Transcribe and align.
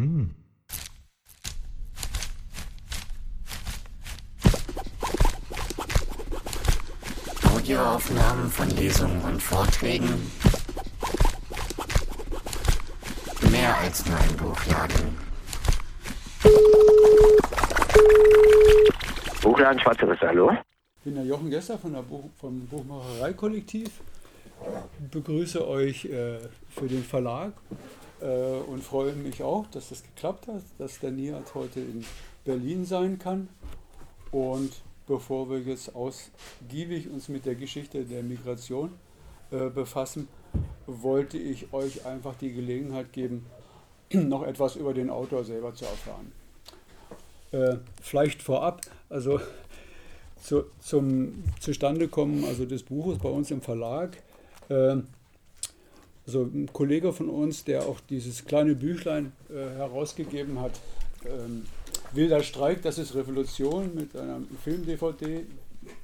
Hm. 0.00 0.30
Audioaufnahmen 7.54 8.50
von 8.50 8.70
Lesungen 8.70 9.20
und 9.20 9.42
Vorträgen. 9.42 10.08
Mehr 13.50 13.76
als 13.76 14.06
nur 14.06 14.16
ein 14.16 14.36
Buchladen. 14.38 15.18
Buchladen 19.42 19.80
Schwarze 19.80 20.08
Risse, 20.08 20.28
hallo? 20.28 20.52
Ich 20.96 21.04
bin 21.04 21.16
der 21.16 21.24
Jochen 21.24 21.50
Gester 21.50 21.76
von 21.76 21.92
der 21.92 22.00
Buch, 22.00 22.24
vom 22.38 22.66
Buchmacherei-Kollektiv. 22.68 23.90
Begrüße 25.10 25.68
euch 25.68 26.06
äh, 26.06 26.38
für 26.70 26.86
den 26.86 27.04
Verlag 27.04 27.52
und 28.20 28.82
freue 28.82 29.14
mich 29.14 29.42
auch, 29.42 29.66
dass 29.68 29.88
das 29.88 30.02
geklappt 30.02 30.46
hat, 30.46 30.62
dass 30.78 30.98
der 31.00 31.10
Nihat 31.10 31.54
heute 31.54 31.80
in 31.80 32.04
Berlin 32.44 32.84
sein 32.84 33.18
kann. 33.18 33.48
Und 34.30 34.72
bevor 35.06 35.50
wir 35.50 35.58
jetzt 35.60 35.94
ausgiebig 35.94 37.10
uns 37.10 37.28
mit 37.28 37.44
der 37.44 37.54
Geschichte 37.56 38.04
der 38.04 38.22
Migration 38.22 38.92
äh, 39.50 39.68
befassen, 39.68 40.28
wollte 40.86 41.36
ich 41.38 41.72
euch 41.72 42.06
einfach 42.06 42.34
die 42.36 42.52
Gelegenheit 42.52 43.12
geben, 43.12 43.46
noch 44.12 44.44
etwas 44.44 44.76
über 44.76 44.94
den 44.94 45.10
Autor 45.10 45.44
selber 45.44 45.74
zu 45.74 45.84
erfahren. 45.84 46.32
Äh, 47.50 47.78
vielleicht 48.00 48.42
vorab, 48.42 48.82
also 49.08 49.40
zu, 50.40 50.64
zum 50.80 51.42
Zustandekommen 51.58 52.44
also 52.44 52.64
des 52.64 52.84
Buches 52.84 53.18
bei 53.18 53.28
uns 53.28 53.50
im 53.50 53.60
Verlag. 53.60 54.16
Äh, 54.68 54.98
also 56.26 56.42
ein 56.42 56.68
Kollege 56.72 57.12
von 57.12 57.28
uns, 57.28 57.64
der 57.64 57.86
auch 57.86 58.00
dieses 58.08 58.44
kleine 58.44 58.74
Büchlein 58.74 59.32
äh, 59.48 59.54
herausgegeben 59.54 60.60
hat, 60.60 60.72
ähm, 61.24 61.64
Wilder 62.12 62.42
Streik, 62.42 62.82
das 62.82 62.98
ist 62.98 63.14
Revolution 63.14 63.94
mit 63.94 64.16
einer 64.16 64.40
Film-DVD. 64.64 65.44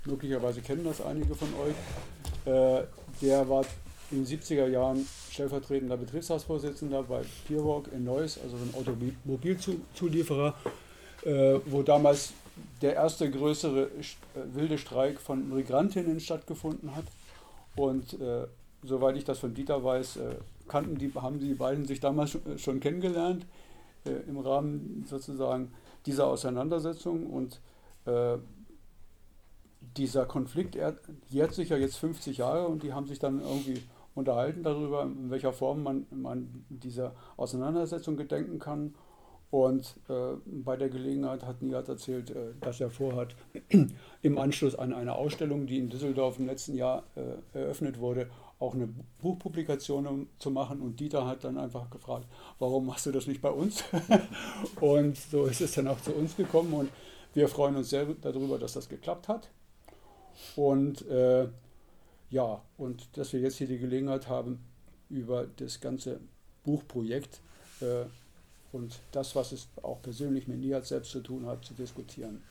Möglicherweise 0.05 0.61
kennen 0.61 0.85
das 0.85 1.01
einige 1.01 1.35
von 1.35 1.49
euch. 1.55 2.53
Äh, 2.53 2.85
der 3.21 3.49
war 3.49 3.65
in 4.11 4.25
den 4.25 4.39
70er 4.39 4.69
Jahren 4.69 5.07
stellvertretender 5.31 5.97
Betriebsratsvorsitzender 5.97 7.03
bei 7.03 7.23
Pierwalk 7.47 7.91
in 7.93 8.05
Neuss, 8.05 8.39
also 8.39 8.57
ein 8.57 8.73
Automobilzulieferer, 8.75 10.55
äh, 11.25 11.59
wo 11.67 11.83
damals 11.83 12.33
der 12.83 12.95
erste 12.95 13.31
größere 13.31 13.83
äh, 13.83 13.89
wilde 14.55 14.79
Streik 14.79 15.21
von 15.21 15.49
Migrantinnen 15.55 16.21
stattgefunden 16.21 16.95
hat. 16.95 17.05
Und 17.75 18.15
äh, 18.21 18.47
soweit 18.87 19.17
ich 19.17 19.25
das 19.25 19.39
von 19.39 19.55
Dieter 19.55 19.83
weiß, 19.83 20.17
äh, 20.17 20.37
kannten 20.69 20.97
die, 20.97 21.13
haben 21.15 21.39
die 21.39 21.55
beiden 21.55 21.85
sich 21.85 22.01
damals 22.01 22.39
schon, 22.57 22.77
äh, 22.77 22.81
kennengelernt 22.81 23.47
äh, 24.05 24.11
im 24.29 24.39
Rahmen 24.39 25.05
sozusagen 25.07 25.73
dieser 26.07 26.27
Auseinandersetzung. 26.27 27.27
Und 27.27 27.61
dieser 29.97 30.27
Konflikt 30.27 30.79
jährt 31.29 31.55
sich 31.55 31.71
ja 31.71 31.77
jetzt 31.77 31.97
50 31.97 32.39
Jahre 32.39 32.69
und 32.69 32.85
die 32.85 32.93
haben 32.93 33.09
sich 33.09 33.19
dann 33.19 33.41
irgendwie 33.41 33.83
unterhalten 34.15 34.63
darüber, 34.63 35.03
in 35.03 35.31
welcher 35.31 35.53
Form 35.53 35.83
man, 35.83 36.07
man 36.11 36.65
dieser 36.69 37.17
Auseinandersetzung 37.37 38.17
gedenken 38.17 38.61
kann. 38.61 38.95
Und 39.51 39.97
äh, 40.09 40.37
bei 40.45 40.77
der 40.77 40.89
Gelegenheit 40.89 41.45
hat 41.45 41.63
Nihat 41.63 41.89
erzählt, 41.89 42.31
äh, 42.31 42.55
dass 42.61 42.81
er 42.81 42.91
vorhat, 42.91 43.37
im 44.23 44.39
Anschluss 44.39 44.75
an 44.75 44.93
eine 44.93 45.15
Ausstellung, 45.15 45.67
die 45.67 45.79
in 45.79 45.89
Düsseldorf 45.89 46.39
im 46.39 46.47
letzten 46.47 46.75
Jahr 46.75 47.05
äh, 47.15 47.59
eröffnet 47.59 48.01
wurde, 48.01 48.29
auch 48.59 48.75
eine 48.75 48.89
Buchpublikation 49.21 50.29
zu 50.39 50.51
machen. 50.51 50.81
Und 50.81 50.99
Dieter 51.01 51.27
hat 51.27 51.45
dann 51.45 51.59
einfach 51.59 51.91
gefragt, 51.91 52.27
warum 52.59 52.87
machst 52.87 53.07
du 53.07 53.13
das 53.13 53.27
nicht 53.27 53.43
bei 53.43 53.51
uns? 53.51 53.85
und 54.81 55.17
so 55.17 55.47
ist 55.47 55.61
es 55.61 55.73
dann 55.73 55.89
auch 55.89 56.01
zu 56.01 56.13
uns 56.13 56.37
gekommen. 56.37 56.73
Und 56.73 56.91
wir 57.35 57.49
freuen 57.49 57.77
uns 57.77 57.91
sehr 57.91 58.07
darüber, 58.07 58.59
dass 58.59 58.73
das 58.73 58.89
geklappt 58.89 59.29
hat. 59.29 59.51
Und 60.55 61.07
äh, 61.09 61.49
ja, 62.31 62.63
und 62.77 63.17
dass 63.17 63.33
wir 63.33 63.41
jetzt 63.41 63.57
hier 63.57 63.67
die 63.67 63.79
Gelegenheit 63.79 64.29
haben, 64.29 64.65
über 65.09 65.47
das 65.57 65.81
ganze 65.81 66.21
Buchprojekt 66.65 67.41
äh, 67.81 68.05
und 68.73 68.99
das, 69.13 69.37
was 69.37 69.53
es 69.53 69.69
auch 69.83 70.03
persönlich 70.03 70.49
mit 70.49 70.59
Nihat 70.59 70.87
selbst 70.87 71.13
zu 71.13 71.21
tun 71.21 71.47
hat, 71.47 71.65
zu 71.65 71.75
diskutieren. 71.75 72.43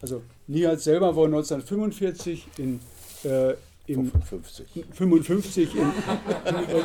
Also 0.00 0.22
Nihat 0.46 0.80
selber 0.80 1.14
wurde 1.14 1.34
1945 1.34 2.48
in 2.58 2.80
äh, 3.24 3.54
im 3.86 4.10
55. 4.10 4.84
55 4.92 5.74
in, 5.74 5.80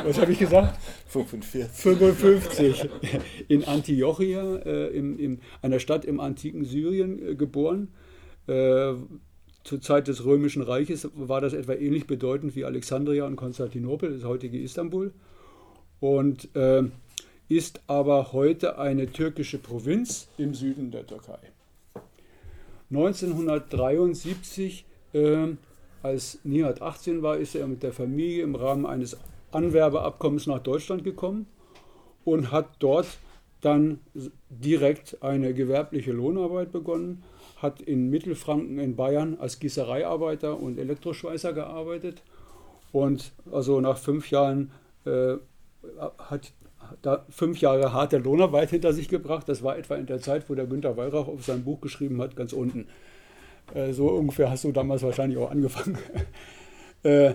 was 0.04 0.20
habe 0.20 0.32
ich 0.32 0.38
gesagt? 0.38 0.78
45. 1.08 1.66
55 1.68 2.88
in 3.48 3.64
Antiochia, 3.64 4.56
äh, 4.56 4.88
in, 4.88 5.18
in 5.18 5.40
einer 5.62 5.78
Stadt 5.78 6.04
im 6.04 6.20
antiken 6.20 6.64
Syrien 6.64 7.30
äh, 7.30 7.34
geboren. 7.34 7.88
Äh, 8.46 8.94
zur 9.62 9.80
Zeit 9.80 10.08
des 10.08 10.24
Römischen 10.24 10.62
Reiches 10.62 11.08
war 11.14 11.40
das 11.40 11.52
etwa 11.52 11.74
ähnlich 11.74 12.06
bedeutend 12.06 12.56
wie 12.56 12.64
Alexandria 12.64 13.26
und 13.26 13.36
Konstantinopel, 13.36 14.14
das 14.14 14.24
heutige 14.24 14.58
Istanbul. 14.58 15.12
Und 16.00 16.54
äh, 16.56 16.84
ist 17.48 17.80
aber 17.86 18.32
heute 18.32 18.78
eine 18.78 19.10
türkische 19.10 19.58
Provinz 19.58 20.28
im 20.38 20.54
Süden 20.54 20.90
der 20.90 21.06
Türkei. 21.06 21.38
1973, 22.90 24.84
äh, 25.12 25.48
als 26.02 26.38
Nihat 26.44 26.82
18 26.82 27.22
war, 27.22 27.36
ist 27.38 27.54
er 27.54 27.66
mit 27.66 27.82
der 27.82 27.92
Familie 27.92 28.42
im 28.42 28.54
Rahmen 28.54 28.86
eines 28.86 29.16
Anwerbeabkommens 29.52 30.46
nach 30.46 30.60
Deutschland 30.60 31.04
gekommen 31.04 31.46
und 32.24 32.52
hat 32.52 32.68
dort 32.78 33.18
dann 33.60 34.00
direkt 34.48 35.22
eine 35.22 35.52
gewerbliche 35.52 36.12
Lohnarbeit 36.12 36.72
begonnen, 36.72 37.22
hat 37.56 37.82
in 37.82 38.08
Mittelfranken 38.08 38.78
in 38.78 38.96
Bayern 38.96 39.36
als 39.38 39.58
Gießereiarbeiter 39.58 40.58
und 40.58 40.78
Elektroschweißer 40.78 41.52
gearbeitet 41.52 42.22
und 42.92 43.32
also 43.52 43.80
nach 43.80 43.98
fünf 43.98 44.30
Jahren 44.30 44.70
äh, 45.04 45.36
hat 46.18 46.52
da 47.02 47.24
fünf 47.28 47.60
Jahre 47.60 47.92
harte 47.92 48.18
Lohnarbeit 48.18 48.70
hinter 48.70 48.92
sich 48.92 49.08
gebracht. 49.08 49.48
Das 49.48 49.62
war 49.62 49.78
etwa 49.78 49.94
in 49.96 50.06
der 50.06 50.20
Zeit, 50.20 50.48
wo 50.48 50.54
der 50.54 50.66
Günter 50.66 50.96
Wallrach 50.96 51.28
auf 51.28 51.44
sein 51.44 51.64
Buch 51.64 51.80
geschrieben 51.80 52.20
hat, 52.20 52.34
ganz 52.34 52.52
unten. 52.52 52.88
Äh, 53.74 53.92
so 53.92 54.08
ungefähr 54.08 54.50
hast 54.50 54.64
du 54.64 54.72
damals 54.72 55.02
wahrscheinlich 55.02 55.38
auch 55.38 55.50
angefangen. 55.50 55.98
äh, 57.02 57.34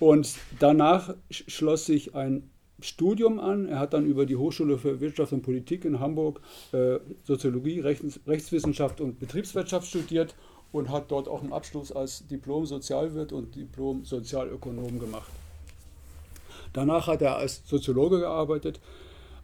und 0.00 0.34
danach 0.58 1.14
schloss 1.30 1.86
sich 1.86 2.14
ein 2.14 2.50
Studium 2.80 3.40
an. 3.40 3.66
Er 3.66 3.80
hat 3.80 3.92
dann 3.92 4.06
über 4.06 4.24
die 4.24 4.36
Hochschule 4.36 4.78
für 4.78 5.00
Wirtschaft 5.00 5.32
und 5.32 5.42
Politik 5.42 5.84
in 5.84 5.98
Hamburg 5.98 6.40
äh, 6.72 6.98
Soziologie, 7.24 7.80
Rechts, 7.80 8.20
Rechtswissenschaft 8.26 9.00
und 9.00 9.18
Betriebswirtschaft 9.18 9.88
studiert 9.88 10.36
und 10.70 10.90
hat 10.90 11.10
dort 11.10 11.28
auch 11.28 11.42
einen 11.42 11.52
Abschluss 11.52 11.90
als 11.90 12.26
Diplom-Sozialwirt 12.28 13.32
und 13.32 13.56
Diplom-Sozialökonom 13.56 15.00
gemacht. 15.00 15.30
Danach 16.72 17.06
hat 17.08 17.22
er 17.22 17.36
als 17.36 17.62
Soziologe 17.66 18.20
gearbeitet, 18.20 18.80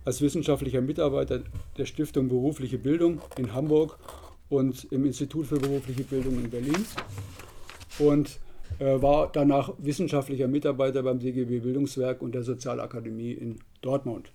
als 0.05 0.21
wissenschaftlicher 0.21 0.83
Mitarbeiter 0.83 1.41
der 1.79 1.87
Stiftung 1.87 2.29
Berufliche 2.29 2.79
Bildung 2.79 3.21
in 3.39 3.55
Hamburg 3.55 3.99
und 4.55 4.87
im 4.91 5.05
Institut 5.05 5.47
für 5.47 5.59
berufliche 5.59 6.05
Bildung 6.05 6.35
in 6.35 6.51
Berlin 6.51 6.85
und 7.99 8.39
äh, 8.79 9.01
war 9.01 9.31
danach 9.33 9.73
wissenschaftlicher 9.79 10.49
Mitarbeiter 10.49 11.03
beim 11.03 11.19
DGB 11.19 11.61
Bildungswerk 11.61 12.23
und 12.23 12.35
der 12.35 12.43
Sozialakademie 12.43 13.33
in 13.33 13.59
Dortmund. 13.83 14.33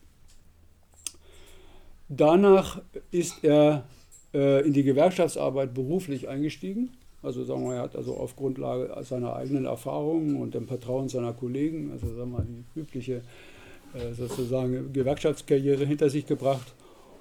Danach 2.08 2.82
ist 3.12 3.44
er 3.44 3.86
äh, 4.34 4.66
in 4.66 4.74
die 4.74 4.84
Gewerkschaftsarbeit 4.84 5.74
beruflich 5.74 6.28
eingestiegen 6.28 6.92
also 7.22 7.44
sagen 7.44 7.66
wir, 7.66 7.76
er 7.76 7.82
hat 7.82 7.96
also 7.96 8.16
auf 8.16 8.36
Grundlage 8.36 8.96
seiner 9.04 9.36
eigenen 9.36 9.66
Erfahrungen 9.66 10.38
und 10.38 10.54
dem 10.54 10.68
Vertrauen 10.68 11.10
seiner 11.10 11.34
Kollegen, 11.34 11.92
also 11.92 12.16
sagen 12.16 12.32
wir 12.32 12.44
die 12.44 12.80
übliche 12.80 13.22
äh, 13.94 14.14
sozusagen 14.14 14.94
Gewerkschaftskarriere 14.94 15.86
hinter 15.86 16.10
sich 16.10 16.26
gebracht 16.26 16.74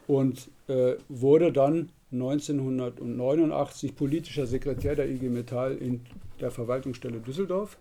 und 0.07 0.51
äh, 0.69 0.95
wurde 1.09 1.53
dann 1.53 1.91
1989 2.13 3.95
politischer 3.95 4.47
Sekretär 4.47 4.95
der 4.95 5.09
IG 5.09 5.29
Metall 5.29 5.77
in 5.77 6.01
der 6.41 6.51
Verwaltungsstelle 6.51 7.21
Düsseldorf 7.21 7.79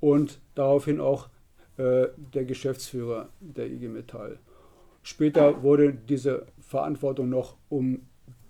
und 0.00 0.40
daraufhin 0.54 1.00
auch 1.00 1.28
äh, 1.76 2.06
der 2.32 2.44
Geschäftsführer 2.44 3.28
der 3.40 3.70
IG 3.70 3.88
Metall. 3.88 4.38
Später 5.02 5.62
wurde 5.62 5.92
diese 5.92 6.46
Verantwortung 6.60 7.28
noch 7.28 7.56
um 7.68 8.00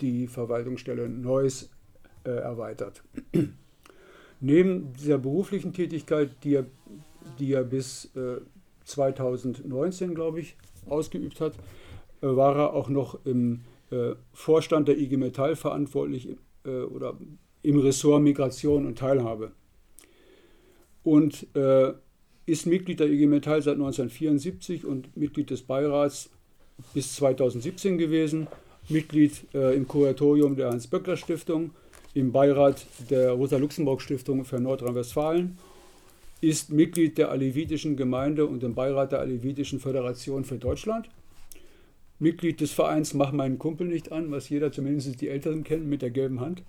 die 0.01 0.29
Verwaltungsstelle 0.29 1.09
Neuss 1.09 1.71
äh, 2.25 2.31
erweitert. 2.31 3.03
Neben 4.41 4.93
dieser 4.93 5.19
beruflichen 5.19 5.73
Tätigkeit, 5.73 6.31
die 6.45 6.57
er, 6.57 6.67
die 7.39 7.53
er 7.53 7.65
bis 7.65 8.15
äh, 8.15 8.41
2019, 8.85 10.15
glaube 10.15 10.41
ich, 10.41 10.57
ausgeübt 10.89 11.41
hat, 11.41 11.55
äh, 12.21 12.27
war 12.27 12.57
er 12.57 12.73
auch 12.75 12.89
noch 12.89 13.25
im 13.25 13.63
Vorstand 14.33 14.89
der 14.89 14.99
IG 14.99 15.17
Metall 15.17 15.57
verantwortlich 15.57 16.29
äh, 16.65 16.71
oder 16.83 17.19
im 17.63 17.79
Ressort 17.79 18.23
Migration 18.23 18.87
und 18.87 18.99
Teilhabe. 18.99 19.53
Und 21.03 21.47
äh, 21.55 21.93
ist 22.47 22.67
Mitglied 22.67 23.01
der 23.01 23.09
IG 23.09 23.27
Metall 23.27 23.63
seit 23.63 23.75
1974 23.75 24.85
und 24.85 25.17
Mitglied 25.17 25.51
des 25.51 25.63
Beirats 25.63 26.31
bis 26.93 27.15
2017 27.17 27.99
gewesen, 27.99 28.47
Mitglied 28.89 29.33
äh, 29.55 29.75
im 29.77 29.89
Kuratorium 29.89 30.57
der 30.57 30.71
Hans-Böckler-Stiftung, 30.71 31.71
im 32.13 32.33
Beirat 32.33 32.87
der 33.11 33.33
Rosa-Luxemburg-Stiftung 33.33 34.45
für 34.45 34.61
Nordrhein-Westfalen, 34.61 35.59
ist 36.41 36.71
Mitglied 36.71 37.17
der 37.17 37.31
Alevitischen 37.31 37.97
Gemeinde 37.97 38.47
und 38.47 38.63
im 38.63 38.75
Beirat 38.75 39.13
der 39.13 39.21
Alevitischen 39.21 39.81
Föderation 39.81 40.45
für 40.45 40.59
Deutschland. 40.59 41.09
Mitglied 42.25 42.61
des 42.61 42.73
Vereins 42.73 43.13
Mach 43.13 43.33
meinen 43.33 43.59
Kumpel 43.59 43.87
nicht 43.87 44.11
an, 44.11 44.31
was 44.31 44.49
jeder 44.49 44.73
zumindest 44.73 45.21
die 45.21 45.29
Älteren 45.29 45.63
kennt 45.63 45.87
mit 45.87 46.01
der 46.03 46.11
gelben 46.11 46.41
Hand. 46.41 46.63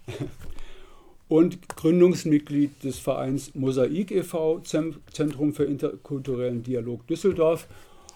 Und 1.27 1.69
Gründungsmitglied 1.69 2.83
des 2.83 2.99
Vereins 2.99 3.55
Mosaik 3.55 4.11
e.V., 4.11 4.59
Zentrum 4.59 5.53
für 5.53 5.63
interkulturellen 5.63 6.61
Dialog 6.61 7.07
Düsseldorf. 7.07 7.67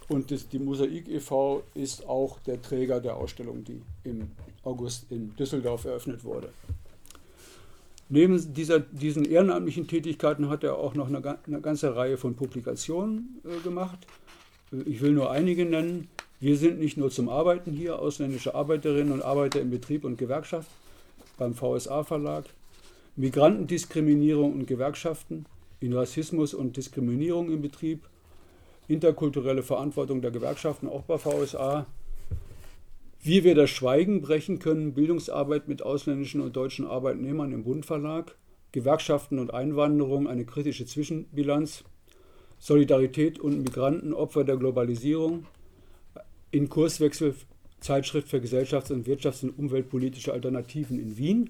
Und 0.09 0.29
das, 0.29 0.49
die 0.49 0.59
Mosaik 0.59 1.07
e.V. 1.07 1.63
ist 1.73 2.07
auch 2.07 2.39
der 2.41 2.61
Träger 2.61 2.99
der 2.99 3.15
Ausstellung, 3.15 3.63
die 3.63 3.81
im 4.03 4.29
August 4.63 5.09
in 5.09 5.35
Düsseldorf 5.37 5.85
eröffnet 5.85 6.23
wurde. 6.23 6.49
Neben 8.09 8.53
dieser, 8.53 8.79
diesen 8.79 9.23
ehrenamtlichen 9.23 9.87
Tätigkeiten 9.87 10.49
hat 10.49 10.63
er 10.63 10.77
auch 10.77 10.93
noch 10.93 11.07
eine, 11.07 11.37
eine 11.47 11.61
ganze 11.61 11.95
Reihe 11.95 12.17
von 12.17 12.35
Publikationen 12.35 13.39
äh, 13.45 13.61
gemacht. 13.63 14.05
Ich 14.85 15.01
will 15.01 15.13
nur 15.13 15.31
einige 15.31 15.65
nennen. 15.65 16.09
Wir 16.39 16.55
sind 16.57 16.79
nicht 16.79 16.97
nur 16.97 17.11
zum 17.11 17.29
Arbeiten 17.29 17.71
hier, 17.71 17.99
ausländische 17.99 18.55
Arbeiterinnen 18.55 19.11
und 19.11 19.21
Arbeiter 19.21 19.59
im 19.59 19.69
Betrieb 19.69 20.05
und 20.05 20.17
Gewerkschaft 20.17 20.69
beim 21.37 21.53
VSA 21.53 22.03
Verlag. 22.03 22.45
Migrantendiskriminierung 23.15 24.53
und 24.53 24.65
Gewerkschaften 24.65 25.45
in 25.81 25.93
Rassismus 25.93 26.53
und 26.53 26.77
Diskriminierung 26.77 27.51
im 27.51 27.61
Betrieb. 27.61 28.03
Interkulturelle 28.87 29.63
Verantwortung 29.63 30.21
der 30.21 30.31
Gewerkschaften 30.31 30.87
auch 30.87 31.03
bei 31.03 31.17
VSA 31.17 31.85
wie 33.21 33.43
wir 33.43 33.53
das 33.53 33.69
Schweigen 33.69 34.21
brechen 34.21 34.59
können, 34.59 34.93
Bildungsarbeit 34.93 35.67
mit 35.67 35.81
ausländischen 35.81 36.39
und 36.39 36.55
deutschen 36.55 36.85
Arbeitnehmern 36.85 37.51
im 37.51 37.63
Bundverlag, 37.63 38.35
Gewerkschaften 38.71 39.39
und 39.39 39.53
Einwanderung, 39.53 40.27
eine 40.27 40.45
kritische 40.45 40.85
Zwischenbilanz, 40.85 41.83
Solidarität 42.59 43.39
und 43.39 43.61
Migranten, 43.61 44.13
Opfer 44.13 44.45
der 44.45 44.55
Globalisierung, 44.55 45.45
in 46.51 46.69
Kurswechsel 46.69 47.35
Zeitschrift 47.79 48.27
für 48.27 48.39
Gesellschafts- 48.39 48.91
und 48.91 49.07
Wirtschafts- 49.07 49.43
und 49.43 49.57
umweltpolitische 49.57 50.33
Alternativen 50.33 50.99
in 50.99 51.17
Wien. 51.17 51.49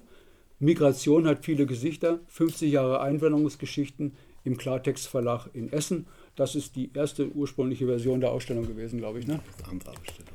Migration 0.58 1.26
hat 1.26 1.44
viele 1.44 1.66
Gesichter, 1.66 2.20
50 2.28 2.70
Jahre 2.70 3.00
Einwanderungsgeschichten 3.00 4.12
im 4.44 4.56
Klartext 4.56 5.08
Verlag 5.08 5.48
in 5.54 5.72
Essen. 5.72 6.06
Das 6.36 6.54
ist 6.54 6.76
die 6.76 6.90
erste 6.94 7.30
ursprüngliche 7.32 7.86
Version 7.86 8.20
der 8.20 8.30
Ausstellung 8.30 8.66
gewesen, 8.66 8.98
glaube 8.98 9.18
ich. 9.18 9.26
Ne? 9.26 9.40
Andere 9.68 9.90
Ausstellung. 9.90 10.32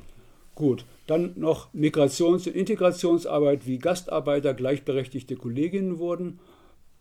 Gut, 0.54 0.84
dann 1.06 1.34
noch 1.36 1.72
Migrations- 1.74 2.46
und 2.46 2.56
Integrationsarbeit, 2.56 3.66
wie 3.66 3.78
Gastarbeiter 3.78 4.54
gleichberechtigte 4.54 5.36
Kolleginnen 5.36 5.98
wurden, 5.98 6.38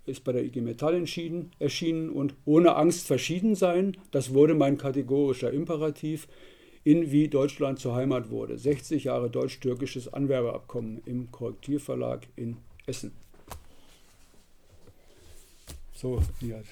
ist 0.06 0.24
bei 0.24 0.34
der 0.34 0.44
IG 0.44 0.62
Metall 0.62 0.94
entschieden, 0.94 1.52
erschienen 1.58 2.10
und 2.10 2.36
ohne 2.46 2.76
Angst 2.76 3.08
verschieden 3.08 3.56
sein, 3.56 3.98
das 4.12 4.34
wurde 4.34 4.54
mein 4.54 4.78
kategorischer 4.78 5.52
Imperativ, 5.52 6.28
in 6.86 7.12
wie 7.12 7.28
Deutschland 7.28 7.80
zur 7.80 7.96
Heimat 7.96 8.30
wurde. 8.30 8.58
60 8.58 9.06
Jahre 9.06 9.30
deutsch-türkisches 9.30 10.14
Anwerbeabkommen 10.14 11.02
im 11.06 11.32
Korrektivverlag 11.32 12.28
in 12.36 12.58
Essen. 12.86 13.12
So, 15.94 16.22
Nihat, 16.42 16.66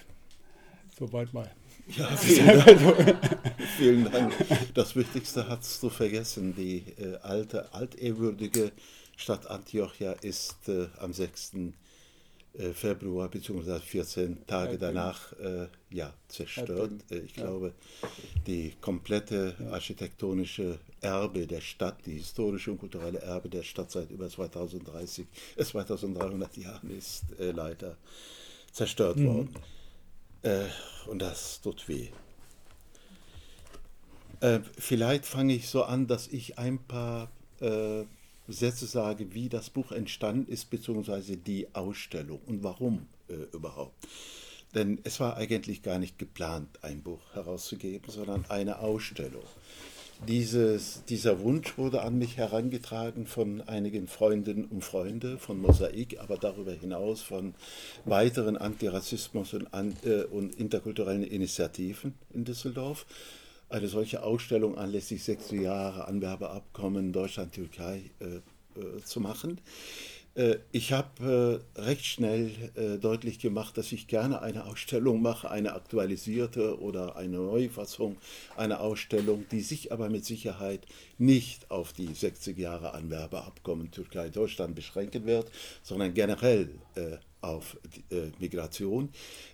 soweit 0.98 1.33
mal. 1.33 1.51
Ja, 1.98 2.15
vielen 2.15 2.45
Dank. 2.65 3.18
vielen 3.77 4.12
Dank. 4.12 4.33
Das 4.75 4.95
Wichtigste 4.95 5.50
hast 5.50 5.81
du 5.81 5.89
vergessen. 5.89 6.56
Die 6.56 6.83
äh, 7.00 7.18
alte, 7.24 7.74
altehrwürdige 7.74 8.71
Stadt 9.18 9.48
Antiochia 9.48 10.12
ist 10.21 10.69
äh, 10.69 10.88
am 11.00 11.12
6. 11.12 11.54
Äh, 12.56 12.74
Februar 12.74 13.30
bzw. 13.30 13.80
14 13.80 14.46
Tage 14.46 14.78
danach 14.78 15.34
äh, 15.40 15.68
ja, 15.90 16.14
zerstört. 16.28 16.92
Äh, 17.10 17.20
ich 17.20 17.34
glaube, 17.34 17.74
die 18.46 18.74
komplette 18.80 19.56
architektonische 19.72 20.78
Erbe 21.02 21.48
der 21.48 21.62
Stadt, 21.62 21.98
die 22.06 22.14
historische 22.14 22.72
und 22.72 22.78
kulturelle 22.78 23.20
Erbe 23.20 23.50
der 23.50 23.64
Stadt 23.64 23.90
seit 23.90 24.12
über 24.12 24.30
2030, 24.30 25.26
2300 25.58 26.56
Jahren 26.58 26.92
ist 26.92 27.24
leider 27.40 27.98
zerstört 28.72 29.18
mhm. 29.18 29.26
worden. 29.26 29.56
Äh, 30.44 30.66
und 31.08 31.20
das 31.24 31.60
tut 31.60 31.88
weh. 31.88 32.10
Äh, 34.42 34.60
vielleicht 34.78 35.26
fange 35.26 35.56
ich 35.56 35.70
so 35.70 35.84
an, 35.86 36.06
dass 36.06 36.28
ich 36.28 36.60
ein 36.60 36.78
paar 36.78 37.32
sage, 38.48 39.34
wie 39.34 39.50
das 39.50 39.69
Buch 39.69 39.92
entstanden 39.92 40.51
ist, 40.51 40.69
beziehungsweise 40.69 41.38
die 41.38 41.68
Ausstellung 41.74 42.40
und 42.45 42.63
warum 42.63 43.07
äh, 43.30 43.34
überhaupt. 43.56 44.07
Denn 44.75 45.00
es 45.04 45.19
war 45.19 45.38
eigentlich 45.38 45.84
gar 45.84 46.00
nicht 46.00 46.18
geplant, 46.18 46.68
ein 46.81 47.01
Buch 47.01 47.22
herauszugeben, 47.34 48.10
sondern 48.10 48.45
eine 48.50 48.80
Ausstellung. 48.80 49.44
Dieses, 50.28 51.04
dieser 51.06 51.42
Wunsch 51.42 51.78
wurde 51.78 52.01
an 52.01 52.18
mich 52.18 52.38
herangetragen 52.38 53.28
von 53.28 53.62
einigen 53.62 54.07
Freundinnen 54.07 54.66
und 54.66 54.84
Freunden 54.84 55.38
von 55.38 55.62
Mosaik, 55.62 56.19
aber 56.19 56.38
darüber 56.38 56.72
hinaus 56.72 57.22
von 57.22 57.54
weiteren 58.06 58.57
Antirassismus- 58.57 59.54
und, 59.54 59.68
äh, 60.06 60.24
und 60.31 60.56
interkulturellen 60.56 61.24
Initiativen 61.24 62.13
in 62.34 62.46
Düsseldorf. 62.46 63.06
Eine 63.74 63.88
solche 63.88 64.22
Ausstellung 64.22 64.78
anlässlich 64.78 65.24
sechs 65.24 65.50
Jahre 65.50 66.08
Anwerbeabkommen 66.08 67.12
Deutschland-Türkei 67.12 68.04
äh, 68.20 68.25
äh, 68.80 69.04
zu 69.04 69.20
machen. 69.20 69.60
Äh, 70.36 70.58
ich 70.72 70.94
habe 70.94 71.60
recht 71.75 72.06
schnell 72.06 72.52
deutlich 73.02 73.40
gemacht, 73.40 73.75
dass 73.75 73.92
ich 73.92 74.06
gerne 74.06 74.44
eine 74.44 74.66
Ausstellung 74.66 75.24
mache, 75.24 75.50
eine 75.50 75.74
aktualisierte 75.74 76.80
oder 76.81 77.16
eine 77.16 77.38
Neufassung 77.38 78.18
einer 78.56 78.80
Ausstellung, 78.80 79.46
die 79.50 79.62
sich 79.62 79.92
aber 79.92 80.08
mit 80.08 80.24
Sicherheit 80.24 80.86
nicht 81.18 81.72
auf 81.72 81.94
die 81.94 82.14
60 82.14 82.56
Jahre 82.56 82.94
Anwerbeabkommen 82.94 83.90
Türkei-Deutschland 83.90 84.75
beschränken 84.75 85.25
wird, 85.25 85.50
sondern 85.81 86.14
generell 86.14 86.70
auf 87.44 87.78
Migration. 88.40 89.10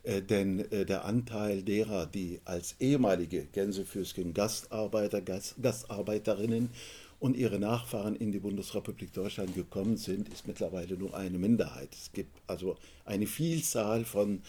denn 0.06 0.66
der 0.70 1.06
Anteil 1.06 1.64
derer, 1.64 2.06
die 2.06 2.40
als 2.46 2.76
ehemalige 2.80 3.46
Gänsefüßchen 3.46 4.34
Gastarbeiter, 4.34 5.22
Gastarbeiterinnen 5.22 6.70
und 7.20 7.36
ihre 7.36 7.60
Nachfahren 7.60 8.16
in 8.16 8.32
die 8.32 8.40
Bundesrepublik 8.40 9.14
Deutschland 9.14 9.54
gekommen 9.54 9.98
sind, 9.98 10.30
ist 10.30 10.48
mittlerweile 10.48 10.96
nur 10.96 11.16
eine 11.16 11.38
Minderheit. 11.38 11.90
Es 11.94 12.12
gibt 12.14 12.42
also 12.48 12.78
eine 13.06 13.28
Vielzahl 13.28 14.06
von 14.06 14.42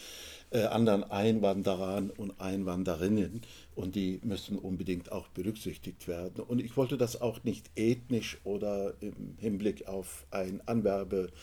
äh, 0.51 0.63
anderen 0.63 1.03
Einwanderern 1.03 2.09
und 2.11 2.39
Einwanderinnen 2.39 3.41
und 3.75 3.95
die 3.95 4.21
müssen 4.23 4.57
unbedingt 4.57 5.11
auch 5.11 5.27
berücksichtigt 5.29 6.07
werden. 6.07 6.43
Und 6.43 6.61
ich 6.61 6.77
wollte 6.77 6.97
das 6.97 7.19
auch 7.19 7.43
nicht 7.43 7.69
ethnisch 7.75 8.37
oder 8.45 8.93
im 9.01 9.35
Hinblick 9.37 9.87
auf 9.87 10.25
ein 10.31 10.61
Anwerbeland 10.65 11.33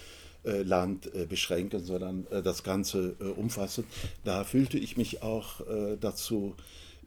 äh, 0.49 1.27
beschränken, 1.27 1.85
sondern 1.85 2.27
äh, 2.31 2.43
das 2.43 2.63
Ganze 2.63 3.17
äh, 3.21 3.25
umfassen. 3.25 3.85
Da 4.25 4.45
fühlte 4.45 4.79
ich 4.79 4.97
mich 4.97 5.23
auch 5.23 5.61
dazu 6.01 6.55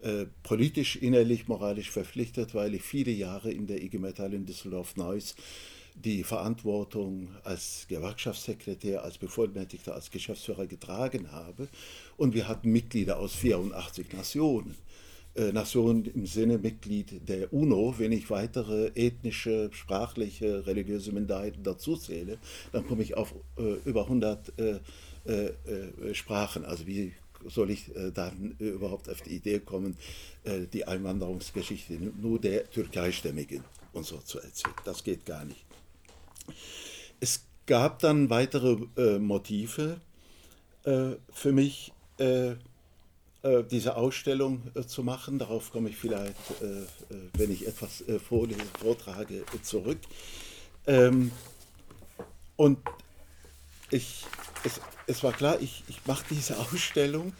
äh, 0.01 0.25
politisch, 0.41 0.95
innerlich, 0.95 1.47
moralisch 1.47 1.91
verpflichtet, 1.91 2.55
weil 2.55 2.73
ich 2.73 2.81
viele 2.81 3.11
Jahre 3.11 3.51
in 3.51 3.67
der 3.67 3.83
IG 3.83 3.99
Metall 3.99 4.33
in 4.33 4.47
Düsseldorf-Neuss 4.47 5.35
die 5.93 6.23
Verantwortung 6.23 7.29
als 7.43 7.85
Gewerkschaftssekretär, 7.87 9.03
als 9.03 9.19
Bevollmächtigter, 9.19 9.93
als 9.93 10.09
Geschäftsführer 10.09 10.65
getragen 10.65 11.31
habe. 11.31 11.67
Und 12.17 12.33
wir 12.33 12.47
hatten 12.47 12.71
Mitglieder 12.71 13.19
aus 13.19 13.35
84 13.35 14.11
Nationen. 14.13 14.75
Äh, 15.33 15.51
Nationen 15.53 16.05
im 16.05 16.25
Sinne 16.25 16.57
Mitglied 16.57 17.27
der 17.27 17.53
UNO, 17.53 17.95
wenn 17.97 18.11
ich 18.11 18.29
weitere 18.29 18.91
ethnische, 18.95 19.69
sprachliche, 19.71 20.65
religiöse 20.67 21.13
Minderheiten 21.13 21.63
dazu 21.63 21.95
zähle, 21.95 22.37
dann 22.73 22.85
komme 22.85 23.03
ich 23.03 23.15
auf 23.15 23.33
äh, 23.57 23.75
über 23.85 24.03
100 24.03 24.53
äh, 24.59 24.79
äh, 25.31 26.13
Sprachen. 26.13 26.65
Also 26.65 26.85
wie 26.85 27.13
soll 27.47 27.71
ich 27.71 27.95
äh, 27.95 28.11
dann 28.11 28.55
äh, 28.59 28.65
überhaupt 28.65 29.09
auf 29.09 29.21
die 29.21 29.35
Idee 29.35 29.59
kommen, 29.59 29.97
äh, 30.43 30.67
die 30.71 30.85
Einwanderungsgeschichte 30.85 31.93
nur 31.93 32.39
der 32.39 32.69
Türkeistämmigen 32.69 33.63
und 33.93 34.05
so 34.05 34.17
zu 34.17 34.39
erzählen. 34.39 34.75
Das 34.83 35.03
geht 35.03 35.25
gar 35.25 35.45
nicht. 35.45 35.65
Es 37.19 37.45
gab 37.65 37.99
dann 37.99 38.29
weitere 38.29 38.77
äh, 38.97 39.19
Motive 39.19 40.01
äh, 40.83 41.11
für 41.31 41.51
mich, 41.51 41.93
äh, 42.17 42.55
diese 43.71 43.95
Ausstellung 43.95 44.61
zu 44.87 45.03
machen. 45.03 45.39
Darauf 45.39 45.71
komme 45.71 45.89
ich 45.89 45.97
vielleicht, 45.97 46.35
wenn 47.33 47.51
ich 47.51 47.67
etwas 47.67 48.03
vortrage, 48.27 49.43
zurück. 49.63 49.97
Ähm, 50.87 51.31
und 52.55 52.79
ich, 53.91 54.25
es, 54.63 54.81
es 55.07 55.23
war 55.23 55.33
klar, 55.33 55.61
ich, 55.61 55.83
ich 55.87 56.05
mache 56.05 56.25
diese 56.29 56.57
Ausstellung, 56.71 57.33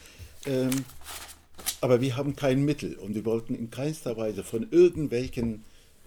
ähm, 0.45 0.85
aber 1.79 2.01
wir 2.01 2.17
haben 2.17 2.35
kein 2.35 2.63
Mittel 2.63 2.95
und 2.95 3.15
wir 3.15 3.25
wollten 3.25 3.55
in 3.55 3.69
keinster 3.69 4.17
Weise 4.17 4.43
von 4.43 4.67
irgendwelchen 4.71 5.63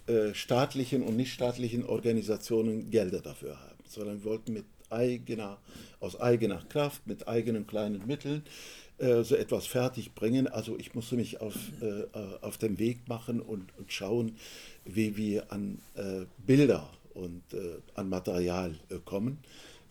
äh, 0.07 0.35
staatlichen 0.35 1.03
und 1.03 1.17
nichtstaatlichen 1.17 1.85
Organisationen 1.85 2.91
Gelder 2.91 3.21
dafür 3.21 3.61
haben, 3.61 3.85
sondern 3.89 4.23
wir 4.23 4.31
wollten 4.31 4.53
mit 4.53 4.65
eigener, 4.91 5.59
aus 6.01 6.21
eigener 6.21 6.63
Kraft, 6.69 7.07
mit 7.07 7.27
eigenen 7.27 7.67
kleinen 7.67 8.07
Mitteln 8.07 8.43
äh, 8.43 8.84
so 8.99 9.35
etwas 9.35 9.67
fertigbringen. 9.67 10.47
Also 10.47 10.79
ich 10.79 10.95
musste 10.95 11.17
mich 11.17 11.41
auf, 11.41 11.57
äh, 11.81 12.05
auf 12.43 12.59
den 12.59 12.79
Weg 12.79 13.09
machen 13.09 13.41
und, 13.41 13.77
und 13.77 13.93
schauen, 13.93 14.37
wie 14.85 15.17
wir 15.17 15.53
an 15.53 15.81
äh, 15.97 16.27
Bilder 16.47 16.89
und 17.15 17.43
äh, 17.53 17.79
an 17.95 18.09
Material 18.09 18.75
äh, 18.91 18.99
kommen. 19.05 19.39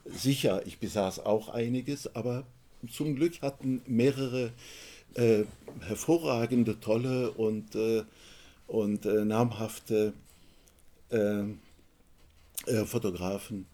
Sicher, 0.05 0.65
ich 0.65 0.79
besaß 0.79 1.19
auch 1.25 1.49
einiges, 1.49 2.15
aber 2.15 2.45
zum 2.89 3.15
Glück 3.15 3.41
hatten 3.41 3.81
mehrere 3.87 4.51
äh, 5.15 5.43
hervorragende, 5.81 6.79
tolle 6.79 7.31
und, 7.31 7.75
äh, 7.75 8.03
und 8.67 9.05
äh, 9.05 9.25
namhafte 9.25 10.13
äh, 11.09 11.43
Fotografen 12.85 13.65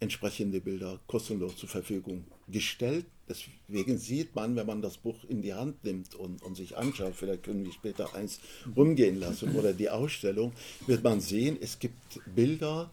entsprechende 0.00 0.60
Bilder 0.60 1.00
kostenlos 1.06 1.56
zur 1.56 1.68
Verfügung 1.68 2.24
gestellt. 2.48 3.06
Deswegen 3.28 3.98
sieht 3.98 4.34
man, 4.36 4.54
wenn 4.54 4.66
man 4.66 4.82
das 4.82 4.98
Buch 4.98 5.24
in 5.28 5.42
die 5.42 5.54
Hand 5.54 5.82
nimmt 5.84 6.14
und, 6.14 6.42
und 6.42 6.56
sich 6.56 6.76
anschaut, 6.76 7.14
vielleicht 7.16 7.42
können 7.42 7.64
wir 7.64 7.72
später 7.72 8.14
eins 8.14 8.38
rumgehen 8.76 9.18
lassen 9.18 9.56
oder 9.56 9.72
die 9.72 9.90
Ausstellung, 9.90 10.52
wird 10.86 11.02
man 11.02 11.20
sehen, 11.20 11.56
es 11.60 11.78
gibt 11.78 12.20
Bilder, 12.34 12.90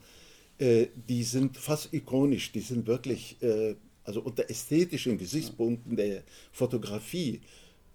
äh, 0.58 0.88
die 1.08 1.24
sind 1.24 1.58
fast 1.58 1.94
ikonisch, 1.94 2.52
die 2.52 2.62
sind 2.62 2.88
wirklich, 2.88 3.38
äh, 3.42 3.75
also 4.04 4.22
unter 4.22 4.50
ästhetischen 4.50 5.20
Gesichtspunkten 5.20 5.96
der 5.96 6.24
Fotografie, 6.52 7.42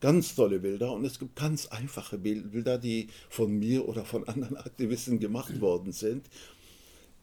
ganz 0.00 0.37
tolle 0.37 0.61
Bilder 0.61 0.92
und 0.92 1.04
es 1.04 1.18
gibt 1.18 1.35
ganz 1.35 1.66
einfache 1.66 2.18
Bilder, 2.18 2.78
die 2.78 3.09
von 3.28 3.59
mir 3.59 3.88
oder 3.88 4.04
von 4.04 4.28
anderen 4.28 4.57
Aktivisten 4.57 5.18
gemacht 5.18 5.61
worden 5.61 5.90
sind 5.90 6.26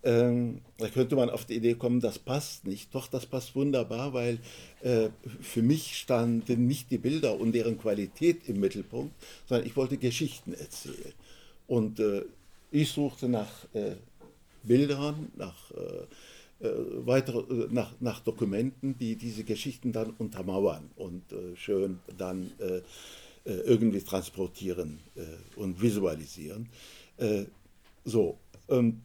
ähm, 0.06 0.62
da 0.78 0.88
könnte 0.88 1.16
man 1.16 1.32
auf 1.32 1.46
die 1.46 1.56
Idee 1.56 1.74
kommen, 1.74 2.00
das 2.00 2.20
passt 2.20 2.66
nicht. 2.66 2.94
Doch, 2.94 3.08
das 3.08 3.26
passt 3.26 3.56
wunderbar, 3.56 4.14
weil 4.14 4.38
äh, 4.82 5.10
für 5.42 5.64
mich 5.64 5.98
standen 5.98 6.68
nicht 6.68 6.92
die 6.92 7.00
Bilder 7.00 7.40
und 7.40 7.54
deren 7.54 7.80
Qualität 7.80 8.48
im 8.48 8.60
Mittelpunkt, 8.60 9.14
sondern 9.48 9.66
ich 9.66 9.76
wollte 9.76 9.98
Geschichten 9.98 10.54
erzählen. 10.54 11.14
Und 11.68 12.00
äh, 12.00 12.22
ich 12.72 12.92
suchte 12.92 13.28
nach 13.28 13.50
äh, 13.74 13.96
Bildern, 14.64 15.32
nach, 15.36 15.72
äh, 15.72 16.66
äh, 16.68 16.72
weitere, 17.06 17.40
äh, 17.40 17.68
nach, 17.72 17.92
nach 18.00 18.20
Dokumenten, 18.20 18.96
die 19.00 19.16
diese 19.16 19.44
Geschichten 19.44 19.92
dann 19.92 20.14
untermauern 20.20 20.90
und 20.98 21.24
schön 21.56 22.00
dann 22.18 22.52
irgendwie 23.46 24.02
transportieren 24.02 25.00
und 25.56 25.80
visualisieren. 25.80 26.68
so. 28.04 28.38
Ähm, 28.68 29.02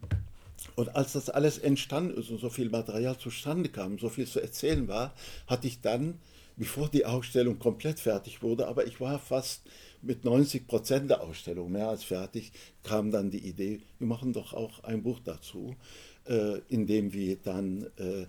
und 0.80 0.96
als 0.96 1.12
das 1.12 1.28
alles 1.28 1.58
entstanden 1.58 2.18
ist 2.18 2.30
und 2.30 2.40
so 2.40 2.48
viel 2.48 2.70
Material 2.70 3.18
zustande 3.18 3.68
kam, 3.68 3.98
so 3.98 4.08
viel 4.08 4.26
zu 4.26 4.40
erzählen 4.40 4.88
war, 4.88 5.14
hatte 5.46 5.66
ich 5.66 5.82
dann, 5.82 6.18
bevor 6.56 6.88
die 6.88 7.04
Ausstellung 7.04 7.58
komplett 7.58 8.00
fertig 8.00 8.42
wurde, 8.42 8.66
aber 8.66 8.86
ich 8.86 8.98
war 8.98 9.18
fast 9.18 9.60
mit 10.00 10.24
90 10.24 10.66
Prozent 10.66 11.10
der 11.10 11.20
Ausstellung 11.20 11.70
mehr 11.70 11.90
als 11.90 12.02
fertig, 12.02 12.52
kam 12.82 13.10
dann 13.10 13.30
die 13.30 13.46
Idee, 13.46 13.82
wir 13.98 14.06
machen 14.06 14.32
doch 14.32 14.54
auch 14.54 14.82
ein 14.82 15.02
Buch 15.02 15.20
dazu, 15.22 15.76
äh, 16.24 16.60
in 16.70 16.86
dem 16.86 17.12
wir 17.12 17.36
dann 17.36 17.86
äh, 17.98 18.26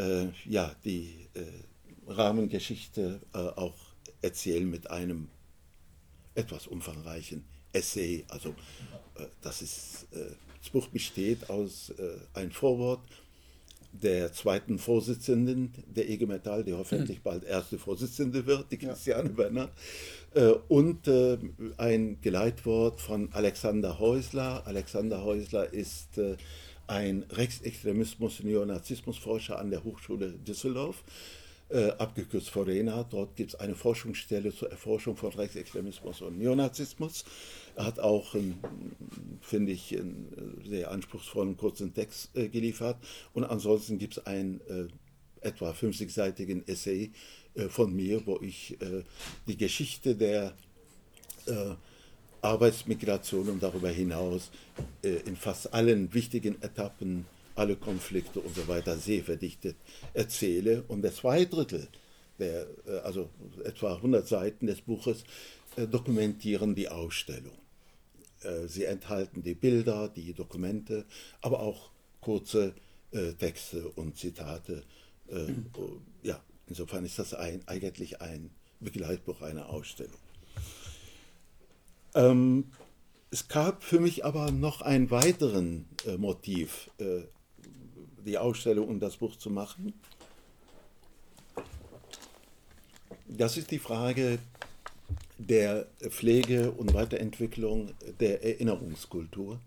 äh, 0.00 0.28
ja, 0.46 0.74
die 0.86 1.28
äh, 1.34 2.10
Rahmengeschichte 2.10 3.20
äh, 3.34 3.38
auch 3.38 3.76
erzählen 4.22 4.68
mit 4.68 4.90
einem 4.90 5.28
etwas 6.34 6.66
umfangreichen 6.66 7.44
Essay. 7.72 8.24
Also 8.28 8.50
äh, 9.16 9.26
das 9.42 9.62
ist 9.62 10.06
das 10.62 10.70
Buch 10.70 10.86
besteht 10.86 11.50
aus 11.50 11.90
äh, 11.98 12.38
einem 12.38 12.52
Vorwort 12.52 13.00
der 13.92 14.32
zweiten 14.32 14.78
Vorsitzenden 14.78 15.72
der 15.94 16.08
IG 16.08 16.24
Metall, 16.26 16.64
die 16.64 16.72
hoffentlich 16.72 17.18
mhm. 17.18 17.22
bald 17.24 17.44
erste 17.44 17.78
Vorsitzende 17.78 18.46
wird, 18.46 18.70
die 18.70 18.78
Christiane 18.78 19.30
ja. 19.30 19.36
Werner, 19.36 19.68
äh, 20.34 20.52
und 20.68 21.08
äh, 21.08 21.36
ein 21.76 22.18
Geleitwort 22.22 23.00
von 23.00 23.28
Alexander 23.32 23.98
Häusler. 23.98 24.62
Alexander 24.66 25.24
Häusler 25.24 25.72
ist 25.72 26.16
äh, 26.16 26.36
ein 26.86 27.24
Rechtsextremismus- 27.24 28.40
und 28.40 28.46
Neonazismusforscher 28.46 29.58
an 29.58 29.70
der 29.70 29.84
Hochschule 29.84 30.30
Düsseldorf 30.30 31.02
äh, 31.72 31.90
abgekürzt 31.98 32.50
Forena. 32.50 33.04
Dort 33.04 33.36
gibt 33.36 33.54
es 33.54 33.60
eine 33.60 33.74
Forschungsstelle 33.74 34.54
zur 34.54 34.70
Erforschung 34.70 35.16
von 35.16 35.32
Rechtsextremismus 35.32 36.20
und 36.20 36.38
Neonazismus. 36.38 37.24
Er 37.74 37.86
hat 37.86 37.98
auch, 38.00 38.36
finde 39.40 39.72
ich, 39.72 39.98
einen 39.98 40.60
sehr 40.68 40.90
anspruchsvollen 40.90 41.56
kurzen 41.56 41.94
Text 41.94 42.36
äh, 42.36 42.48
geliefert. 42.48 42.96
Und 43.32 43.44
ansonsten 43.44 43.98
gibt 43.98 44.18
es 44.18 44.26
einen 44.26 44.60
äh, 44.68 44.88
etwa 45.40 45.70
50-seitigen 45.70 46.66
Essay 46.68 47.10
äh, 47.54 47.68
von 47.68 47.94
mir, 47.94 48.26
wo 48.26 48.38
ich 48.40 48.80
äh, 48.80 49.02
die 49.46 49.56
Geschichte 49.56 50.14
der 50.14 50.54
äh, 51.46 51.74
Arbeitsmigration 52.40 53.48
und 53.48 53.62
darüber 53.62 53.88
hinaus 53.88 54.50
in 55.02 55.36
fast 55.36 55.72
allen 55.72 56.12
wichtigen 56.12 56.60
Etappen 56.60 57.24
alle 57.54 57.76
Konflikte 57.76 58.40
und 58.40 58.54
so 58.54 58.66
weiter 58.68 58.96
sehr 58.96 59.24
verdichtet 59.24 59.76
erzähle. 60.14 60.84
Und 60.88 61.02
der 61.02 61.12
zwei 61.12 61.44
Drittel, 61.44 61.88
der, 62.38 62.66
äh, 62.86 62.98
also 63.04 63.30
etwa 63.64 63.96
100 63.96 64.26
Seiten 64.26 64.66
des 64.66 64.80
Buches, 64.80 65.24
äh, 65.76 65.86
dokumentieren 65.86 66.74
die 66.74 66.88
Ausstellung. 66.88 67.56
Äh, 68.42 68.66
sie 68.66 68.84
enthalten 68.84 69.42
die 69.42 69.54
Bilder, 69.54 70.08
die 70.08 70.32
Dokumente, 70.32 71.04
aber 71.40 71.60
auch 71.60 71.90
kurze 72.20 72.74
Texte 73.38 73.90
und 73.90 74.16
Zitate. 74.16 74.84
Ja, 76.22 76.42
insofern 76.66 77.04
ist 77.04 77.18
das 77.18 77.34
ein, 77.34 77.60
eigentlich 77.66 78.22
ein 78.22 78.48
Begleitbuch 78.80 79.42
einer 79.42 79.68
Ausstellung. 79.68 80.16
Ähm, 82.14 82.72
es 83.30 83.48
gab 83.48 83.84
für 83.84 84.00
mich 84.00 84.24
aber 84.24 84.50
noch 84.50 84.80
ein 84.80 85.10
weiteren 85.10 85.84
Motiv, 86.16 86.90
die 88.24 88.38
Ausstellung 88.38 88.88
und 88.88 89.00
das 89.00 89.16
Buch 89.16 89.36
zu 89.36 89.50
machen? 89.50 89.92
Das 93.28 93.56
ist 93.56 93.70
die 93.70 93.78
Frage 93.78 94.38
der 95.38 95.86
Pflege 96.10 96.70
und 96.70 96.94
Weiterentwicklung 96.94 97.90
der 98.20 98.44
Erinnerungskultur. 98.44 99.58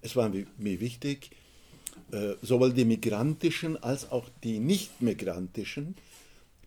Es 0.00 0.16
war 0.16 0.30
mir 0.30 0.80
wichtig, 0.80 1.30
äh, 2.10 2.34
sowohl 2.42 2.72
die 2.72 2.84
migrantischen 2.84 3.82
als 3.82 4.10
auch 4.10 4.28
die 4.42 4.58
nicht 4.58 5.00
migrantischen 5.00 5.94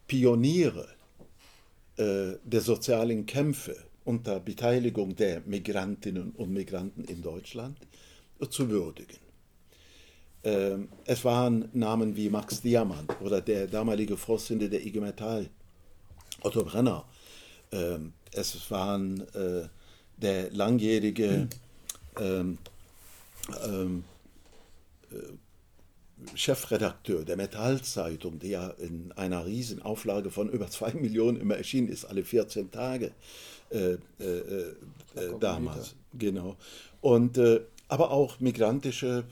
Pioniere 0.08 0.88
äh, 1.98 2.34
der 2.44 2.62
sozialen 2.62 3.26
Kämpfe 3.26 3.76
unter 4.06 4.40
Beteiligung 4.40 5.16
der 5.16 5.42
Migrantinnen 5.46 6.32
und 6.32 6.52
Migranten 6.52 7.04
in 7.06 7.22
Deutschland 7.22 7.78
zu 8.50 8.70
würdigen. 8.70 9.25
Ähm, 10.46 10.90
es 11.06 11.26
waren 11.26 11.70
Namen 11.74 12.16
wie 12.16 12.30
Max 12.30 12.62
Diamant 12.62 13.10
oder 13.20 13.42
der 13.42 13.66
damalige 13.66 14.16
Vorsitzende 14.16 14.70
der 14.70 14.86
IG 14.86 15.00
Metall, 15.00 15.50
Otto 16.42 16.64
Brenner. 16.64 17.04
Ähm, 17.72 18.14
es 18.32 18.70
waren 18.70 19.22
äh, 19.34 19.68
der 20.18 20.52
langjährige 20.52 21.48
ähm, 22.20 22.60
ähm, 23.66 24.04
äh, 25.12 25.16
Chefredakteur 26.36 27.26
der 27.26 27.38
Metallzeitung, 27.38 28.38
der 28.38 28.50
ja 28.50 28.68
in 28.70 29.12
einer 29.14 29.48
riesen 29.48 29.82
Auflage 29.82 30.30
von 30.30 30.50
über 30.50 30.70
zwei 30.70 30.94
Millionen 30.94 31.42
immer 31.42 31.58
erschienen 31.58 31.90
ist, 31.90 32.06
alle 32.06 32.24
14 32.24 32.70
Tage 32.70 33.12
äh, 33.72 33.94
äh, 33.94 33.98
äh, 34.20 34.76
äh 35.16 35.40
damals. 35.40 35.96
Genau. 36.14 36.56
Und, 37.02 37.40
aber 37.88 38.12
auch 38.12 38.40
migrantische 38.40 39.26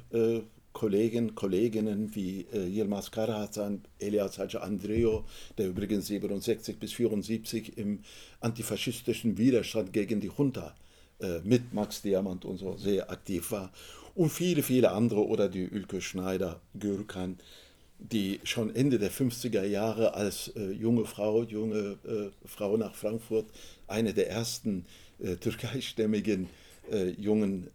Kollegen, 0.74 1.36
Kolleginnen 1.36 2.14
wie 2.16 2.46
äh, 2.52 2.68
Yilmaz 2.68 3.12
Karahatsan, 3.12 3.84
Elias 4.00 4.38
Hadja 4.40 4.62
Andreo, 4.62 5.24
der 5.58 5.70
übrigens 5.70 6.08
67 6.08 6.78
bis 6.80 6.94
74 6.94 7.78
im 7.78 8.00
antifaschistischen 8.40 9.38
Widerstand 9.38 9.94
gegen 9.94 10.20
die 10.20 10.32
Junta 10.36 10.76
äh, 11.20 11.40
mit 11.44 11.74
Max 11.74 12.02
Diamant 12.02 12.44
und 12.44 12.58
so 12.58 12.76
sehr 12.76 13.10
aktiv 13.12 13.52
war. 13.52 13.72
Und 14.16 14.30
viele, 14.30 14.62
viele 14.62 14.92
andere 14.92 15.26
oder 15.26 15.48
die 15.48 15.64
Ülke 15.64 16.02
Schneider, 16.02 16.60
Gürkan, 16.80 17.38
die 18.00 18.40
schon 18.44 18.76
Ende 18.76 19.00
der 19.00 19.12
50er 19.12 19.64
Jahre 19.64 20.14
als 20.14 20.50
äh, 20.56 20.72
junge 20.72 21.06
Frau, 21.06 21.44
junge 21.44 21.98
äh, 22.06 22.48
Frau 22.48 22.78
nach 22.78 22.96
Frankfurt, 22.96 23.46
eine 23.88 24.14
der 24.14 24.30
ersten 24.30 24.86
äh, 25.20 25.36
türkeistämmigen 25.36 26.50
äh, 26.92 27.10
jungen 27.12 27.68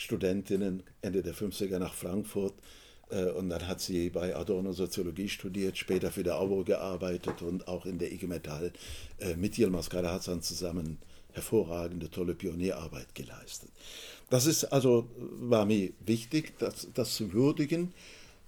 Studentinnen 0.00 0.82
Ende 1.02 1.22
der 1.22 1.34
50er 1.34 1.78
nach 1.78 1.92
Frankfurt. 1.92 2.54
Äh, 3.10 3.30
und 3.32 3.50
dann 3.50 3.68
hat 3.68 3.80
sie 3.80 4.08
bei 4.08 4.34
Adorno 4.34 4.72
Soziologie 4.72 5.28
studiert, 5.28 5.76
später 5.76 6.10
für 6.10 6.22
der 6.22 6.36
AUBO 6.36 6.64
gearbeitet 6.64 7.42
und 7.42 7.68
auch 7.68 7.84
in 7.84 7.98
der 7.98 8.10
IG 8.10 8.26
Metall 8.26 8.72
äh, 9.18 9.36
mit 9.36 9.58
Yilmaz 9.58 9.90
Karahatsan 9.90 10.40
zusammen 10.40 10.98
hervorragende, 11.32 12.10
tolle 12.10 12.34
Pionierarbeit 12.34 13.14
geleistet. 13.14 13.70
Das 14.30 14.46
ist 14.46 14.64
also, 14.64 15.08
war 15.38 15.66
mir 15.66 15.90
wichtig, 16.04 16.54
das, 16.58 16.88
das 16.94 17.14
zu 17.14 17.32
würdigen 17.34 17.92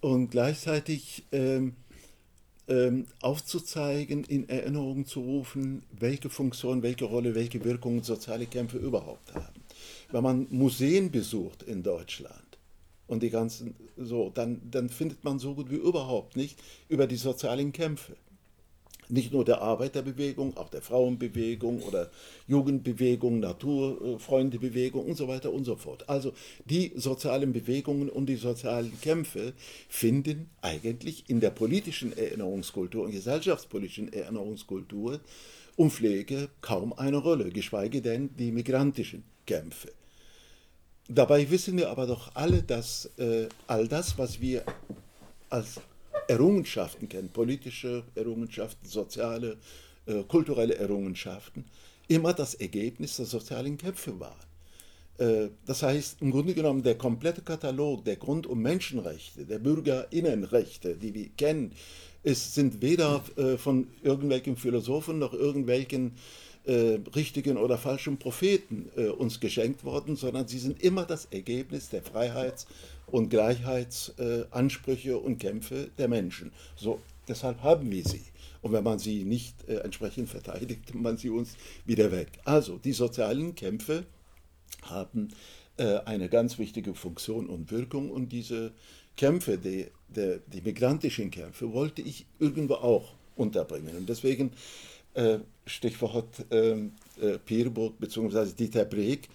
und 0.01 0.31
gleichzeitig 0.31 1.25
ähm, 1.33 1.75
ähm, 2.67 3.07
aufzuzeigen, 3.21 4.25
in 4.25 4.49
Erinnerung 4.49 5.05
zu 5.05 5.21
rufen, 5.21 5.83
welche 5.93 6.31
Funktion, 6.31 6.83
welche 6.83 7.05
Rolle, 7.05 7.35
welche 7.35 7.63
Wirkungen 7.63 8.03
soziale 8.03 8.47
Kämpfe 8.47 8.79
überhaupt 8.79 9.35
haben. 9.35 9.62
Wenn 10.13 10.23
man 10.23 10.47
Museen 10.51 11.11
besucht 11.11 11.63
in 11.63 11.83
Deutschland 11.83 12.59
und 13.07 13.23
die 13.23 13.31
ganzen 13.31 13.75
so, 13.97 14.31
dann, 14.31 14.61
dann 14.71 14.89
findet 14.89 15.25
man 15.25 15.39
so 15.39 15.55
gut 15.55 15.71
wie 15.71 15.77
überhaupt 15.77 16.37
nicht 16.37 16.59
über 16.89 17.07
die 17.07 17.17
sozialen 17.17 17.73
Kämpfe 17.73 18.17
nicht 19.13 19.33
nur 19.33 19.45
der 19.45 19.61
Arbeiterbewegung, 19.61 20.57
auch 20.57 20.71
der 20.71 20.81
Frauenbewegung 20.81 21.83
oder 21.83 22.11
Jugendbewegung, 22.49 23.41
Naturfreundebewegung 23.41 25.05
und 25.05 25.17
so 25.17 25.29
weiter 25.29 25.53
und 25.53 25.65
so 25.65 25.77
fort. 25.77 26.09
Also 26.09 26.33
die 26.65 26.93
sozialen 26.97 27.53
Bewegungen 27.53 28.09
und 28.09 28.27
die 28.27 28.37
sozialen 28.37 28.99
Kämpfe 29.01 29.53
finden 29.89 30.49
eigentlich 30.63 31.29
in 31.29 31.41
der 31.41 31.51
politischen 31.51 32.17
Erinnerungskultur 32.17 33.05
und 33.05 33.13
gesellschaftspolitischen 33.13 34.13
Erinnerungskultur 34.13 35.21
und 35.77 35.93
Pflege 35.93 36.49
kaum 36.63 36.95
eine 36.95 37.19
Rolle, 37.19 37.51
geschweige 37.51 38.01
denn 38.01 38.31
die 38.39 38.51
migrantischen 38.51 39.25
Kämpfe. 39.47 39.91
Dabei 41.15 41.51
wissen 41.51 41.77
wir 41.77 41.91
aber 41.91 42.07
doch 42.07 42.31
alle, 42.35 42.63
dass 42.63 43.11
äh, 43.19 43.47
all 43.67 43.87
das, 43.87 44.17
was 44.17 44.41
wir 44.41 44.65
als 45.51 45.79
Errungenschaften 46.27 47.07
kennen, 47.07 47.29
politische 47.29 48.05
Errungenschaften, 48.15 48.89
soziale, 48.89 49.59
äh, 50.07 50.23
kulturelle 50.23 50.75
Errungenschaften, 50.77 51.67
immer 52.09 52.33
das 52.33 52.55
Ergebnis 52.55 53.17
der 53.17 53.27
sozialen 53.27 53.77
Kämpfe 53.77 54.19
waren. 54.19 54.47
Äh, 55.19 55.51
das 55.67 55.83
heißt, 55.83 56.23
im 56.23 56.31
Grunde 56.31 56.55
genommen, 56.55 56.83
der 56.83 56.97
komplette 56.97 57.43
Katalog 57.43 58.07
der 58.07 58.17
Grund- 58.17 58.47
und 58.47 58.63
Menschenrechte, 58.63 59.45
der 59.45 59.59
Bürgerinnenrechte, 59.59 60.97
die 60.97 61.13
wir 61.13 61.29
kennen, 61.37 61.73
ist, 62.23 62.55
sind 62.55 62.81
weder 62.81 63.23
äh, 63.37 63.59
von 63.59 63.89
irgendwelchen 64.03 64.57
Philosophen 64.57 65.19
noch 65.19 65.35
irgendwelchen 65.35 66.13
äh, 66.65 66.99
richtigen 67.15 67.57
oder 67.57 67.79
falschen 67.79 68.19
Propheten 68.19 68.89
äh, 68.97 69.07
uns 69.07 69.41
geschenkt 69.41 69.85
worden, 69.85 70.17
sondern 70.17 70.47
sie 70.47 70.59
sind 70.59 70.83
immer 70.83 71.05
das 71.05 71.27
Ergebnis 71.27 71.89
der 71.89 72.03
Freiheits- 72.03 72.67
und 73.07 73.31
Gleichheitsansprüche 73.31 75.11
äh, 75.11 75.15
und 75.15 75.39
Kämpfe 75.39 75.91
der 75.99 76.09
Menschen. 76.09 76.53
So, 76.77 77.01
deshalb 77.29 77.63
haben 77.63 77.91
wir 77.91 78.05
sie. 78.05 78.23
Und 78.63 78.73
wenn 78.73 78.85
man 78.85 78.99
sie 78.99 79.25
nicht 79.25 79.69
äh, 79.69 79.79
entsprechend 79.79 80.29
verteidigt, 80.29 80.95
man 80.95 81.17
sie 81.17 81.31
uns 81.31 81.57
wieder 81.85 82.13
weg. 82.13 82.29
Also 82.45 82.79
die 82.79 82.93
sozialen 82.93 83.55
Kämpfe 83.55 84.05
haben 84.83 85.29
äh, 85.77 85.99
eine 86.05 86.29
ganz 86.29 86.59
wichtige 86.59 86.95
Funktion 86.95 87.49
und 87.49 87.71
Wirkung 87.73 88.11
und 88.11 88.31
diese 88.31 88.73
Kämpfe, 89.17 89.59
die, 89.59 89.89
die, 90.09 90.39
die 90.47 90.61
migrantischen 90.61 91.31
Kämpfe, 91.31 91.73
wollte 91.73 92.03
ich 92.03 92.27
irgendwo 92.39 92.75
auch 92.75 93.15
unterbringen. 93.37 93.97
Und 93.97 94.09
deswegen 94.09 94.53
äh, 95.15 95.39
Stichwort 95.67 96.45
ähm, 96.51 96.93
äh, 97.21 97.39
Pierburg 97.39 97.99
bzw. 97.99 98.53
Dieter 98.59 98.85
Breek. 98.85 99.29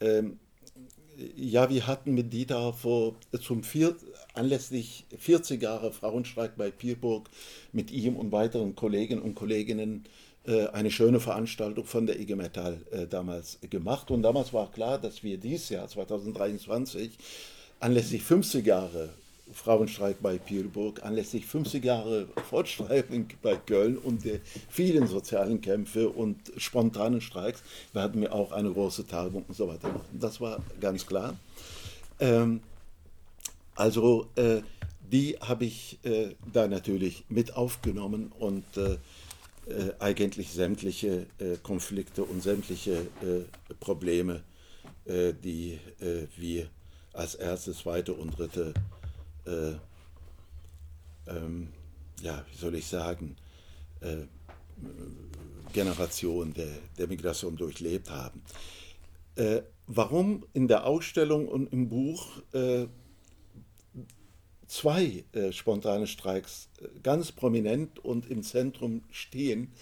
Ähm, 0.00 0.38
ja, 1.36 1.70
wir 1.70 1.86
hatten 1.86 2.14
mit 2.14 2.32
Dieter 2.32 2.72
vor, 2.72 3.14
zum 3.40 3.62
vier, 3.62 3.94
anlässlich 4.34 5.04
40 5.16 5.62
Jahre 5.62 5.92
Frauenstreik 5.92 6.56
bei 6.56 6.70
Pierburg 6.70 7.30
mit 7.72 7.90
ihm 7.90 8.16
und 8.16 8.32
weiteren 8.32 8.74
Kollegen 8.74 9.22
und 9.22 9.34
Kolleginnen 9.34 10.04
äh, 10.46 10.66
eine 10.68 10.90
schöne 10.90 11.20
Veranstaltung 11.20 11.84
von 11.84 12.06
der 12.06 12.20
IG 12.20 12.34
Metall 12.34 12.78
äh, 12.90 13.06
damals 13.06 13.58
gemacht. 13.70 14.10
Und 14.10 14.22
damals 14.22 14.52
war 14.52 14.70
klar, 14.70 14.98
dass 14.98 15.22
wir 15.22 15.38
dieses 15.38 15.68
Jahr, 15.68 15.88
2023, 15.88 17.12
anlässlich 17.80 18.22
50 18.22 18.66
Jahre 18.66 19.10
Frauenstreik 19.52 20.22
bei 20.22 20.38
Pierburg, 20.38 21.02
anlässlich 21.04 21.46
50 21.46 21.84
Jahre 21.84 22.28
Fortstreifen 22.48 23.28
bei 23.42 23.56
Köln 23.56 23.98
und 23.98 24.24
der 24.24 24.40
vielen 24.68 25.06
sozialen 25.06 25.60
Kämpfe 25.60 26.08
und 26.08 26.38
spontanen 26.56 27.20
Streiks 27.20 27.62
wir 28.20 28.32
auch 28.32 28.52
eine 28.52 28.72
große 28.72 29.06
Tagung 29.06 29.44
und 29.46 29.54
so 29.54 29.68
weiter. 29.68 30.00
Das 30.12 30.40
war 30.40 30.62
ganz 30.80 31.06
klar. 31.06 31.36
Ähm, 32.20 32.60
also 33.74 34.28
äh, 34.36 34.62
die 35.10 35.36
habe 35.40 35.64
ich 35.64 35.98
äh, 36.04 36.34
da 36.52 36.66
natürlich 36.66 37.24
mit 37.28 37.54
aufgenommen 37.56 38.32
und 38.38 38.64
äh, 38.76 38.94
äh 39.68 39.92
eigentlich 39.98 40.52
sämtliche 40.52 41.26
äh, 41.38 41.56
Konflikte 41.62 42.24
und 42.24 42.42
sämtliche 42.42 43.06
äh, 43.22 43.74
Probleme, 43.80 44.42
die 45.06 45.78
wir 46.38 46.66
als 47.12 47.34
erste, 47.34 47.74
zweite 47.74 48.14
und 48.14 48.38
dritte 48.38 48.72
äh, 49.46 49.74
ähm, 51.26 51.68
ja, 52.22 52.44
wie 52.50 52.56
soll 52.56 52.74
ich 52.74 52.86
sagen, 52.86 53.36
äh, 54.00 54.26
Generation 55.72 56.52
der, 56.54 56.78
der 56.98 57.08
Migration 57.08 57.56
durchlebt 57.56 58.10
haben. 58.10 58.42
Äh, 59.36 59.62
warum 59.86 60.46
in 60.52 60.68
der 60.68 60.86
Ausstellung 60.86 61.48
und 61.48 61.72
im 61.72 61.88
Buch 61.88 62.42
äh, 62.52 62.86
zwei 64.66 65.24
äh, 65.32 65.52
spontane 65.52 66.06
Streiks 66.06 66.68
äh, 66.80 66.88
ganz 67.02 67.32
prominent 67.32 67.98
und 67.98 68.30
im 68.30 68.42
Zentrum 68.42 69.02
stehen, 69.10 69.72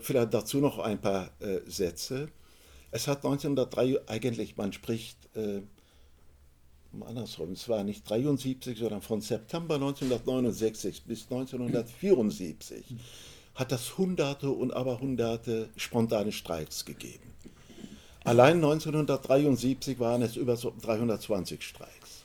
vielleicht 0.00 0.32
dazu 0.32 0.58
noch 0.58 0.78
ein 0.78 1.00
paar 1.00 1.32
Sätze. 1.66 2.28
Es 2.92 3.08
hat 3.08 3.24
1903 3.24 3.98
eigentlich, 4.06 4.56
man 4.56 4.72
spricht 4.72 5.28
andersrum, 7.02 7.52
es 7.52 7.68
war 7.68 7.84
nicht 7.84 8.08
73, 8.08 8.78
sondern 8.78 9.02
von 9.02 9.20
September 9.20 9.76
1969 9.76 11.02
bis 11.04 11.24
1974 11.24 12.84
hat 13.54 13.72
das 13.72 13.96
Hunderte 13.98 14.50
und 14.50 14.72
aber 14.72 15.00
Hunderte 15.00 15.70
spontane 15.76 16.32
Streiks 16.32 16.84
gegeben. 16.84 17.32
Allein 18.24 18.56
1973 18.56 19.98
waren 19.98 20.22
es 20.22 20.36
über 20.36 20.56
320 20.56 21.62
Streiks, 21.62 22.24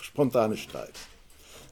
spontane 0.00 0.56
Streiks. 0.56 1.00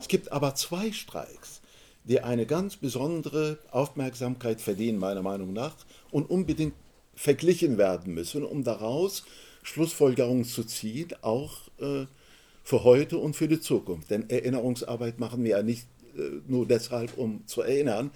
Es 0.00 0.08
gibt 0.08 0.32
aber 0.32 0.54
zwei 0.54 0.92
Streiks, 0.92 1.60
die 2.04 2.20
eine 2.20 2.46
ganz 2.46 2.76
besondere 2.76 3.58
Aufmerksamkeit 3.70 4.60
verdienen, 4.60 4.98
meiner 4.98 5.22
Meinung 5.22 5.52
nach, 5.52 5.74
und 6.10 6.28
unbedingt 6.30 6.74
verglichen 7.14 7.78
werden 7.78 8.14
müssen, 8.14 8.44
um 8.44 8.64
daraus 8.64 9.24
Schlussfolgerungen 9.62 10.44
zu 10.44 10.64
ziehen, 10.64 11.08
auch 11.22 11.52
äh, 11.80 12.06
für 12.66 12.82
heute 12.82 13.18
und 13.18 13.36
für 13.36 13.46
die 13.46 13.60
Zukunft. 13.60 14.10
Denn 14.10 14.28
Erinnerungsarbeit 14.28 15.20
machen 15.20 15.44
wir 15.44 15.50
ja 15.50 15.62
nicht 15.62 15.86
äh, 16.16 16.40
nur 16.48 16.66
deshalb, 16.66 17.16
um 17.16 17.46
zu 17.46 17.62
erinnern. 17.62 18.10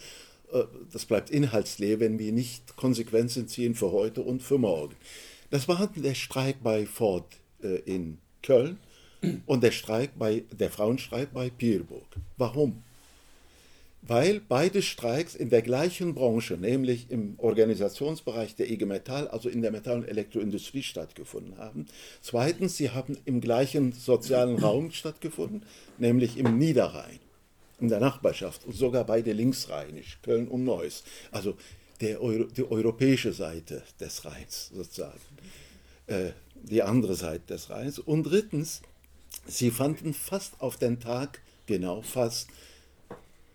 Äh, 0.52 0.64
das 0.92 1.06
bleibt 1.06 1.30
inhaltsleer, 1.30 2.00
wenn 2.00 2.18
wir 2.18 2.32
nicht 2.32 2.74
Konsequenzen 2.74 3.46
ziehen 3.46 3.76
für 3.76 3.92
heute 3.92 4.22
und 4.22 4.42
für 4.42 4.58
morgen. 4.58 4.96
Das 5.50 5.68
war 5.68 5.88
der 5.94 6.14
Streik 6.14 6.56
bei 6.64 6.84
Ford 6.84 7.26
äh, 7.62 7.76
in 7.84 8.18
Köln 8.42 8.80
und 9.46 9.62
der 9.62 9.70
Streik 9.70 10.18
bei 10.18 10.42
der 10.50 10.70
Frauenstreik 10.70 11.32
bei 11.32 11.48
Pierburg. 11.50 12.08
Warum? 12.36 12.82
Weil 14.02 14.40
beide 14.40 14.82
Streiks 14.82 15.34
in 15.34 15.50
der 15.50 15.62
gleichen 15.62 16.14
Branche, 16.14 16.54
nämlich 16.54 17.10
im 17.10 17.34
Organisationsbereich 17.38 18.54
der 18.54 18.70
IG 18.70 18.86
Metall, 18.86 19.28
also 19.28 19.48
in 19.48 19.62
der 19.62 19.70
Metall- 19.70 19.98
und 19.98 20.08
Elektroindustrie 20.08 20.82
stattgefunden 20.82 21.58
haben. 21.58 21.86
Zweitens, 22.22 22.76
sie 22.76 22.90
haben 22.90 23.18
im 23.24 23.40
gleichen 23.40 23.92
sozialen 23.92 24.58
Raum 24.58 24.90
stattgefunden, 24.90 25.64
nämlich 25.98 26.38
im 26.38 26.56
Niederrhein, 26.58 27.20
in 27.78 27.88
der 27.88 28.00
Nachbarschaft 28.00 28.64
und 28.64 28.74
sogar 28.74 29.04
beide 29.04 29.32
linksrheinisch, 29.32 30.18
Köln 30.22 30.48
und 30.48 30.64
Neuss. 30.64 31.04
Also 31.30 31.56
der 32.00 32.22
Euro, 32.22 32.44
die 32.44 32.64
europäische 32.64 33.32
Seite 33.32 33.82
des 34.00 34.24
Rheins 34.24 34.70
sozusagen, 34.74 35.20
äh, 36.06 36.30
die 36.54 36.82
andere 36.82 37.14
Seite 37.14 37.46
des 37.48 37.68
Rheins. 37.68 37.98
Und 37.98 38.24
drittens, 38.24 38.80
sie 39.46 39.70
fanden 39.70 40.14
fast 40.14 40.60
auf 40.60 40.78
den 40.78 41.00
Tag, 41.00 41.40
genau 41.66 42.00
fast, 42.00 42.48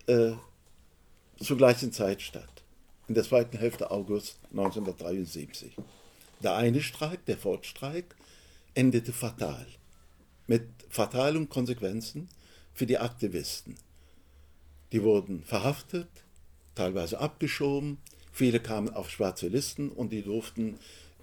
äh, 0.07 0.33
zur 1.39 1.57
gleichen 1.57 1.91
Zeit 1.91 2.21
statt, 2.21 2.63
in 3.07 3.15
der 3.15 3.23
zweiten 3.23 3.57
Hälfte 3.57 3.91
August 3.91 4.39
1973. 4.51 5.75
Der 6.41 6.55
eine 6.55 6.81
Streik, 6.81 7.25
der 7.25 7.37
Fortstreik, 7.37 8.15
endete 8.73 9.13
fatal, 9.13 9.65
mit 10.47 10.67
fatalen 10.89 11.49
Konsequenzen 11.49 12.29
für 12.73 12.85
die 12.85 12.97
Aktivisten. 12.97 13.75
Die 14.91 15.01
wurden 15.03 15.43
verhaftet, 15.43 16.09
teilweise 16.75 17.19
abgeschoben, 17.19 17.97
viele 18.31 18.59
kamen 18.59 18.93
auf 18.93 19.09
schwarze 19.09 19.47
Listen 19.47 19.89
und 19.89 20.11
die 20.11 20.21
durften 20.21 20.77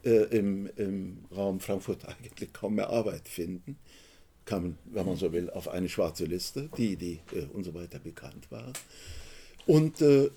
äh, 0.05 0.25
im, 0.37 0.69
im 0.77 1.25
Raum 1.35 1.61
Frankfurt 1.61 2.05
eigentlich 2.09 2.53
kaum 2.53 2.75
mehr 2.75 2.91
Arbeit 2.91 3.29
finden 3.29 3.79
kamen, 4.45 4.79
wenn 4.85 5.07
man 5.07 5.17
so 5.17 5.33
will, 5.33 5.51
auf 5.51 5.69
eine 5.69 5.89
schwarze 5.89 6.25
Liste, 6.25 6.69
die, 6.77 6.97
die 6.97 7.21
äh, 7.33 7.47
und 7.53 7.65
so 7.65 7.75
weiter 7.75 7.99
bekannt 7.99 8.51
war. 8.51 8.73
Und 9.67 10.01
äh, 10.01 10.31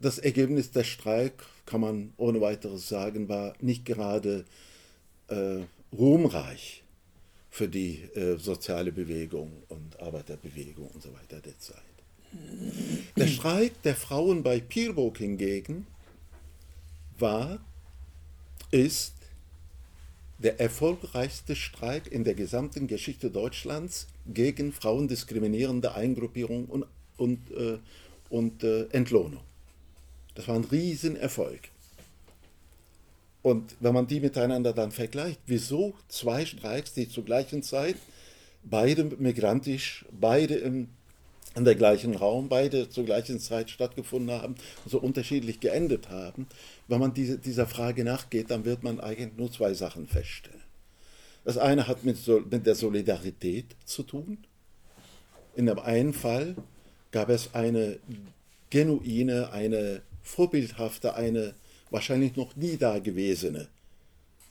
das 0.00 0.18
Ergebnis 0.18 0.70
der 0.70 0.84
Streik, 0.84 1.32
kann 1.66 1.80
man 1.80 2.12
ohne 2.16 2.40
weiteres 2.40 2.88
sagen, 2.88 3.28
war 3.28 3.54
nicht 3.60 3.84
gerade 3.84 4.44
äh, 5.28 5.60
ruhmreich 5.96 6.82
für 7.50 7.68
die 7.68 8.02
äh, 8.14 8.36
soziale 8.36 8.92
Bewegung 8.92 9.62
und 9.68 10.00
Arbeiterbewegung 10.00 10.88
und 10.88 11.02
so 11.02 11.12
weiter 11.12 11.40
der 11.40 11.58
Zeit. 11.58 11.82
Der 13.16 13.28
Streik 13.28 13.80
der 13.82 13.94
Frauen 13.94 14.42
bei 14.42 14.58
Pierburg 14.58 15.18
hingegen 15.18 15.86
war, 17.18 17.64
ist 18.72 19.14
der 20.44 20.60
erfolgreichste 20.60 21.56
Streik 21.56 22.12
in 22.12 22.22
der 22.22 22.34
gesamten 22.34 22.86
Geschichte 22.86 23.30
Deutschlands 23.30 24.06
gegen 24.26 24.72
frauendiskriminierende 24.72 25.94
Eingruppierung 25.94 26.66
und, 26.66 26.84
und, 27.16 27.50
äh, 27.50 27.78
und 28.28 28.62
äh, 28.62 28.84
Entlohnung. 28.90 29.40
Das 30.34 30.46
war 30.46 30.56
ein 30.56 30.64
Riesenerfolg. 30.64 31.60
Und 33.40 33.74
wenn 33.80 33.94
man 33.94 34.06
die 34.06 34.20
miteinander 34.20 34.74
dann 34.74 34.90
vergleicht, 34.90 35.40
wieso 35.46 35.94
zwei 36.08 36.44
Streiks, 36.44 36.92
die 36.92 37.08
zur 37.08 37.24
gleichen 37.24 37.62
Zeit, 37.62 37.96
beide 38.62 39.04
migrantisch, 39.04 40.04
beide 40.12 40.56
im, 40.56 40.88
in 41.56 41.64
der 41.64 41.74
gleichen 41.74 42.16
Raum, 42.16 42.48
beide 42.48 42.88
zur 42.88 43.04
gleichen 43.04 43.38
Zeit 43.38 43.70
stattgefunden 43.70 44.34
haben 44.40 44.56
so 44.86 44.98
unterschiedlich 44.98 45.60
geendet 45.60 46.10
haben, 46.10 46.46
wenn 46.88 47.00
man 47.00 47.14
diese, 47.14 47.38
dieser 47.38 47.66
Frage 47.66 48.04
nachgeht, 48.04 48.50
dann 48.50 48.64
wird 48.64 48.82
man 48.82 49.00
eigentlich 49.00 49.36
nur 49.36 49.50
zwei 49.50 49.72
Sachen 49.74 50.06
feststellen. 50.06 50.60
Das 51.44 51.58
eine 51.58 51.86
hat 51.86 52.04
mit, 52.04 52.16
mit 52.50 52.66
der 52.66 52.74
Solidarität 52.74 53.66
zu 53.84 54.02
tun. 54.02 54.38
In 55.54 55.66
dem 55.66 55.78
einen 55.78 56.12
Fall 56.12 56.56
gab 57.12 57.28
es 57.28 57.54
eine 57.54 57.98
genuine, 58.70 59.52
eine 59.52 60.02
vorbildhafte, 60.22 61.14
eine 61.14 61.54
wahrscheinlich 61.90 62.34
noch 62.34 62.56
nie 62.56 62.76
dagewesene 62.76 63.68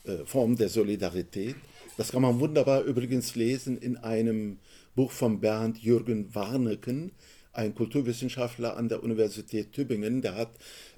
äh, 0.06 0.18
Form 0.26 0.56
der 0.56 0.70
Solidarität. 0.70 1.56
Das 1.98 2.12
kann 2.12 2.22
man 2.22 2.40
wunderbar 2.40 2.84
übrigens 2.84 3.36
lesen 3.36 3.78
in 3.78 3.98
einem 3.98 4.60
Buch 4.96 5.12
von 5.12 5.40
Bernd 5.40 5.78
Jürgen 5.80 6.34
Warneken, 6.34 7.12
ein 7.52 7.76
Kulturwissenschaftler 7.76 8.78
an 8.78 8.90
der 8.90 9.04
Universität 9.04 9.72
Tübingen. 9.72 10.22
Der 10.22 10.36
hat, 10.36 10.52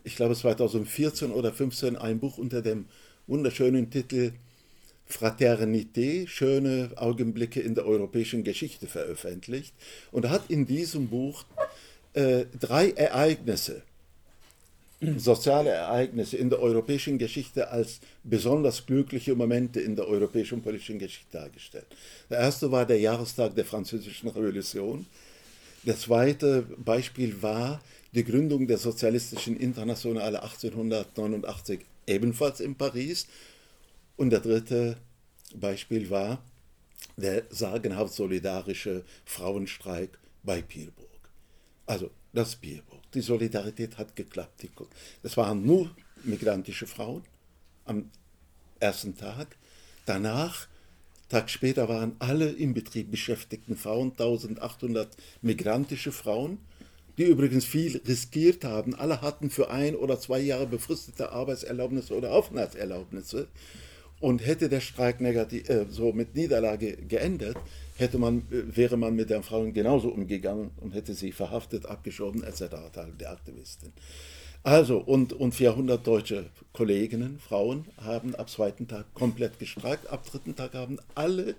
ich 0.03 0.15
glaube 0.15 0.36
2014 0.36 1.31
oder 1.31 1.49
2015, 1.49 1.95
ein 1.95 2.19
Buch 2.19 2.38
unter 2.38 2.62
dem 2.62 2.86
wunderschönen 3.27 3.89
Titel 3.89 4.34
Fraternité, 5.10 6.27
schöne 6.27 6.91
Augenblicke 6.95 7.62
in 7.62 7.75
der 7.75 7.86
europäischen 7.86 8.43
Geschichte 8.43 8.88
veröffentlicht. 8.88 9.73
Und 10.12 10.25
er 10.25 10.31
hat 10.31 10.49
in 10.49 10.65
diesem 10.65 11.10
Buch 11.10 11.45
äh, 12.13 12.45
drei 12.60 12.91
Ereignisse 12.91 13.84
soziale 15.17 15.71
Ereignisse 15.71 16.37
in 16.37 16.49
der 16.49 16.59
europäischen 16.59 17.17
Geschichte 17.17 17.69
als 17.69 17.99
besonders 18.23 18.85
glückliche 18.85 19.35
Momente 19.35 19.79
in 19.79 19.95
der 19.95 20.07
europäischen 20.07 20.61
politischen 20.61 20.99
Geschichte 20.99 21.37
dargestellt. 21.37 21.87
Der 22.29 22.39
erste 22.39 22.71
war 22.71 22.85
der 22.85 22.99
Jahrestag 22.99 23.55
der 23.55 23.65
Französischen 23.65 24.29
Revolution. 24.29 25.05
Das 25.83 26.01
zweite 26.01 26.63
Beispiel 26.77 27.41
war 27.41 27.81
die 28.13 28.23
Gründung 28.23 28.67
der 28.67 28.77
Sozialistischen 28.77 29.57
Internationale 29.57 30.41
1889 30.41 31.81
ebenfalls 32.07 32.59
in 32.59 32.75
Paris. 32.75 33.27
Und 34.17 34.29
der 34.29 34.39
dritte 34.39 34.97
Beispiel 35.53 36.09
war 36.09 36.41
der 37.17 37.43
sagenhaft 37.49 38.13
solidarische 38.13 39.03
Frauenstreik 39.25 40.17
bei 40.43 40.61
Pierburg. 40.61 41.09
Also 41.85 42.09
das 42.33 42.55
Pierburg 42.55 42.94
die 43.15 43.21
Solidarität 43.21 43.97
hat 43.97 44.15
geklappt. 44.15 44.67
Das 45.23 45.38
waren 45.38 45.65
nur 45.65 45.89
migrantische 46.23 46.86
Frauen 46.86 47.23
am 47.86 48.10
ersten 48.80 49.17
Tag. 49.17 49.56
Danach, 50.06 50.67
Tag 51.30 51.49
später, 51.49 51.89
waren 51.89 52.15
alle 52.19 52.51
im 52.51 52.73
Betrieb 52.73 53.10
beschäftigten 53.10 53.75
Frauen, 53.75 54.12
1800 54.12 55.10
migrantische 55.41 56.12
Frauen, 56.12 56.60
die 57.17 57.23
übrigens 57.23 57.65
viel 57.65 58.01
riskiert 58.08 58.63
haben. 58.63 58.93
Alle 58.93 59.21
hatten 59.21 59.49
für 59.49 59.69
ein 59.69 59.95
oder 59.95 60.19
zwei 60.19 60.39
Jahre 60.39 60.67
befristete 60.67 61.32
Arbeitserlaubnisse 61.32 62.15
oder 62.15 62.34
Aufenthaltserlaubnisse. 62.34 63.47
Und 64.19 64.45
hätte 64.45 64.69
der 64.69 64.80
Streik 64.80 65.19
negativ, 65.19 65.69
äh, 65.69 65.86
so 65.89 66.13
mit 66.13 66.36
Niederlage 66.36 66.95
geendet, 66.95 67.58
hätte 67.95 68.17
man, 68.17 68.39
äh, 68.51 68.75
wäre 68.75 68.97
man 68.97 69.15
mit 69.15 69.29
den 69.29 69.43
Frauen 69.43 69.73
genauso 69.73 70.10
umgegangen 70.10 70.71
und 70.81 70.93
hätte 70.93 71.13
sie 71.13 71.31
verhaftet, 71.31 71.86
abgeschoben 71.86 72.43
etc. 72.43 72.63
der 73.19 73.31
Aktivistin. 73.31 73.93
Also, 74.63 74.97
und, 74.97 75.31
und 75.34 75.53
400 75.53 76.05
deutsche 76.05 76.47
Kolleginnen, 76.73 77.39
Frauen, 77.39 77.86
haben 78.03 78.34
ab 78.34 78.49
zweiten 78.49 78.88
Tag 78.88 79.13
komplett 79.13 79.60
gestreikt. 79.60 80.10
Ab 80.10 80.25
dritten 80.25 80.55
Tag 80.55 80.73
haben 80.73 80.97
alle 81.13 81.55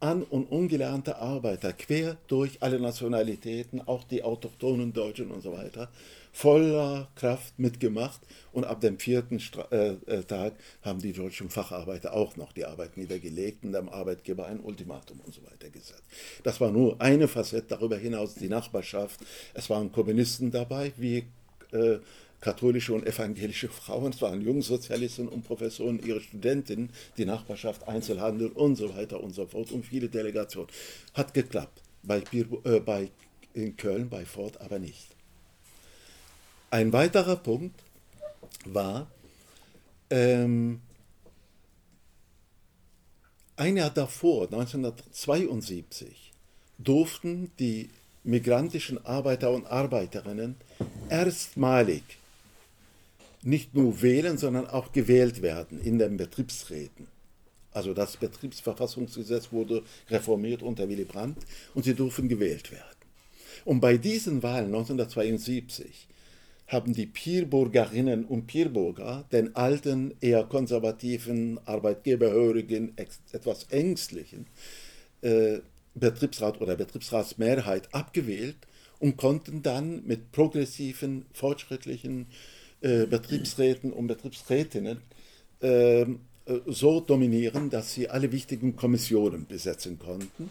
an- 0.00 0.24
und 0.24 0.50
ungelernte 0.50 1.18
Arbeiter 1.18 1.72
quer 1.72 2.16
durch 2.26 2.62
alle 2.62 2.80
Nationalitäten, 2.80 3.80
auch 3.80 4.04
die 4.04 4.24
autochthonen 4.24 4.92
Deutschen 4.92 5.30
und 5.30 5.42
so 5.42 5.52
weiter, 5.52 5.88
voller 6.36 7.08
Kraft 7.14 7.58
mitgemacht 7.58 8.20
und 8.52 8.64
ab 8.64 8.82
dem 8.82 8.98
vierten 8.98 9.40
Stra 9.40 9.66
äh, 9.70 9.94
äh, 10.06 10.22
Tag 10.22 10.52
haben 10.82 11.00
die 11.00 11.14
deutschen 11.14 11.48
Facharbeiter 11.48 12.12
auch 12.12 12.36
noch 12.36 12.52
die 12.52 12.66
Arbeit 12.66 12.98
niedergelegt 12.98 13.64
und 13.64 13.72
dem 13.72 13.88
Arbeitgeber 13.88 14.44
ein 14.44 14.60
Ultimatum 14.60 15.18
und 15.24 15.32
so 15.32 15.40
weiter 15.44 15.70
gesetzt. 15.70 16.02
Das 16.42 16.60
war 16.60 16.70
nur 16.70 17.00
eine 17.00 17.26
Facette, 17.26 17.68
darüber 17.68 17.96
hinaus 17.96 18.34
die 18.34 18.50
Nachbarschaft. 18.50 19.20
Es 19.54 19.70
waren 19.70 19.90
Kommunisten 19.90 20.50
dabei, 20.50 20.92
wie 20.98 21.24
äh, 21.72 22.00
katholische 22.42 22.92
und 22.92 23.06
evangelische 23.06 23.70
Frauen, 23.70 24.12
es 24.12 24.20
waren 24.20 24.42
Jungsozialisten 24.42 25.28
und 25.28 25.42
Professoren, 25.42 26.04
ihre 26.04 26.20
Studentinnen, 26.20 26.90
die 27.16 27.24
Nachbarschaft, 27.24 27.88
Einzelhandel 27.88 28.48
und 28.48 28.76
so 28.76 28.94
weiter 28.94 29.22
und 29.22 29.34
so 29.34 29.46
fort 29.46 29.72
und 29.72 29.86
viele 29.86 30.10
Delegationen. 30.10 30.68
Hat 31.14 31.32
geklappt. 31.32 31.80
Bei, 32.02 32.22
äh, 32.30 32.80
bei 32.80 33.10
in 33.54 33.74
Köln, 33.78 34.10
bei 34.10 34.26
Ford 34.26 34.60
aber 34.60 34.78
nicht. 34.78 35.15
Ein 36.76 36.92
weiterer 36.92 37.36
Punkt 37.36 37.82
war, 38.66 39.10
ähm, 40.10 40.82
ein 43.56 43.78
Jahr 43.78 43.88
davor, 43.88 44.42
1972, 44.52 46.34
durften 46.76 47.50
die 47.58 47.88
migrantischen 48.24 49.02
Arbeiter 49.06 49.52
und 49.52 49.64
Arbeiterinnen 49.64 50.56
erstmalig 51.08 52.02
nicht 53.40 53.74
nur 53.74 54.02
wählen, 54.02 54.36
sondern 54.36 54.66
auch 54.66 54.92
gewählt 54.92 55.40
werden 55.40 55.80
in 55.80 55.98
den 55.98 56.18
Betriebsräten. 56.18 57.06
Also 57.72 57.94
das 57.94 58.18
Betriebsverfassungsgesetz 58.18 59.50
wurde 59.50 59.82
reformiert 60.10 60.60
unter 60.60 60.86
Willy 60.90 61.06
Brandt 61.06 61.38
und 61.74 61.86
sie 61.86 61.94
durften 61.94 62.28
gewählt 62.28 62.70
werden. 62.70 62.84
Und 63.64 63.80
bei 63.80 63.96
diesen 63.96 64.42
Wahlen 64.42 64.66
1972 64.66 66.08
haben 66.66 66.92
die 66.92 67.06
Pierburgerinnen 67.06 68.24
und 68.24 68.46
Pierburger 68.46 69.24
den 69.30 69.54
alten, 69.54 70.14
eher 70.20 70.44
konservativen, 70.44 71.60
arbeitgeberhörigen, 71.64 72.96
etwas 73.32 73.64
ängstlichen 73.70 74.46
äh, 75.22 75.58
Betriebsrat 75.94 76.60
oder 76.60 76.76
Betriebsratsmehrheit 76.76 77.94
abgewählt 77.94 78.56
und 78.98 79.16
konnten 79.16 79.62
dann 79.62 80.04
mit 80.06 80.32
progressiven, 80.32 81.26
fortschrittlichen 81.32 82.26
äh, 82.80 83.06
Betriebsräten 83.06 83.92
und 83.92 84.08
Betriebsrätinnen 84.08 84.98
äh, 85.60 86.06
so 86.66 87.00
dominieren, 87.00 87.70
dass 87.70 87.94
sie 87.94 88.08
alle 88.08 88.30
wichtigen 88.30 88.76
Kommissionen 88.76 89.46
besetzen 89.46 89.98
konnten. 89.98 90.50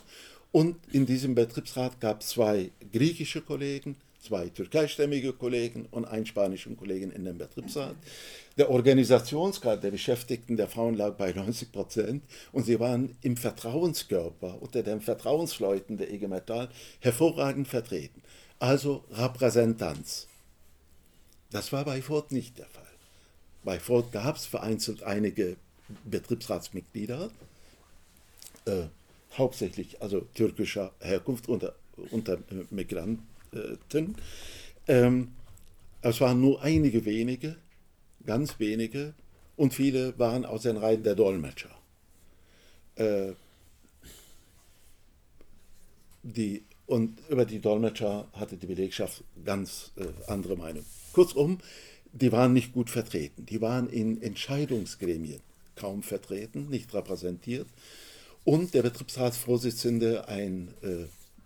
Und 0.51 0.77
in 0.91 1.05
diesem 1.05 1.35
Betriebsrat 1.35 1.99
gab 1.99 2.21
es 2.21 2.29
zwei 2.29 2.71
griechische 2.91 3.41
Kollegen, 3.41 3.95
zwei 4.25 4.49
türkeistämmige 4.49 5.33
Kollegen 5.33 5.87
und 5.91 6.05
einen 6.05 6.25
spanischen 6.25 6.75
Kollegen 6.75 7.11
in 7.11 7.25
dem 7.25 7.37
Betriebsrat. 7.37 7.95
Der 8.57 8.69
Organisationsgrad 8.69 9.83
der 9.83 9.91
Beschäftigten 9.91 10.57
der 10.57 10.67
Frauen 10.67 10.95
lag 10.95 11.15
bei 11.15 11.31
90 11.31 11.71
Prozent 11.71 12.23
und 12.51 12.65
sie 12.65 12.79
waren 12.79 13.15
im 13.21 13.37
Vertrauenskörper 13.37 14.61
unter 14.61 14.81
den 14.81 15.01
Vertrauensleuten 15.01 15.97
der 15.97 16.11
IG 16.11 16.27
Metall 16.27 16.69
hervorragend 16.99 17.67
vertreten. 17.67 18.21
Also 18.59 19.03
Repräsentanz. 19.11 20.27
Das 21.51 21.71
war 21.71 21.85
bei 21.85 22.01
Ford 22.01 22.31
nicht 22.31 22.57
der 22.57 22.67
Fall. 22.67 22.83
Bei 23.63 23.79
Ford 23.79 24.11
gab 24.11 24.37
es 24.37 24.45
vereinzelt 24.45 25.03
einige 25.03 25.57
Betriebsratsmitglieder, 26.05 27.29
äh, 28.65 28.83
hauptsächlich 29.37 30.01
also 30.01 30.21
türkischer 30.33 30.93
Herkunft 30.99 31.49
unter, 31.49 31.75
unter 32.11 32.39
Migranten 32.71 33.34
Migranten. 33.55 34.15
Ähm, 34.87 35.29
es 36.01 36.21
waren 36.21 36.41
nur 36.41 36.61
einige 36.61 37.05
wenige, 37.05 37.55
ganz 38.25 38.59
wenige, 38.59 39.13
und 39.55 39.73
viele 39.73 40.17
waren 40.19 40.45
aus 40.45 40.63
den 40.63 40.77
Reihen 40.77 41.03
der 41.03 41.15
Dolmetscher. 41.15 41.69
Äh, 42.95 43.33
die, 46.23 46.63
und 46.85 47.19
über 47.29 47.45
die 47.45 47.59
Dolmetscher 47.59 48.27
hatte 48.33 48.57
die 48.57 48.67
Belegschaft 48.67 49.23
ganz 49.43 49.91
äh, 49.95 50.05
andere 50.29 50.57
Meinung. 50.57 50.85
Kurzum, 51.13 51.59
die 52.11 52.31
waren 52.31 52.53
nicht 52.53 52.73
gut 52.73 52.89
vertreten. 52.89 53.45
Die 53.45 53.61
waren 53.61 53.89
in 53.89 54.21
Entscheidungsgremien 54.21 55.41
kaum 55.75 56.03
vertreten, 56.03 56.69
nicht 56.69 56.93
repräsentiert. 56.93 57.67
Und 58.43 58.73
der 58.73 58.83
Betriebsratsvorsitzende 58.83 60.27
ein, 60.27 60.73
äh, 60.81 61.05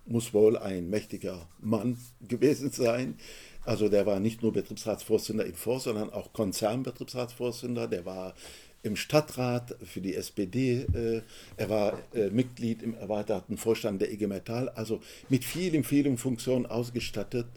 muss 0.09 0.33
wohl 0.33 0.57
ein 0.57 0.89
mächtiger 0.89 1.47
Mann 1.61 1.97
gewesen 2.27 2.71
sein. 2.71 3.17
Also 3.63 3.89
der 3.89 4.05
war 4.05 4.19
nicht 4.19 4.41
nur 4.41 4.53
Betriebsratsvorsitzender 4.53 5.45
in 5.45 5.55
Forst, 5.55 5.85
sondern 5.85 6.11
auch 6.11 6.33
Konzernbetriebsratsvorsitzender. 6.33 7.87
Der 7.87 8.05
war 8.05 8.33
im 8.81 8.95
Stadtrat 8.95 9.75
für 9.83 10.01
die 10.01 10.15
SPD. 10.15 10.85
Äh, 10.93 11.21
er 11.57 11.69
war 11.69 11.99
äh, 12.13 12.29
Mitglied 12.29 12.81
im 12.81 12.95
erweiterten 12.95 13.57
Vorstand 13.57 14.01
der 14.01 14.11
IG 14.11 14.27
Metall. 14.27 14.69
Also 14.69 15.01
mit 15.27 15.43
vielen, 15.43 15.83
vielen 15.83 16.17
Funktionen 16.17 16.65
ausgestattet 16.65 17.47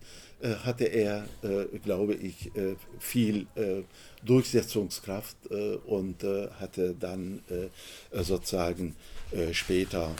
hatte 0.43 0.85
er, 0.85 1.25
äh, 1.43 1.79
glaube 1.79 2.15
ich, 2.15 2.55
äh, 2.57 2.75
viel 2.99 3.47
äh, 3.55 3.83
Durchsetzungskraft 4.25 5.37
und 5.85 6.23
hatte 6.61 6.95
dann 6.95 7.41
sozusagen 8.13 8.95
später 9.51 10.15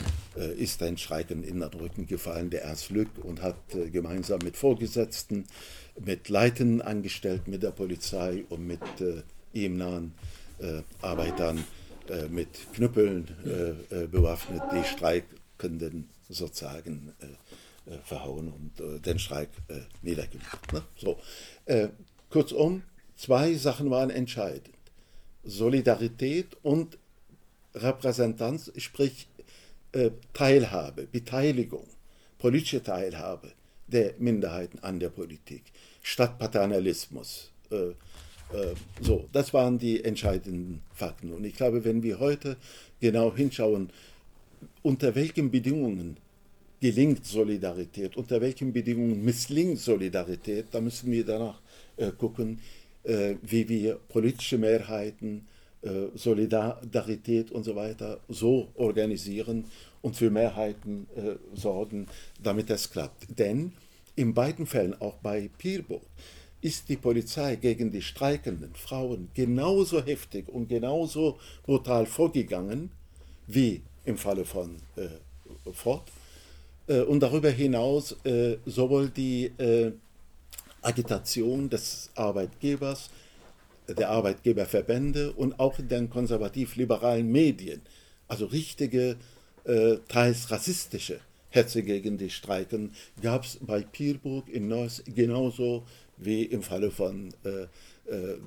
ist 0.57 0.83
ein 0.83 0.97
Streiken 0.97 1.45
in 1.45 1.61
den 1.61 1.69
Rücken 1.69 2.05
gefallen, 2.05 2.49
der 2.49 2.63
Ernst 2.63 2.89
Lück, 2.89 3.07
und 3.23 3.41
hat 3.41 3.55
gemeinsam 3.93 4.39
mit 4.43 4.57
Vorgesetzten, 4.57 5.45
mit 6.03 6.27
Leitenden 6.27 6.81
Angestellten, 6.81 7.49
mit 7.49 7.63
der 7.63 7.71
Polizei 7.71 8.43
und 8.49 8.67
mit 8.67 8.81
ihm 9.53 9.77
nahen 9.77 10.13
Arbeitern 11.01 11.63
mit 12.29 12.49
Knüppeln 12.73 13.29
bewaffnet 14.11 14.63
die 14.73 14.83
Streikenden 14.83 16.09
sozusagen 16.27 17.13
äh, 17.85 17.97
verhauen 18.05 18.47
und 18.47 18.79
äh, 18.79 18.99
den 18.99 19.19
Streik 19.19 19.49
äh, 19.67 19.81
niedergemacht. 20.01 20.71
Ne? 20.71 20.83
So. 20.95 21.19
kurzum, 22.29 22.83
zwei 23.15 23.53
Sachen 23.55 23.89
waren 23.89 24.09
entscheidend. 24.09 24.69
Solidarität 25.43 26.55
und 26.61 26.97
Repräsentanz, 27.75 28.71
sprich 28.77 29.27
Teilhabe, 30.33 31.07
Beteiligung, 31.11 31.85
politische 32.39 32.81
Teilhabe 32.81 33.51
der 33.87 34.15
Minderheiten 34.17 34.79
an 34.79 34.99
der 34.99 35.09
Politik, 35.09 35.63
statt 36.01 36.39
Paternalismus. 36.39 37.51
so, 39.01 39.29
das 39.31 39.53
waren 39.53 39.77
die 39.77 40.03
entscheidenden 40.03 40.81
Fakten. 40.93 41.31
Und 41.31 41.43
ich 41.43 41.55
glaube, 41.55 41.85
wenn 41.85 42.01
wir 42.01 42.19
heute 42.19 42.57
genau 42.99 43.35
hinschauen, 43.35 43.91
unter 44.81 45.13
welchen 45.13 45.51
Bedingungen 45.51 46.17
gelingt 46.83 47.25
Solidarität, 47.25 48.17
unter 48.17 48.41
welchen 48.41 48.73
Bedingungen 48.73 49.23
misslingt 49.23 49.79
Solidarität, 49.79 50.65
da 50.71 50.81
müssen 50.81 51.09
wir 51.13 51.23
danach 51.25 51.61
äh, 51.95 52.11
gucken, 52.11 52.59
äh, 53.03 53.35
wie 53.41 53.69
wir 53.69 53.95
politische 54.09 54.57
Mehrheiten, 54.57 55.47
äh, 55.81 56.07
Solidarität 56.13 57.51
und 57.51 57.63
so 57.63 57.73
weiter 57.77 58.19
so 58.27 58.67
organisieren 58.75 59.63
und 60.01 60.17
für 60.17 60.29
Mehrheiten 60.29 61.07
äh, 61.15 61.35
sorgen, 61.55 62.07
damit 62.43 62.69
das 62.69 62.91
klappt. 62.91 63.27
Denn 63.39 63.71
in 64.17 64.33
beiden 64.33 64.65
Fällen, 64.65 64.93
auch 64.99 65.15
bei 65.19 65.49
Pierburg, 65.57 66.03
ist 66.59 66.89
die 66.89 66.97
Polizei 66.97 67.55
gegen 67.55 67.93
die 67.93 68.01
streikenden 68.01 68.75
Frauen 68.75 69.29
genauso 69.33 70.03
heftig 70.03 70.49
und 70.49 70.67
genauso 70.67 71.39
brutal 71.65 72.05
vorgegangen 72.05 72.91
wie 73.47 73.83
im 74.03 74.17
Falle 74.17 74.43
von 74.43 74.75
äh, 74.97 75.07
Ford 75.71 76.11
und 76.87 77.21
darüber 77.21 77.49
hinaus 77.49 78.15
äh, 78.25 78.57
sowohl 78.65 79.09
die 79.09 79.45
äh, 79.57 79.91
Agitation 80.81 81.69
des 81.69 82.09
Arbeitgebers, 82.15 83.09
der 83.87 84.09
Arbeitgeberverbände 84.09 85.31
und 85.33 85.59
auch 85.59 85.79
in 85.79 85.87
den 85.87 86.09
konservativ-liberalen 86.09 87.29
Medien, 87.29 87.81
also 88.27 88.45
richtige, 88.45 89.17
teils 90.07 90.51
rassistische 90.51 91.19
Hetze 91.49 91.83
gegen 91.83 92.17
die 92.17 92.29
Streiken, 92.29 92.91
gab 93.21 93.43
es 93.45 93.59
bei 93.61 93.81
Pierburg 93.81 94.49
in 94.49 94.67
Neuss 94.67 95.03
genauso 95.05 95.83
wie 96.17 96.43
im 96.43 96.63
Falle 96.63 96.91
von, 96.91 97.33
äh, 97.43 97.67
äh, 98.11 98.37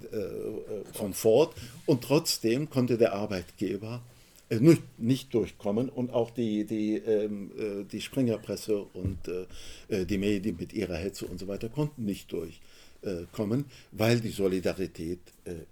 von 0.93 1.15
Ford. 1.15 1.55
Und 1.87 2.05
trotzdem 2.05 2.69
konnte 2.69 2.99
der 2.99 3.15
Arbeitgeber 3.15 4.03
äh, 4.03 4.16
nicht, 4.51 4.83
nicht 4.99 5.35
durchkommen 5.35 5.89
und 5.89 6.11
auch 6.13 6.31
die, 6.31 6.65
die, 6.65 6.97
ähm, 6.97 7.51
äh, 7.59 7.85
die 7.85 8.01
Springerpresse 8.01 8.79
und 8.79 9.19
äh, 9.29 10.07
die 10.07 10.19
Medien 10.19 10.57
mit 10.57 10.73
ihrer 10.73 10.97
Hetze 10.97 11.27
und 11.27 11.39
so 11.39 11.49
weiter 11.49 11.69
konnten 11.69 12.05
nicht 12.05 12.31
durchkommen, 12.33 13.65
weil 13.93 14.21
die 14.21 14.31
Solidarität 14.31 15.21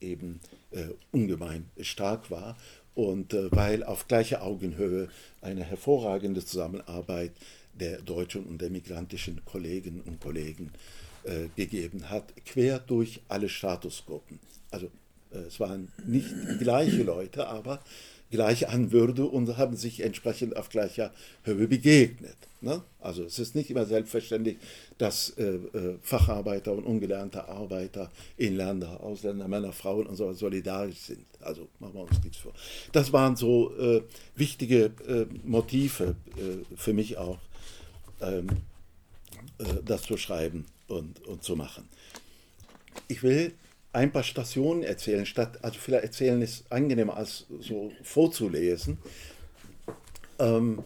eben 0.00 0.40
ungemein 1.10 1.66
stark 1.80 2.30
war 2.30 2.56
und 2.94 3.37
weil 3.50 3.82
auf 3.82 4.06
gleicher 4.06 4.42
Augenhöhe 4.42 5.08
eine 5.40 5.64
hervorragende 5.64 6.44
Zusammenarbeit 6.44 7.32
der 7.72 8.02
deutschen 8.02 8.44
und 8.44 8.60
der 8.60 8.70
migrantischen 8.70 9.44
Kolleginnen 9.44 10.00
und 10.02 10.20
Kollegen 10.20 10.70
gegeben 11.56 12.08
hat, 12.10 12.32
quer 12.44 12.78
durch 12.78 13.20
alle 13.28 13.48
Statusgruppen. 13.48 14.38
Also 14.70 14.90
es 15.30 15.58
waren 15.58 15.88
nicht 16.06 16.28
gleiche 16.60 17.02
Leute, 17.02 17.48
aber 17.48 17.80
gleich 18.30 18.68
an 18.68 18.92
Würde 18.92 19.26
und 19.26 19.56
haben 19.56 19.76
sich 19.76 20.00
entsprechend 20.00 20.56
auf 20.56 20.68
gleicher 20.68 21.12
Höhe 21.42 21.68
begegnet. 21.68 22.37
Ne? 22.60 22.82
Also 23.00 23.24
es 23.24 23.38
ist 23.38 23.54
nicht 23.54 23.70
immer 23.70 23.84
selbstverständlich, 23.84 24.56
dass 24.96 25.30
äh, 25.37 25.44
äh, 25.44 25.98
Facharbeiter 26.00 26.72
und 26.72 26.84
ungelernte 26.84 27.46
Arbeiter, 27.46 28.10
Inländer, 28.38 29.02
Ausländer, 29.02 29.46
Männer, 29.48 29.72
Frauen 29.72 30.06
und 30.06 30.16
so 30.16 30.32
solidarisch 30.32 30.98
sind. 30.98 31.26
Also 31.40 31.68
machen 31.78 31.94
wir 31.94 32.02
uns 32.02 32.22
nichts 32.22 32.38
vor. 32.38 32.54
Das 32.92 33.12
waren 33.12 33.37
so 33.37 33.76
äh, 33.76 34.02
wichtige 34.34 34.92
äh, 35.06 35.26
Motive 35.44 36.16
äh, 36.37 36.76
für 36.76 36.94
mich 36.94 37.18
auch, 37.18 37.38
ähm, 38.22 38.46
äh, 39.58 39.64
das 39.84 40.02
zu 40.02 40.16
schreiben 40.16 40.64
und, 40.88 41.24
und 41.26 41.42
zu 41.44 41.56
machen. 41.56 41.87
Ich 43.08 43.22
will 43.22 43.52
ein 43.94 44.12
paar 44.12 44.24
Stationen 44.24 44.83
erzählen, 44.83 45.24
statt, 45.24 45.62
also 45.62 45.78
vielleicht 45.78 46.04
erzählen 46.04 46.42
ist 46.42 46.70
angenehmer 46.70 47.16
als 47.16 47.46
so 47.61 47.92
vorzulesen. 48.02 48.98
Ähm, 50.38 50.83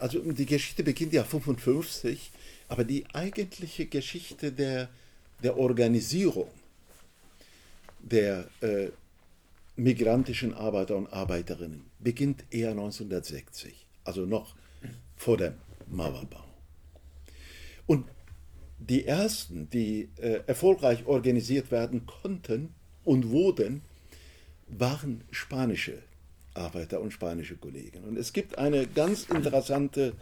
also 0.00 0.18
die 0.20 0.46
Geschichte 0.46 0.82
beginnt 0.82 1.12
ja 1.12 1.24
55, 1.24 2.30
aber 2.68 2.84
die 2.84 3.04
eigentliche 3.12 3.86
Geschichte 3.86 4.50
der, 4.50 4.88
der 5.42 5.58
Organisierung 5.58 6.48
der 7.98 8.48
äh, 8.62 8.88
migrantischen 9.76 10.54
Arbeiter 10.54 10.96
und 10.96 11.12
Arbeiterinnen 11.12 11.84
beginnt 11.98 12.44
eher 12.50 12.70
1960, 12.70 13.86
also 14.04 14.24
noch 14.24 14.54
vor 15.16 15.36
dem 15.36 15.54
Mauerbau. 15.86 16.44
Und 17.86 18.06
die 18.80 19.06
ersten, 19.06 19.68
die 19.70 20.08
äh, 20.16 20.40
erfolgreich 20.46 21.06
organisiert 21.06 21.70
werden 21.70 22.06
konnten 22.06 22.74
und 23.04 23.30
wurden, 23.30 23.82
waren 24.68 25.22
spanische 25.30 26.02
Arbeiter 26.54 27.00
und 27.00 27.12
spanische 27.12 27.56
Kollegen. 27.56 28.04
Und 28.04 28.16
es 28.16 28.32
gibt 28.32 28.58
eine 28.58 28.86
ganz 28.86 29.24
interessante 29.24 30.14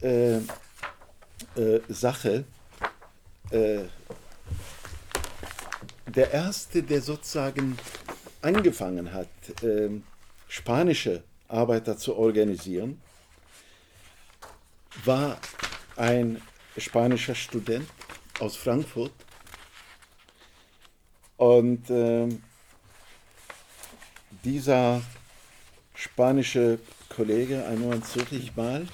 äh, 0.00 0.36
äh, 0.36 0.42
Sache. 1.88 2.44
Äh, 3.50 3.80
der 6.14 6.32
erste, 6.32 6.82
der 6.82 7.02
sozusagen 7.02 7.76
angefangen 8.40 9.12
hat, 9.12 9.28
ähm, 9.62 10.04
spanische 10.48 11.22
Arbeiter 11.48 11.96
zu 11.96 12.16
organisieren, 12.16 13.00
war 15.04 15.38
ein 15.96 16.40
spanischer 16.78 17.34
Student 17.34 17.88
aus 18.40 18.56
Frankfurt. 18.56 19.12
Und 21.36 21.88
äh, 21.90 22.28
dieser 24.44 25.02
spanische 25.94 26.78
Kollege, 27.08 27.64
einmal 27.66 28.02
suche 28.02 28.36
ich 28.36 28.54
mal. 28.56 28.86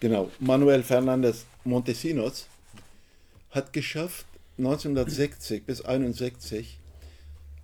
Genau, 0.00 0.30
Manuel 0.38 0.82
Fernandez 0.82 1.44
Montesinos 1.64 2.46
hat 3.50 3.72
geschafft, 3.72 4.24
1960 4.56 5.64
bis 5.64 5.80
1961 5.82 6.78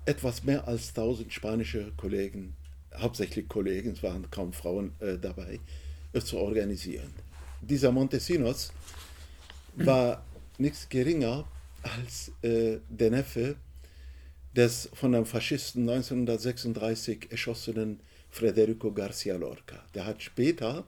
etwas 0.05 0.45
mehr 0.45 0.67
als 0.67 0.89
1000 0.89 1.33
spanische 1.33 1.93
Kollegen 1.97 2.56
hauptsächlich 2.99 3.49
Kollegen, 3.49 3.93
es 3.93 4.03
waren 4.03 4.31
kaum 4.31 4.53
Frauen 4.53 4.93
äh, 5.01 5.19
dabei, 5.19 5.61
es 6.13 6.27
zu 6.27 6.39
organisieren. 6.39 7.13
Dieser 7.61 7.93
Montesinos 7.93 8.73
war 9.77 10.25
nichts 10.59 10.89
geringer 10.89 11.45
als 11.83 12.33
äh, 12.43 12.79
der 12.89 13.11
Neffe 13.11 13.57
des 14.55 14.89
von 14.95 15.15
einem 15.15 15.27
Faschisten 15.27 15.89
1936 15.89 17.31
erschossenen 17.31 18.01
Federico 18.31 18.91
Garcia 18.93 19.37
Lorca. 19.37 19.85
Der 19.95 20.07
hat 20.07 20.23
später 20.23 20.85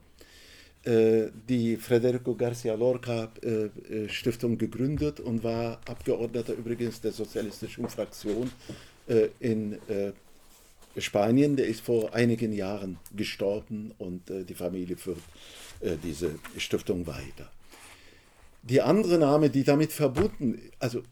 äh, 0.83 1.27
die 1.47 1.75
Federico 1.77 2.35
Garcia 2.35 2.73
Lorca 2.73 3.31
äh, 3.43 3.65
äh, 3.65 4.09
Stiftung 4.09 4.57
gegründet 4.57 5.19
und 5.19 5.43
war 5.43 5.81
Abgeordneter 5.85 6.53
übrigens 6.53 7.01
der 7.01 7.11
sozialistischen 7.11 7.87
Fraktion 7.89 8.51
in 9.39 9.79
Spanien. 10.97 11.55
Der 11.55 11.67
ist 11.67 11.81
vor 11.81 12.13
einigen 12.13 12.53
Jahren 12.53 12.97
gestorben 13.15 13.93
und 13.97 14.23
die 14.29 14.55
Familie 14.55 14.97
führt 14.97 15.21
diese 16.03 16.31
Stiftung 16.57 17.07
weiter. 17.07 17.49
Die 18.63 18.81
andere 18.81 19.17
Name, 19.17 19.49
die 19.49 19.63
damit 19.63 19.93
verbunden, 19.93 20.61
also 20.79 21.03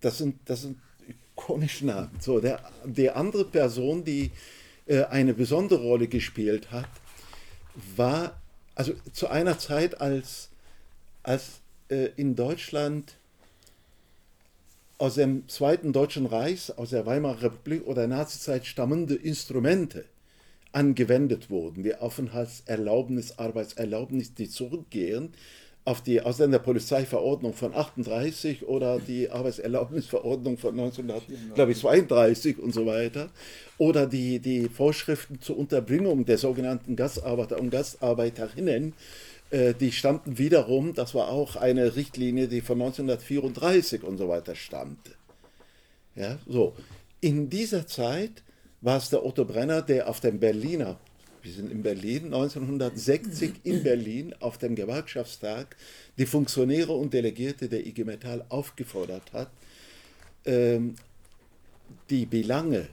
das 0.00 0.18
sind, 0.18 0.36
das 0.44 0.62
sind 0.62 0.78
ikonische 1.36 1.86
Namen. 1.86 2.10
So, 2.18 2.40
der, 2.40 2.60
die 2.84 3.10
andere 3.10 3.44
Person, 3.44 4.04
die 4.04 4.30
eine 5.10 5.34
besondere 5.34 5.82
Rolle 5.82 6.08
gespielt 6.08 6.70
hat, 6.72 6.88
war 7.96 8.40
also 8.78 8.92
zu 9.12 9.26
einer 9.26 9.58
Zeit, 9.58 10.00
als, 10.00 10.50
als 11.24 11.60
äh, 11.88 12.10
in 12.16 12.36
Deutschland 12.36 13.17
aus 14.98 15.14
dem 15.14 15.48
Zweiten 15.48 15.92
Deutschen 15.92 16.26
Reich, 16.26 16.76
aus 16.76 16.90
der 16.90 17.06
Weimarer 17.06 17.42
Republik 17.44 17.86
oder 17.86 18.08
Nazizeit 18.08 18.66
stammende 18.66 19.14
Instrumente 19.14 20.04
angewendet 20.72 21.50
wurden, 21.50 21.84
wie 21.84 21.94
Aufenthaltserlaubnis, 21.94 23.38
Arbeitserlaubnis, 23.38 24.34
die 24.34 24.48
zurückgehen 24.48 25.32
auf 25.84 26.02
die 26.02 26.20
Ausländerpolizeiverordnung 26.20 27.54
von 27.54 27.74
38 27.74 28.66
oder 28.66 28.98
die 28.98 29.30
Arbeitserlaubnisverordnung 29.30 30.58
von 30.58 30.78
1932 30.78 32.58
und 32.58 32.74
so 32.74 32.84
weiter. 32.84 33.30
Oder 33.78 34.06
die, 34.06 34.38
die 34.38 34.68
Vorschriften 34.68 35.40
zur 35.40 35.56
Unterbringung 35.56 36.26
der 36.26 36.36
sogenannten 36.36 36.94
Gastarbeiter 36.94 37.58
und 37.58 37.70
Gastarbeiterinnen, 37.70 38.92
die 39.50 39.92
stammten 39.92 40.36
wiederum, 40.36 40.92
das 40.92 41.14
war 41.14 41.28
auch 41.28 41.56
eine 41.56 41.96
Richtlinie, 41.96 42.48
die 42.48 42.60
von 42.60 42.80
1934 42.82 44.02
und 44.02 44.18
so 44.18 44.28
weiter 44.28 44.54
stammte. 44.54 45.12
Ja, 46.14 46.38
so. 46.46 46.76
In 47.20 47.48
dieser 47.48 47.86
Zeit 47.86 48.42
war 48.82 48.98
es 48.98 49.08
der 49.08 49.24
Otto 49.24 49.44
Brenner, 49.46 49.80
der 49.80 50.08
auf 50.08 50.20
dem 50.20 50.38
Berliner 50.38 50.98
wir 51.42 51.52
sind 51.52 51.70
in 51.70 51.82
Berlin, 51.82 52.26
1960 52.26 53.64
in 53.64 53.82
Berlin 53.84 54.34
auf 54.40 54.58
dem 54.58 54.74
Gewerkschaftstag 54.74 55.76
die 56.18 56.26
Funktionäre 56.26 56.92
und 56.92 57.14
Delegierte 57.14 57.68
der 57.68 57.86
IG 57.86 58.04
Metall 58.04 58.44
aufgefordert 58.48 59.32
hat, 59.32 59.50
ähm, 60.44 60.96
die 62.10 62.26
Belange, 62.26 62.88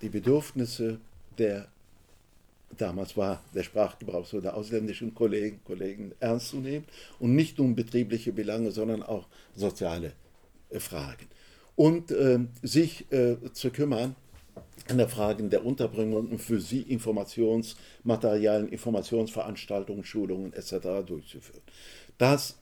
die 0.00 0.08
Bedürfnisse 0.08 0.98
der, 1.36 1.68
damals 2.80 3.16
war 3.16 3.42
der 3.54 3.62
Sprachgebrauch 3.62 4.26
so, 4.26 4.40
der 4.40 4.56
ausländischen 4.56 5.14
Kollegen, 5.14 5.60
Kollegen 5.64 6.12
ernst 6.20 6.48
zu 6.48 6.56
nehmen 6.56 6.84
und 7.18 7.34
nicht 7.34 7.58
nur 7.58 7.74
betriebliche 7.74 8.32
Belange, 8.32 8.70
sondern 8.70 9.02
auch 9.02 9.26
soziale 9.54 10.12
äh, 10.70 10.80
Fragen. 10.80 11.26
Und 11.76 12.10
äh, 12.10 12.40
sich 12.62 13.10
äh, 13.12 13.36
zu 13.52 13.70
kümmern 13.70 14.16
an 14.88 14.98
der 14.98 15.08
Frage 15.08 15.44
der 15.44 15.64
Unterbringung 15.64 16.28
und 16.28 16.38
für 16.38 16.60
sie 16.60 16.80
Informationsmaterialien, 16.82 18.68
Informationsveranstaltungen, 18.68 20.04
Schulungen 20.04 20.52
etc. 20.54 21.06
durchzuführen. 21.06 21.62
Das 22.16 22.58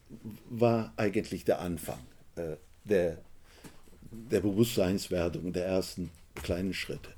war 0.51 0.93
eigentlich 0.97 1.45
der 1.45 1.61
Anfang 1.61 2.01
äh, 2.37 2.57
der, 2.85 3.19
der 4.11 4.41
Bewusstseinswerdung, 4.41 5.53
der 5.53 5.67
ersten 5.67 6.11
kleinen 6.35 6.75
Schritte. 6.75 7.11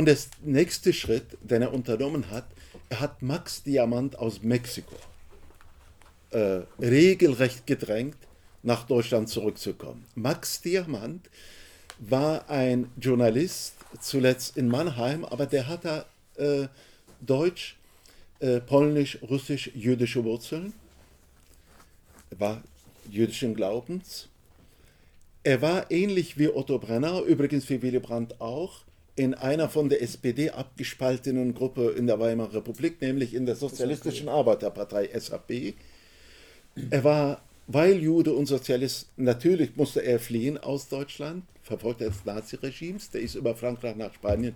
Und 0.00 0.06
der 0.06 0.16
nächste 0.42 0.94
Schritt, 0.94 1.36
den 1.42 1.60
er 1.60 1.74
unternommen 1.74 2.30
hat, 2.30 2.46
er 2.88 3.00
hat 3.00 3.20
Max 3.20 3.64
Diamant 3.64 4.18
aus 4.18 4.42
Mexiko 4.42 4.96
äh, 6.30 6.62
regelrecht 6.80 7.66
gedrängt, 7.66 8.16
nach 8.62 8.86
Deutschland 8.86 9.28
zurückzukommen. 9.28 10.06
Max 10.14 10.62
Diamant 10.62 11.28
war 11.98 12.48
ein 12.48 12.90
Journalist, 12.98 13.74
zuletzt 14.00 14.56
in 14.56 14.68
Mannheim, 14.68 15.22
aber 15.26 15.44
der 15.44 15.68
hat 15.68 15.84
da 15.84 16.06
äh, 16.38 16.68
Deutsch, 17.20 17.76
äh, 18.38 18.58
Polnisch, 18.58 19.18
Russisch, 19.20 19.70
jüdische 19.74 20.24
Wurzeln. 20.24 20.72
Er 22.30 22.40
war 22.40 22.62
jüdischen 23.10 23.54
Glaubens. 23.54 24.30
Er 25.42 25.60
war 25.60 25.90
ähnlich 25.90 26.38
wie 26.38 26.48
Otto 26.48 26.78
Brenner, 26.78 27.20
übrigens 27.20 27.68
wie 27.68 27.82
Willy 27.82 27.98
Brandt 27.98 28.40
auch, 28.40 28.86
in 29.20 29.34
einer 29.34 29.68
von 29.68 29.90
der 29.90 30.00
SPD 30.00 30.48
abgespaltenen 30.48 31.52
Gruppe 31.52 31.90
in 31.90 32.06
der 32.06 32.18
Weimarer 32.18 32.54
Republik, 32.54 33.02
nämlich 33.02 33.34
in 33.34 33.44
der 33.44 33.54
Sozialistischen 33.54 34.30
Arbeiterpartei 34.30 35.10
SAP. 35.12 35.74
Er 36.88 37.04
war, 37.04 37.42
weil 37.66 38.00
Jude 38.00 38.32
und 38.32 38.46
Sozialist, 38.46 39.08
natürlich 39.18 39.76
musste 39.76 40.00
er 40.00 40.18
fliehen 40.20 40.56
aus 40.56 40.88
Deutschland, 40.88 41.44
Verfolgter 41.62 42.06
des 42.06 42.24
Naziregimes, 42.24 43.10
der 43.10 43.20
ist 43.20 43.34
über 43.34 43.54
Frankreich 43.54 43.94
nach 43.94 44.14
Spanien 44.14 44.54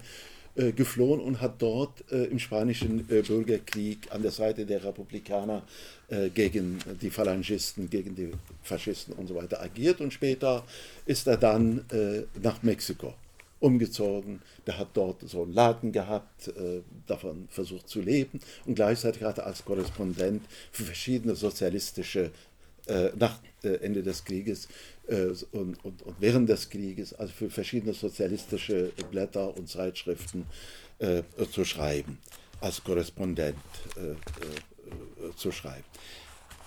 äh, 0.54 0.72
geflohen 0.72 1.20
und 1.20 1.42
hat 1.42 1.60
dort 1.60 2.02
äh, 2.10 2.24
im 2.24 2.38
spanischen 2.38 3.00
äh, 3.10 3.20
Bürgerkrieg 3.20 3.98
an 4.12 4.22
der 4.22 4.30
Seite 4.30 4.64
der 4.64 4.82
Republikaner 4.82 5.62
äh, 6.08 6.30
gegen 6.30 6.78
die 7.02 7.10
Phalangisten, 7.10 7.90
gegen 7.90 8.14
die 8.14 8.30
Faschisten 8.62 9.12
und 9.12 9.26
so 9.26 9.34
weiter 9.34 9.60
agiert. 9.60 10.00
Und 10.00 10.14
später 10.14 10.64
ist 11.04 11.26
er 11.26 11.36
dann 11.36 11.84
äh, 11.92 12.22
nach 12.40 12.62
Mexiko 12.62 13.12
umgezogen. 13.64 14.42
Der 14.66 14.78
hat 14.78 14.88
dort 14.94 15.28
so 15.28 15.42
einen 15.42 15.52
Laden 15.52 15.90
gehabt, 15.92 16.48
äh, 16.48 16.82
davon 17.06 17.48
versucht 17.50 17.88
zu 17.88 18.00
leben 18.00 18.40
und 18.66 18.74
gleichzeitig 18.74 19.22
hat 19.22 19.38
er 19.38 19.46
als 19.46 19.64
Korrespondent 19.64 20.42
für 20.70 20.84
verschiedene 20.84 21.34
sozialistische 21.34 22.30
nach 23.16 23.38
Ende 23.62 24.02
des 24.02 24.26
Krieges 24.26 24.68
äh, 25.06 25.28
und, 25.52 25.82
und, 25.84 26.02
und, 26.02 26.16
während 26.20 26.48
des 26.48 26.68
Krieges, 26.70 27.14
also 27.14 27.32
für 27.32 27.50
verschiedene 27.50 27.94
sozialistische 27.94 28.92
Blätter 29.10 29.56
und 29.56 29.68
Zeitschriften 29.68 30.46
äh, 30.98 31.22
zu 31.50 31.64
schreiben, 31.64 32.18
als 32.60 32.82
Korrespondent 32.82 33.56
äh, 33.96 34.10
äh 34.10 35.34
zu 35.36 35.50
schreiben. 35.50 35.84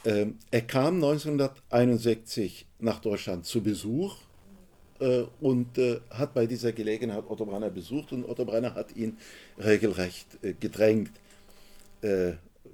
Ähm, 0.05 0.39
er 0.51 0.61
kam 0.61 0.95
1961 0.95 2.65
nach 2.79 2.99
Deutschland 2.99 3.45
zu 3.45 3.61
Besuch 3.61 4.15
äh, 4.15 4.26
und 5.41 5.77
äh, 5.77 5.99
hat 6.09 6.33
bei 6.33 6.45
dieser 6.45 6.71
Gelegenheit 6.71 7.23
Otto 7.27 7.45
Brenner 7.45 7.69
besucht 7.69 8.11
und 8.11 8.27
Otto 8.27 8.45
Brenner 8.45 8.75
hat 8.75 8.95
ihn 8.95 9.17
regelrecht 9.57 10.37
gedrängt, 10.59 11.11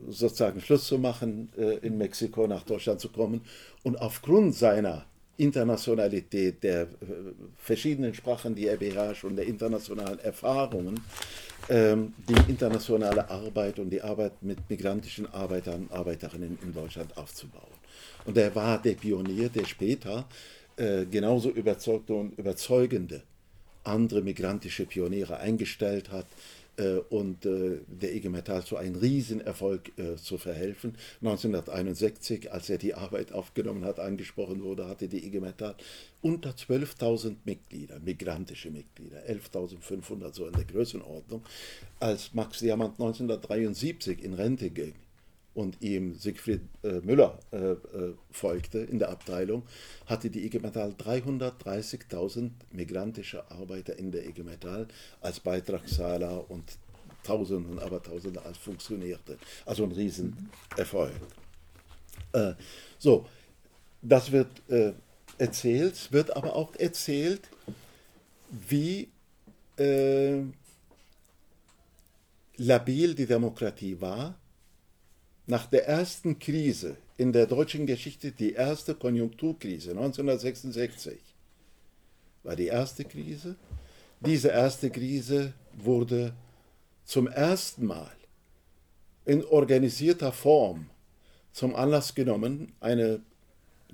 sozusagen 0.10 0.60
Schluss 0.60 0.86
zu 0.86 0.98
machen, 0.98 1.50
in 1.82 1.98
Mexiko 1.98 2.46
nach 2.46 2.64
Deutschland 2.64 3.00
zu 3.00 3.10
kommen. 3.10 3.42
Und 3.84 4.02
aufgrund 4.02 4.54
seiner 4.54 5.06
Internationalität 5.38 6.64
der 6.64 6.84
äh, 6.84 6.88
verschiedenen 7.58 8.14
Sprachen, 8.14 8.54
die 8.54 8.68
er 8.68 8.78
beherrscht 8.78 9.24
und 9.24 9.36
der 9.36 9.46
internationalen 9.46 10.20
Erfahrungen, 10.20 11.02
ähm, 11.70 12.14
die 12.30 12.52
internationale 12.52 13.30
Arbeit 13.30 13.80
und 13.80 13.90
die 13.90 14.02
Arbeit 14.02 14.44
mit 14.44 14.70
migrantischen 14.70 15.32
Arbeitern 15.34 15.88
und 15.88 15.92
Arbeiterinnen 15.92 16.60
in 16.62 16.74
Deutschland 16.74 17.18
aufzubauen. 17.18 17.64
Und 18.26 18.38
er 18.38 18.54
war 18.56 18.80
der 18.82 18.94
Pionier, 18.94 19.50
der 19.50 19.66
später 19.66 20.26
äh, 20.78 21.06
genauso 21.06 21.50
überzeugte 21.50 22.14
und 22.14 22.38
überzeugende 22.38 23.24
andere 23.84 24.22
migrantische 24.22 24.86
Pioniere 24.86 25.38
eingestellt 25.38 26.12
hat, 26.12 26.26
äh, 26.76 26.98
und 27.10 27.46
äh, 27.46 27.82
der 27.88 28.16
IG 28.16 28.30
Metall 28.30 28.64
zu 28.64 28.78
einem 28.78 28.96
Riesenerfolg 28.96 29.92
äh, 29.98 30.16
zu 30.16 30.40
verhelfen. 30.40 30.96
1961, 31.22 32.52
als 32.52 32.70
er 32.70 32.80
die 32.80 32.96
Arbeit 32.96 33.32
aufgenommen 33.32 33.86
hat, 33.86 34.00
angesprochen 34.00 34.64
wurde, 34.64 34.88
hatte 34.88 35.08
die 35.08 35.24
IG 35.28 35.40
Metall 35.40 35.76
unter 36.24 36.52
12.000 36.52 37.36
Mitglieder, 37.46 38.00
migrantische 38.00 38.72
Mitglieder, 38.72 39.18
11.500 39.30 40.34
so 40.34 40.48
in 40.48 40.54
der 40.54 40.66
Größenordnung. 40.66 41.44
Als 42.00 42.34
Max 42.34 42.60
Diamant 42.60 42.94
1973 42.94 44.24
in 44.24 44.34
Rente 44.34 44.71
ging, 44.71 44.96
und 45.54 45.81
ihm 45.81 46.15
Siegfried 46.15 46.62
äh, 46.83 46.99
Müller 47.01 47.39
äh, 47.51 47.58
äh, 47.58 48.15
folgte 48.31 48.79
in 48.79 48.99
der 48.99 49.10
Abteilung, 49.10 49.63
hatte 50.06 50.29
die 50.29 50.45
IG 50.45 50.60
Metall 50.60 50.91
330.000 50.97 52.51
migrantische 52.71 53.49
Arbeiter 53.51 53.97
in 53.97 54.12
der 54.12 54.25
IG 54.27 54.43
Metall 54.43 54.87
als 55.21 55.39
Beitragszahler 55.39 56.49
und 56.49 56.63
Tausende 57.23 57.69
und 57.69 57.79
Abertausende 57.79 58.43
als 58.43 58.58
Funktionäre. 58.58 59.19
Also 59.65 59.83
ein 59.85 59.91
Riesenerfolg. 59.93 61.13
Äh, 62.33 62.54
so, 62.97 63.25
das 64.01 64.31
wird 64.31 64.49
äh, 64.69 64.91
erzählt, 65.37 66.12
wird 66.12 66.35
aber 66.35 66.56
auch 66.56 66.75
erzählt, 66.75 67.41
wie 68.49 69.08
äh, 69.77 70.41
labil 72.58 73.15
die 73.15 73.25
Demokratie 73.25 73.99
war 74.01 74.35
nach 75.46 75.65
der 75.65 75.87
ersten 75.87 76.39
Krise 76.39 76.98
in 77.17 77.33
der 77.33 77.48
deutschen 77.48 77.85
Geschichte, 77.85 78.31
die 78.31 78.54
erste 78.54 78.96
Konjunkturkrise 78.96 79.91
1966, 79.91 81.19
war 82.44 82.56
die 82.56 82.67
erste 82.67 83.06
Krise. 83.06 83.56
Diese 84.19 84.50
erste 84.50 84.89
Krise 84.89 85.54
wurde 85.73 86.33
zum 87.06 87.27
ersten 87.27 87.85
Mal 87.85 88.12
in 89.25 89.44
organisierter 89.46 90.31
Form 90.31 90.89
zum 91.52 91.75
Anlass 91.75 92.15
genommen, 92.15 92.73
eine 92.79 93.21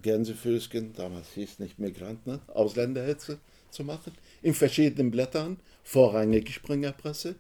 Gänsefüßchen, 0.01 0.93
damals 0.93 1.31
hieß 1.33 1.59
nicht 1.59 1.77
Migrant, 1.77 2.25
ne? 2.25 2.39
Ausländerhetze 2.47 3.39
zu 3.69 3.83
machen, 3.83 4.13
in 4.41 4.53
verschiedenen 4.53 5.11
Blättern, 5.11 5.59
vorrangig 5.83 6.53
Springerpresse. 6.53 7.35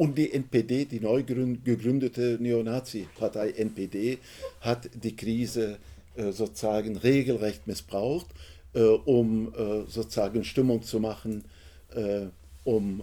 Und 0.00 0.16
die 0.16 0.32
NPD, 0.32 0.86
die 0.86 0.98
neu 0.98 1.22
gegründete 1.22 2.38
Neonazi-Partei 2.40 3.50
NPD, 3.50 4.16
hat 4.62 4.88
die 4.94 5.14
Krise 5.14 5.76
äh, 6.14 6.32
sozusagen 6.32 6.96
regelrecht 6.96 7.66
missbraucht, 7.66 8.28
äh, 8.72 8.80
um 8.80 9.52
äh, 9.52 9.82
sozusagen 9.90 10.42
Stimmung 10.44 10.82
zu 10.82 11.00
machen, 11.00 11.44
um 12.62 13.02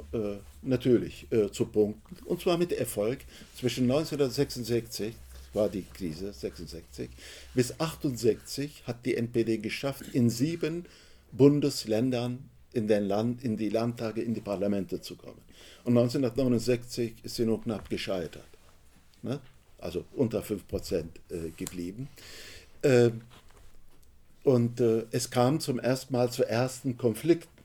natürlich 0.62 1.28
zu 1.52 1.66
punkten. 1.66 2.16
Und 2.26 2.42
zwar 2.42 2.58
mit 2.58 2.72
Erfolg. 2.72 3.20
Zwischen 3.54 3.84
1966 3.84 5.14
war 5.54 5.68
die 5.68 5.84
Krise 5.94 6.32
66 6.32 7.10
bis 7.54 7.78
68 7.78 8.84
hat 8.88 9.06
die 9.06 9.18
NPD 9.18 9.58
geschafft, 9.58 10.04
in 10.14 10.30
sieben 10.30 10.86
Bundesländern 11.34 12.50
in, 12.78 12.88
den 12.88 13.08
Land, 13.08 13.44
in 13.44 13.58
die 13.58 13.70
Landtage, 13.70 14.22
in 14.22 14.36
die 14.36 14.42
Parlamente 14.42 15.02
zu 15.02 15.16
kommen. 15.16 15.42
Und 15.84 15.98
1969 15.98 17.16
ist 17.24 17.36
sie 17.36 17.46
nur 17.46 17.62
knapp 17.62 17.90
gescheitert. 17.90 18.48
Ne? 19.24 19.40
Also 19.80 20.06
unter 20.14 20.42
5% 20.42 21.06
äh, 21.30 21.50
geblieben. 21.58 22.08
Äh, 22.84 23.10
und 24.44 24.80
äh, 24.80 25.06
es 25.12 25.32
kam 25.32 25.60
zum 25.60 25.80
ersten 25.80 26.14
Mal 26.14 26.32
zu 26.32 26.48
ersten 26.48 26.98
Konflikten 26.98 27.64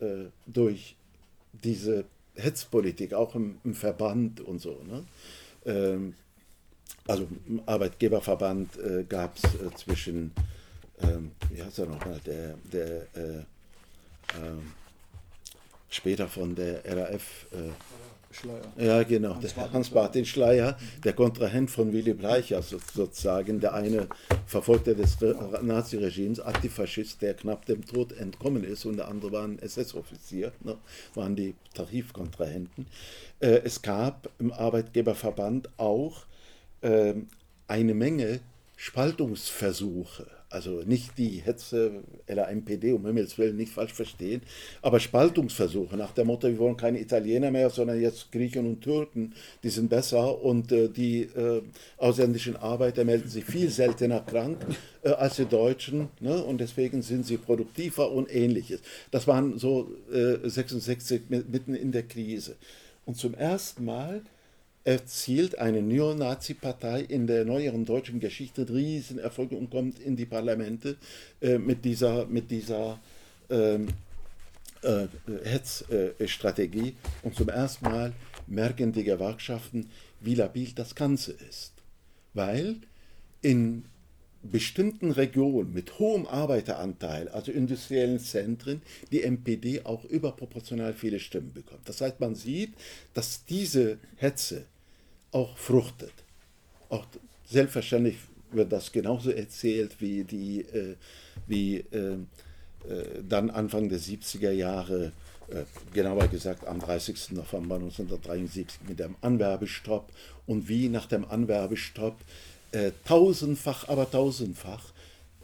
äh, 0.00 0.24
durch 0.46 0.96
diese 1.52 2.04
Hetzpolitik, 2.34 3.14
auch 3.14 3.36
im, 3.36 3.58
im 3.62 3.74
Verband 3.74 4.40
und 4.40 4.60
so. 4.60 4.80
Ne? 4.88 5.04
Ähm, 5.66 6.14
also 7.06 7.28
im 7.46 7.62
Arbeitgeberverband 7.64 8.76
äh, 8.78 9.04
gab 9.08 9.36
es 9.36 9.42
zwischen, 9.76 10.32
ähm, 11.00 11.30
wie 11.50 11.62
heißt 11.62 11.78
er 11.78 11.86
nochmal, 11.86 12.20
der, 12.26 12.54
der 12.72 13.02
äh, 13.14 13.44
ähm, 14.36 14.72
später 15.88 16.28
von 16.28 16.54
der 16.54 16.84
RAF. 16.84 17.46
Äh, 17.52 17.70
Schleier. 18.30 18.60
Ja, 18.76 19.02
genau, 19.04 19.34
Hans 19.36 19.54
der 19.54 19.72
Hans-Martin 19.72 20.26
Schleier, 20.26 20.76
der 21.02 21.12
Kontrahent 21.14 21.70
von 21.70 21.92
Willy 21.92 22.12
Bleicher 22.12 22.62
sozusagen, 22.62 23.60
der 23.60 23.74
eine 23.74 24.06
Verfolgte 24.46 24.94
des 24.94 25.16
Naziregimes, 25.62 26.40
Antifaschist, 26.40 27.22
der 27.22 27.34
knapp 27.34 27.64
dem 27.66 27.86
Tod 27.86 28.12
entkommen 28.12 28.64
ist 28.64 28.84
und 28.84 28.98
der 28.98 29.08
andere 29.08 29.32
war 29.32 29.44
ein 29.44 29.58
SS-Offizier, 29.58 30.52
ne, 30.60 30.76
waren 31.14 31.36
die 31.36 31.54
Tarifkontrahenten. 31.74 32.86
Äh, 33.40 33.60
es 33.64 33.80
gab 33.82 34.28
im 34.38 34.52
Arbeitgeberverband 34.52 35.70
auch 35.78 36.26
äh, 36.82 37.14
eine 37.66 37.94
Menge 37.94 38.40
Spaltungsversuche 38.76 40.26
also 40.50 40.82
nicht 40.84 41.18
die 41.18 41.42
Hetze 41.44 42.02
LAMPD, 42.26 42.92
um 42.92 43.04
Himmels 43.04 43.36
Willen 43.38 43.56
nicht 43.56 43.72
falsch 43.72 43.92
verstehen, 43.92 44.42
aber 44.82 44.98
Spaltungsversuche 45.00 45.96
nach 45.96 46.12
dem 46.12 46.28
Motto, 46.28 46.48
wir 46.48 46.58
wollen 46.58 46.76
keine 46.76 47.00
Italiener 47.00 47.50
mehr, 47.50 47.70
sondern 47.70 48.00
jetzt 48.00 48.32
Griechen 48.32 48.66
und 48.66 48.80
Türken, 48.80 49.34
die 49.62 49.68
sind 49.68 49.90
besser 49.90 50.42
und 50.42 50.72
äh, 50.72 50.88
die 50.88 51.22
äh, 51.22 51.62
ausländischen 51.98 52.56
Arbeiter 52.56 53.04
melden 53.04 53.28
sich 53.28 53.44
viel 53.44 53.70
seltener 53.70 54.20
krank 54.20 54.58
äh, 55.02 55.10
als 55.10 55.36
die 55.36 55.44
Deutschen 55.44 56.08
ne? 56.20 56.42
und 56.42 56.58
deswegen 56.58 57.02
sind 57.02 57.26
sie 57.26 57.36
produktiver 57.36 58.10
und 58.10 58.34
ähnliches. 58.34 58.80
Das 59.10 59.26
waren 59.26 59.58
so 59.58 59.90
66 60.10 61.22
äh, 61.30 61.42
mitten 61.48 61.74
in 61.74 61.92
der 61.92 62.04
Krise. 62.04 62.56
Und 63.04 63.16
zum 63.16 63.34
ersten 63.34 63.84
Mal 63.84 64.22
erzielt 64.84 65.58
eine 65.58 65.82
Neonazi-Partei 65.82 67.02
in 67.02 67.26
der 67.26 67.44
neueren 67.44 67.84
deutschen 67.84 68.20
Geschichte 68.20 68.68
Riesenerfolge 68.68 69.56
und 69.56 69.70
kommt 69.70 69.98
in 69.98 70.16
die 70.16 70.26
Parlamente 70.26 70.96
äh, 71.40 71.58
mit 71.58 71.84
dieser, 71.84 72.26
mit 72.26 72.50
dieser 72.50 72.98
ähm, 73.50 73.88
äh, 74.82 75.08
Hetzstrategie. 75.44 76.94
und 77.22 77.34
zum 77.34 77.48
ersten 77.48 77.84
Mal 77.84 78.12
merken 78.46 78.92
die 78.92 79.04
Gewerkschaften, 79.04 79.90
wie 80.20 80.34
labil 80.34 80.72
das 80.74 80.94
Ganze 80.94 81.32
ist. 81.32 81.72
Weil 82.34 82.76
in 83.42 83.84
bestimmten 84.42 85.10
Regionen 85.10 85.72
mit 85.72 85.98
hohem 85.98 86.26
Arbeiteranteil, 86.26 87.28
also 87.28 87.50
industriellen 87.52 88.20
Zentren, 88.20 88.82
die 89.10 89.22
MPD 89.22 89.84
auch 89.84 90.04
überproportional 90.04 90.94
viele 90.94 91.20
Stimmen 91.20 91.52
bekommt. 91.52 91.88
Das 91.88 92.00
heißt, 92.00 92.20
man 92.20 92.34
sieht, 92.34 92.74
dass 93.14 93.44
diese 93.44 93.98
Hetze 94.16 94.64
auch 95.32 95.58
fruchtet. 95.58 96.12
Auch 96.88 97.06
selbstverständlich 97.48 98.16
wird 98.50 98.72
das 98.72 98.92
genauso 98.92 99.30
erzählt 99.30 100.00
wie 100.00 100.24
die, 100.24 100.60
äh, 100.60 100.96
wie 101.46 101.78
äh, 101.90 102.14
äh, 102.88 103.22
dann 103.28 103.50
Anfang 103.50 103.88
der 103.88 103.98
70er 103.98 104.50
Jahre, 104.50 105.12
äh, 105.48 105.64
genauer 105.92 106.28
gesagt 106.28 106.66
am 106.66 106.80
30. 106.80 107.32
November 107.32 107.76
1973 107.76 108.80
mit 108.88 109.00
dem 109.00 109.16
Anwerbestopp 109.20 110.10
und 110.46 110.68
wie 110.68 110.88
nach 110.88 111.06
dem 111.06 111.24
Anwerbestopp 111.24 112.16
äh, 112.72 112.92
tausendfach, 113.04 113.88
aber 113.88 114.10
tausendfach 114.10 114.92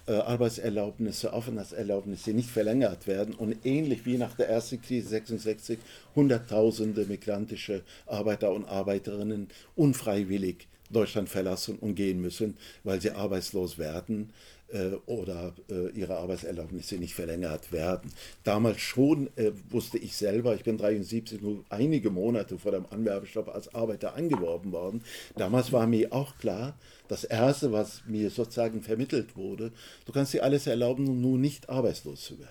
äh, 0.07 0.13
Arbeitserlaubnisse, 0.13 1.33
Aufenthaltserlaubnisse 1.33 2.33
nicht 2.33 2.51
verlängert 2.51 3.07
werden 3.07 3.35
und 3.35 3.65
ähnlich 3.65 4.05
wie 4.05 4.19
nach 4.19 4.35
der 4.37 4.49
ersten 4.49 4.83
Krise 4.83 5.09
66 5.09 5.79
Hunderttausende 6.15 7.07
migrantische 7.07 7.83
Arbeiter 8.07 8.53
und 8.53 8.67
Arbeiterinnen 8.67 9.49
unfreiwillig 9.77 10.69
Deutschland 10.91 11.29
verlassen 11.29 11.79
und 11.79 11.95
gehen 11.95 12.21
müssen, 12.21 12.57
weil 12.83 13.01
sie 13.01 13.13
arbeitslos 13.13 13.79
werden 13.79 14.31
äh, 14.69 14.93
oder 15.07 15.55
äh, 15.71 15.89
ihre 15.99 16.17
Arbeitserlaubnisse 16.17 16.97
nicht 16.97 17.15
verlängert 17.15 17.73
werden. 17.73 18.13
Damals 18.45 18.81
schon 18.81 19.29
äh, 19.37 19.53
wusste 19.71 19.99
ich 19.99 20.17
selber, 20.17 20.55
ich 20.55 20.65
bin 20.65 20.77
73, 20.77 21.41
nur 21.41 21.65
einige 21.71 22.11
Monate 22.11 22.59
vor 22.59 22.73
dem 22.73 22.85
Anwerbestopp 22.91 23.49
als 23.49 23.75
Arbeiter 23.75 24.15
angeworben 24.15 24.73
worden. 24.73 25.03
Damals 25.37 25.73
war 25.73 25.87
mir 25.87 26.13
auch 26.13 26.37
klar, 26.39 26.77
das 27.09 27.25
Erste, 27.25 27.73
was 27.73 28.03
mir 28.07 28.31
sozusagen 28.31 28.83
vermittelt 28.83 29.37
wurde, 29.37 29.73
du 30.07 30.13
kannst 30.13 30.33
dir 30.33 30.43
alles 30.43 30.67
erlauben, 30.67 31.07
um 31.09 31.21
nur 31.21 31.39
nicht 31.39 31.69
arbeitslos 31.69 32.23
zu 32.23 32.39
werden. 32.39 32.51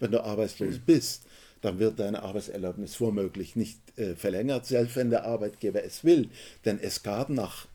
Wenn 0.00 0.10
du 0.10 0.22
arbeitslos 0.22 0.78
bist, 0.84 1.24
dann 1.60 1.78
wird 1.78 1.98
deine 1.98 2.22
Arbeitserlaubnis 2.22 3.00
womöglich 3.00 3.56
nicht 3.56 3.78
äh, 3.96 4.14
verlängert, 4.14 4.66
selbst 4.66 4.96
wenn 4.96 5.10
der 5.10 5.24
Arbeitgeber 5.24 5.82
es 5.82 6.04
will. 6.04 6.28
Denn 6.64 6.78
es 6.78 7.02
gab 7.02 7.30
nach 7.30 7.66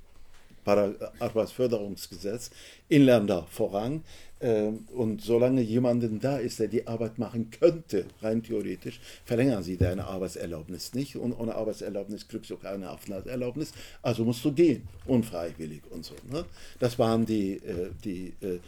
Arbeitsförderungsgesetz 0.65 2.51
Inländer 2.87 3.47
Vorrang. 3.49 4.03
Ähm, 4.41 4.85
und 4.93 5.21
solange 5.21 5.61
jemanden 5.61 6.19
da 6.19 6.37
ist, 6.37 6.59
der 6.59 6.69
die 6.69 6.87
Arbeit 6.87 7.19
machen 7.19 7.49
könnte, 7.51 8.05
rein 8.21 8.41
theoretisch, 8.41 8.99
verlängern 9.25 9.63
sie 9.63 9.77
deine 9.77 10.05
Arbeitserlaubnis 10.05 10.93
nicht. 10.93 11.17
Und 11.17 11.33
ohne 11.33 11.55
Arbeitserlaubnis 11.55 12.27
kriegst 12.27 12.49
du 12.49 12.57
keine 12.57 12.89
Aufenthaltserlaubnis. 12.89 13.73
Also 14.01 14.23
musst 14.23 14.43
du 14.45 14.53
gehen, 14.53 14.87
unfreiwillig 15.05 15.81
und 15.89 16.05
so. 16.05 16.15
Ne? 16.31 16.45
Das 16.79 16.97
waren 16.97 17.25
die, 17.25 17.55
äh, 17.55 17.89
die 18.03 18.33
äh, 18.41 18.59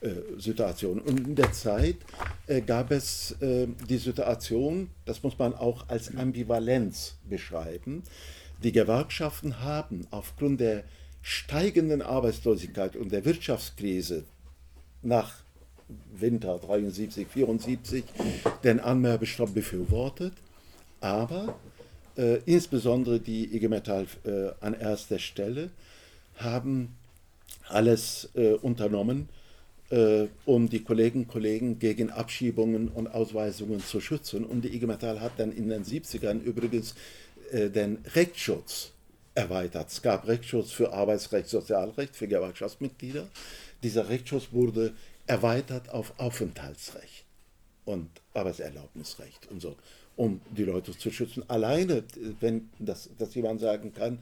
äh, 0.00 0.38
Situation. 0.38 0.98
Und 1.00 1.20
in 1.20 1.34
der 1.34 1.52
Zeit 1.52 1.96
gab 2.66 2.92
es 2.92 3.34
die 3.40 3.98
Situation, 3.98 4.88
das 5.04 5.22
muss 5.22 5.38
man 5.38 5.54
auch 5.54 5.88
als 5.88 6.16
Ambivalenz 6.16 7.16
beschreiben. 7.28 8.02
Die 8.62 8.72
Gewerkschaften 8.72 9.60
haben 9.60 10.06
aufgrund 10.10 10.60
der 10.60 10.84
steigenden 11.20 12.00
Arbeitslosigkeit 12.00 12.96
und 12.96 13.12
der 13.12 13.24
Wirtschaftskrise 13.24 14.24
nach 15.02 15.34
Winter 16.14 16.58
73, 16.58 17.26
74 17.26 18.04
den 18.62 18.80
Anmerbestopp 18.80 19.54
befürwortet, 19.54 20.34
aber 21.00 21.58
äh, 22.16 22.40
insbesondere 22.44 23.20
die 23.20 23.54
IG 23.54 23.68
Metall 23.68 24.06
äh, 24.24 24.50
an 24.60 24.74
erster 24.74 25.18
Stelle 25.18 25.70
haben 26.36 26.96
alles 27.68 28.28
äh, 28.34 28.54
unternommen, 28.54 29.28
äh, 29.90 30.26
um 30.44 30.68
die 30.68 30.82
Kolleginnen 30.82 31.24
und 31.24 31.30
Kollegen 31.30 31.78
gegen 31.78 32.10
Abschiebungen 32.10 32.88
und 32.88 33.06
Ausweisungen 33.08 33.80
zu 33.80 34.00
schützen. 34.00 34.44
Und 34.44 34.62
die 34.62 34.74
IG 34.74 34.86
Metall 34.86 35.20
hat 35.20 35.32
dann 35.38 35.52
in 35.52 35.68
den 35.68 35.84
70ern 35.84 36.40
übrigens 36.40 36.94
äh, 37.52 37.70
den 37.70 37.98
Rechtsschutz 38.14 38.90
erweitert. 39.34 39.88
Es 39.88 40.02
gab 40.02 40.26
Rechtsschutz 40.26 40.72
für 40.72 40.92
Arbeitsrecht, 40.92 41.48
Sozialrecht, 41.48 42.16
für 42.16 42.26
Gewerkschaftsmitglieder. 42.26 43.28
Dieser 43.82 44.08
Rechtsschutz 44.08 44.48
wurde 44.52 44.92
erweitert 45.26 45.90
auf 45.90 46.18
Aufenthaltsrecht 46.18 47.24
und 47.84 48.08
Arbeitserlaubnisrecht 48.34 49.48
und 49.50 49.60
so, 49.60 49.76
um 50.16 50.40
die 50.50 50.64
Leute 50.64 50.96
zu 50.96 51.10
schützen. 51.10 51.44
Alleine, 51.48 52.04
wenn 52.40 52.70
das, 52.78 53.10
dass 53.18 53.34
jemand 53.34 53.60
sagen 53.60 53.92
kann, 53.92 54.18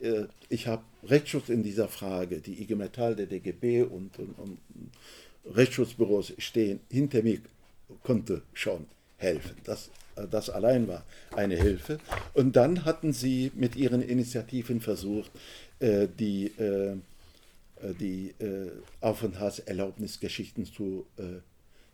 äh, 0.00 0.24
ich 0.48 0.66
habe 0.66 0.82
Rechtsschutz 1.04 1.48
in 1.48 1.62
dieser 1.62 1.88
Frage, 1.88 2.40
die 2.40 2.60
IG 2.62 2.74
Metall, 2.74 3.16
der 3.16 3.26
DGB 3.26 3.82
und, 3.82 4.18
und, 4.18 4.38
und 4.38 4.58
Rechtsschutzbüros 5.54 6.34
stehen 6.38 6.80
hinter 6.90 7.22
mir, 7.22 7.40
konnte 8.02 8.42
schon 8.52 8.86
helfen. 9.16 9.56
Das 9.64 9.90
das 10.26 10.50
allein 10.50 10.88
war 10.88 11.04
eine 11.34 11.56
Hilfe. 11.56 11.98
Und 12.34 12.56
dann 12.56 12.84
hatten 12.84 13.12
sie 13.12 13.52
mit 13.54 13.76
ihren 13.76 14.02
Initiativen 14.02 14.80
versucht, 14.80 15.30
äh, 15.80 16.08
die, 16.18 16.46
äh, 16.58 16.96
die 18.00 18.34
äh, 18.38 18.70
Aufenthaltserlaubnisgeschichten 19.00 20.66
zu 20.66 21.06
äh, 21.16 21.40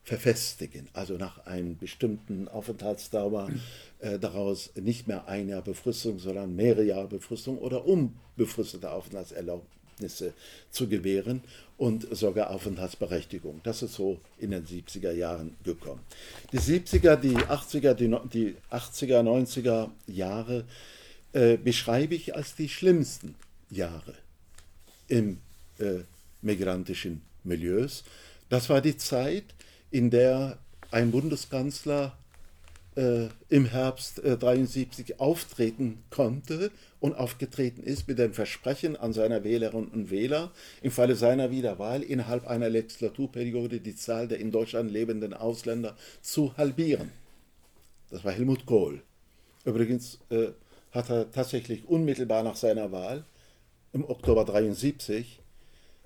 verfestigen, 0.04 0.86
also 0.92 1.14
nach 1.14 1.46
einer 1.46 1.74
bestimmten 1.74 2.46
Aufenthaltsdauer 2.48 3.50
äh, 4.00 4.18
daraus 4.18 4.70
nicht 4.76 5.08
mehr 5.08 5.26
ein 5.28 5.48
Jahr 5.48 5.62
Befristung, 5.62 6.18
sondern 6.18 6.54
mehrere 6.54 6.84
Jahre 6.84 7.08
Befristung 7.08 7.58
oder 7.58 7.86
unbefristete 7.86 8.90
Aufenthaltserlaubnisse 8.90 10.34
zu 10.70 10.88
gewähren 10.88 11.42
und 11.78 12.06
sogar 12.14 12.50
Aufenthaltsberechtigung. 12.50 13.60
Das 13.62 13.82
ist 13.82 13.94
so 13.94 14.20
in 14.38 14.50
den 14.50 14.66
70er 14.66 15.12
Jahren 15.12 15.56
gekommen. 15.64 16.00
Die 16.52 16.58
70er, 16.58 17.16
die 17.16 17.36
80er, 17.36 17.94
die, 17.94 18.14
die 18.28 18.56
80er, 18.70 19.22
90er 19.22 19.90
Jahre 20.06 20.64
äh, 21.32 21.56
beschreibe 21.56 22.14
ich 22.14 22.36
als 22.36 22.54
die 22.56 22.68
schlimmsten 22.68 23.36
Jahre 23.70 24.14
im 25.08 25.38
äh, 25.78 26.00
migrantischen 26.42 27.22
Milieus. 27.42 28.04
Das 28.48 28.68
war 28.68 28.80
die 28.80 28.96
Zeit, 28.96 29.44
in 29.90 30.10
der 30.10 30.58
ein 30.90 31.10
Bundeskanzler 31.10 32.16
äh, 32.96 33.28
im 33.48 33.66
Herbst 33.66 34.22
äh, 34.22 34.36
73 34.36 35.18
auftreten 35.18 36.02
konnte 36.10 36.70
und 37.00 37.14
aufgetreten 37.14 37.82
ist 37.82 38.06
mit 38.06 38.18
dem 38.18 38.32
Versprechen 38.32 38.96
an 38.96 39.12
seine 39.12 39.44
Wählerinnen 39.44 39.88
und 39.88 40.10
Wähler, 40.10 40.52
im 40.82 40.90
Falle 40.90 41.16
seiner 41.16 41.50
Wiederwahl 41.50 42.02
innerhalb 42.02 42.46
einer 42.46 42.68
Legislaturperiode 42.68 43.80
die 43.80 43.96
Zahl 43.96 44.28
der 44.28 44.38
in 44.38 44.52
Deutschland 44.52 44.92
lebenden 44.92 45.34
Ausländer 45.34 45.96
zu 46.22 46.56
halbieren. 46.56 47.10
Das 48.10 48.24
war 48.24 48.32
Helmut 48.32 48.64
Kohl. 48.64 49.02
Übrigens 49.64 50.20
äh, 50.30 50.48
hat 50.92 51.10
er 51.10 51.30
tatsächlich 51.32 51.88
unmittelbar 51.88 52.42
nach 52.42 52.56
seiner 52.56 52.92
Wahl 52.92 53.24
im 53.92 54.04
Oktober 54.04 54.44
73, 54.44 55.40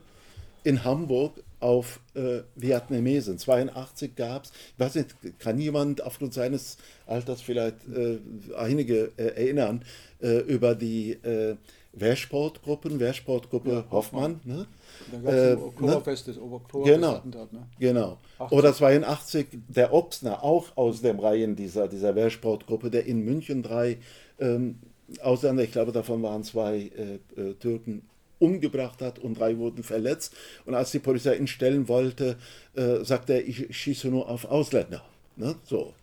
in 0.64 0.84
Hamburg 0.84 1.44
auf 1.60 2.00
äh, 2.16 2.42
Vietnamesen. 2.56 3.38
82 3.38 4.16
gab 4.16 4.46
es, 4.46 4.52
ich 4.74 4.80
weiß 4.80 4.96
nicht, 4.96 5.40
kann 5.40 5.60
jemand 5.60 6.02
aufgrund 6.04 6.34
seines 6.34 6.78
Alters 7.06 7.42
vielleicht 7.42 7.78
äh, 7.96 8.18
einige 8.58 9.12
äh, 9.18 9.28
erinnern, 9.28 9.84
äh, 10.22 10.40
über 10.40 10.76
die 10.76 11.12
äh, 11.12 11.56
Wehrsportgruppen, 11.96 13.00
Wehrsportgruppe 13.00 13.72
ja, 13.72 13.86
Hoffmann. 13.92 14.42
Ne? 14.44 14.68
Gab 15.12 15.34
es 15.34 15.54
äh, 15.54 15.62
Oktoberfest, 15.62 16.28
das 16.28 16.36
genau, 16.36 17.22
ne? 17.24 17.68
genau. 17.80 18.18
80. 18.40 18.58
Oder 18.58 18.74
82 18.74 19.48
der 19.70 19.94
Ochsner, 19.94 20.44
auch 20.44 20.76
aus 20.76 21.02
den 21.02 21.20
Reihen 21.20 21.56
dieser, 21.56 21.88
dieser 21.88 22.16
Wehrsportgruppe, 22.16 22.90
der 22.90 23.06
in 23.06 23.24
München 23.24 23.64
drei 23.64 23.98
ähm, 24.40 24.80
Ausländer, 25.22 25.64
ich 25.64 25.72
glaube 25.72 25.92
davon 25.92 26.22
waren 26.24 26.44
zwei 26.44 26.92
äh, 26.98 27.42
äh, 27.42 27.54
Türken, 27.56 28.04
umgebracht 28.40 29.02
hat 29.02 29.20
und 29.20 29.40
drei 29.40 29.58
wurden 29.58 29.84
verletzt. 29.84 30.36
Und 30.66 30.76
als 30.76 30.92
die 30.92 31.00
Polizei 31.00 31.36
ihn 31.36 31.48
stellen 31.48 31.88
wollte, 31.88 32.38
äh, 32.76 33.04
sagte 33.04 33.34
er, 33.34 33.48
ich 33.48 33.76
schieße 33.76 34.10
nur 34.10 34.30
auf 34.30 34.46
Ausländer. 34.46 35.04
Ne? 35.36 35.56
So. 35.64 35.94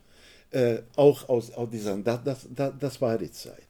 Äh, 0.51 0.83
auch 0.97 1.29
aus, 1.29 1.53
aus 1.53 1.71
dieser, 1.71 1.97
das, 1.99 2.47
das, 2.55 2.73
das 2.79 3.01
war 3.01 3.19
die 3.19 3.31
Zeit. 3.31 3.67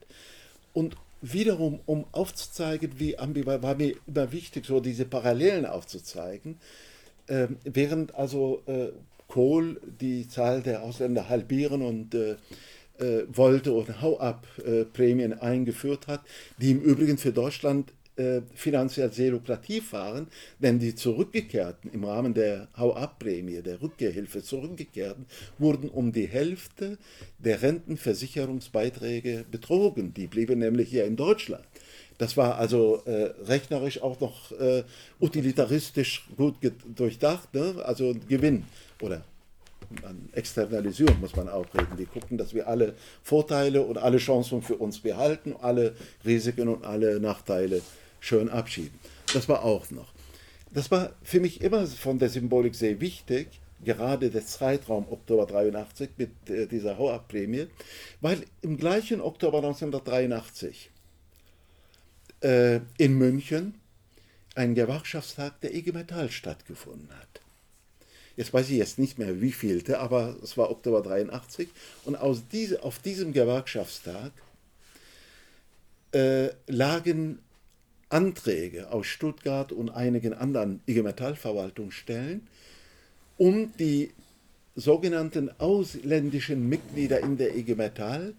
Und 0.73 0.95
wiederum, 1.23 1.79
um 1.85 2.05
aufzuzeigen, 2.11 2.99
wie 2.99 3.17
ambivalent, 3.17 3.63
war 3.63 3.75
mir 3.75 3.95
immer 4.05 4.31
wichtig, 4.31 4.65
so 4.65 4.79
diese 4.79 5.05
Parallelen 5.05 5.65
aufzuzeigen, 5.65 6.59
äh, 7.27 7.47
während 7.63 8.13
also 8.13 8.61
äh, 8.67 8.89
Kohl 9.27 9.79
die 10.01 10.27
Zahl 10.27 10.61
der 10.61 10.83
Ausländer 10.83 11.29
halbieren 11.29 11.81
und 11.81 12.13
äh, 12.13 12.35
äh 12.99 13.25
wollte 13.31 13.73
und 13.73 14.01
Hau-ab-Prämien 14.01 15.33
eingeführt 15.33 16.07
hat, 16.07 16.21
die 16.59 16.71
im 16.71 16.81
Übrigen 16.81 17.17
für 17.17 17.31
Deutschland 17.31 17.93
äh, 18.15 18.41
finanziell 18.53 19.11
sehr 19.11 19.31
lukrativ 19.31 19.93
waren, 19.93 20.27
denn 20.59 20.79
die 20.79 20.95
Zurückgekehrten 20.95 21.91
im 21.91 22.03
Rahmen 22.03 22.33
der 22.33 22.67
Hau-ab-Prämie, 22.77 23.61
der 23.61 23.81
Rückkehrhilfe 23.81 24.43
Zurückgekehrten, 24.43 25.25
wurden 25.57 25.89
um 25.89 26.11
die 26.11 26.27
Hälfte 26.27 26.97
der 27.39 27.61
Rentenversicherungsbeiträge 27.61 29.45
betrogen. 29.49 30.13
Die 30.13 30.27
blieben 30.27 30.59
nämlich 30.59 30.89
hier 30.89 31.05
in 31.05 31.15
Deutschland. 31.15 31.65
Das 32.17 32.37
war 32.37 32.57
also 32.57 33.01
äh, 33.05 33.33
rechnerisch 33.45 34.01
auch 34.01 34.19
noch 34.19 34.51
äh, 34.51 34.83
utilitaristisch 35.19 36.27
gut 36.37 36.55
durchdacht, 36.95 37.53
ne? 37.53 37.81
also 37.83 38.13
Gewinn 38.29 38.63
oder 39.01 39.23
an 40.03 40.29
Externalisierung 40.33 41.19
muss 41.19 41.35
man 41.35 41.49
auch 41.49 41.65
reden. 41.73 41.97
Wir 41.97 42.05
gucken, 42.05 42.37
dass 42.37 42.53
wir 42.53 42.67
alle 42.67 42.93
Vorteile 43.21 43.81
und 43.81 43.97
alle 43.97 44.17
Chancen 44.17 44.61
für 44.61 44.75
uns 44.75 44.99
behalten, 44.99 45.55
alle 45.61 45.95
Risiken 46.25 46.67
und 46.67 46.83
alle 46.85 47.19
Nachteile 47.19 47.81
schön 48.23 48.49
abschieben. 48.49 48.97
Das 49.33 49.49
war 49.49 49.63
auch 49.63 49.91
noch. 49.91 50.13
Das 50.71 50.89
war 50.91 51.13
für 51.23 51.41
mich 51.41 51.61
immer 51.61 51.85
von 51.85 52.19
der 52.19 52.29
Symbolik 52.29 52.73
sehr 52.73 53.01
wichtig, 53.01 53.47
gerade 53.83 54.29
der 54.29 54.45
Zeitraum 54.45 55.05
Oktober 55.11 55.45
83 55.45 56.11
mit 56.17 56.31
äh, 56.49 56.65
dieser 56.65 56.97
Hauab-Prämie, 56.97 57.67
weil 58.21 58.45
im 58.61 58.77
gleichen 58.77 59.19
Oktober 59.19 59.57
1983 59.57 60.89
äh, 62.41 62.79
in 62.97 63.17
München 63.17 63.75
ein 64.55 64.73
Gewerkschaftstag 64.73 65.59
der 65.59 65.75
IG 65.75 65.91
Metall 65.91 66.31
stattgefunden 66.31 67.09
hat. 67.09 67.41
Jetzt 68.37 68.53
weiß 68.53 68.69
ich 68.69 68.77
jetzt 68.77 68.99
nicht 68.99 69.19
mehr, 69.19 69.41
wie 69.41 69.51
vielte, 69.51 69.99
aber 69.99 70.37
es 70.41 70.57
war 70.57 70.71
Oktober 70.71 71.01
83. 71.01 71.67
Und 72.05 72.15
aus 72.15 72.43
diese, 72.51 72.83
auf 72.83 72.99
diesem 72.99 73.33
Gewerkschaftstag 73.33 74.31
äh, 76.13 76.49
lagen 76.67 77.39
Anträge 78.13 78.91
aus 78.91 79.07
Stuttgart 79.07 79.71
und 79.71 79.89
einigen 79.89 80.33
anderen 80.33 80.81
IG 80.87 81.01
Metall-Verwaltungsstellen, 81.01 82.47
um 83.37 83.73
die 83.79 84.11
sogenannten 84.75 85.49
ausländischen 85.59 86.69
Mitglieder 86.69 87.19
in 87.21 87.37
der 87.37 87.55
IG 87.55 87.75
Metall 87.75 88.33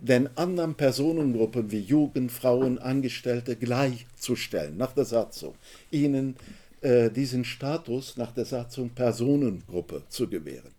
den 0.00 0.34
anderen 0.36 0.74
Personengruppen 0.74 1.70
wie 1.70 1.80
Jugend, 1.80 2.32
Frauen, 2.32 2.78
Angestellte 2.78 3.56
gleichzustellen 3.56 4.76
nach 4.76 4.92
der 4.92 5.04
Satzung, 5.04 5.54
ihnen 5.90 6.36
äh, 6.80 7.10
diesen 7.10 7.44
Status 7.44 8.16
nach 8.16 8.32
der 8.32 8.44
Satzung 8.44 8.90
Personengruppe 8.90 10.04
zu 10.08 10.28
gewähren. 10.28 10.72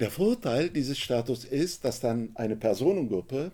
Der 0.00 0.10
Vorteil 0.10 0.68
dieses 0.70 0.98
Status 0.98 1.44
ist, 1.44 1.84
dass 1.84 2.00
dann 2.00 2.30
eine 2.34 2.56
Personengruppe 2.56 3.52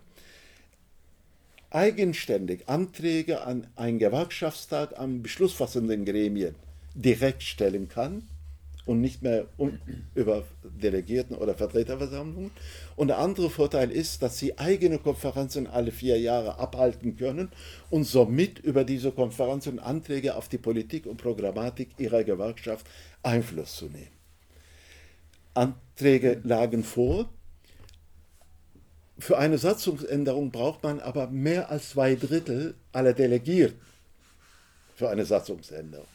eigenständig 1.71 2.69
Anträge 2.69 3.43
an 3.43 3.67
einen 3.77 3.99
Gewerkschaftstag 3.99 4.99
am 4.99 5.23
beschlussfassenden 5.23 6.05
Gremien 6.05 6.55
direkt 6.95 7.43
stellen 7.43 7.89
kann 7.89 8.23
und 8.89 9.03
nicht 9.03 9.23
mehr 9.23 9.47
über 10.15 10.45
Delegierten 10.65 11.37
oder 11.37 11.55
Vertreterversammlungen. 11.55 12.51
Und 12.97 13.09
der 13.09 13.19
andere 13.19 13.51
Vorteil 13.51 13.91
ist, 13.91 14.23
dass 14.23 14.39
sie 14.39 14.59
eigene 14.59 14.99
Konferenzen 14.99 15.67
alle 15.67 15.93
vier 15.93 16.19
Jahre 16.19 16.59
abhalten 16.59 17.17
können 17.17 17.51
und 17.91 18.05
somit 18.05 18.59
über 18.59 18.85
diese 18.85 19.13
Konferenzen 19.13 19.79
Anträge 19.79 20.37
auf 20.37 20.49
die 20.49 20.59
Politik 20.59 21.05
und 21.05 21.19
Programmatik 21.19 21.91
ihrer 21.99 22.25
Gewerkschaft 22.25 22.87
Einfluss 23.23 23.77
zu 23.77 23.87
nehmen. 23.87 24.09
Anträge 25.53 26.41
lagen 26.45 26.83
vor, 26.83 27.29
für 29.19 29.39
eine 29.39 29.59
Satzungsänderung 29.59 30.51
braucht 30.51 30.83
man 30.83 31.01
aber 31.01 31.27
mehr 31.29 31.71
als 31.71 31.91
zwei 31.91 32.15
Drittel 32.15 32.75
aller 32.93 33.13
Delegierten 33.13 33.81
für 34.95 35.09
eine 35.09 35.25
Satzungsänderung. 35.25 36.07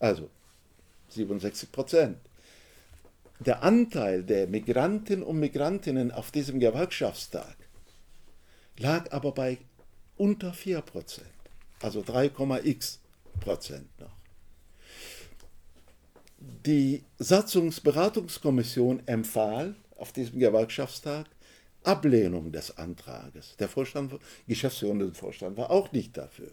Also 0.00 0.28
67 1.10 1.70
Prozent. 1.70 2.18
Der 3.38 3.62
Anteil 3.62 4.22
der 4.22 4.46
Migranten 4.46 5.22
und 5.22 5.40
Migrantinnen 5.40 6.10
auf 6.10 6.30
diesem 6.30 6.60
Gewerkschaftstag 6.60 7.56
lag 8.78 9.12
aber 9.12 9.32
bei 9.32 9.58
unter 10.16 10.52
4 10.52 10.80
Prozent, 10.82 11.26
also 11.80 12.00
3,x 12.00 12.98
Prozent 13.40 13.88
noch. 13.98 14.16
die 16.38 17.02
Satzungsberatungskommission 17.18 19.02
empfahl 19.06 19.74
auf 19.96 20.12
diesem 20.12 20.38
Gewerkschaftstag 20.38 21.26
Ablehnung 21.84 22.52
des 22.52 22.76
Antrages. 22.78 23.56
Der 23.58 23.68
Vorstand, 23.68 24.14
geschäftsführende 24.46 25.12
Vorstand 25.14 25.56
war 25.56 25.70
auch 25.70 25.92
nicht 25.92 26.16
dafür. 26.16 26.50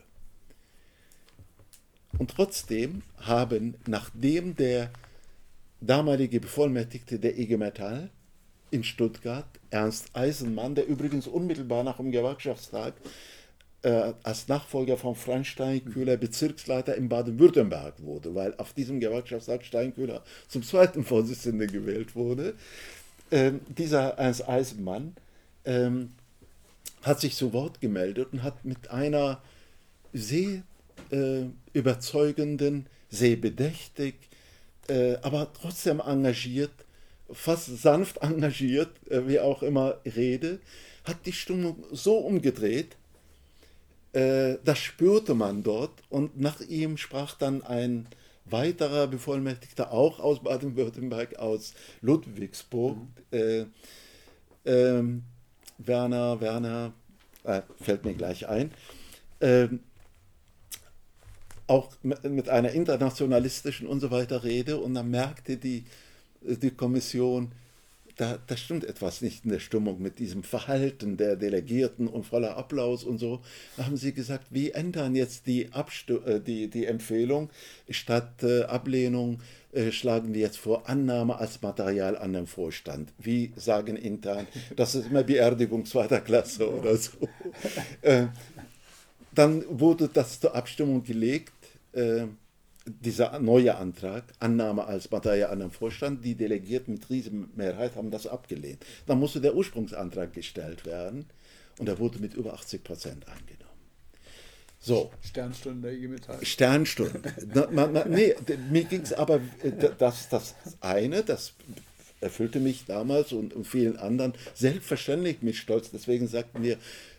Und 2.18 2.32
trotzdem 2.32 3.04
haben, 3.18 3.76
nachdem 3.88 4.56
der 4.56 4.92
damalige 5.82 6.40
Bevollmächtigte 6.40 7.20
der 7.20 7.38
IG 7.38 7.58
Metall 7.58 8.10
in 8.72 8.84
Stuttgart, 8.84 9.48
Ernst 9.70 10.10
Eisenmann, 10.14 10.76
der 10.76 10.88
übrigens 10.88 11.28
unmittelbar 11.28 11.84
nach 11.84 11.98
dem 11.98 12.12
Gewerkschaftstag 12.12 12.94
äh, 13.82 14.14
als 14.24 14.48
Nachfolger 14.48 14.98
von 14.98 15.16
Franz 15.16 15.48
Steinkühler 15.48 16.18
Bezirksleiter 16.18 16.96
in 16.96 17.10
Baden-Württemberg 17.10 18.02
wurde, 18.04 18.36
weil 18.36 18.54
auf 18.58 18.74
diesem 18.74 19.00
Gewerkschaftstag 19.00 19.64
Steinkühler 19.64 20.24
zum 20.48 20.64
zweiten 20.64 21.04
Vorsitzenden 21.04 21.72
gewählt 21.72 22.16
wurde. 22.16 22.56
Ähm, 23.32 23.62
dieser 23.68 24.18
Ernst 24.18 24.48
Eisenmann 24.48 25.16
ähm, 25.66 26.10
hat 27.04 27.22
sich 27.22 27.36
zu 27.36 27.54
Wort 27.54 27.80
gemeldet 27.80 28.30
und 28.32 28.44
hat 28.44 28.66
mit 28.66 28.90
einer 28.90 29.42
sehr 30.14 30.64
äh, 31.12 31.44
überzeugenden, 31.74 32.88
sehr 33.10 33.36
bedächtig, 33.36 34.16
äh, 34.88 35.16
aber 35.22 35.52
trotzdem 35.54 36.00
engagiert, 36.00 36.72
fast 37.32 37.82
sanft 37.82 38.18
engagiert, 38.22 38.90
äh, 39.10 39.28
wie 39.28 39.40
auch 39.40 39.62
immer 39.64 39.98
Rede, 40.06 40.60
hat 41.04 41.26
die 41.26 41.34
Stimmung 41.34 41.84
so 41.92 42.18
umgedreht, 42.18 42.98
äh, 44.14 44.58
das 44.66 44.80
spürte 44.80 45.36
man 45.36 45.64
dort 45.64 46.02
und 46.10 46.40
nach 46.40 46.62
ihm 46.62 46.98
sprach 46.98 47.36
dann 47.36 47.64
ein 47.64 48.08
weiterer 48.52 49.08
Bevollmächtigter, 49.08 49.92
auch 49.92 50.20
aus 50.20 50.44
Baden-Württemberg, 50.44 51.38
aus 51.38 51.74
Ludwigsburg, 52.02 52.98
mhm. 53.32 53.38
äh, 53.38 53.66
ähm, 54.66 55.24
Werner, 55.78 56.42
Werner, 56.42 56.94
äh, 57.44 57.62
fällt 57.82 58.06
mir 58.06 58.14
gleich 58.14 58.48
ein, 58.48 58.72
ähm, 59.42 59.80
auch 61.68 61.92
mit 62.04 62.50
einer 62.50 62.72
internationalistischen 62.72 63.88
und 63.88 64.00
so 64.00 64.12
weiter 64.12 64.44
Rede 64.44 64.78
und 64.78 64.96
dann 64.96 65.10
merkte 65.10 65.58
die, 65.58 65.86
die 66.42 66.72
Kommission, 66.72 67.52
da, 68.20 68.38
da 68.48 68.58
stimmt 68.58 68.84
etwas 68.84 69.22
nicht 69.22 69.46
in 69.46 69.52
der 69.52 69.60
Stimmung 69.60 70.02
mit 70.02 70.20
diesem 70.20 70.44
Verhalten 70.44 71.16
der 71.16 71.38
Delegierten 71.38 72.08
und 72.08 72.26
voller 72.26 72.58
Applaus 72.58 73.06
und 73.06 73.18
so. 73.18 73.40
Da 73.78 73.86
haben 73.86 73.96
sie 73.96 74.14
gesagt, 74.14 74.48
wir 74.50 74.76
ändern 74.76 75.16
jetzt 75.16 75.48
die, 75.48 75.72
Abstu 75.72 76.18
äh, 76.26 76.42
die, 76.42 76.68
die 76.68 76.86
Empfehlung. 76.86 77.50
Statt 77.90 78.44
äh, 78.44 78.64
Ablehnung 78.64 79.40
äh, 79.72 79.94
schlagen 79.94 80.34
wir 80.34 80.42
jetzt 80.42 80.58
vor 80.58 80.90
Annahme 80.90 81.38
als 81.38 81.62
Material 81.62 82.18
an 82.18 82.34
den 82.34 82.46
Vorstand. 82.46 83.14
Wie 83.20 83.54
sagen 83.56 83.96
intern, 83.96 84.48
das 84.76 84.96
ist 84.96 85.08
immer 85.08 85.24
Beerdigung 85.24 85.86
zweiter 85.86 86.20
Klasse 86.20 86.70
oder 86.70 86.98
so. 86.98 87.12
Äh, 88.02 88.28
dann 89.34 89.64
wurde 89.70 90.10
das 90.12 90.42
zur 90.42 90.56
Abstimmung 90.56 91.04
gelegt. 91.04 91.54
Dieser 92.86 93.40
neue 93.40 93.76
Antrag, 93.76 94.24
Annahme 94.40 94.86
als 94.86 95.12
Material 95.12 95.52
an 95.52 95.60
den 95.60 95.72
Vorstand, 95.72 96.24
die 96.26 96.36
Delegierten 96.36 96.96
mit 96.96 97.10
Riesenmehrheit 97.10 97.96
haben 97.96 98.10
das 98.10 98.26
abgelehnt. 98.26 98.84
Dann 99.06 99.20
musste 99.20 99.42
der 99.42 99.56
Ursprungsantrag 99.56 100.34
gestellt 100.34 100.86
werden 100.86 101.26
und 101.78 101.88
er 101.88 102.00
wurde 102.00 102.20
mit 102.20 102.34
über 102.34 102.54
80 102.54 102.84
Prozent 102.84 103.28
angenommen. 103.28 103.60
So. 104.80 105.12
Sternstunde 105.22 105.90
der 105.90 105.98
IG 105.98 106.08
Metall. 106.08 106.46
Sternstunde. 106.46 107.22
nee, 108.10 108.36
mir 108.72 108.84
ging 108.86 109.02
es 109.02 109.14
aber, 109.14 109.42
äh, 109.62 109.72
das, 109.98 110.30
das 110.30 110.56
eine, 110.80 111.24
das 111.24 111.54
erfüllte 112.22 112.60
mich 112.60 112.86
damals 112.86 113.34
und, 113.34 113.54
und 113.54 113.68
vielen 113.68 113.98
anderen 113.98 114.34
selbstverständlich 114.54 115.42
mit 115.42 115.56
Stolz. 115.56 115.92
Deswegen 115.92 116.28
sagten 116.28 116.64
wir, 116.64 116.78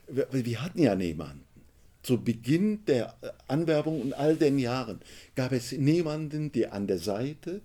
wir, 0.08 0.26
wir 0.32 0.62
hatten 0.62 0.80
ja 0.80 0.94
niemanden 0.94 1.44
zu 2.02 2.22
Beginn 2.22 2.84
der 2.86 3.14
Anwerbung 3.46 4.00
und 4.00 4.12
all 4.14 4.36
den 4.36 4.58
Jahren 4.58 5.00
gab 5.34 5.52
es 5.52 5.72
niemanden, 5.72 6.52
der 6.52 6.72
an 6.72 6.86
der 6.86 6.98
Seite 6.98 7.60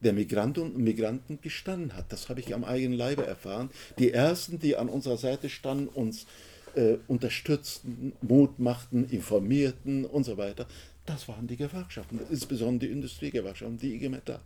der 0.00 0.12
Migranten 0.12 0.60
und 0.60 0.78
Migranten 0.78 1.40
gestanden 1.40 1.94
hat. 1.94 2.12
Das 2.12 2.28
habe 2.28 2.40
ich 2.40 2.54
am 2.54 2.64
eigenen 2.64 2.96
Leibe 2.96 3.26
erfahren. 3.26 3.70
Die 3.98 4.12
ersten, 4.12 4.58
die 4.58 4.76
an 4.76 4.88
unserer 4.88 5.18
Seite 5.18 5.48
standen, 5.48 5.88
uns 5.88 6.26
äh, 6.74 6.96
unterstützten, 7.06 8.12
Mut 8.22 8.58
machten, 8.58 9.08
informierten 9.08 10.04
und 10.04 10.24
so 10.24 10.36
weiter, 10.36 10.66
das 11.06 11.28
waren 11.28 11.46
die 11.46 11.56
Gewerkschaften, 11.56 12.20
insbesondere 12.30 12.88
die 12.88 12.94
Industriegewerkschaften, 12.94 13.78
die 13.78 13.94
IG 13.94 14.08
Metall. 14.08 14.40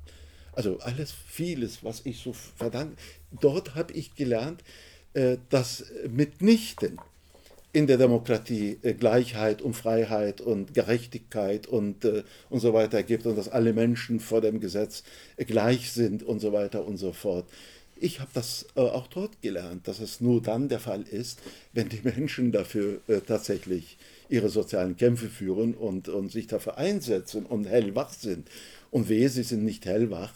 Also 0.53 0.79
alles, 0.79 1.13
vieles, 1.13 1.83
was 1.83 2.03
ich 2.05 2.19
so 2.19 2.33
verdanke. 2.33 2.97
Dort 3.41 3.75
habe 3.75 3.93
ich 3.93 4.15
gelernt, 4.15 4.63
äh, 5.13 5.39
dass 5.51 5.85
mitnichten 6.09 6.99
in 7.75 7.89
der 7.89 7.99
Demokratie 7.99 8.79
äh, 8.83 8.95
Gleichheit 8.95 9.61
und 9.61 9.75
Freiheit 9.75 10.41
und 10.41 10.75
Gerechtigkeit 10.75 11.67
und, 11.67 12.05
äh, 12.05 12.23
und 12.49 12.61
so 12.61 12.73
weiter 12.73 13.03
gibt 13.03 13.27
und 13.27 13.37
dass 13.37 13.49
alle 13.49 13.73
Menschen 13.73 14.21
vor 14.21 14.41
dem 14.41 14.61
Gesetz 14.61 15.03
äh, 15.37 15.45
gleich 15.45 15.91
sind 15.91 16.23
und 16.23 16.39
so 16.39 16.53
weiter 16.53 16.87
und 16.87 16.99
so 16.99 17.13
fort. 17.13 17.47
Ich 17.97 18.21
habe 18.21 18.31
das 18.35 18.67
auch 18.75 19.07
dort 19.07 19.41
gelernt, 19.41 19.89
dass 19.89 20.01
es 20.01 20.21
nur 20.21 20.43
dann 20.43 20.69
der 20.69 20.81
Fall 20.81 21.03
ist, 21.03 21.41
wenn 21.73 21.89
die 21.89 22.01
Menschen 22.03 22.51
dafür 22.51 23.01
tatsächlich 23.27 23.97
ihre 24.29 24.49
sozialen 24.49 24.97
Kämpfe 24.97 25.29
führen 25.29 25.75
und, 25.75 26.09
und 26.09 26.31
sich 26.31 26.49
dafür 26.49 26.77
einsetzen 26.77 27.47
und 27.47 27.67
hellwach 27.67 28.13
sind. 28.13 28.49
Und 28.91 29.09
wehe, 29.09 29.29
sie 29.29 29.45
sind 29.45 29.65
nicht 29.65 29.87
hellwach, 29.87 30.33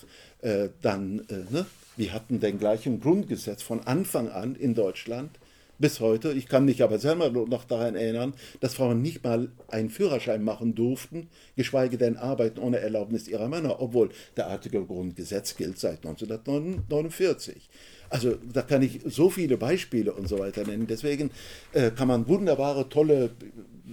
dann, 0.80 1.26
ne? 1.50 1.66
wir 1.96 2.12
hatten 2.12 2.38
den 2.38 2.60
gleichen 2.60 3.00
Grundgesetz 3.00 3.62
von 3.62 3.80
Anfang 3.80 4.28
an 4.28 4.54
in 4.54 4.76
Deutschland 4.76 5.30
bis 5.78 6.00
heute. 6.00 6.32
Ich 6.32 6.48
kann 6.48 6.64
mich 6.64 6.82
aber 6.82 6.98
selber 6.98 7.30
noch 7.30 7.64
daran 7.64 7.94
erinnern, 7.94 8.34
dass 8.60 8.74
Frauen 8.74 9.00
nicht 9.02 9.24
mal 9.24 9.50
einen 9.68 9.90
Führerschein 9.90 10.42
machen 10.42 10.74
durften, 10.74 11.28
geschweige 11.56 11.98
denn 11.98 12.16
arbeiten 12.16 12.60
ohne 12.60 12.78
Erlaubnis 12.78 13.28
ihrer 13.28 13.48
Männer, 13.48 13.80
obwohl 13.80 14.10
der 14.36 14.48
Artikel 14.48 14.84
Grundgesetz 14.84 15.56
gilt 15.56 15.78
seit 15.78 16.04
1949. 16.04 17.70
Also 18.10 18.36
da 18.52 18.62
kann 18.62 18.82
ich 18.82 19.00
so 19.04 19.30
viele 19.30 19.56
Beispiele 19.56 20.12
und 20.12 20.28
so 20.28 20.38
weiter 20.38 20.64
nennen. 20.64 20.86
Deswegen 20.86 21.30
äh, 21.72 21.90
kann 21.90 22.08
man 22.08 22.26
wunderbare, 22.26 22.88
tolle 22.88 23.30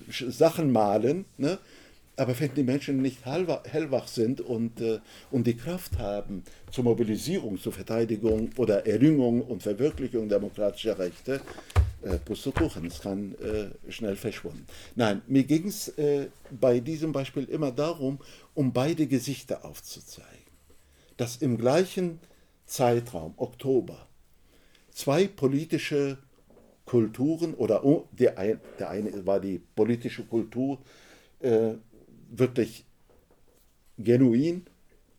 Sachen 0.10 0.72
malen. 0.72 1.26
Ne? 1.38 1.58
Aber 2.18 2.40
wenn 2.40 2.54
die 2.54 2.64
Menschen 2.64 3.02
nicht 3.02 3.26
hellwach 3.26 4.08
sind 4.08 4.40
und, 4.42 4.80
äh, 4.80 5.00
und 5.32 5.48
die 5.48 5.56
Kraft 5.56 5.98
haben 6.00 6.44
zur 6.72 6.86
Mobilisierung, 6.86 7.60
zur 7.60 7.74
Verteidigung 7.74 8.50
oder 8.58 8.88
Erringung 8.88 9.42
und 9.42 9.64
Verwirklichung 9.64 10.30
demokratischer 10.30 10.98
Rechte, 10.98 11.42
äh, 12.04 12.18
Pustekuchen, 12.20 12.86
es 12.86 13.02
kann 13.02 13.36
äh, 13.36 13.92
schnell 13.92 14.16
verschwunden. 14.16 14.66
Nein, 14.96 15.24
mir 15.28 15.44
ging 15.44 15.68
es 15.68 15.90
äh, 15.98 16.28
bei 16.52 16.80
diesem 16.80 17.12
Beispiel 17.12 17.46
immer 17.46 17.72
darum, 17.72 18.20
um 18.54 18.72
beide 18.72 19.08
Gesichter 19.08 19.66
aufzuzeigen. 19.66 20.30
Dass 21.18 21.38
im 21.38 21.58
gleichen 21.58 22.20
Zeitraum, 22.66 23.34
Oktober, 23.38 24.08
zwei 24.92 25.28
politische 25.28 26.18
Kulturen 26.86 27.54
oder 27.56 27.84
oh, 27.84 28.08
der, 28.12 28.38
ein, 28.38 28.62
der 28.80 28.90
eine 28.90 29.26
war 29.26 29.40
die 29.40 29.60
politische 29.76 30.24
Kultur, 30.24 30.78
äh, 31.40 31.74
wirklich 32.30 32.86
genuin 33.98 34.66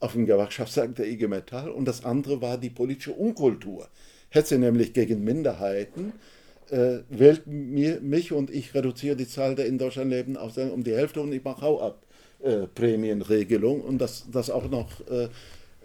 auf 0.01 0.13
dem 0.13 0.27
Gewerkschaftstag 0.27 0.95
der 0.97 1.09
IG 1.09 1.27
Metall 1.29 1.71
und 1.71 1.87
das 1.87 2.05
andere 2.05 2.43
war 2.43 2.59
die 2.59 2.71
politische 2.71 3.13
Unkultur. 3.13 3.89
Hetze 4.29 4.59
nämlich 4.59 4.93
gegen 4.93 5.25
Minderheiten, 5.25 6.13
äh, 6.71 6.99
wählt 7.09 7.47
mir, 7.47 8.01
mich 8.01 8.33
und 8.33 8.51
ich 8.51 8.75
reduziere 8.75 9.17
die 9.17 9.29
Zahl 9.29 9.55
der 9.55 9.67
in 9.67 9.79
Deutschland 9.79 10.11
lebenden 10.11 10.37
Ausländer 10.37 10.75
um 10.75 10.85
die 10.85 10.95
Hälfte 10.95 11.21
und 11.21 11.33
ich 11.33 11.43
mache 11.43 11.63
Hau 11.63 11.81
ab 11.81 12.03
äh, 12.43 12.67
Prämienregelung 12.67 13.81
und 13.81 13.99
das, 13.99 14.27
das 14.31 14.51
auch 14.51 14.69
noch 14.69 14.91
äh, 15.09 15.25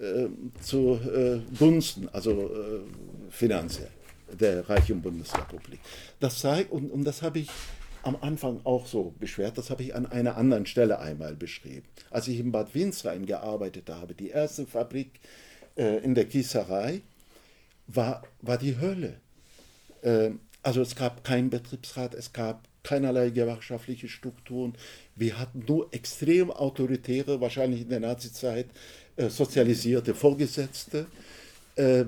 äh 0.04 0.30
zu 0.62 1.00
äh, 1.14 1.40
Gunsten, 1.58 2.10
also 2.10 2.32
äh, 2.32 2.80
finanziell 3.30 3.90
der 4.40 4.68
reichen 4.70 5.02
Bundesrepublik. 5.02 5.80
Das 6.20 6.40
zeigt, 6.40 6.72
und, 6.72 6.92
und 6.92 7.04
das 7.04 7.22
habe 7.22 7.40
ich 7.40 7.50
am 8.04 8.18
Anfang 8.22 8.62
auch 8.64 8.88
so 8.88 9.14
beschwert. 9.20 9.58
Das 9.58 9.70
habe 9.70 9.84
ich 9.84 9.96
an 9.96 10.06
einer 10.06 10.38
anderen 10.38 10.66
Stelle 10.66 11.00
einmal 11.00 11.36
beschrieben. 11.36 11.88
Als 12.10 12.28
ich 12.28 12.40
in 12.40 12.52
Bad 12.52 12.74
Windsheim 12.74 13.26
gearbeitet 13.26 13.90
habe, 13.90 14.14
die 14.14 14.30
erste 14.30 14.66
Fabrik 14.66 15.20
äh, 15.76 16.04
in 16.04 16.16
der 16.16 16.26
Gießerei, 16.26 17.02
war, 17.88 18.24
war 18.42 18.58
die 18.58 18.80
Hölle. 18.80 19.20
Äh, 20.02 20.32
also 20.64 20.82
es 20.82 20.96
gab 20.96 21.24
keinen 21.24 21.50
Betriebsrat, 21.50 22.14
es 22.14 22.34
gab 22.34 22.68
keinerlei 22.84 23.30
gewerkschaftliche 23.30 24.08
Strukturen. 24.08 24.74
Wir 25.16 25.40
hatten 25.40 25.64
nur 25.68 25.94
extrem 25.94 26.52
autoritäre, 26.52 27.42
wahrscheinlich 27.42 27.82
in 27.82 27.90
der 27.90 28.00
Nazizeit 28.00 28.68
äh, 29.16 29.30
sozialisierte 29.30 30.16
Vorgesetzte. 30.16 31.08
Äh, 31.76 32.06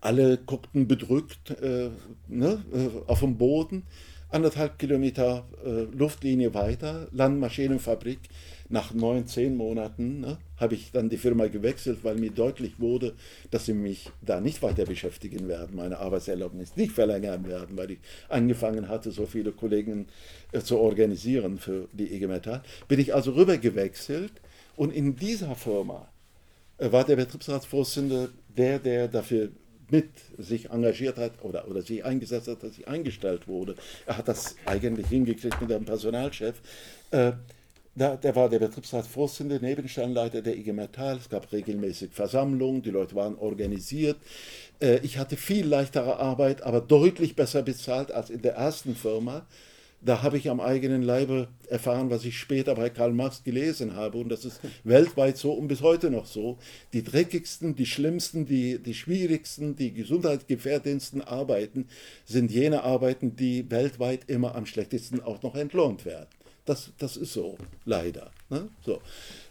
alle 0.00 0.38
guckten 0.38 0.86
bedrückt 0.86 1.50
äh, 1.50 1.90
ne, 2.28 2.64
äh, 2.72 3.10
auf 3.10 3.20
dem 3.20 3.36
Boden 3.38 3.84
anderthalb 4.30 4.78
Kilometer 4.78 5.46
äh, 5.64 5.82
Luftlinie 5.96 6.54
weiter, 6.54 7.08
Landmaschinenfabrik, 7.12 8.18
nach 8.68 8.92
neun, 8.92 9.26
zehn 9.26 9.56
Monaten 9.56 10.20
ne, 10.20 10.38
habe 10.56 10.74
ich 10.74 10.90
dann 10.90 11.08
die 11.08 11.18
Firma 11.18 11.46
gewechselt, 11.46 12.00
weil 12.02 12.16
mir 12.16 12.30
deutlich 12.30 12.80
wurde, 12.80 13.14
dass 13.50 13.66
sie 13.66 13.74
mich 13.74 14.10
da 14.22 14.40
nicht 14.40 14.62
weiter 14.62 14.84
beschäftigen 14.84 15.46
werden, 15.46 15.76
meine 15.76 15.98
Arbeitserlaubnis 15.98 16.76
nicht 16.76 16.92
verlängern 16.92 17.46
werden, 17.46 17.76
weil 17.76 17.92
ich 17.92 17.98
angefangen 18.28 18.88
hatte, 18.88 19.10
so 19.12 19.26
viele 19.26 19.52
Kollegen 19.52 20.06
äh, 20.52 20.60
zu 20.60 20.78
organisieren 20.78 21.58
für 21.58 21.88
die 21.92 22.12
IG 22.12 22.26
Metall. 22.26 22.62
Bin 22.88 22.98
ich 22.98 23.14
also 23.14 23.32
rüber 23.32 23.58
gewechselt 23.58 24.32
und 24.74 24.92
in 24.92 25.16
dieser 25.16 25.54
Firma 25.54 26.08
äh, 26.78 26.90
war 26.90 27.04
der 27.04 27.16
Betriebsratsvorsitzende 27.16 28.30
der, 28.48 28.78
der 28.78 29.08
dafür 29.08 29.50
mit 29.90 30.10
sich 30.38 30.70
engagiert 30.70 31.16
hat 31.16 31.32
oder, 31.42 31.68
oder 31.68 31.82
sich 31.82 32.04
eingesetzt 32.04 32.48
hat, 32.48 32.62
dass 32.62 32.78
ich 32.78 32.88
eingestellt 32.88 33.48
wurde. 33.48 33.76
Er 34.06 34.18
hat 34.18 34.28
das 34.28 34.56
eigentlich 34.64 35.08
hingekriegt 35.08 35.60
mit 35.60 35.72
einem 35.72 35.84
Personalchef. 35.84 36.56
Äh, 37.10 37.32
da, 37.94 38.14
der 38.14 38.36
war 38.36 38.50
der 38.50 38.58
Betriebsratsvorsitzende, 38.58 39.58
Nebensteinleiter 39.58 40.42
der 40.42 40.56
IG 40.56 40.72
Metall. 40.72 41.16
Es 41.16 41.30
gab 41.30 41.50
regelmäßig 41.50 42.10
Versammlungen, 42.12 42.82
die 42.82 42.90
Leute 42.90 43.14
waren 43.14 43.36
organisiert. 43.36 44.18
Äh, 44.80 44.98
ich 44.98 45.16
hatte 45.18 45.36
viel 45.36 45.66
leichtere 45.66 46.18
Arbeit, 46.18 46.62
aber 46.62 46.82
deutlich 46.82 47.36
besser 47.36 47.62
bezahlt 47.62 48.12
als 48.12 48.28
in 48.28 48.42
der 48.42 48.54
ersten 48.54 48.94
Firma. 48.94 49.46
Da 50.06 50.22
habe 50.22 50.38
ich 50.38 50.48
am 50.48 50.60
eigenen 50.60 51.02
Leibe 51.02 51.48
erfahren, 51.68 52.10
was 52.10 52.24
ich 52.24 52.38
später 52.38 52.76
bei 52.76 52.90
Karl 52.90 53.12
Marx 53.12 53.42
gelesen 53.42 53.96
habe. 53.96 54.18
Und 54.18 54.28
das 54.28 54.44
ist 54.44 54.60
weltweit 54.84 55.36
so 55.36 55.52
und 55.52 55.66
bis 55.66 55.82
heute 55.82 56.10
noch 56.10 56.26
so. 56.26 56.58
Die 56.92 57.02
dreckigsten, 57.02 57.74
die 57.74 57.86
schlimmsten, 57.86 58.46
die, 58.46 58.78
die 58.78 58.94
schwierigsten, 58.94 59.74
die 59.74 59.92
gesundheitsgefährdendsten 59.92 61.22
Arbeiten 61.22 61.88
sind 62.24 62.52
jene 62.52 62.84
Arbeiten, 62.84 63.34
die 63.34 63.68
weltweit 63.68 64.30
immer 64.30 64.54
am 64.54 64.64
schlechtesten 64.64 65.20
auch 65.20 65.42
noch 65.42 65.56
entlohnt 65.56 66.04
werden. 66.04 66.28
Das, 66.66 66.92
das 66.98 67.16
ist 67.16 67.32
so, 67.32 67.58
leider. 67.84 68.30
Ne? 68.48 68.68
So. 68.84 69.00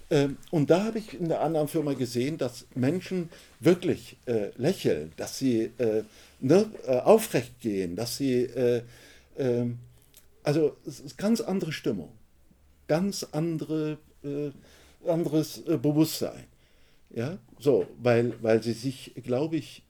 Ähm, 0.10 0.38
und 0.52 0.70
da 0.70 0.86
habe 0.86 1.00
ich 1.00 1.20
in 1.20 1.28
der 1.28 1.42
anderen 1.42 1.68
Firma 1.68 1.94
gesehen, 1.94 2.38
dass 2.38 2.66
Menschen 2.76 3.30
wirklich 3.60 4.16
äh, 4.26 4.52
lächeln, 4.56 5.12
dass 5.18 5.38
sie 5.38 5.72
äh, 5.80 6.04
ne, 6.40 6.70
äh, 6.88 6.98
aufrecht 7.00 7.60
gehen, 7.60 7.98
dass 7.98 8.18
sie, 8.18 8.44
äh, 8.44 8.84
ähm, 9.38 9.80
also 10.46 10.76
es 10.86 11.00
ist 11.00 11.18
ganz 11.18 11.42
andere 11.42 11.72
Stimmung, 11.72 12.12
ganz 12.88 13.26
andere, 13.32 13.98
äh, 14.24 14.52
anderes 15.10 15.66
äh, 15.68 15.78
Bewusstsein. 15.78 16.46
Ja, 17.14 17.38
so, 17.60 17.86
weil, 18.02 18.34
weil 18.42 18.62
sie 18.62 18.74
sich, 18.74 19.14
glaube 19.24 19.56
ich, 19.56 19.84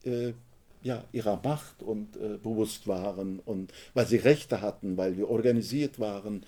ja, 0.84 1.04
ihrer 1.12 1.42
Macht 1.44 1.82
und 1.82 2.12
bewusst 2.44 2.88
waren 2.88 3.40
und 3.40 3.74
weil 3.96 4.06
sie 4.06 4.18
Rechte 4.18 4.62
hatten, 4.62 4.98
weil 4.98 5.18
wir 5.18 5.30
organisiert 5.30 6.00
waren 6.00 6.46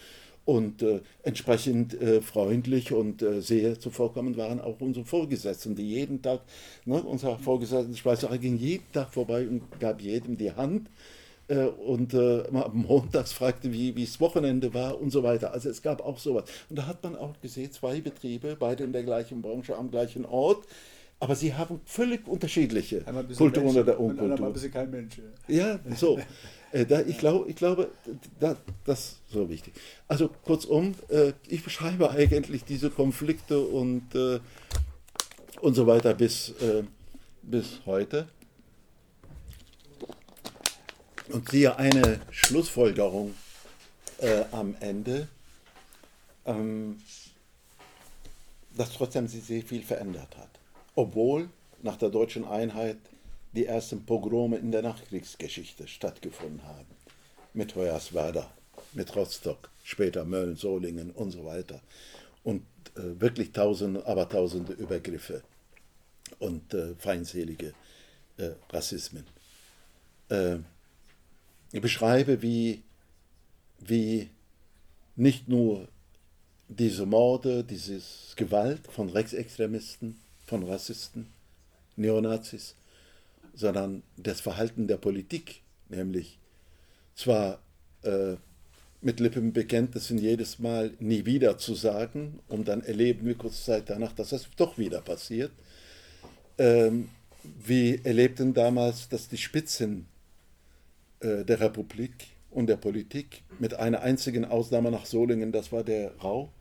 und 0.47 0.81
äh, 0.81 1.01
entsprechend 1.23 1.99
äh, 2.01 2.21
freundlich 2.21 2.93
und 2.93 3.21
äh, 3.21 3.41
sehr 3.41 3.79
zuvorkommend 3.81 4.37
waren 4.37 4.61
auch 4.61 4.79
unsere 4.79 5.05
Vorgesetzten, 5.05 5.75
die 5.75 5.89
jeden 5.89 6.21
Tag, 6.21 6.39
ne, 6.85 7.03
unser 7.03 7.37
Vorgesetzter 7.37 7.93
Schweizer 7.95 8.37
ging 8.37 8.57
jeden 8.57 8.89
Tag 8.93 9.13
vorbei 9.13 9.45
und 9.45 9.79
gab 9.81 10.01
jedem 10.01 10.37
die 10.37 10.53
Hand. 10.53 10.87
äh, 10.87 11.16
und 11.55 12.13
äh, 12.13 12.43
montags 12.73 13.31
fragte, 13.31 13.71
wie 13.71 14.03
es 14.03 14.19
Wochenende 14.19 14.73
war 14.73 14.99
und 14.99 15.11
so 15.11 15.23
weiter. 15.23 15.53
Also 15.53 15.69
es 15.69 15.81
gab 15.81 16.01
auch 16.01 16.19
sowas. 16.19 16.43
Und 16.69 16.77
da 16.77 16.87
hat 16.87 17.03
man 17.03 17.15
auch 17.15 17.39
gesehen, 17.41 17.71
zwei 17.71 18.01
Betriebe, 18.01 18.57
beide 18.59 18.83
in 18.83 18.91
der 18.91 19.03
gleichen 19.03 19.41
Branche, 19.41 19.77
am 19.77 19.89
gleichen 19.89 20.25
Ort, 20.25 20.65
aber 21.19 21.35
sie 21.35 21.53
haben 21.53 21.81
völlig 21.85 22.27
unterschiedliche 22.27 23.01
Kulturen 23.37 23.75
oder 23.75 23.99
Unkultur. 23.99 24.35
Und 24.35 24.43
ein 24.43 24.53
bisschen 24.53 24.71
kein 24.71 24.91
Mensch. 24.91 25.21
Ja, 25.47 25.79
so. 25.95 26.19
Äh, 26.73 26.85
da, 26.85 26.99
ich, 26.99 27.17
glaub, 27.17 27.47
ich 27.47 27.55
glaube, 27.55 27.89
da, 28.41 28.57
das 28.83 28.99
ist 28.99 29.21
so 29.31 29.49
wichtig. 29.49 29.73
Also 30.07 30.29
kurzum, 30.43 30.95
äh, 31.07 31.31
ich 31.47 31.63
beschreibe 31.63 32.11
eigentlich 32.11 32.65
diese 32.65 32.89
Konflikte 32.89 33.59
und, 33.59 34.13
äh, 34.13 34.39
und 35.61 35.75
so 35.75 35.87
weiter 35.87 36.13
bis, 36.13 36.49
äh, 36.61 36.83
bis 37.41 37.79
heute. 37.85 38.27
Und 41.30 41.49
sehe 41.49 41.75
eine 41.78 42.21
Schlussfolgerung 42.32 43.34
äh, 44.19 44.43
am 44.51 44.75
Ende, 44.80 45.28
ähm, 46.45 47.01
dass 48.75 48.93
trotzdem 48.93 49.28
sie 49.28 49.39
sehr 49.39 49.61
viel 49.61 49.84
verändert 49.84 50.38
hat. 50.38 50.49
Obwohl 50.95 51.49
nach 51.82 51.97
der 51.97 52.09
deutschen 52.09 52.45
Einheit 52.45 52.97
die 53.53 53.65
ersten 53.65 54.05
Pogrome 54.05 54.57
in 54.57 54.71
der 54.71 54.82
Nachkriegsgeschichte 54.82 55.88
stattgefunden 55.88 56.63
haben. 56.63 56.88
Mit 57.53 57.75
Hoyerswerda, 57.75 58.51
mit 58.93 59.15
Rostock, 59.15 59.69
später 59.84 60.25
Mölln, 60.25 60.55
Solingen 60.55 61.11
und 61.11 61.32
so 61.32 61.43
weiter. 61.43 61.82
Und 62.43 62.63
äh, 62.95 63.19
wirklich 63.19 63.51
tausende, 63.51 64.05
aber 64.05 64.30
tausende 64.30 64.73
Übergriffe 64.73 65.43
und 66.39 66.73
äh, 66.73 66.93
feindselige 66.97 67.73
äh, 68.38 68.51
Rassismen. 68.69 69.25
Beschreibe, 71.74 72.41
wie, 72.41 72.84
wie 73.80 74.30
nicht 75.15 75.47
nur 75.47 75.88
diese 76.70 77.05
Morde, 77.05 77.63
diese 77.63 78.01
Gewalt 78.36 78.88
von 78.88 79.09
Rechtsextremisten, 79.09 80.20
von 80.45 80.63
Rassisten, 80.63 81.28
Neonazis, 81.95 82.76
sondern 83.53 84.03
das 84.18 84.41
Verhalten 84.41 84.88
der 84.88 84.97
Politik, 84.97 85.61
nämlich 85.89 86.38
zwar 87.15 87.59
äh, 88.03 88.36
mit 89.01 89.20
Lippenbekenntnissen 89.20 90.18
jedes 90.18 90.59
Mal 90.59 90.91
nie 90.99 91.26
wieder 91.26 91.57
zu 91.57 91.76
sagen 91.76 92.39
und 92.47 92.68
dann 92.68 92.82
erleben 92.82 93.26
wir 93.26 93.36
kurz 93.36 93.65
Zeit 93.65 93.89
danach, 93.89 94.13
dass 94.13 94.30
das 94.30 94.47
doch 94.57 94.78
wieder 94.78 95.01
passiert. 95.01 95.51
Ähm, 96.57 97.09
wir 97.43 98.05
erlebten 98.05 98.53
damals, 98.53 99.09
dass 99.09 99.30
die 99.30 99.38
Spitzen 99.38 100.07
der 101.22 101.59
Republik 101.59 102.28
und 102.51 102.68
der 102.68 102.78
Politik 102.78 103.43
mit 103.59 103.74
einer 103.74 104.01
einzigen 104.01 104.45
Ausnahme 104.45 104.91
nach 104.91 105.05
Solingen, 105.05 105.51
das 105.51 105.72
war 105.72 105.84
der 105.84 106.15
Rau, 106.18 106.51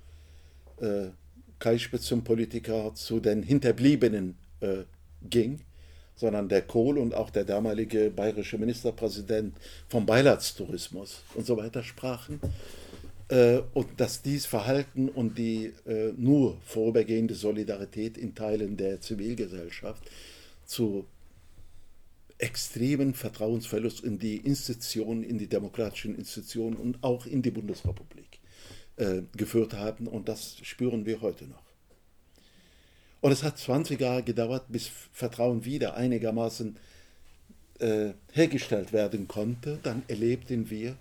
äh, 0.81 1.09
Kai 1.59 1.79
Spitzenpolitiker 1.79 2.95
zu 2.95 3.21
den 3.21 3.43
Hinterbliebenen 3.43 4.37
äh, 4.61 4.85
ging 5.29 5.61
sondern 6.17 6.49
der 6.49 6.63
Kohl 6.63 6.99
und 6.99 7.15
auch 7.15 7.31
der 7.31 7.45
damalige 7.45 8.11
bayerische 8.11 8.59
Ministerpräsident 8.59 9.55
vom 9.89 10.07
Beileidstourismus 10.07 11.23
und 11.35 11.47
so 11.47 11.57
weiter 11.57 11.83
sprachen. 11.83 12.41
Äh, 13.29 13.61
und 13.75 14.01
dass 14.01 14.23
dies 14.23 14.47
Verhalten 14.47 15.09
und 15.09 15.37
die 15.37 15.73
äh, 15.87 16.13
nur 16.17 16.57
vorübergehende 16.65 17.35
Solidarität 17.35 18.17
in 18.17 18.35
Teilen 18.35 18.77
der 18.77 19.01
Zivilgesellschaft 19.01 20.03
zu 20.65 21.05
extremen 22.39 23.15
Vertrauensverlust 23.15 24.05
in 24.05 24.19
die 24.19 24.37
Institutionen, 24.37 25.23
in 25.23 25.39
die 25.39 25.47
demokratischen 25.47 26.17
Institutionen 26.17 26.77
und 26.77 27.03
auch 27.03 27.27
in 27.27 27.43
die 27.43 27.51
Bundesrepublik 27.51 28.41
äh, 28.97 29.23
geführt 29.37 29.75
haben. 29.75 30.07
Und 30.07 30.29
das 30.29 30.59
spüren 30.63 31.07
wir 31.07 31.21
heute 31.21 31.47
noch. 31.47 31.63
Und 33.21 33.33
es 33.33 33.43
hat 33.43 33.59
20 33.59 34.01
Jahre 34.01 34.23
gedauert, 34.23 34.67
bis 34.69 34.91
Vertrauen 35.13 35.65
wieder 35.65 35.95
einigermaßen 35.95 36.77
äh, 37.79 38.11
hergestellt 38.33 38.93
werden 38.93 39.27
konnte. 39.27 39.79
Dann 39.83 40.03
erlebten 40.09 40.71
wir 40.71 40.97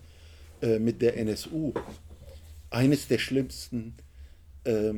äh, 0.61 0.79
mit 0.79 1.01
der 1.01 1.17
NSU 1.17 1.73
eines 2.69 3.07
der 3.07 3.19
schlimmsten, 3.19 3.95
äh, 4.63 4.93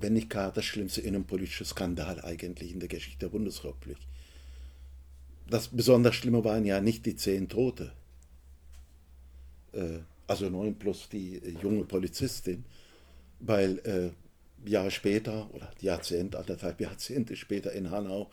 wenn 0.00 0.12
nicht 0.12 0.30
gar 0.30 0.52
das 0.52 0.64
schlimmste 0.64 1.00
innenpolitische 1.00 1.64
Skandal 1.64 2.20
eigentlich 2.24 2.72
in 2.72 2.80
der 2.80 2.88
Geschichte 2.88 3.20
der 3.20 3.28
Bundesrepublik. 3.28 3.98
Das 5.48 5.68
besonders 5.68 6.14
Schlimme 6.14 6.44
waren 6.44 6.64
ja 6.64 6.80
nicht 6.80 7.04
die 7.06 7.16
zehn 7.16 7.48
Tote, 7.48 7.92
äh, 9.72 9.98
also 10.26 10.48
neun 10.48 10.74
plus 10.74 11.08
die 11.10 11.36
äh, 11.36 11.56
junge 11.62 11.84
Polizistin, 11.84 12.64
weil 13.40 13.78
äh, 13.80 14.68
Jahre 14.68 14.90
später 14.90 15.48
oder 15.52 15.70
Jahrzehnt, 15.80 16.36
anderthalb 16.36 16.80
Jahrzehnte 16.80 17.36
später 17.36 17.72
in 17.72 17.90
Hanau 17.90 18.30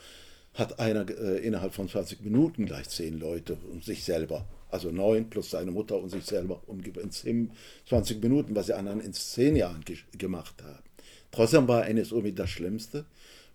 hat 0.54 0.80
einer 0.80 1.10
äh, 1.10 1.46
innerhalb 1.46 1.74
von 1.74 1.88
20 1.88 2.22
Minuten 2.22 2.66
gleich 2.66 2.90
zehn 2.90 3.20
Leute 3.20 3.58
und 3.72 3.84
sich 3.84 4.04
selber, 4.04 4.46
also 4.70 4.92
neun 4.92 5.30
plus 5.30 5.52
seine 5.52 5.72
Mutter 5.72 5.98
und 5.98 6.10
sich 6.10 6.26
selber 6.26 6.62
umgebracht. 6.68 7.26
In 7.26 7.52
20 7.88 8.22
Minuten, 8.22 8.56
was 8.56 8.68
die 8.68 8.74
anderen 8.74 9.02
in 9.02 9.14
zehn 9.14 9.56
Jahren 9.56 9.84
ge 9.84 9.98
gemacht 10.18 10.62
haben. 10.64 10.84
Trotzdem 11.32 11.68
war 11.68 11.88
NSU 11.88 12.22
mit 12.22 12.38
das 12.38 12.50
Schlimmste, 12.50 13.06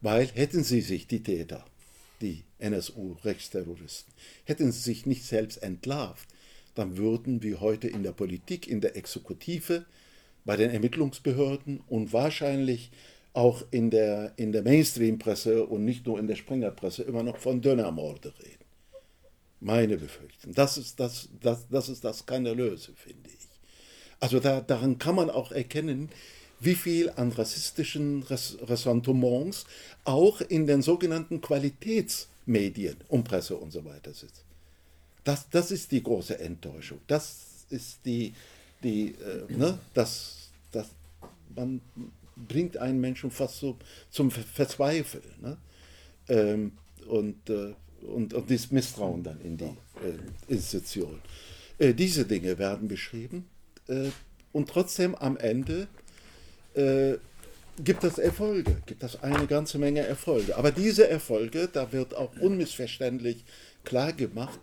weil 0.01 0.27
hätten 0.27 0.65
sie 0.65 0.81
sich, 0.81 1.07
die 1.07 1.23
Täter, 1.23 1.65
die 2.23 2.43
NSU-Rechtsterroristen, 2.59 4.13
hätten 4.45 4.73
sie 4.73 4.81
sich 4.81 5.07
nicht 5.07 5.25
selbst 5.25 5.63
entlarvt, 5.63 6.29
dann 6.75 6.97
würden 6.97 7.43
wir 7.43 7.61
heute 7.61 7.89
in 7.89 8.03
der 8.03 8.13
Politik, 8.13 8.69
in 8.69 8.81
der 8.81 8.97
Exekutive, 8.97 9.85
bei 10.45 10.57
den 10.57 10.71
Ermittlungsbehörden 10.71 11.83
und 11.89 12.13
wahrscheinlich 12.13 12.91
auch 13.33 13.65
in 13.71 13.91
der, 13.91 14.33
in 14.37 14.53
der 14.53 14.63
Mainstream-Presse 14.63 15.67
und 15.67 15.85
nicht 15.85 16.07
nur 16.07 16.19
in 16.19 16.27
der 16.27 16.37
Springerpresse 16.37 17.03
immer 17.03 17.23
noch 17.23 17.37
von 17.37 17.61
Dönermorde 17.61 18.33
reden. 18.39 18.65
Meine 19.61 19.97
Befürchtung. 19.97 20.55
Das 20.55 20.79
ist 20.79 21.01
das, 21.01 21.29
das, 21.43 21.67
das, 21.69 21.89
ist 21.89 22.05
das 22.05 22.21
Skandalöse, 22.21 22.93
finde 22.95 23.29
ich. 23.29 23.47
Also 24.21 24.41
da, 24.41 24.61
daran 24.61 24.99
kann 24.99 25.15
man 25.15 25.29
auch 25.29 25.53
erkennen, 25.53 26.09
wie 26.61 26.75
viel 26.75 27.11
an 27.11 27.33
rassistischen 27.33 28.23
Ressentiments 28.23 29.67
auch 30.05 30.41
in 30.41 30.67
den 30.67 30.81
sogenannten 30.81 31.41
Qualitätsmedien 32.47 32.97
und 33.09 33.25
Presse 33.25 33.57
und 33.57 33.73
so 33.73 33.85
weiter 33.85 34.13
sitzt. 34.13 34.45
Das, 35.25 35.49
das 35.51 35.71
ist 35.71 35.91
die 35.91 36.03
große 36.03 36.39
Enttäuschung. 36.39 37.01
Das 37.07 37.67
ist 37.71 37.99
die, 38.05 38.33
die 38.83 39.09
äh, 39.09 39.53
ne, 39.53 39.79
das, 39.93 40.51
das, 40.71 40.87
man 41.55 41.81
bringt 42.37 42.77
einen 42.77 43.01
Menschen 43.01 43.31
fast 43.31 43.59
so 43.59 43.77
zum 44.11 44.31
Verzweifeln. 44.31 45.25
Ne? 45.41 45.57
Ähm, 46.29 46.73
und, 47.09 47.51
äh, 47.51 47.75
und, 48.07 48.35
und 48.35 48.51
dieses 48.51 48.71
Misstrauen 48.71 49.23
dann 49.23 49.41
in 49.41 49.57
die 49.57 49.65
äh, 49.65 50.19
Institution. 50.49 51.21
Äh, 51.79 51.95
diese 51.95 52.25
Dinge 52.25 52.59
werden 52.59 52.89
beschrieben 52.89 53.47
äh, 53.89 54.11
und 54.53 54.69
trotzdem 54.69 55.15
am 55.15 55.37
Ende 55.37 55.89
äh, 56.75 57.15
gibt 57.83 58.05
es 58.05 58.19
Erfolge, 58.19 58.77
gibt 58.87 59.03
es 59.03 59.23
eine 59.23 59.47
ganze 59.47 59.79
Menge 59.79 60.01
Erfolge. 60.01 60.57
Aber 60.57 60.71
diese 60.71 61.09
Erfolge, 61.09 61.69
da 61.73 61.93
wird 61.93 62.15
auch 62.15 62.31
unmissverständlich 62.41 63.45
klar 63.85 64.13
gemacht, 64.13 64.59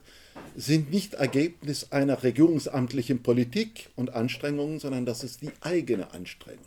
sind 0.55 0.91
nicht 0.91 1.15
Ergebnis 1.15 1.91
einer 1.91 2.23
regierungsamtlichen 2.23 3.21
Politik 3.21 3.89
und 3.95 4.13
Anstrengungen, 4.13 4.79
sondern 4.79 5.05
das 5.05 5.23
ist 5.23 5.41
die 5.41 5.51
eigene 5.61 6.11
Anstrengung. 6.11 6.65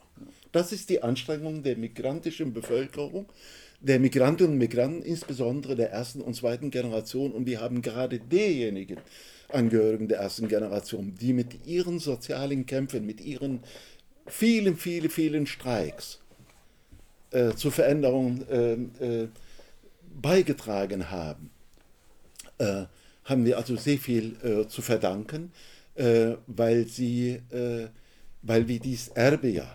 Das 0.53 0.73
ist 0.73 0.89
die 0.89 1.03
Anstrengung 1.03 1.63
der 1.63 1.77
migrantischen 1.77 2.53
Bevölkerung, 2.53 3.27
der 3.81 3.99
Migrantinnen 3.99 4.53
und 4.53 4.59
Migranten, 4.59 5.03
insbesondere 5.03 5.77
der 5.77 5.91
ersten 5.91 6.21
und 6.21 6.35
zweiten 6.35 6.71
Generation. 6.71 7.33
Und 7.33 7.47
wir 7.47 7.61
haben 7.61 7.83
gerade 7.83 8.19
diejenigen 8.19 8.99
Angehörigen 9.49 10.09
der 10.09 10.19
ersten 10.19 10.49
Generation, 10.49 11.15
die 11.21 11.33
mit 11.33 11.67
ihren 11.67 11.99
sozialen 11.99 12.67
Kämpfen, 12.67 13.05
mit 13.05 13.21
ihren 13.21 13.61
vielen, 14.27 14.77
vielen, 14.77 15.11
vielen 15.11 15.47
Streiks 15.47 16.21
äh, 17.37 17.55
zur 17.55 17.71
Veränderung 17.71 18.47
äh, 18.49 18.73
äh, 18.73 19.29
beigetragen 20.23 21.11
haben, 21.11 21.51
äh, 22.57 22.85
haben 23.25 23.45
wir 23.45 23.59
also 23.59 23.77
sehr 23.77 23.99
viel 23.99 24.37
äh, 24.43 24.69
zu 24.69 24.81
verdanken, 24.81 25.53
äh, 25.97 26.37
weil, 26.47 26.87
sie, 26.87 27.41
weil 28.43 28.69
wir 28.69 28.81
dieses 28.81 29.09
Erbe 29.09 29.49
ja 29.49 29.67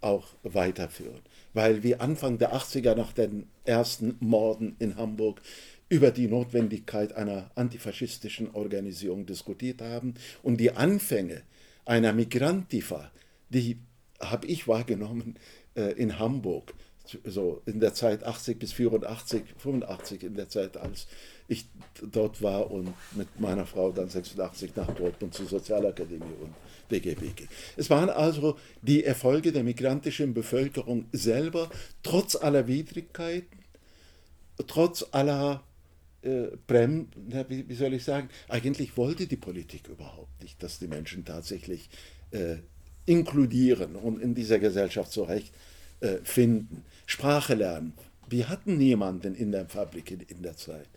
auch 0.00 0.26
weiterführen. 0.42 1.20
Weil 1.54 1.82
wir 1.82 2.00
Anfang 2.00 2.38
der 2.38 2.54
80er 2.54 2.94
nach 2.96 3.12
den 3.12 3.46
ersten 3.64 4.16
Morden 4.20 4.74
in 4.78 4.96
Hamburg 4.96 5.40
über 5.88 6.10
die 6.10 6.26
Notwendigkeit 6.26 7.12
einer 7.12 7.50
antifaschistischen 7.54 8.50
Organisierung 8.52 9.26
diskutiert 9.26 9.80
haben. 9.80 10.14
Und 10.42 10.58
die 10.58 10.72
Anfänge 10.72 11.42
einer 11.84 12.12
Migrantifa, 12.12 13.10
die 13.50 13.78
habe 14.20 14.46
ich 14.46 14.66
wahrgenommen 14.66 15.36
in 15.74 16.18
Hamburg, 16.18 16.74
so 17.24 17.62
in 17.66 17.80
der 17.80 17.94
Zeit 17.94 18.24
80 18.24 18.58
bis 18.58 18.72
84, 18.72 19.42
85, 19.58 20.24
in 20.24 20.34
der 20.34 20.48
Zeit, 20.48 20.76
als 20.76 21.06
ich 21.48 21.66
dort 22.02 22.42
war 22.42 22.70
und 22.70 22.92
mit 23.14 23.40
meiner 23.40 23.66
Frau 23.66 23.92
dann 23.92 24.08
86 24.08 24.74
nach 24.76 24.92
Dortmund 24.94 25.34
zur 25.34 25.46
Sozialakademie 25.46 26.34
und 26.40 26.54
BGBG. 26.88 27.46
Es 27.76 27.90
waren 27.90 28.10
also 28.10 28.56
die 28.82 29.04
Erfolge 29.04 29.52
der 29.52 29.62
migrantischen 29.62 30.34
Bevölkerung 30.34 31.06
selber, 31.12 31.70
trotz 32.02 32.36
aller 32.36 32.66
Widrigkeiten, 32.66 33.58
trotz 34.66 35.06
aller 35.12 35.62
äh, 36.22 36.48
Brem, 36.66 37.08
wie, 37.48 37.74
soll 37.74 37.94
ich 37.94 38.04
sagen, 38.04 38.28
eigentlich 38.48 38.96
wollte 38.96 39.26
die 39.26 39.36
Politik 39.36 39.88
überhaupt 39.88 40.42
nicht, 40.42 40.62
dass 40.62 40.78
die 40.78 40.88
Menschen 40.88 41.24
tatsächlich 41.24 41.88
äh, 42.32 42.56
inkludieren 43.04 43.94
und 43.94 44.20
in 44.20 44.34
dieser 44.34 44.58
Gesellschaft 44.58 45.12
zurecht 45.12 45.54
äh, 45.54 45.75
finden. 46.24 46.84
Sprache 47.06 47.54
lernen. 47.54 47.92
Wir 48.28 48.48
hatten 48.48 48.76
niemanden 48.76 49.34
in 49.34 49.52
der 49.52 49.66
Fabrik 49.66 50.10
in, 50.10 50.20
in 50.20 50.42
der 50.42 50.56
Zeit 50.56 50.88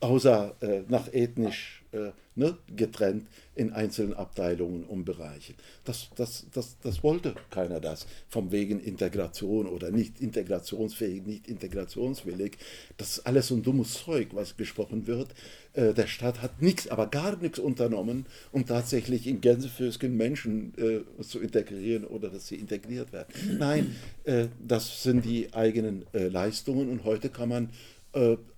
außer 0.00 0.54
äh, 0.60 0.82
nach 0.88 1.12
ethnisch 1.12 1.82
äh, 1.92 2.12
ne, 2.34 2.56
getrennt 2.76 3.26
in 3.56 3.72
einzelnen 3.72 4.14
Abteilungen 4.14 4.84
und 4.84 5.04
Bereichen. 5.04 5.56
Das, 5.84 6.08
das, 6.14 6.46
das, 6.52 6.76
das 6.82 7.02
wollte 7.02 7.34
keiner 7.50 7.80
das, 7.80 8.06
vom 8.28 8.52
wegen 8.52 8.78
Integration 8.78 9.66
oder 9.66 9.90
nicht 9.90 10.20
integrationsfähig, 10.20 11.26
nicht 11.26 11.48
integrationswillig. 11.48 12.56
Das 12.96 13.18
ist 13.18 13.26
alles 13.26 13.48
so 13.48 13.56
ein 13.56 13.62
dummes 13.64 13.94
Zeug, 13.94 14.28
was 14.32 14.56
gesprochen 14.56 15.08
wird. 15.08 15.34
Äh, 15.72 15.94
der 15.94 16.06
Staat 16.06 16.40
hat 16.42 16.62
nichts, 16.62 16.88
aber 16.88 17.08
gar 17.08 17.36
nichts 17.36 17.58
unternommen, 17.58 18.26
um 18.52 18.64
tatsächlich 18.66 19.26
in 19.26 19.40
Gänsefüßchen 19.40 20.16
Menschen 20.16 20.74
äh, 20.78 21.22
zu 21.22 21.40
integrieren 21.40 22.04
oder 22.04 22.28
dass 22.28 22.46
sie 22.46 22.56
integriert 22.56 23.12
werden. 23.12 23.58
Nein, 23.58 23.96
äh, 24.24 24.46
das 24.64 25.02
sind 25.02 25.24
die 25.24 25.52
eigenen 25.54 26.06
äh, 26.12 26.28
Leistungen 26.28 26.88
und 26.88 27.02
heute 27.04 27.30
kann 27.30 27.48
man 27.48 27.70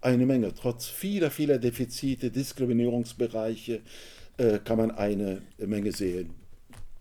eine 0.01 0.27
Menge. 0.27 0.55
Trotz 0.55 0.87
vieler, 0.87 1.31
vieler 1.31 1.59
Defizite, 1.59 2.31
Diskriminierungsbereiche 2.31 3.81
äh, 4.37 4.59
kann 4.65 4.79
man 4.79 4.91
eine 4.91 5.43
Menge 5.59 5.93
sehen 5.93 6.31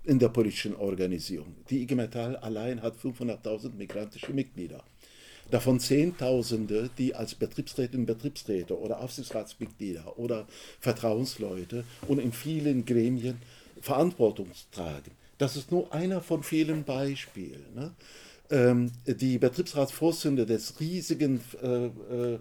in 0.03 0.17
der 0.17 0.29
politischen 0.29 0.75
Organisierung. 0.75 1.55
Die 1.69 1.83
IG 1.83 1.95
Metall 1.95 2.35
allein 2.37 2.81
hat 2.81 2.95
500.000 2.97 3.75
migrantische 3.75 4.33
Mitglieder. 4.33 4.83
Davon 5.51 5.79
Zehntausende, 5.79 6.89
die 6.97 7.15
als 7.15 7.35
Betriebsrätinnen 7.35 8.01
und 8.01 8.05
Betriebsräte 8.05 8.79
oder 8.79 8.99
Aufsichtsratsmitglieder 8.99 10.17
oder 10.17 10.47
Vertrauensleute 10.79 11.83
und 12.07 12.19
in 12.19 12.31
vielen 12.31 12.85
Gremien 12.85 13.37
Verantwortung 13.81 14.47
tragen. 14.71 15.11
Das 15.37 15.55
ist 15.55 15.71
nur 15.71 15.91
einer 15.93 16.21
von 16.21 16.43
vielen 16.43 16.83
Beispielen. 16.83 17.65
Ne? 17.73 17.91
Ähm, 18.49 18.91
die 19.05 19.37
Betriebsratsvorsitzende 19.37 20.45
des 20.45 20.79
riesigen 20.79 21.41
äh, 21.61 21.85
äh, 21.85 22.39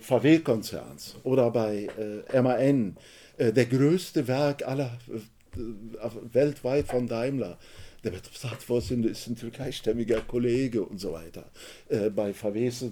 VW-Konzerns 0.00 1.16
oder 1.22 1.50
bei 1.50 1.88
äh, 2.32 2.42
MAN, 2.42 2.96
äh, 3.36 3.52
der 3.52 3.66
größte 3.66 4.26
Werk 4.26 4.66
aller 4.66 4.98
äh, 5.08 6.08
weltweit 6.32 6.86
von 6.86 7.06
Daimler. 7.06 7.58
Der 8.04 8.10
Betriebsratsvorsitzende 8.10 9.08
ist 9.08 9.26
ein 9.26 9.36
türkeistämmiger 9.36 10.20
Kollege 10.20 10.82
und 10.82 10.98
so 10.98 11.12
weiter. 11.12 11.50
Äh, 11.88 12.10
bei 12.10 12.30
ist 12.54 12.84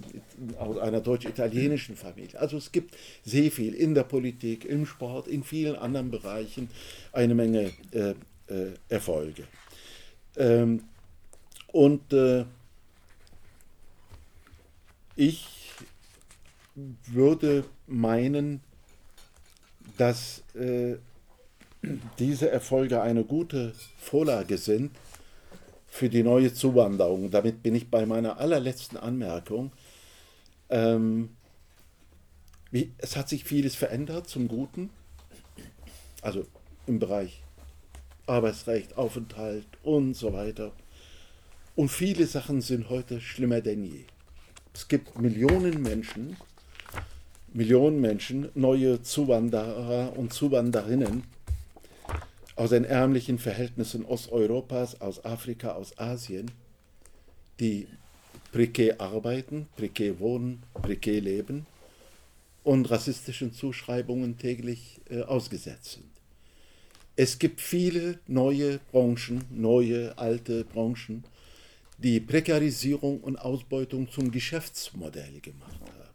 aus 0.57 0.77
einer 0.77 0.99
deutsch-italienischen 0.99 1.95
Familie. 1.95 2.39
Also 2.39 2.57
es 2.57 2.71
gibt 2.71 2.95
sehr 3.23 3.49
viel 3.49 3.73
in 3.73 3.95
der 3.95 4.03
Politik, 4.03 4.65
im 4.65 4.85
Sport, 4.85 5.27
in 5.27 5.43
vielen 5.43 5.75
anderen 5.75 6.11
Bereichen 6.11 6.69
eine 7.13 7.33
Menge 7.33 7.71
Erfolge. 8.89 9.45
Ähm, 10.37 10.81
und 11.75 12.13
äh, 12.13 12.45
ich 15.17 15.73
würde 16.73 17.65
meinen, 17.85 18.61
dass 19.97 20.41
äh, 20.55 20.95
diese 22.17 22.49
Erfolge 22.49 23.01
eine 23.01 23.25
gute 23.25 23.73
Vorlage 23.97 24.57
sind 24.57 24.95
für 25.85 26.07
die 26.07 26.23
neue 26.23 26.53
Zuwanderung. 26.53 27.29
Damit 27.29 27.61
bin 27.61 27.75
ich 27.75 27.89
bei 27.89 28.05
meiner 28.05 28.37
allerletzten 28.37 28.97
Anmerkung. 28.97 29.73
Ähm, 30.69 31.35
wie, 32.71 32.93
es 32.99 33.17
hat 33.17 33.27
sich 33.27 33.43
vieles 33.43 33.75
verändert 33.75 34.29
zum 34.29 34.47
Guten, 34.47 34.91
also 36.21 36.45
im 36.87 36.99
Bereich 36.99 37.43
Arbeitsrecht, 38.27 38.97
Aufenthalt 38.97 39.67
und 39.83 40.13
so 40.13 40.31
weiter. 40.31 40.71
Und 41.75 41.89
viele 41.89 42.25
Sachen 42.25 42.61
sind 42.61 42.89
heute 42.89 43.19
schlimmer 43.19 43.59
denn 43.59 43.83
je. 43.83 44.05
Es 44.73 44.87
gibt 44.87 45.19
Millionen 45.19 45.81
Menschen, 45.81 46.37
Millionen 47.53 47.99
Menschen, 47.99 48.49
neue 48.55 49.01
Zuwanderer 49.01 50.17
und 50.17 50.31
Zuwanderinnen 50.31 51.23
aus 52.55 52.69
den 52.69 52.85
ärmlichen 52.85 53.39
Verhältnissen 53.39 54.05
Osteuropas, 54.05 55.01
aus 55.01 55.25
Afrika, 55.25 55.73
aus 55.73 55.97
Asien, 55.99 56.49
die 57.59 57.87
prekär 58.53 59.01
arbeiten, 59.01 59.67
prekär 59.75 60.19
wohnen, 60.19 60.63
prekär 60.81 61.19
leben 61.19 61.65
und 62.63 62.89
rassistischen 62.89 63.51
Zuschreibungen 63.51 64.37
täglich 64.37 65.01
äh, 65.09 65.23
ausgesetzt 65.23 65.91
sind. 65.93 66.09
Es 67.17 67.37
gibt 67.37 67.59
viele 67.59 68.19
neue 68.27 68.79
Branchen, 68.91 69.43
neue, 69.51 70.17
alte 70.17 70.63
Branchen, 70.63 71.25
die 71.97 72.19
Prekarisierung 72.19 73.21
und 73.21 73.37
Ausbeutung 73.37 74.09
zum 74.09 74.31
Geschäftsmodell 74.31 75.39
gemacht 75.41 75.79
haben. 75.81 76.05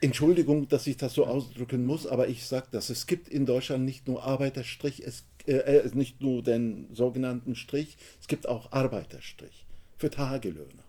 Entschuldigung, 0.00 0.66
dass 0.68 0.86
ich 0.86 0.96
das 0.96 1.14
so 1.14 1.26
ausdrücken 1.26 1.84
muss, 1.84 2.06
aber 2.06 2.28
ich 2.28 2.46
sage 2.46 2.68
das. 2.70 2.88
Es 2.88 3.06
gibt 3.06 3.28
in 3.28 3.44
Deutschland 3.44 3.84
nicht 3.84 4.08
nur 4.08 4.24
Arbeiterstrich, 4.24 5.02
es, 5.04 5.24
äh, 5.46 5.52
äh, 5.56 5.90
nicht 5.94 6.22
nur 6.22 6.42
den 6.42 6.88
sogenannten 6.94 7.54
Strich, 7.54 7.98
es 8.20 8.26
gibt 8.26 8.48
auch 8.48 8.72
Arbeiterstrich 8.72 9.66
für 9.98 10.10
Tagelöhner. 10.10 10.84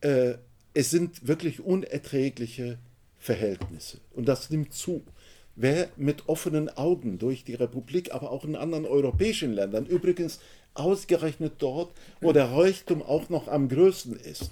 Äh, 0.00 0.34
es 0.74 0.90
sind 0.90 1.26
wirklich 1.26 1.60
unerträgliche 1.60 2.78
Verhältnisse 3.18 3.98
und 4.14 4.28
das 4.28 4.50
nimmt 4.50 4.72
zu. 4.72 5.02
Wer 5.56 5.88
mit 5.96 6.28
offenen 6.28 6.68
Augen 6.68 7.18
durch 7.18 7.42
die 7.42 7.54
Republik, 7.54 8.14
aber 8.14 8.30
auch 8.30 8.44
in 8.44 8.56
anderen 8.56 8.84
europäischen 8.84 9.54
Ländern, 9.54 9.86
übrigens 9.86 10.38
ausgerechnet 10.78 11.54
dort, 11.58 11.92
wo 12.20 12.32
der 12.32 12.52
Reichtum 12.52 13.02
auch 13.02 13.28
noch 13.28 13.48
am 13.48 13.68
größten 13.68 14.16
ist, 14.16 14.50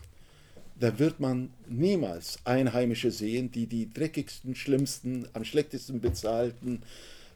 da 0.80 0.98
wird 0.98 1.20
man 1.20 1.50
niemals 1.68 2.38
Einheimische 2.44 3.10
sehen, 3.10 3.50
die 3.52 3.66
die 3.66 3.92
dreckigsten, 3.92 4.56
schlimmsten, 4.56 5.28
am 5.32 5.44
schlechtesten 5.44 6.00
bezahlten, 6.00 6.82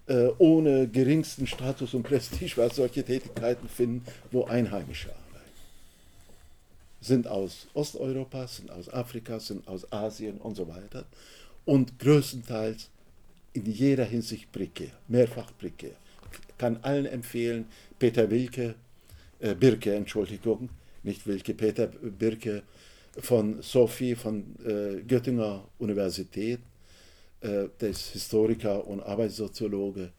äh, 0.07 0.29
ohne 0.39 0.89
geringsten 0.89 1.47
Status 1.47 1.95
und 1.95 2.03
Prestige, 2.03 2.57
was 2.57 2.77
solche 2.77 3.05
Tätigkeiten 3.05 3.69
finden, 3.69 4.05
wo 4.33 4.45
Einheimische 4.45 5.11
arbeiten. 5.11 5.53
Sind 7.01 7.29
aus 7.29 7.69
Osteuropa, 7.75 8.49
sind 8.49 8.71
aus 8.71 8.89
Afrika, 8.93 9.39
sind 9.39 9.69
aus 9.69 9.91
Asien 9.93 10.39
und 10.39 10.57
so 10.57 10.67
weiter 10.67 11.05
und 11.65 11.99
größtenteils 11.99 12.89
in 13.53 13.67
jeder 13.67 14.05
Hinsicht 14.05 14.51
prekär, 14.51 14.91
mehrfach 15.07 15.53
prekär. 15.59 15.97
Kann 16.59 16.79
allen 16.83 17.07
empfehlen, 17.07 17.67
Peter 17.99 18.31
Wilke, 18.31 18.75
äh, 19.41 19.55
Birke, 19.55 19.95
Entschuldigung, 19.95 20.69
nicht 21.03 21.27
Wilke, 21.27 21.55
Peter 21.55 21.87
Birke 21.87 22.63
von 23.21 23.63
Sophie, 23.63 24.15
von 24.15 24.45
äh, 24.65 25.03
Göttinger 25.03 25.65
Universität, 25.79 26.61
äh, 27.41 27.69
der 27.81 27.91
ist 27.91 28.09
Historiker 28.09 28.87
und 28.87 29.01
Arbeitssoziologe, 29.01 30.11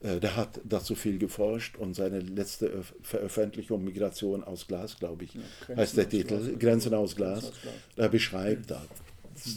äh, 0.00 0.18
der 0.18 0.36
hat 0.36 0.60
dazu 0.64 0.94
viel 0.94 1.18
geforscht 1.18 1.76
und 1.76 1.94
seine 1.94 2.20
letzte 2.20 2.82
Veröffentlichung 3.02 3.84
Migration 3.84 4.42
aus 4.42 4.66
Glas, 4.66 4.98
glaube 4.98 5.24
ich, 5.24 5.34
ja, 5.34 5.76
heißt 5.76 5.96
der 5.96 6.08
Titel, 6.08 6.38
Glas, 6.38 6.58
Grenzen 6.58 6.94
aus 6.94 7.16
Glas, 7.16 7.40
Glas. 7.40 7.74
da 7.96 8.08
beschreibt 8.08 8.70
er. 8.70 8.82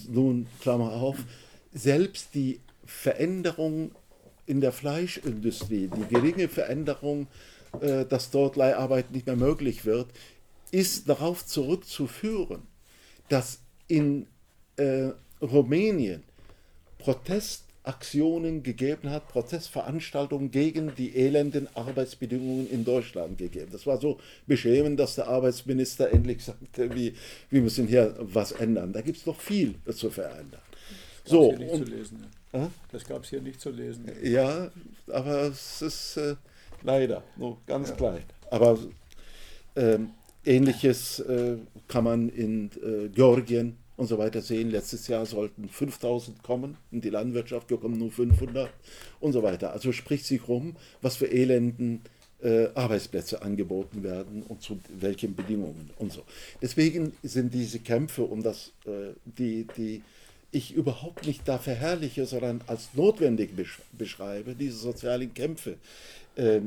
Nun, 0.09 0.47
Klammer 0.61 0.93
auf, 0.93 1.17
selbst 1.73 2.35
die 2.35 2.59
Veränderung 2.85 3.91
in 4.45 4.61
der 4.61 4.71
Fleischindustrie, 4.71 5.89
die 5.89 6.13
geringe 6.13 6.47
Veränderung, 6.47 7.27
äh, 7.81 8.05
dass 8.05 8.31
dort 8.31 8.55
Leiharbeit 8.55 9.11
nicht 9.11 9.25
mehr 9.25 9.35
möglich 9.35 9.85
wird, 9.85 10.07
ist 10.71 11.07
darauf 11.07 11.45
zurückzuführen, 11.45 12.63
dass 13.29 13.59
in 13.87 14.27
äh, 14.77 15.09
Rumänien 15.41 16.23
Protestaktionen 16.97 18.63
gegeben 18.63 19.09
hat, 19.09 19.27
Protestveranstaltungen 19.27 20.51
gegen 20.51 20.95
die 20.95 21.15
elenden 21.15 21.67
Arbeitsbedingungen 21.75 22.69
in 22.69 22.85
Deutschland 22.85 23.37
gegeben. 23.37 23.69
Das 23.71 23.85
war 23.85 23.99
so 23.99 24.19
beschämend, 24.47 24.99
dass 24.99 25.15
der 25.15 25.27
Arbeitsminister 25.27 26.11
endlich 26.11 26.43
sagte, 26.43 26.95
wie, 26.95 27.13
wir 27.49 27.61
müssen 27.61 27.87
hier 27.87 28.15
was 28.19 28.51
ändern. 28.53 28.93
Da 28.93 29.01
gibt 29.01 29.17
es 29.17 29.25
noch 29.25 29.39
viel 29.39 29.75
zu 29.93 30.09
verändern. 30.09 30.61
So, 31.25 31.49
und, 31.49 31.89
lesen, 31.89 32.19
ja. 32.21 32.27
Das 32.91 33.03
gab 33.05 33.23
es 33.23 33.29
hier 33.29 33.41
nicht 33.41 33.59
zu 33.59 33.71
lesen. 33.71 34.11
Ja, 34.21 34.69
aber 35.11 35.43
es 35.43 35.81
ist 35.81 36.17
äh, 36.17 36.35
leider 36.83 37.23
nur 37.35 37.57
ganz 37.65 37.89
ja. 37.89 37.95
klein. 37.95 38.23
Aber 38.51 38.77
ähm, 39.75 40.11
Ähnliches 40.45 41.19
äh, 41.19 41.57
kann 41.87 42.03
man 42.03 42.29
in 42.29 42.69
äh, 42.83 43.09
Georgien 43.09 43.77
und 43.97 44.07
so 44.07 44.17
weiter 44.17 44.41
sehen. 44.41 44.69
Letztes 44.69 45.07
Jahr 45.07 45.25
sollten 45.25 45.69
5000 45.69 46.43
kommen, 46.43 46.77
in 46.91 47.01
die 47.01 47.09
Landwirtschaft 47.09 47.69
kommen 47.69 47.97
nur 47.97 48.11
500 48.11 48.69
und 49.19 49.33
so 49.33 49.41
weiter. 49.41 49.73
Also 49.73 49.91
spricht 49.91 50.25
sich 50.25 50.47
rum, 50.47 50.75
was 51.01 51.15
für 51.15 51.31
elenden 51.31 52.01
äh, 52.41 52.67
Arbeitsplätze 52.75 53.41
angeboten 53.41 54.03
werden 54.03 54.43
und 54.43 54.61
zu 54.61 54.79
welchen 54.99 55.35
Bedingungen 55.35 55.91
und 55.97 56.11
so. 56.11 56.23
Deswegen 56.61 57.13
sind 57.23 57.53
diese 57.53 57.79
Kämpfe 57.79 58.23
um 58.23 58.43
das, 58.43 58.73
äh, 58.85 59.13
die, 59.25 59.65
die 59.77 60.03
ich 60.53 60.73
überhaupt 60.73 61.27
nicht 61.27 61.47
da 61.47 61.57
verherrliche, 61.57 62.25
sondern 62.25 62.61
als 62.67 62.89
notwendig 62.93 63.51
beschreibe, 63.91 64.55
diese 64.55 64.77
sozialen 64.77 65.33
Kämpfe 65.33 65.77
äh, 66.35 66.61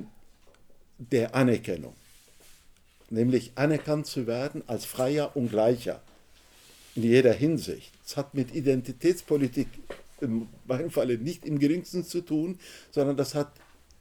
der 0.99 1.35
Anerkennung 1.35 1.95
nämlich 3.11 3.53
anerkannt 3.55 4.07
zu 4.07 4.27
werden 4.27 4.63
als 4.67 4.85
Freier 4.85 5.37
und 5.37 5.51
Gleicher 5.51 6.01
in 6.95 7.03
jeder 7.03 7.33
Hinsicht. 7.33 7.93
Es 8.05 8.17
hat 8.17 8.35
mit 8.35 8.55
Identitätspolitik 8.55 9.69
in 10.21 10.49
meinem 10.67 10.91
Falle 10.91 11.19
nicht 11.19 11.45
im 11.45 11.59
geringsten 11.59 12.05
zu 12.05 12.23
tun, 12.23 12.59
sondern 12.91 13.17
das 13.17 13.35
hat 13.35 13.53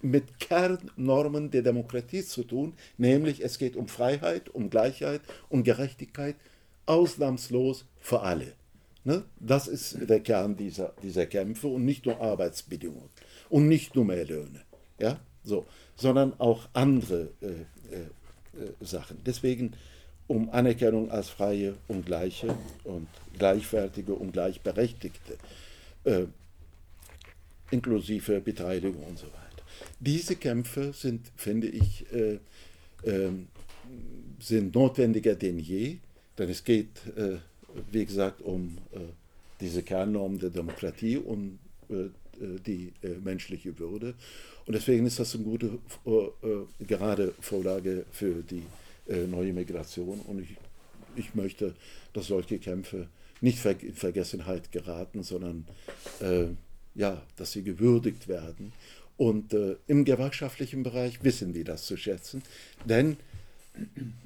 mit 0.01 0.39
Kernnormen 0.39 1.51
der 1.51 1.61
Demokratie 1.61 2.23
zu 2.23 2.43
tun, 2.43 2.73
nämlich 2.97 3.43
es 3.43 3.57
geht 3.57 3.75
um 3.75 3.87
Freiheit, 3.87 4.49
um 4.49 4.69
Gleichheit, 4.69 5.21
um 5.49 5.63
Gerechtigkeit, 5.63 6.35
ausnahmslos 6.85 7.85
für 7.99 8.21
alle. 8.21 8.53
Ne? 9.05 9.23
Das 9.39 9.67
ist 9.67 9.97
der 10.09 10.19
Kern 10.19 10.57
dieser, 10.57 10.93
dieser 11.03 11.27
Kämpfe 11.27 11.67
und 11.67 11.85
nicht 11.85 12.05
nur 12.07 12.19
Arbeitsbedingungen 12.19 13.09
und 13.49 13.67
nicht 13.67 13.95
nur 13.95 14.03
mehr 14.03 14.25
Löhne, 14.25 14.61
ja? 14.99 15.19
so, 15.43 15.65
sondern 15.95 16.33
auch 16.39 16.67
andere 16.73 17.29
äh, 17.41 17.45
äh, 17.45 17.99
äh, 18.01 18.85
Sachen. 18.85 19.17
Deswegen 19.23 19.73
um 20.27 20.49
Anerkennung 20.49 21.11
als 21.11 21.29
freie 21.29 21.75
und 21.87 22.07
gleiche 22.07 22.55
und 22.83 23.07
gleichwertige 23.37 24.13
und 24.13 24.31
gleichberechtigte, 24.33 25.37
äh, 26.05 26.25
inklusive 27.69 28.41
Beteiligung 28.41 29.03
und 29.03 29.19
so 29.19 29.27
weiter. 29.27 29.63
Diese 29.99 30.35
Kämpfe 30.35 30.93
sind, 30.93 31.31
finde 31.35 31.67
ich, 31.67 32.05
äh, 32.11 32.39
äh, 33.03 33.29
sind 34.39 34.73
notwendiger 34.73 35.35
denn 35.35 35.59
je, 35.59 35.97
denn 36.39 36.49
es 36.49 36.63
geht, 36.63 37.05
äh, 37.15 37.37
wie 37.91 38.05
gesagt, 38.05 38.41
um 38.41 38.77
äh, 38.93 38.99
diese 39.59 39.83
Kernnormen 39.83 40.39
der 40.39 40.49
Demokratie, 40.49 41.17
um 41.17 41.59
äh, 41.89 42.09
die 42.37 42.91
menschliche 43.23 43.79
Würde 43.79 44.13
und 44.65 44.73
deswegen 44.73 45.05
ist 45.05 45.19
das 45.19 45.35
eine 45.35 45.43
gute, 45.43 45.77
äh, 46.05 46.85
gerade 46.85 47.33
Vorlage 47.39 48.05
für 48.11 48.41
die 48.41 48.63
äh, 49.07 49.27
neue 49.27 49.53
Migration. 49.53 50.19
Und 50.21 50.41
ich, 50.41 50.57
ich 51.15 51.35
möchte, 51.35 51.75
dass 52.13 52.27
solche 52.27 52.57
Kämpfe 52.57 53.07
nicht 53.41 53.63
in 53.65 53.93
Vergessenheit 53.93 54.71
geraten, 54.71 55.21
sondern 55.21 55.67
äh, 56.19 56.45
ja, 56.95 57.21
dass 57.35 57.51
sie 57.51 57.63
gewürdigt 57.63 58.27
werden. 58.27 58.73
Und 59.17 59.53
äh, 59.53 59.75
im 59.87 60.03
gewerkschaftlichen 60.03 60.83
Bereich 60.83 61.23
wissen 61.23 61.53
wir 61.53 61.63
das 61.63 61.85
zu 61.85 61.95
schätzen, 61.95 62.41
denn 62.85 63.17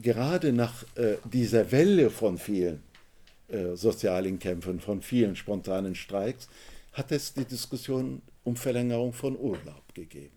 gerade 0.01 0.53
nach 0.53 0.83
äh, 0.95 1.17
dieser 1.31 1.71
Welle 1.71 2.09
von 2.11 2.37
vielen 2.37 2.81
äh, 3.49 3.75
sozialen 3.75 4.39
Kämpfen, 4.39 4.79
von 4.79 5.01
vielen 5.01 5.35
spontanen 5.35 5.95
Streiks, 5.95 6.47
hat 6.93 7.11
es 7.11 7.33
die 7.33 7.45
Diskussion 7.45 8.21
um 8.43 8.55
Verlängerung 8.55 9.13
von 9.13 9.37
Urlaub 9.37 9.93
gegeben. 9.93 10.35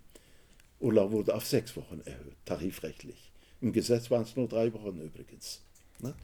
Urlaub 0.81 1.13
wurde 1.13 1.35
auf 1.35 1.47
sechs 1.47 1.77
Wochen 1.77 2.01
erhöht, 2.05 2.37
tarifrechtlich. 2.45 3.31
Im 3.61 3.73
Gesetz 3.73 4.11
waren 4.11 4.23
es 4.23 4.37
nur 4.37 4.49
drei 4.49 4.73
Wochen 4.73 5.01
übrigens. 5.01 5.61
Ne? 6.01 6.15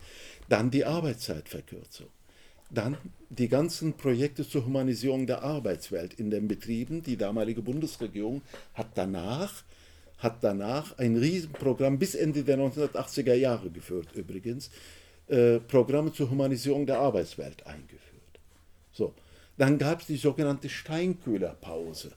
Dann 0.48 0.70
die 0.70 0.84
Arbeitszeitverkürzung. 0.84 2.08
Dann 2.70 2.98
die 3.30 3.48
ganzen 3.48 3.94
Projekte 3.94 4.46
zur 4.46 4.66
Humanisierung 4.66 5.26
der 5.26 5.42
Arbeitswelt 5.42 6.14
in 6.14 6.30
den 6.30 6.48
Betrieben. 6.48 7.02
Die 7.02 7.16
damalige 7.16 7.62
Bundesregierung 7.62 8.42
hat 8.74 8.88
danach, 8.96 9.64
hat 10.18 10.42
danach 10.42 10.98
ein 10.98 11.16
Riesenprogramm 11.16 11.98
bis 11.98 12.14
Ende 12.14 12.44
der 12.44 12.58
1980er 12.58 13.34
Jahre 13.34 13.70
geführt, 13.70 14.08
übrigens. 14.14 14.70
Äh, 15.28 15.60
Programme 15.60 16.12
zur 16.12 16.30
Humanisierung 16.30 16.86
der 16.86 16.98
Arbeitswelt 16.98 17.66
eingeführt. 17.66 18.40
So. 18.92 19.14
Dann 19.56 19.78
gab 19.78 20.00
es 20.00 20.06
die 20.06 20.16
sogenannte 20.16 20.68
Steinkühlerpause 20.68 22.12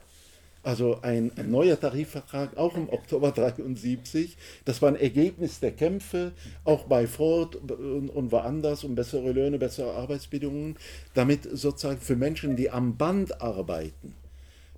also 0.63 0.99
ein, 1.01 1.31
ein, 1.37 1.49
neuer 1.49 1.79
Tarifvertrag, 1.79 2.55
auch 2.57 2.75
im 2.75 2.89
Oktober 2.89 3.31
73. 3.31 4.37
Das 4.65 4.81
war 4.81 4.89
ein 4.89 4.95
Ergebnis 4.95 5.59
der 5.59 5.71
Kämpfe, 5.71 6.33
auch 6.63 6.85
bei 6.85 7.07
Ford 7.07 7.55
und, 7.55 8.09
und 8.09 8.31
woanders, 8.31 8.83
um 8.83 8.95
bessere 8.95 9.31
Löhne, 9.31 9.57
bessere 9.57 9.93
Arbeitsbedingungen, 9.93 10.77
damit 11.13 11.47
sozusagen 11.51 11.99
für 11.99 12.15
Menschen, 12.15 12.55
die 12.55 12.69
am 12.69 12.97
Band 12.97 13.41
arbeiten, 13.41 14.15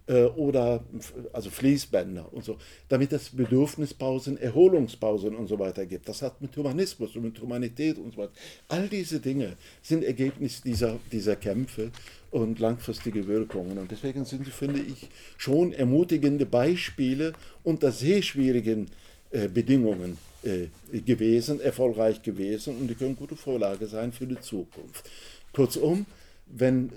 oder 0.06 0.84
also 1.32 1.50
Fließbänder 1.50 2.28
und 2.34 2.44
so, 2.44 2.58
damit 2.90 3.14
es 3.14 3.30
Bedürfnispausen, 3.30 4.38
Erholungspausen 4.38 5.36
und 5.36 5.48
so 5.48 5.58
weiter 5.60 5.86
gibt. 5.86 6.10
Das 6.10 6.22
hat 6.22 6.42
mit 6.42 6.56
Humanismus 6.58 7.16
und 7.16 7.24
mit 7.24 7.42
Humanität 7.42 7.98
und 7.98 8.14
so 8.14 8.18
weiter. 8.18 8.34
All 8.68 8.90
diese 8.90 9.20
Dinge 9.20 9.56
sind 9.82 10.04
Ergebnis 10.04 10.62
dieser, 10.62 11.00
dieser 11.12 11.38
Kämpfe 11.38 11.92
und 12.32 12.60
langfristige 12.60 13.28
Wirkungen. 13.28 13.78
Und 13.78 13.92
deswegen 13.92 14.26
sind 14.26 14.46
sie, 14.46 14.52
finde 14.52 14.82
ich, 14.82 15.10
schon 15.38 15.72
ermutigende 15.72 16.46
Beispiele 16.46 17.34
unter 17.64 17.92
sehr 17.92 18.22
schwierigen 18.22 18.88
äh, 19.32 19.48
Bedingungen 19.48 20.18
äh, 20.44 20.68
gewesen, 21.00 21.62
erfolgreich 21.62 22.22
gewesen 22.22 22.76
und 22.78 22.88
die 22.88 22.96
können 22.96 23.16
gute 23.16 23.36
Vorlage 23.36 23.88
sein 23.88 24.12
für 24.12 24.28
die 24.28 24.40
Zukunft. 24.40 25.10
Kurzum, 25.54 26.06
wenn 26.48 26.92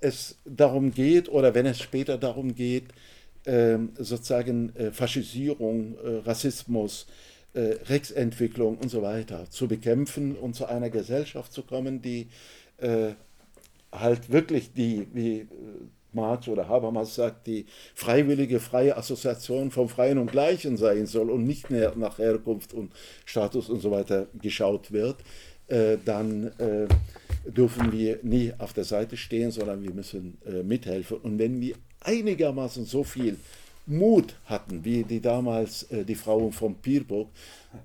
es 0.00 0.36
darum 0.44 0.92
geht 0.92 1.28
oder 1.28 1.54
wenn 1.54 1.66
es 1.66 1.80
später 1.80 2.18
darum 2.18 2.54
geht, 2.54 2.84
ähm, 3.46 3.92
sozusagen 3.96 4.74
äh, 4.76 4.90
Faschisierung, 4.92 5.96
äh, 6.04 6.16
Rassismus, 6.26 7.06
äh, 7.54 7.76
Rechtsentwicklung 7.88 8.76
und 8.76 8.90
so 8.90 9.00
weiter 9.00 9.48
zu 9.48 9.66
bekämpfen 9.66 10.36
und 10.36 10.54
zu 10.54 10.66
einer 10.66 10.90
Gesellschaft 10.90 11.52
zu 11.52 11.62
kommen, 11.62 12.02
die 12.02 12.28
halt 13.92 14.32
wirklich 14.32 14.72
die, 14.72 15.06
wie 15.12 15.46
Marx 16.14 16.48
oder 16.48 16.66
Habermas 16.66 17.14
sagt, 17.14 17.46
die 17.46 17.66
freiwillige 17.94 18.58
freie 18.58 18.96
Assoziation 18.96 19.70
vom 19.70 19.90
Freien 19.90 20.16
und 20.16 20.32
Gleichen 20.32 20.78
sein 20.78 21.04
soll 21.04 21.28
und 21.28 21.44
nicht 21.44 21.68
mehr 21.68 21.92
nach 21.96 22.16
Herkunft 22.16 22.72
und 22.72 22.90
Status 23.26 23.68
und 23.68 23.80
so 23.80 23.90
weiter 23.90 24.28
geschaut 24.40 24.92
wird, 24.92 25.16
dann 26.06 26.50
dürfen 27.44 27.92
wir 27.92 28.18
nie 28.22 28.52
auf 28.58 28.72
der 28.72 28.84
Seite 28.84 29.16
stehen, 29.16 29.50
sondern 29.50 29.82
wir 29.82 29.92
müssen 29.92 30.38
äh, 30.46 30.62
mithelfen. 30.62 31.18
Und 31.18 31.38
wenn 31.38 31.60
wir 31.60 31.74
einigermaßen 32.00 32.84
so 32.84 33.04
viel 33.04 33.36
Mut 33.86 34.36
hatten, 34.46 34.84
wie 34.84 35.04
die 35.04 35.20
damals 35.20 35.84
äh, 35.84 36.04
die 36.04 36.14
Frauen 36.14 36.52
von 36.52 36.74
Pierburg, 36.76 37.28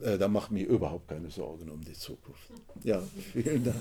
äh, 0.02 0.18
dann 0.18 0.32
macht 0.32 0.52
mir 0.52 0.66
überhaupt 0.66 1.08
keine 1.08 1.30
Sorgen 1.32 1.70
um 1.70 1.84
die 1.84 1.94
Zukunft. 1.94 2.52
Ja, 2.84 3.02
vielen 3.34 3.64
Dank. 3.64 3.78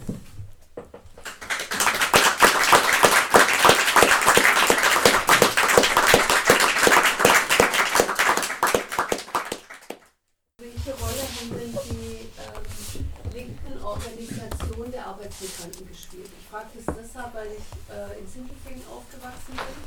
Arbeitsmigranten 15.25 15.89
gespielt. 15.89 16.31
Ich 16.39 16.49
frage 16.49 16.69
das 16.75 16.95
deshalb, 16.95 17.35
weil 17.35 17.49
ich 17.49 17.69
äh, 17.89 18.19
in 18.19 18.27
Sindelfingen 18.27 18.83
aufgewachsen 18.91 19.55
bin, 19.55 19.79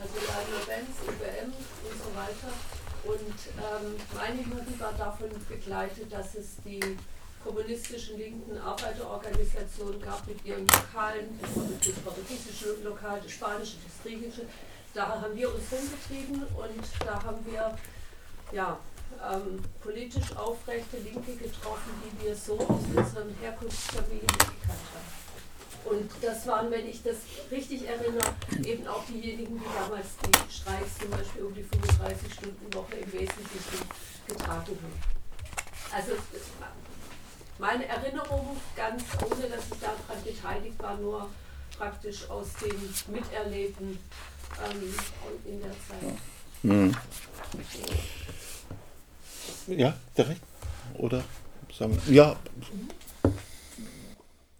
also 0.00 0.14
Leibniz 0.30 0.66
Benz, 0.66 0.90
UBM 1.06 1.50
und 1.50 1.96
so 1.98 2.10
weiter. 2.14 2.52
Und 3.02 3.38
ähm, 3.56 3.96
meine 4.14 4.42
Jugend 4.42 4.78
war 4.78 4.92
davon 4.92 5.30
begleitet, 5.48 6.12
dass 6.12 6.34
es 6.34 6.56
die 6.64 6.80
kommunistischen 7.42 8.18
linken 8.18 8.58
Arbeiterorganisationen 8.58 10.00
gab 10.00 10.26
mit 10.26 10.44
ihren 10.44 10.66
lokalen, 10.66 11.40
das 11.40 11.94
portugiesische 12.04 12.76
Lokal, 12.84 13.20
das 13.22 13.32
spanische, 13.32 13.76
das 13.82 14.02
griechische. 14.04 14.42
Da 14.92 15.08
haben 15.08 15.34
wir 15.34 15.48
uns 15.48 15.64
rumgetrieben 15.72 16.42
und 16.42 17.06
da 17.06 17.22
haben 17.22 17.46
wir 17.46 17.78
ja, 18.52 18.78
ähm, 19.32 19.62
politisch 19.82 20.36
aufrechte 20.36 20.98
Linke 20.98 21.32
getroffen, 21.36 21.90
die 22.04 22.26
wir 22.26 22.36
so 22.36 22.58
aus 22.58 22.80
unseren 22.94 23.34
Herkunftsfamilien 23.40 24.26
gekannt 24.26 24.86
haben. 24.94 25.20
Und 25.84 26.10
das 26.20 26.46
waren, 26.46 26.70
wenn 26.70 26.86
ich 26.86 27.02
das 27.02 27.16
richtig 27.50 27.86
erinnere, 27.88 28.34
eben 28.64 28.86
auch 28.86 29.04
diejenigen, 29.06 29.58
die 29.58 29.64
damals 29.74 30.08
die 30.24 30.52
Streiks 30.52 30.98
zum 30.98 31.10
Beispiel 31.10 31.42
um 31.42 31.54
die 31.54 31.64
35-Stunden-Woche 31.64 32.96
im 32.96 33.12
Wesentlichen 33.12 33.88
getragen 34.26 34.78
haben. 34.82 35.20
Also 35.92 36.12
meine 37.58 37.86
Erinnerung, 37.86 38.56
ganz 38.76 39.02
ohne 39.24 39.48
dass 39.48 39.64
ich 39.72 39.80
daran 39.80 40.22
beteiligt 40.24 40.82
war, 40.82 40.96
nur 40.96 41.28
praktisch 41.76 42.28
aus 42.28 42.48
dem 42.62 43.14
Miterleben 43.14 43.98
ähm, 44.64 44.94
in 45.44 45.60
der 45.60 45.72
Zeit. 45.72 46.18
Mhm. 46.62 46.94
Ja, 49.66 49.96
direkt. 50.16 50.40
Oder 50.98 51.22
sagen 51.76 51.96
wir, 52.06 52.14
ja. 52.14 52.36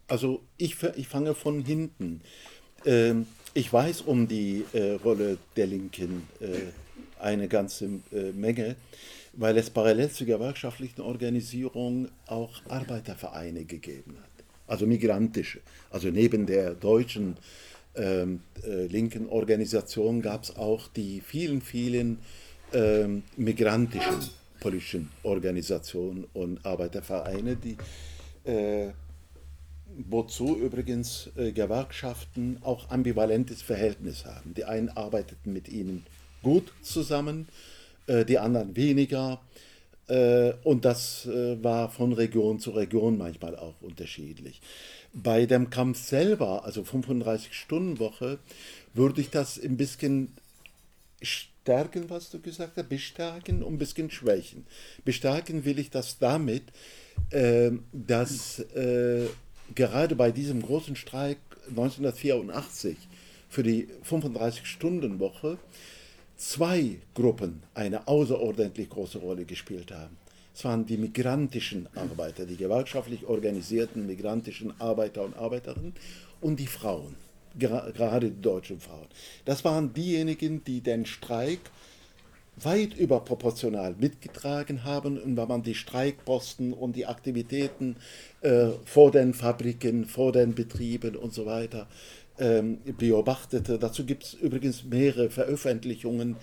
Also 0.09 0.43
ich, 0.57 0.77
ich 0.97 1.09
fange 1.09 1.35
von 1.35 1.65
hinten. 1.65 2.21
Ähm, 2.85 3.27
ich 3.55 3.73
weiß 3.73 4.03
um 4.03 4.29
die 4.29 4.65
äh, 4.73 4.93
Rolle 5.05 5.39
der 5.57 5.67
Linken 5.67 6.27
äh, 6.41 6.47
eine 7.21 7.49
ganze 7.49 7.87
äh, 8.13 8.33
Menge, 8.33 8.77
weil 9.33 9.57
es 9.59 9.71
parallel 9.71 10.11
zur 10.11 10.27
gewerkschaftlichen 10.27 11.01
Organisierung 11.01 12.09
auch 12.27 12.61
Arbeitervereine 12.69 13.65
gegeben 13.65 14.17
hat. 14.21 14.45
Also 14.67 14.87
migrantische. 14.87 15.61
Also 15.91 16.09
neben 16.09 16.47
der 16.47 16.75
deutschen 16.75 17.37
ähm, 17.97 18.41
äh, 18.65 18.87
linken 18.87 19.29
Organisation 19.29 20.23
gab 20.23 20.45
es 20.45 20.57
auch 20.57 20.89
die 20.89 21.21
vielen, 21.21 21.61
vielen 21.61 22.19
ähm, 22.73 23.25
migrantischen 23.37 24.21
politischen 24.61 25.11
Organisationen 25.23 26.27
und 26.33 26.65
Arbeitervereine, 26.65 27.57
die 27.57 27.77
äh, 28.45 28.91
wozu 30.09 30.57
übrigens 30.57 31.31
äh, 31.37 31.53
Gewerkschaften 31.53 32.59
auch 32.63 32.91
ambivalentes 32.91 33.63
Verhältnis 33.63 34.25
haben. 34.25 34.55
Die 34.55 34.65
einen 34.65 34.89
arbeiteten 34.91 35.53
mit 35.53 35.69
ihnen 35.69 36.07
gut 36.43 36.73
zusammen, 36.83 37.49
äh, 38.07 38.25
die 38.25 38.39
anderen 38.39 38.77
weniger. 38.77 39.41
Äh, 40.09 40.53
und 40.65 40.85
das 40.85 41.27
äh, 41.27 41.63
war 41.63 41.91
von 41.91 42.13
Region 42.13 42.59
zu 42.59 42.71
Region 42.71 43.19
manchmal 43.19 43.57
auch 43.57 43.81
unterschiedlich. 43.81 44.61
Bei 45.13 45.47
dem 45.47 45.71
Kampf 45.71 45.99
selber, 45.99 46.65
also 46.65 46.83
35-Stunden-Woche, 46.83 48.39
würde 48.95 49.21
ich 49.21 49.31
das 49.31 49.59
ein 49.59 49.77
bisschen 49.77 50.33
stärken, 51.63 52.09
was 52.09 52.31
du 52.31 52.41
gesagt 52.41 52.77
hast, 52.77 52.89
bestärken 52.89 53.63
und 53.63 53.75
ein 53.75 53.79
bisschen 53.79 54.11
schwächen. 54.11 54.67
Bestärken 55.05 55.65
will 55.65 55.79
ich 55.79 55.91
das 55.91 56.19
damit, 56.19 56.65
äh, 57.31 57.71
dass 57.93 58.61
äh, 58.61 59.27
gerade 59.75 60.17
bei 60.17 60.31
diesem 60.31 60.63
großen 60.63 60.97
Streik 60.97 61.39
1984 61.69 62.97
für 63.49 63.63
die 63.63 63.89
35-Stunden-Woche 64.09 65.59
zwei 66.37 66.99
Gruppen 67.15 67.63
eine 67.75 68.09
außerordentlich 68.09 68.89
große 68.89 69.19
Rolle 69.19 69.45
gespielt 69.45 69.93
haben. 69.93 70.17
Es 70.55 70.65
waren 70.65 70.87
die 70.87 70.97
migrantischen 70.97 71.89
Arbeiter, 71.95 72.47
die 72.47 72.57
gewerkschaftlich 72.57 73.27
organisierten 73.27 74.07
migrantischen 74.07 74.79
Arbeiter 74.81 75.23
und 75.23 75.37
Arbeiterinnen 75.37 75.95
und 76.41 76.59
die 76.59 76.67
Frauen 76.67 77.15
gerade 77.59 78.31
die 78.31 78.41
deutschen 78.41 78.81
Frauen. 78.81 79.07
Das 79.45 79.65
waren 79.65 79.93
diejenigen, 79.93 80.65
die 80.65 80.81
den 80.81 81.07
Streik 81.07 81.61
weit 82.63 82.95
überproportional 82.95 83.95
mitgetragen 83.99 84.85
haben 84.85 85.19
und 85.19 85.37
wenn 85.37 85.49
man 85.49 85.63
die 85.63 85.75
Streikposten 85.75 86.73
und 86.73 86.95
die 86.97 87.07
Aktivitäten 87.07 87.97
äh, 88.43 88.69
vor 88.85 89.11
den 89.11 89.35
Fabriken, 89.35 90.05
vor 90.05 90.33
den 90.33 90.55
Betrieben 90.55 91.17
und 91.17 91.33
so 91.33 91.47
weiter 91.47 91.87
ähm, 92.39 92.79
beobachtete. 92.99 93.79
Dazu 93.79 94.05
gibt 94.05 94.25
es 94.25 94.35
übrigens 94.35 94.85
mehrere 94.85 95.31
Veröffentlichungen, 95.31 96.37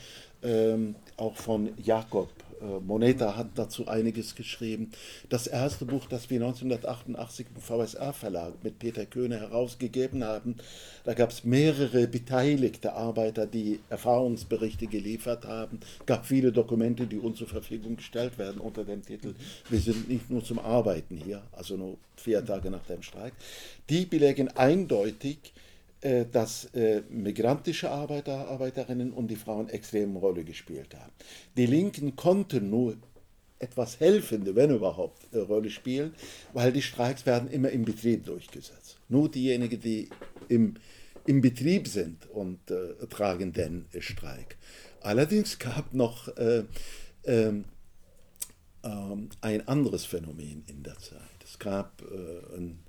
ähm, 0.43 0.95
auch 1.17 1.35
von 1.35 1.69
Jakob 1.83 2.29
Moneta 2.61 3.35
hat 3.35 3.49
dazu 3.55 3.87
einiges 3.87 4.35
geschrieben. 4.35 4.91
Das 5.29 5.47
erste 5.47 5.85
Buch, 5.85 6.05
das 6.07 6.29
wir 6.29 6.41
1988 6.41 7.47
im 7.55 7.61
VSR 7.61 8.13
Verlag 8.13 8.53
mit 8.63 8.79
Peter 8.79 9.05
Köhne 9.05 9.39
herausgegeben 9.39 10.23
haben, 10.23 10.55
da 11.03 11.13
gab 11.13 11.31
es 11.31 11.43
mehrere 11.43 12.07
beteiligte 12.07 12.93
Arbeiter, 12.93 13.45
die 13.45 13.79
Erfahrungsberichte 13.89 14.87
geliefert 14.87 15.45
haben. 15.45 15.79
Es 15.99 16.05
gab 16.05 16.25
viele 16.25 16.51
Dokumente, 16.51 17.07
die 17.07 17.17
uns 17.17 17.37
zur 17.37 17.47
Verfügung 17.47 17.97
gestellt 17.97 18.37
werden 18.37 18.59
unter 18.59 18.83
dem 18.83 19.03
Titel 19.05 19.33
Wir 19.69 19.79
sind 19.79 20.09
nicht 20.09 20.29
nur 20.29 20.43
zum 20.43 20.59
Arbeiten 20.59 21.17
hier, 21.17 21.43
also 21.51 21.77
nur 21.77 21.97
vier 22.15 22.43
Tage 22.43 22.69
nach 22.69 22.85
dem 22.85 23.03
Streik. 23.03 23.33
Die 23.89 24.05
belegen 24.05 24.49
eindeutig, 24.49 25.37
äh, 25.43 25.66
dass 26.01 26.65
äh, 26.73 27.01
migrantische 27.09 27.89
Arbeiter, 27.89 28.47
Arbeiterinnen 28.49 29.11
und 29.11 29.29
die 29.29 29.35
Frauen 29.35 29.69
extreme 29.69 30.19
Rolle 30.19 30.43
gespielt 30.43 30.93
haben. 30.93 31.11
Die 31.55 31.65
Linken 31.65 32.15
konnten 32.15 32.69
nur 32.69 32.97
etwas 33.59 33.99
helfende, 33.99 34.55
wenn 34.55 34.71
überhaupt, 34.71 35.33
äh, 35.33 35.39
Rolle 35.39 35.69
spielen, 35.69 36.13
weil 36.53 36.71
die 36.71 36.81
Streiks 36.81 37.25
werden 37.25 37.49
immer 37.49 37.69
im 37.69 37.85
Betrieb 37.85 38.25
durchgesetzt. 38.25 38.99
Nur 39.09 39.29
diejenigen, 39.29 39.79
die 39.79 40.09
im, 40.49 40.75
im 41.25 41.41
Betrieb 41.41 41.87
sind 41.87 42.29
und 42.29 42.69
äh, 42.69 43.07
tragen 43.09 43.53
den 43.53 43.85
Streik. 43.99 44.57
Allerdings 45.01 45.57
gab 45.57 45.93
noch 45.93 46.27
äh, 46.37 46.63
ähm, 47.25 47.65
ein 49.41 49.67
anderes 49.67 50.05
Phänomen 50.05 50.63
in 50.67 50.83
der 50.83 50.97
Zeit. 50.99 51.19
Es 51.43 51.59
gab 51.59 52.01
äh, 52.03 52.55
ein 52.55 52.79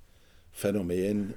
Phänomen, 0.53 1.35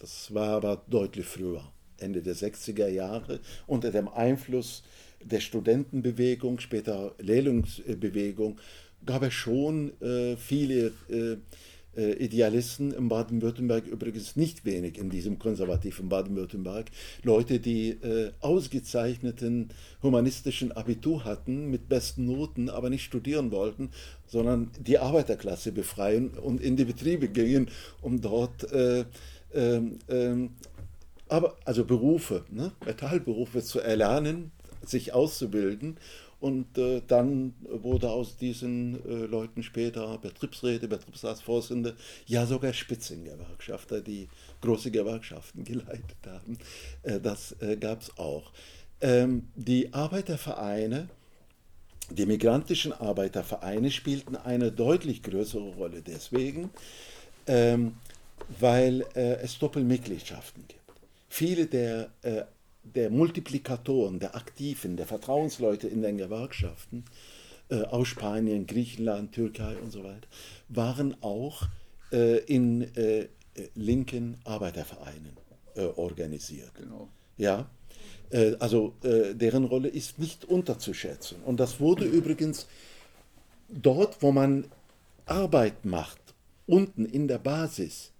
das 0.00 0.32
war 0.34 0.48
aber 0.48 0.82
deutlich 0.88 1.26
früher, 1.26 1.62
Ende 1.98 2.22
der 2.22 2.34
60er 2.34 2.88
Jahre, 2.88 3.40
unter 3.66 3.90
dem 3.90 4.08
Einfluss 4.08 4.82
der 5.22 5.40
Studentenbewegung, 5.40 6.58
später 6.58 7.14
Lehrlingsbewegung, 7.18 8.58
gab 9.04 9.22
es 9.22 9.34
schon 9.34 9.92
äh, 10.00 10.36
viele 10.36 10.92
äh, 11.08 11.36
äh, 11.96 12.12
Idealisten 12.24 12.92
in 12.92 13.08
Baden-Württemberg, 13.08 13.86
übrigens 13.86 14.36
nicht 14.36 14.64
wenig 14.64 14.98
in 14.98 15.10
diesem 15.10 15.38
konservativen 15.38 16.08
Baden-Württemberg, 16.08 16.86
Leute, 17.22 17.58
die 17.60 17.90
äh, 17.90 18.32
ausgezeichneten 18.40 19.70
humanistischen 20.02 20.72
Abitur 20.72 21.24
hatten, 21.24 21.70
mit 21.70 21.88
besten 21.88 22.26
Noten, 22.26 22.70
aber 22.70 22.90
nicht 22.90 23.04
studieren 23.04 23.50
wollten, 23.50 23.90
sondern 24.26 24.70
die 24.78 24.98
Arbeiterklasse 24.98 25.72
befreien 25.72 26.30
und 26.30 26.60
in 26.60 26.76
die 26.76 26.84
Betriebe 26.84 27.28
gingen, 27.28 27.68
um 28.00 28.20
dort 28.20 28.70
äh, 28.72 29.04
ähm, 29.54 29.98
ähm, 30.08 30.50
aber 31.28 31.56
also 31.64 31.84
Berufe, 31.84 32.44
ne? 32.50 32.72
Metallberufe 32.84 33.62
zu 33.62 33.80
erlernen, 33.80 34.50
sich 34.84 35.12
auszubilden 35.12 35.96
Und 36.40 36.78
äh, 36.78 37.02
dann 37.06 37.54
wurde 37.68 38.10
aus 38.10 38.36
diesen 38.36 38.94
äh, 39.06 39.26
Leuten 39.26 39.62
später 39.62 40.16
Betriebsräte, 40.18 40.88
Betriebsratsvorsitzende, 40.88 41.94
ja 42.26 42.46
sogar 42.46 42.72
Spitzengewerkschafter, 42.72 44.00
die 44.00 44.28
große 44.62 44.90
Gewerkschaften 44.90 45.64
geleitet 45.72 46.16
haben. 46.26 46.58
Äh, 47.02 47.20
das 47.20 47.54
äh, 47.60 47.76
gab 47.76 48.00
es 48.02 48.16
auch. 48.18 48.52
Ähm, 49.02 49.48
die 49.54 49.92
Arbeitervereine, 49.92 51.08
die 52.10 52.26
migrantischen 52.26 52.92
Arbeitervereine 52.92 53.90
spielten 53.90 54.34
eine 54.34 54.72
deutlich 54.72 55.22
größere 55.22 55.74
Rolle 55.74 56.02
deswegen, 56.02 56.70
ähm, 57.46 57.96
weil 58.58 59.06
äh, 59.14 59.36
es 59.42 59.58
Doppelmitgliedschaften 59.58 60.64
gibt. 60.66 60.80
Viele 61.28 61.66
der, 61.66 62.10
äh, 62.22 62.42
der 62.82 63.10
Multiplikatoren, 63.10 64.18
der 64.18 64.34
Aktiven, 64.34 64.96
der 64.96 65.06
Vertrauensleute 65.06 65.86
in 65.88 66.02
den 66.02 66.18
Gewerkschaften 66.18 67.04
äh, 67.68 67.82
aus 67.82 68.08
Spanien, 68.08 68.66
Griechenland, 68.66 69.32
Türkei 69.32 69.76
und 69.76 69.92
so 69.92 70.02
weiter, 70.02 70.26
waren 70.68 71.16
auch 71.22 71.68
äh, 72.12 72.38
in 72.44 72.94
äh, 72.96 73.28
linken 73.74 74.38
Arbeitervereinen 74.44 75.36
äh, 75.76 75.84
organisiert. 75.84 76.74
Genau. 76.74 77.08
Ja, 77.36 77.68
also 78.60 78.94
deren 79.02 79.64
Rolle 79.64 79.88
ist 79.88 80.20
nicht 80.20 80.44
unterzuschätzen. 80.44 81.42
Und 81.44 81.58
das 81.58 81.80
wurde 81.80 82.04
übrigens 82.04 82.68
dort, 83.68 84.22
wo 84.22 84.30
man 84.30 84.66
Arbeit 85.26 85.84
macht, 85.84 86.20
unten 86.66 87.06
in 87.06 87.26
der 87.26 87.38
Basis, 87.38 88.12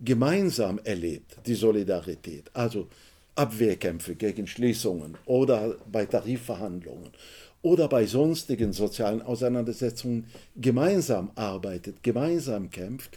gemeinsam 0.00 0.80
erlebt, 0.84 1.36
die 1.46 1.54
Solidarität. 1.54 2.50
Also 2.54 2.88
Abwehrkämpfe 3.34 4.16
gegen 4.16 4.46
Schließungen 4.46 5.16
oder 5.26 5.76
bei 5.90 6.04
Tarifverhandlungen 6.06 7.10
oder 7.62 7.88
bei 7.88 8.06
sonstigen 8.06 8.72
sozialen 8.72 9.22
Auseinandersetzungen 9.22 10.26
gemeinsam 10.56 11.30
arbeitet, 11.34 12.02
gemeinsam 12.02 12.70
kämpft, 12.70 13.16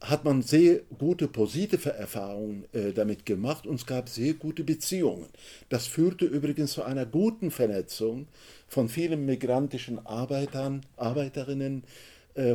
hat 0.00 0.24
man 0.24 0.42
sehr 0.42 0.80
gute 0.96 1.26
positive 1.26 1.92
Erfahrungen 1.92 2.64
äh, 2.72 2.92
damit 2.92 3.26
gemacht 3.26 3.66
und 3.66 3.76
es 3.76 3.86
gab 3.86 4.08
sehr 4.08 4.34
gute 4.34 4.62
Beziehungen. 4.62 5.26
Das 5.70 5.86
führte 5.86 6.24
übrigens 6.24 6.72
zu 6.72 6.84
einer 6.84 7.04
guten 7.04 7.50
Vernetzung 7.50 8.28
von 8.68 8.88
vielen 8.88 9.26
migrantischen 9.26 10.04
Arbeitern, 10.06 10.82
Arbeiterinnen, 10.96 11.82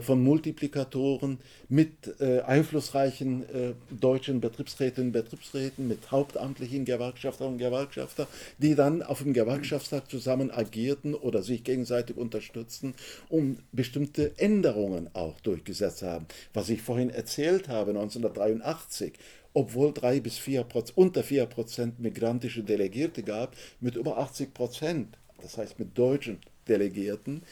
von 0.02 0.24
Multiplikatoren 0.24 1.40
mit 1.70 2.20
äh, 2.20 2.42
einflussreichen 2.42 3.44
äh, 3.50 3.74
deutschen 3.90 4.40
Betriebsrätinnen 4.40 5.10
und 5.10 5.14
Betriebsräten, 5.14 5.88
mit 5.88 6.12
hauptamtlichen 6.12 6.86
Gewerkschafterinnen 6.86 7.56
und 7.56 7.60
Gewerkschafter, 7.60 8.28
die 8.58 8.76
dann 8.76 9.02
auf 9.02 9.24
dem 9.24 9.34
Gewerkschaftstag 9.34 10.10
zusammen 10.10 10.52
agierten 10.52 11.16
oder 11.16 11.44
sich 11.44 11.64
gegenseitig 11.64 12.18
unterstützten, 12.18 12.94
um 13.30 13.58
bestimmte 13.72 14.38
Änderungen 14.38 15.10
auch 15.14 15.40
durchgesetzt 15.42 16.02
haben. 16.02 16.26
Was 16.54 16.70
ich 16.70 16.82
vorhin 16.82 17.10
erzählt 17.10 17.68
habe, 17.68 17.92
1983, 17.92 19.14
obwohl 19.54 19.94
drei 19.94 20.20
bis 20.20 20.38
vier 20.38 20.64
Prozent, 20.64 20.98
unter 20.98 21.24
vier 21.24 21.46
Prozent 21.46 22.00
migrantische 22.00 22.64
Delegierte 22.64 23.24
gab, 23.24 23.56
mit 23.80 23.96
über 23.96 24.18
80 24.18 24.54
Prozent, 24.54 25.18
das 25.42 25.58
heißt 25.58 25.80
mit 25.80 25.98
deutschen 25.98 26.40
Delegierten, 26.68 27.44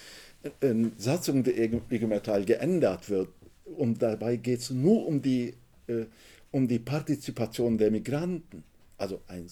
Satzung 0.98 1.44
der 1.44 1.58
IG 1.58 2.06
Metall 2.08 2.46
geändert 2.46 3.10
wird, 3.10 3.30
und 3.78 4.02
dabei 4.02 4.36
geht 4.36 4.60
es 4.60 4.70
nur 4.70 5.08
um 5.08 5.22
die, 5.22 5.54
äh, 5.88 6.06
um 6.52 6.68
die 6.68 6.80
Partizipation 6.80 7.78
der 7.78 7.92
Migranten, 7.92 8.64
also 8.98 9.22
ein 9.28 9.48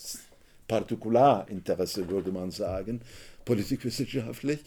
Partikularinteresse, 0.68 2.08
würde 2.10 2.32
man 2.32 2.52
sagen, 2.52 3.02
politikwissenschaftlich, 3.46 4.60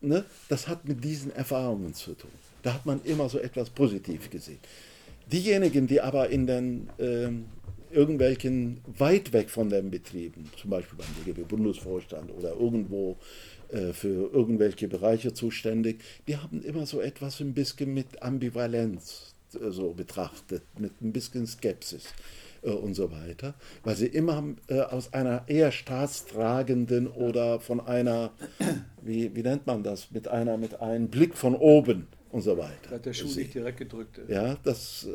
ne, 0.00 0.24
das 0.48 0.68
hat 0.68 0.86
mit 0.86 1.02
diesen 1.02 1.30
Erfahrungen 1.32 1.94
zu 1.94 2.14
tun. 2.14 2.30
Da 2.62 2.74
hat 2.74 2.86
man 2.86 3.00
immer 3.04 3.28
so 3.28 3.38
etwas 3.38 3.70
positiv 3.70 4.30
gesehen. 4.30 4.58
Diejenigen, 5.30 5.86
die 5.86 6.00
aber 6.00 6.28
in 6.28 6.46
den 6.46 6.88
äh, 6.98 7.28
irgendwelchen 7.92 8.80
weit 8.98 9.32
weg 9.32 9.50
von 9.50 9.68
den 9.68 9.90
Betrieben, 9.90 10.50
zum 10.60 10.70
Beispiel 10.70 10.98
beim 10.98 11.08
DGB 11.24 11.44
Bundesvorstand 11.44 12.30
oder 12.32 12.52
irgendwo 12.52 13.16
äh, 13.72 13.94
für 13.94 14.30
irgendwelche 14.32 14.86
Bereiche 14.86 15.32
zuständig, 15.32 16.02
die 16.28 16.36
haben 16.36 16.62
immer 16.62 16.84
so 16.84 17.00
etwas 17.00 17.40
ein 17.40 17.54
bisschen 17.54 17.94
mit 17.94 18.22
Ambivalenz 18.22 19.34
äh, 19.54 19.70
so 19.70 19.94
betrachtet, 19.94 20.62
mit 20.78 21.00
ein 21.00 21.12
bisschen 21.12 21.46
Skepsis 21.46 22.04
äh, 22.62 22.70
und 22.70 22.92
so 22.94 23.10
weiter, 23.10 23.54
weil 23.82 23.96
sie 23.96 24.08
immer 24.08 24.44
aus 24.90 25.14
einer 25.14 25.44
eher 25.46 25.72
staatstragenden 25.72 27.06
oder 27.06 27.60
von 27.60 27.80
einer, 27.80 28.32
wie, 29.00 29.34
wie 29.34 29.42
nennt 29.42 29.66
man 29.66 29.82
das, 29.82 30.10
mit 30.10 30.28
einer 30.28 30.58
mit 30.58 30.80
einem 30.82 31.08
Blick 31.08 31.34
von 31.34 31.54
oben 31.54 32.08
und 32.30 32.42
so 32.42 32.58
weiter. 32.58 32.90
Da 32.90 32.96
hat 32.96 33.06
der 33.06 33.14
Schuh 33.14 33.34
nicht 33.34 33.54
direkt 33.54 33.78
gedrückt. 33.78 34.20
Ja, 34.28 34.58
das, 34.64 35.06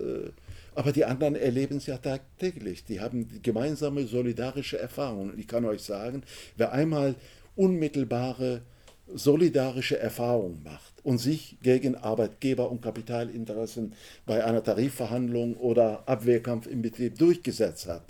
aber 0.74 0.92
die 0.92 1.06
anderen 1.06 1.36
erleben 1.36 1.78
es 1.78 1.88
ja 1.88 1.98
tagtäglich. 1.98 2.86
Die 2.86 3.02
haben 3.02 3.28
gemeinsame 3.42 4.06
solidarische 4.06 4.78
Erfahrungen. 4.78 5.38
Ich 5.40 5.48
kann 5.48 5.66
euch 5.66 5.82
sagen, 5.82 6.22
wer 6.56 6.72
einmal 6.72 7.16
unmittelbare 7.58 8.62
solidarische 9.14 9.98
Erfahrung 9.98 10.62
macht 10.64 10.94
und 11.04 11.18
sich 11.18 11.58
gegen 11.62 11.96
Arbeitgeber- 11.96 12.70
und 12.70 12.82
Kapitalinteressen 12.82 13.94
bei 14.26 14.44
einer 14.44 14.64
Tarifverhandlung 14.64 15.56
oder 15.56 16.08
Abwehrkampf 16.08 16.68
im 16.68 16.82
Betrieb 16.82 17.18
durchgesetzt 17.18 17.88
hat, 17.88 18.04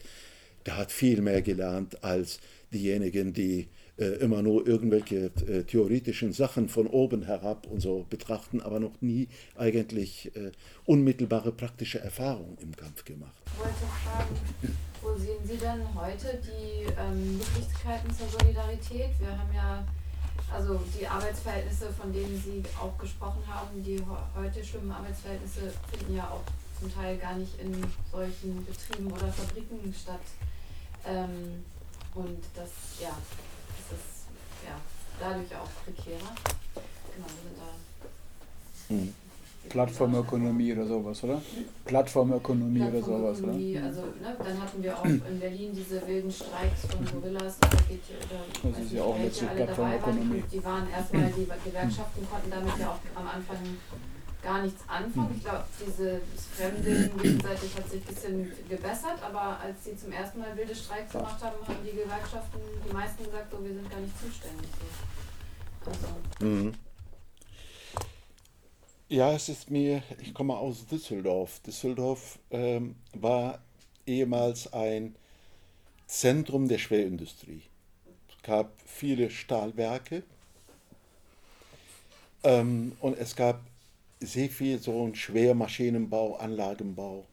der 0.65 0.77
hat 0.77 0.91
viel 0.91 1.21
mehr 1.21 1.41
gelernt 1.41 2.03
als 2.03 2.39
diejenigen, 2.73 3.33
die 3.33 3.67
immer 3.97 4.41
nur 4.41 4.67
irgendwelche 4.67 5.31
äh, 5.47 5.63
theoretischen 5.63 6.33
Sachen 6.33 6.69
von 6.69 6.87
oben 6.87 7.23
herab 7.23 7.65
und 7.67 7.79
so 7.79 8.05
betrachten, 8.09 8.61
aber 8.61 8.79
noch 8.79 9.01
nie 9.01 9.27
eigentlich 9.55 10.35
äh, 10.35 10.51
unmittelbare 10.85 11.51
praktische 11.51 11.99
Erfahrungen 11.99 12.57
im 12.61 12.75
Kampf 12.75 13.03
gemacht. 13.05 13.33
Ich 13.45 13.59
wollte 13.59 13.75
fragen, 14.03 14.77
wo 15.01 15.17
sehen 15.17 15.43
Sie 15.43 15.57
denn 15.57 15.81
heute 15.95 16.39
die 16.43 16.85
ähm, 16.99 17.37
Möglichkeiten 17.37 18.13
zur 18.13 18.27
Solidarität? 18.39 19.19
Wir 19.19 19.37
haben 19.37 19.53
ja 19.53 19.87
also 20.53 20.79
die 20.99 21.05
Arbeitsverhältnisse, 21.05 21.89
von 21.91 22.13
denen 22.13 22.41
Sie 22.43 22.63
auch 22.79 22.97
gesprochen 22.97 23.43
haben, 23.47 23.83
die 23.83 24.01
heute 24.35 24.63
schlimmen 24.63 24.91
Arbeitsverhältnisse 24.91 25.73
finden 25.91 26.15
ja 26.15 26.29
auch 26.29 26.43
zum 26.79 26.93
Teil 26.93 27.17
gar 27.17 27.35
nicht 27.35 27.59
in 27.59 27.73
solchen 28.11 28.65
Betrieben 28.65 29.11
oder 29.11 29.27
Fabriken 29.31 29.93
statt. 29.93 30.21
Ähm, 31.05 31.63
und 32.13 32.39
das, 32.55 32.69
ja, 33.01 33.15
ja 34.67 34.75
dadurch 35.19 35.55
auch 35.55 35.69
prekärer. 35.83 36.31
Genau, 37.15 37.27
wir 37.27 37.41
sind 37.43 37.57
da. 37.57 38.93
Mhm. 38.93 39.13
Plattformökonomie 39.69 40.73
oder 40.73 40.85
sowas, 40.85 41.23
oder? 41.23 41.41
Plattformökonomie, 41.85 42.83
oder 42.83 43.01
sowas, 43.01 43.41
oder? 43.43 43.51
Also, 43.51 44.01
ne, 44.21 44.35
dann 44.37 44.61
hatten 44.61 44.81
wir 44.83 44.97
auch 44.97 45.05
in 45.05 45.39
Berlin 45.39 45.71
diese 45.73 46.07
wilden 46.07 46.31
Streiks 46.31 46.85
von 46.89 47.05
Gorillas. 47.05 47.59
Da 47.59 47.67
geht, 47.89 47.99
oder, 48.09 48.71
das 48.71 48.83
ist 48.85 48.93
ja 48.93 49.03
auch 49.03 49.17
letztlich 49.19 49.49
Plattformökonomie. 49.51 50.43
Die 50.51 50.63
waren 50.63 50.89
erstmal, 50.89 51.31
die 51.31 51.47
Gewerkschaften 51.65 52.27
konnten 52.29 52.49
damit 52.49 52.77
ja 52.79 52.91
auch 52.91 53.19
am 53.19 53.27
Anfang 53.27 53.57
gar 54.47 54.61
nichts 54.61 54.81
anfangen. 54.87 55.35
Ich 55.35 55.43
glaube, 55.43 55.65
dieses 55.85 56.21
Fremde 56.55 57.09
gegenseitig 57.21 57.75
hat 57.75 57.89
sich 57.89 58.01
ein 58.01 58.13
bisschen 58.13 58.51
gebessert, 58.69 59.21
aber 59.21 59.59
als 59.59 59.83
sie 59.83 59.97
zum 59.97 60.13
ersten 60.13 60.39
Mal 60.39 60.55
wilde 60.55 60.73
Streiks 60.73 61.11
gemacht 61.11 61.43
haben, 61.43 61.67
haben 61.67 61.85
die 61.85 61.91
Gewerkschaften, 61.91 62.59
die 62.87 62.93
meisten 62.93 63.25
gesagt, 63.25 63.51
so, 63.51 63.61
wir 63.61 63.73
sind 63.73 63.89
gar 63.89 63.99
nicht 63.99 64.13
zuständig. 64.17 64.69
Also. 65.85 66.45
Mhm. 66.45 66.73
Ja, 69.09 69.33
es 69.33 69.49
ist 69.49 69.69
mir, 69.69 70.01
ich 70.21 70.33
komme 70.33 70.55
aus 70.55 70.85
Düsseldorf. 70.85 71.59
Düsseldorf 71.59 72.39
ähm, 72.49 72.95
war 73.13 73.59
ehemals 74.05 74.71
ein 74.71 75.15
Zentrum 76.05 76.69
der 76.69 76.77
Schwerindustrie. 76.77 77.63
Es 78.29 78.41
gab 78.43 78.71
viele 78.85 79.29
Stahlwerke 79.29 80.23
ähm, 82.43 82.93
und 83.01 83.17
es 83.17 83.35
gab 83.35 83.59
sehr 84.19 84.49
viel 84.49 84.79
so 84.79 85.05
ein 85.05 85.15
Schwermaschinenbau, 85.15 86.37
Anlagenbau. 86.37 87.25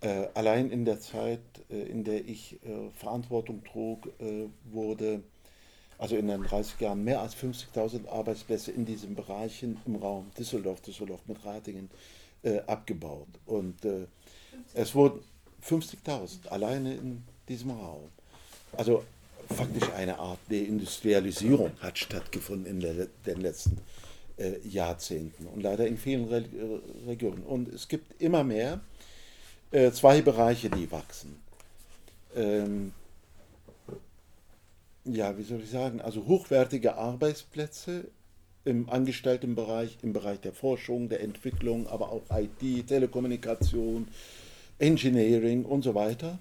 Äh, 0.00 0.28
allein 0.34 0.70
in 0.70 0.84
der 0.84 1.00
Zeit, 1.00 1.40
äh, 1.70 1.82
in 1.82 2.04
der 2.04 2.26
ich 2.28 2.58
äh, 2.64 2.90
Verantwortung 2.94 3.64
trug, 3.64 4.06
äh, 4.20 4.46
wurde 4.70 5.22
also 5.98 6.16
in 6.16 6.28
den 6.28 6.42
30 6.42 6.78
Jahren 6.80 7.04
mehr 7.04 7.20
als 7.20 7.34
50.000 7.34 8.08
Arbeitsplätze 8.08 8.70
in 8.70 8.84
diesen 8.84 9.14
Bereichen 9.14 9.80
im 9.86 9.96
Raum 9.96 10.30
Düsseldorf, 10.38 10.82
Düsseldorf 10.82 11.20
mit 11.26 11.42
Ratingen 11.44 11.90
äh, 12.42 12.60
abgebaut. 12.66 13.28
Und 13.46 13.84
äh, 13.84 14.06
es 14.74 14.94
wurden 14.94 15.20
50.000 15.66 16.48
alleine 16.48 16.94
in 16.94 17.24
diesem 17.48 17.70
Raum. 17.70 18.10
Also 18.76 19.04
faktisch 19.48 19.90
eine 19.96 20.18
Art 20.18 20.40
Deindustrialisierung 20.50 21.72
hat 21.80 21.98
stattgefunden 21.98 22.66
in 22.66 23.08
den 23.24 23.40
letzten 23.40 23.78
äh, 23.78 23.80
Jahrzehnten 24.68 25.46
und 25.46 25.62
leider 25.62 25.86
in 25.86 25.96
vielen 25.96 26.28
Re 26.28 26.38
äh, 26.38 27.08
Regionen. 27.08 27.42
Und 27.42 27.72
es 27.72 27.88
gibt 27.88 28.20
immer 28.20 28.44
mehr 28.44 28.80
äh, 29.70 29.90
zwei 29.92 30.20
Bereiche, 30.20 30.68
die 30.68 30.90
wachsen. 30.92 31.40
Ähm, 32.34 32.92
ja, 35.04 35.38
wie 35.38 35.42
soll 35.42 35.60
ich 35.60 35.70
sagen, 35.70 36.00
also 36.00 36.26
hochwertige 36.26 36.96
Arbeitsplätze 36.96 38.08
im 38.64 38.90
Angestelltenbereich, 38.90 39.98
im 40.02 40.12
Bereich 40.12 40.40
der 40.40 40.52
Forschung, 40.52 41.08
der 41.08 41.22
Entwicklung, 41.22 41.86
aber 41.86 42.10
auch 42.10 42.22
IT, 42.30 42.88
Telekommunikation, 42.88 44.08
Engineering 44.78 45.64
und 45.64 45.82
so 45.82 45.94
weiter. 45.94 46.38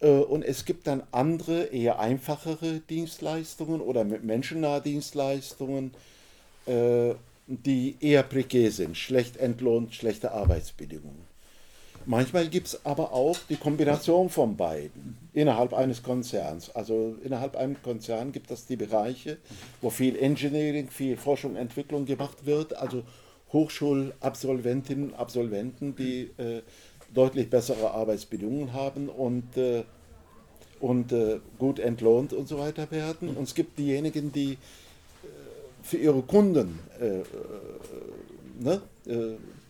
Äh, 0.00 0.08
und 0.08 0.42
es 0.42 0.64
gibt 0.64 0.86
dann 0.86 1.02
andere, 1.10 1.64
eher 1.64 1.98
einfachere 1.98 2.80
Dienstleistungen 2.88 3.82
oder 3.82 4.04
menschennahe 4.04 4.80
Dienstleistungen, 4.80 5.92
äh, 5.92 6.17
die 7.46 7.96
eher 8.00 8.22
prekär 8.22 8.70
sind, 8.70 8.96
schlecht 8.96 9.38
entlohnt, 9.38 9.94
schlechte 9.94 10.32
Arbeitsbedingungen. 10.32 11.28
Manchmal 12.08 12.48
gibt 12.48 12.68
es 12.68 12.86
aber 12.86 13.12
auch 13.12 13.36
die 13.50 13.56
Kombination 13.56 14.30
von 14.30 14.56
beiden 14.56 15.18
innerhalb 15.34 15.74
eines 15.74 16.02
Konzerns. 16.02 16.74
Also 16.74 17.16
innerhalb 17.22 17.54
eines 17.54 17.82
Konzerns 17.82 18.32
gibt 18.32 18.50
es 18.50 18.64
die 18.64 18.76
Bereiche, 18.76 19.36
wo 19.82 19.90
viel 19.90 20.16
Engineering, 20.16 20.88
viel 20.88 21.18
Forschung 21.18 21.56
Entwicklung 21.56 22.06
gemacht 22.06 22.46
wird. 22.46 22.74
Also 22.74 23.02
Hochschulabsolventinnen 23.52 25.10
und 25.10 25.14
Absolventen, 25.14 25.96
die 25.96 26.30
äh, 26.38 26.62
deutlich 27.12 27.50
bessere 27.50 27.90
Arbeitsbedingungen 27.90 28.72
haben 28.72 29.10
und, 29.10 29.56
äh, 29.58 29.84
und 30.80 31.12
äh, 31.12 31.40
gut 31.58 31.78
entlohnt 31.78 32.32
und 32.32 32.48
so 32.48 32.58
weiter 32.58 32.90
werden. 32.90 33.36
Und 33.36 33.44
es 33.44 33.54
gibt 33.54 33.78
diejenigen, 33.78 34.32
die 34.32 34.52
äh, 34.52 34.56
für 35.88 35.96
ihre 35.96 36.22
Kunden 36.22 36.78
äh, 37.00 37.20
äh, 37.20 37.24
ne, 38.60 38.82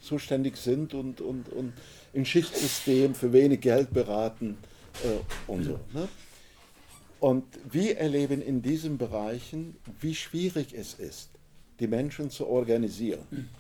zuständig 0.01 0.57
sind 0.57 0.95
und, 0.95 1.21
und, 1.21 1.49
und 1.51 1.73
ein 2.15 2.25
Schichtsystem 2.25 3.15
für 3.15 3.33
wenig 3.33 3.61
Geld 3.61 3.93
beraten 3.93 4.59
äh, 5.05 5.51
und 5.51 5.65
so. 5.65 5.81
Ne? 5.93 6.09
Und 7.21 7.45
wir 7.71 7.99
erleben 7.99 8.43
in 8.43 8.63
diesen 8.63 8.97
Bereichen, 8.97 9.77
wie 10.01 10.15
schwierig 10.15 10.73
es 10.73 10.95
ist, 10.95 11.31
die 11.81 11.87
Menschen 11.87 12.31
zu 12.31 12.47
organisieren. 12.47 13.51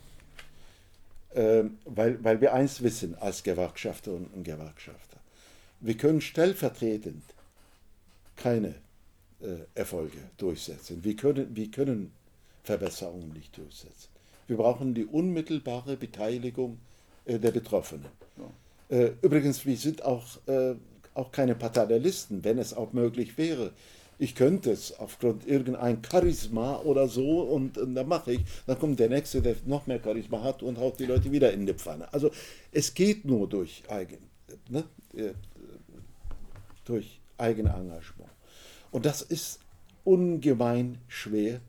Äh, 1.35 1.65
weil, 1.85 2.23
weil 2.25 2.41
wir 2.41 2.55
eins 2.55 2.83
wissen 2.83 3.15
als 3.17 3.43
Gewerkschafterinnen 3.43 4.29
und 4.35 4.45
Gewerkschafter. 4.45 5.19
Wir 5.81 5.97
können 5.97 6.21
stellvertretend 6.21 7.23
keine 8.37 8.75
äh, 9.41 9.59
Erfolge 9.75 10.19
durchsetzen. 10.37 11.05
Wir 11.05 11.17
können, 11.17 11.55
wir 11.55 11.71
können 11.71 12.13
Verbesserungen 12.69 13.33
nicht 13.33 13.57
durchsetzen. 13.57 14.11
Wir 14.47 14.59
brauchen 14.59 14.93
die 14.93 15.07
unmittelbare 15.07 15.97
Beteiligung 15.97 16.79
äh, 17.25 17.39
der 17.39 17.51
Betroffenen. 17.51 18.05
Äh, 18.91 19.13
übrigens, 19.23 19.65
wir 19.65 19.77
sind 19.77 20.05
auch, 20.05 20.25
äh, 20.47 20.75
auch 21.15 21.33
keine 21.33 21.55
Paternalisten, 21.55 22.45
wenn 22.45 22.59
es 22.59 22.75
auch 22.75 22.93
möglich 22.93 23.39
wäre. 23.39 23.73
Ich 24.19 24.35
könnte 24.35 24.71
es 24.71 24.99
aufgrund 24.99 25.47
irgendein 25.47 26.03
Charisma 26.05 26.77
oder 26.81 27.09
so 27.09 27.41
und, 27.41 27.79
und 27.79 27.95
dann 27.95 28.09
mache 28.09 28.33
ich, 28.33 28.41
dann 28.67 28.79
kommt 28.79 28.99
der 28.99 29.09
Nächste, 29.09 29.41
der 29.41 29.57
noch 29.65 29.87
mehr 29.87 30.01
Charisma 30.03 30.43
hat 30.43 30.63
und 30.63 30.79
haut 30.79 30.99
die 30.99 31.07
Leute 31.07 31.33
wieder 31.33 31.51
in 31.53 31.65
die 31.65 31.73
Pfanne. 31.73 32.13
Also 32.13 32.31
es 32.73 32.93
geht 32.93 33.25
nur 33.25 33.49
durch 33.49 33.83
Eigen, 33.89 34.19
ne? 34.69 34.85
Äh, 35.15 35.33
durch 36.85 37.21
Eigenengagement. 37.39 38.31
Und 38.91 39.07
das 39.07 39.23
ist 39.23 39.61
ungemein 40.05 40.99
schwer 41.07 41.61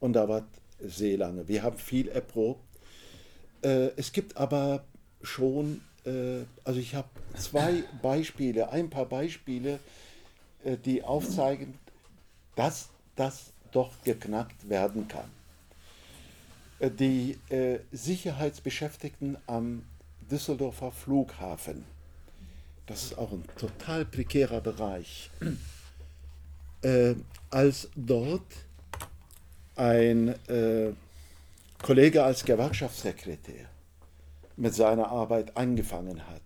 und 0.00 0.12
dauert 0.14 0.46
sehr 0.80 1.18
lange. 1.18 1.48
Wir 1.48 1.62
haben 1.62 1.78
viel 1.78 2.08
erprobt. 2.08 2.62
Es 3.60 4.12
gibt 4.12 4.36
aber 4.36 4.84
schon 5.22 5.80
äh, 6.08 6.44
also 6.64 6.80
ich 6.80 6.94
habe 6.94 7.08
zwei 7.36 7.84
Beispiele, 8.02 8.70
ein 8.70 8.90
paar 8.90 9.06
Beispiele, 9.06 9.78
äh, 10.64 10.76
die 10.76 11.02
aufzeigen, 11.02 11.74
dass 12.56 12.88
das 13.16 13.52
doch 13.72 13.92
geknackt 14.04 14.68
werden 14.68 15.08
kann. 15.08 15.30
Äh, 16.78 16.90
die 16.90 17.36
Sicherheitsbeschäftigten 17.92 19.36
am 19.46 19.84
Düsseldorfer 20.30 20.92
Flughafen, 20.92 21.84
das 22.86 23.04
ist 23.04 23.18
auch 23.18 23.32
ein 23.32 23.44
total 23.58 24.04
prekärer 24.04 24.60
Bereich, 24.60 25.30
als 27.50 27.88
dort 27.96 28.46
ein 29.78 30.34
Kollege 31.82 32.24
als 32.24 32.44
Gewerkschaftssekretär 32.44 33.66
mit 34.56 34.74
seiner 34.74 35.08
Arbeit 35.08 35.56
angefangen 35.56 36.26
hat, 36.26 36.42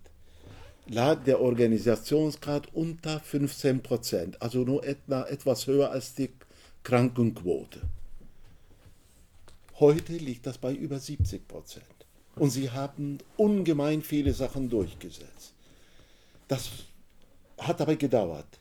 lag 0.87 1.23
der 1.23 1.41
Organisationsgrad 1.41 2.73
unter 2.73 3.19
15 3.19 3.81
Prozent, 3.81 4.41
also 4.41 4.59
nur 4.59 4.85
etwa 4.85 5.23
etwas 5.23 5.65
höher 5.67 5.89
als 5.89 6.13
die 6.13 6.29
Krankenquote. 6.83 7.81
Heute 9.79 10.13
liegt 10.13 10.45
das 10.45 10.57
bei 10.57 10.73
über 10.73 10.99
70 10.99 11.47
Prozent. 11.47 11.85
Und 12.35 12.49
sie 12.49 12.69
haben 12.71 13.19
ungemein 13.37 14.01
viele 14.01 14.33
Sachen 14.33 14.69
durchgesetzt. 14.69 15.53
Das 16.47 16.69
hat 17.57 17.79
aber 17.81 17.95
gedauert. 17.95 18.59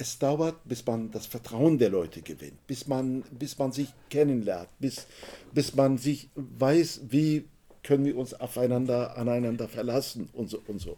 Es 0.00 0.18
dauert, 0.18 0.56
bis 0.64 0.86
man 0.86 1.10
das 1.10 1.26
Vertrauen 1.26 1.76
der 1.76 1.90
Leute 1.90 2.22
gewinnt, 2.22 2.66
bis 2.66 2.88
man, 2.88 3.22
bis 3.38 3.58
man 3.58 3.70
sich 3.70 3.88
kennenlernt, 4.08 4.70
bis, 4.78 5.06
bis 5.52 5.74
man 5.74 5.98
sich 5.98 6.30
weiß, 6.36 7.02
wie 7.10 7.44
können 7.82 8.06
wir 8.06 8.16
uns 8.16 8.32
aufeinander, 8.32 9.18
aneinander 9.18 9.68
verlassen 9.68 10.30
und 10.32 10.48
so 10.48 10.62
und 10.68 10.80
so. 10.80 10.96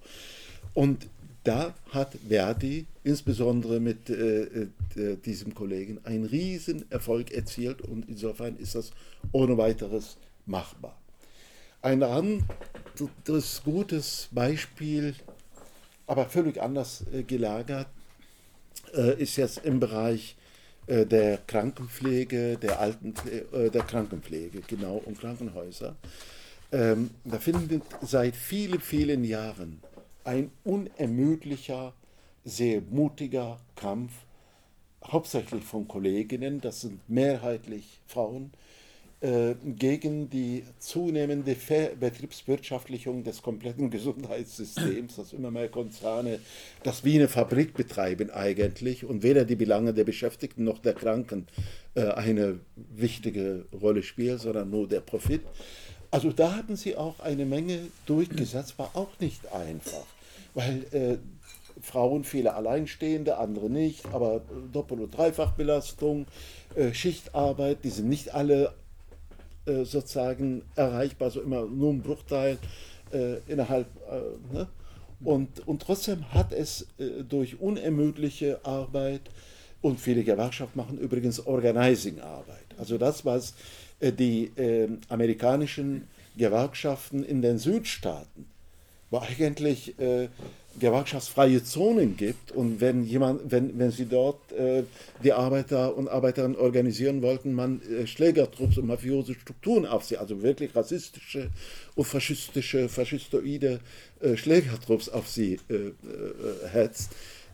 Und 0.73 1.09
da 1.43 1.75
hat 1.91 2.17
Verdi 2.29 2.87
insbesondere 3.03 3.81
mit 3.81 4.09
äh, 4.09 4.69
äh, 4.95 5.17
diesem 5.25 5.53
Kollegen 5.53 5.99
einen 6.05 6.25
riesen 6.25 6.89
Erfolg 6.93 7.33
erzielt 7.33 7.83
und 7.83 8.09
insofern 8.09 8.57
ist 8.59 8.77
das 8.77 8.93
ohne 9.33 9.59
weiteres 9.59 10.17
machbar. 10.47 10.97
Ein 11.81 12.05
anderes 12.05 13.63
gutes 13.65 14.29
Beispiel, 14.31 15.17
aber 16.07 16.27
völlig 16.27 16.63
anders 16.63 17.05
äh, 17.13 17.25
gelagert, 17.25 17.89
ist 18.93 19.37
jetzt 19.37 19.65
im 19.65 19.81
Bereich 19.81 20.37
äh, 20.87 21.07
der 21.07 21.39
Krankenpflege, 21.39 22.59
der 22.59 22.81
Altenpflege, 22.81 23.47
äh, 23.53 23.71
der 23.71 23.83
Krankenpflege, 23.83 24.61
genau, 24.67 25.03
und 25.05 25.19
Krankenhäuser. 25.19 25.97
Ähm, 26.73 27.11
da 27.25 27.39
findet 27.39 27.83
seit 28.01 28.35
vielen, 28.35 28.81
vielen 28.81 29.25
Jahren 29.25 29.83
ein 30.25 30.51
unermüdlicher, 30.65 31.93
sehr 32.45 32.81
mutiger 32.91 33.61
Kampf, 33.77 34.13
hauptsächlich 35.05 35.65
von 35.65 35.87
Kolleginnen, 35.87 36.61
das 36.61 36.81
sind 36.81 37.01
mehrheitlich 37.09 38.01
Frauen, 38.07 38.53
äh, 38.53 38.72
gegen 39.23 40.31
die 40.31 40.65
zunehmende 40.81 41.55
Betriebswirtschaftlichung 42.01 43.23
des 43.23 43.41
kompletten 43.41 43.89
Gesundheitssystems, 43.89 45.15
dass 45.15 45.33
immer 45.33 45.53
mehr 45.53 45.69
Konzerne 45.69 46.41
das 46.83 47.05
wie 47.05 47.15
eine 47.15 47.29
Fabrik 47.29 47.75
betreiben 47.75 48.31
eigentlich 48.31 49.05
und 49.05 49.23
weder 49.23 49.45
die 49.45 49.55
Belange 49.55 49.95
der 49.95 50.03
Beschäftigten 50.03 50.65
noch 50.65 50.81
der 50.81 50.95
Kranken 50.95 51.47
äh, 51.95 52.07
eine 52.09 52.59
wichtige 52.75 53.67
Rolle 53.81 54.03
spielen, 54.03 54.39
sondern 54.39 54.71
nur 54.71 54.89
der 54.89 55.01
Profit. 55.01 55.43
Also 56.11 56.33
da 56.33 56.57
hatten 56.57 56.75
sie 56.75 56.97
auch 56.97 57.21
eine 57.21 57.47
Menge 57.47 57.79
durchgesetzt, 58.07 58.79
war 58.79 58.91
auch 58.95 59.21
nicht 59.21 59.53
einfach, 59.53 60.05
weil 60.55 60.85
äh, 60.91 61.19
Frauen, 61.81 62.25
viele 62.25 62.55
Alleinstehende, 62.55 63.39
andere 63.39 63.71
nicht, 63.71 64.05
aber 64.13 64.43
Doppel- 64.73 65.01
und 65.01 65.17
Dreifachbelastung, 65.17 66.27
äh, 66.75 66.93
Schichtarbeit, 66.93 67.79
die 67.85 67.91
sind 67.91 68.09
nicht 68.09 68.35
alle 68.35 68.75
äh, 69.67 69.85
sozusagen 69.85 70.63
erreichbar, 70.75 71.31
so 71.31 71.41
immer 71.41 71.65
nur 71.67 71.93
ein 71.93 72.03
Bruchteil 72.03 72.59
äh, 73.13 73.37
innerhalb. 73.47 73.87
Äh, 74.11 74.55
ne? 74.55 74.69
und, 75.23 75.67
und 75.69 75.83
trotzdem 75.83 76.33
hat 76.33 76.53
es 76.53 76.89
äh, 76.99 77.23
durch 77.23 77.61
unermüdliche 77.61 78.65
Arbeit 78.65 79.23
und 79.81 80.01
viele 80.01 80.25
Gewerkschaften 80.25 80.77
machen 80.77 80.99
übrigens 80.99 81.47
Organizing-Arbeit. 81.47 82.67
Also 82.79 82.99
das, 82.99 83.25
was 83.25 83.55
äh, 84.01 84.13
die 84.13 84.51
amerikanischen 85.09 86.09
Gewerkschaften 86.37 87.23
in 87.23 87.43
den 87.43 87.59
Südstaaten, 87.59 88.47
wo 89.11 89.19
eigentlich 89.19 89.95
gewerkschaftsfreie 90.79 91.63
Zonen 91.63 92.17
gibt 92.17 92.53
und 92.53 92.81
wenn 92.81 93.05
jemand, 93.05 93.51
wenn, 93.51 93.79
wenn 93.79 93.91
sie 93.91 94.07
dort 94.07 94.53
äh, 94.53 94.85
die 95.23 95.33
Arbeiter 95.33 95.97
und 95.97 96.09
Arbeiterinnen 96.09 96.57
organisieren 96.57 97.23
wollten, 97.23 97.53
man 97.53 97.81
äh, 97.83 98.07
Schlägertrupps 98.07 98.79
und 98.79 98.87
mafiose 98.87 99.35
Strukturen 99.35 99.87
auf 99.87 100.05
sie, 100.05 100.17
also 100.17 100.43
wirklich 100.43 100.75
rassistische 100.75 101.51
und 101.95 102.05
faschistische, 102.05 102.89
faschistoide 102.89 103.81
äh, 104.21 104.37
Schlägertrupps 104.37 105.09
auf 105.09 105.29
sie 105.29 105.61
äh, 105.69 105.75
äh, 105.75 105.93
hetzt. 106.73 107.11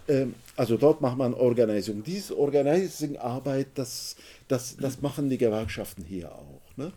Ähm, 0.08 0.34
also 0.56 0.76
dort 0.76 1.00
macht 1.00 1.18
man 1.18 1.34
Organisation. 1.34 2.02
Diese 2.02 2.38
Organizing-Arbeit, 2.38 3.68
das 3.74 4.16
das, 4.48 4.76
das 4.78 5.00
machen 5.02 5.28
die 5.28 5.38
Gewerkschaften 5.38 6.04
hier 6.04 6.32
auch. 6.32 6.76
Ne? 6.76 6.92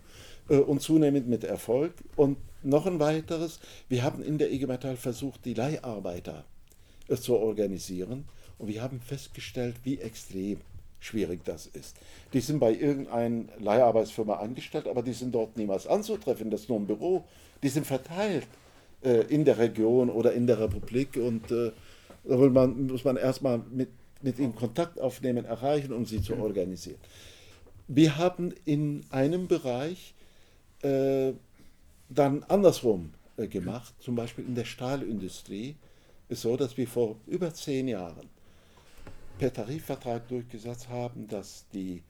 Äh, 0.48 0.56
und 0.56 0.80
zunehmend 0.80 1.28
mit 1.28 1.44
Erfolg. 1.44 1.94
Und 2.16 2.38
noch 2.62 2.86
ein 2.86 3.00
weiteres, 3.00 3.60
wir 3.88 4.02
haben 4.02 4.22
in 4.22 4.38
der 4.38 4.52
IG 4.52 4.66
Metall 4.66 4.96
versucht, 4.96 5.44
die 5.44 5.54
Leiharbeiter 5.54 6.44
äh, 7.08 7.16
zu 7.16 7.36
organisieren 7.36 8.24
Und 8.58 8.68
wir 8.68 8.82
haben 8.82 9.00
festgestellt, 9.00 9.76
wie 9.84 9.98
extrem 9.98 10.60
schwierig 11.00 11.44
das 11.44 11.66
ist. 11.66 11.96
Die 12.32 12.40
sind 12.40 12.60
bei 12.60 12.72
irgendeiner 12.72 13.44
Leiharbeitsfirma 13.58 14.34
angestellt, 14.36 14.86
aber 14.86 15.02
die 15.02 15.12
sind 15.12 15.34
dort 15.34 15.56
niemals 15.56 15.88
anzutreffen, 15.88 16.50
das 16.50 16.62
ist 16.62 16.68
nur 16.68 16.78
ein 16.78 16.86
Büro. 16.86 17.24
Die 17.62 17.68
sind 17.68 17.86
verteilt 17.86 18.46
äh, 19.02 19.22
in 19.22 19.44
der 19.44 19.58
Region 19.58 20.10
oder 20.10 20.32
in 20.32 20.46
der 20.46 20.60
Republik 20.60 21.16
und 21.16 21.50
äh, 21.50 21.72
da 22.24 22.36
man, 22.36 22.86
muss 22.86 23.02
man 23.02 23.16
erstmal 23.16 23.60
mit, 23.70 23.88
mit 24.22 24.38
ihnen 24.38 24.54
Kontakt 24.54 25.00
aufnehmen, 25.00 25.44
erreichen, 25.44 25.92
um 25.92 26.06
sie 26.06 26.22
zu 26.22 26.36
organisieren. 26.36 27.00
Wir 27.88 28.16
haben 28.16 28.54
in 28.64 29.04
einem 29.10 29.48
Bereich 29.48 30.14
äh, 30.82 31.32
dann 32.08 32.42
andersrum 32.44 33.14
äh, 33.36 33.46
gemacht, 33.46 33.94
zum 34.00 34.14
Beispiel 34.14 34.44
in 34.44 34.54
der 34.54 34.64
Stahlindustrie, 34.64 35.76
ist 36.28 36.42
so, 36.42 36.56
dass 36.56 36.76
wir 36.76 36.88
vor 36.88 37.16
über 37.26 37.52
zehn 37.52 37.88
Jahren 37.88 38.28
per 39.38 39.52
Tarifvertrag 39.52 40.28
durchgesetzt 40.28 40.88
haben, 40.88 41.28
dass 41.28 41.66
die 41.72 42.02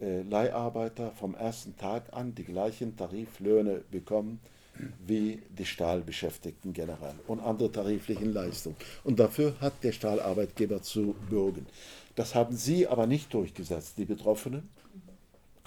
äh, 0.00 0.22
Leiharbeiter 0.22 1.12
vom 1.12 1.34
ersten 1.34 1.76
Tag 1.76 2.12
an 2.12 2.34
die 2.34 2.44
gleichen 2.44 2.96
Tariflöhne 2.96 3.82
bekommen 3.90 4.40
wie 5.04 5.42
die 5.50 5.64
Stahlbeschäftigten 5.66 6.72
generell 6.72 7.14
und 7.26 7.40
andere 7.40 7.72
tariflichen 7.72 8.32
Leistungen. 8.32 8.76
Und 9.02 9.18
dafür 9.18 9.54
hat 9.60 9.82
der 9.82 9.92
Stahlarbeitgeber 9.92 10.82
zu 10.82 11.16
bürgen. 11.28 11.66
Das 12.14 12.34
haben 12.34 12.56
sie 12.56 12.86
aber 12.86 13.06
nicht 13.06 13.32
durchgesetzt, 13.34 13.94
die 13.98 14.04
Betroffenen. 14.04 14.68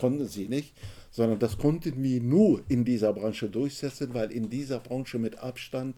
Konnten 0.01 0.27
sie 0.27 0.47
nicht, 0.47 0.73
sondern 1.11 1.37
das 1.37 1.59
konnten 1.59 2.01
wir 2.01 2.21
nur 2.21 2.63
in 2.69 2.83
dieser 2.85 3.13
Branche 3.13 3.49
durchsetzen, 3.49 4.15
weil 4.15 4.31
in 4.31 4.49
dieser 4.49 4.79
Branche 4.79 5.19
mit 5.19 5.37
Abstand 5.37 5.95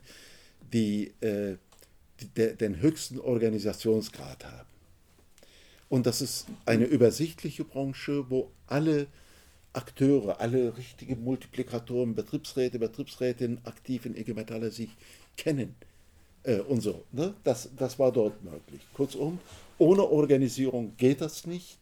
die, 0.73 1.13
äh, 1.21 1.55
die 2.19 2.57
den 2.57 2.81
höchsten 2.81 3.17
Organisationsgrad 3.17 4.43
haben. 4.43 4.67
Und 5.87 6.05
das 6.05 6.19
ist 6.19 6.47
eine 6.65 6.83
übersichtliche 6.83 7.63
Branche, 7.63 8.29
wo 8.29 8.51
alle 8.67 9.07
Akteure, 9.71 10.41
alle 10.41 10.75
richtigen 10.75 11.23
Multiplikatoren, 11.23 12.13
Betriebsräte, 12.13 12.77
Betriebsrätinnen 12.77 13.63
aktiv 13.63 14.05
in 14.05 14.17
IG 14.17 14.33
Metalle 14.33 14.69
sich 14.69 14.89
kennen. 15.37 15.75
Äh, 16.43 16.59
und 16.59 16.81
so. 16.81 17.05
Ne? 17.13 17.33
Das, 17.45 17.69
das 17.77 17.97
war 17.99 18.11
dort 18.11 18.43
möglich. 18.43 18.81
Kurzum, 18.93 19.39
ohne 19.77 20.03
Organisierung 20.03 20.91
geht 20.97 21.21
das 21.21 21.47
nicht. 21.47 21.77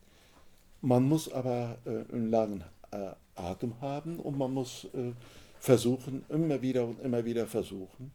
Man 0.82 1.04
muss 1.04 1.32
aber 1.32 1.78
äh, 1.86 2.12
einen 2.12 2.32
langen 2.32 2.64
äh, 2.92 3.12
Atem 3.36 3.80
haben 3.82 4.20
und 4.20 4.38
man 4.38 4.54
muss 4.54 4.86
äh, 4.94 5.12
versuchen, 5.60 6.24
immer 6.30 6.62
wieder 6.62 6.86
und 6.86 7.00
immer 7.02 7.24
wieder 7.24 7.46
versuchen. 7.46 8.12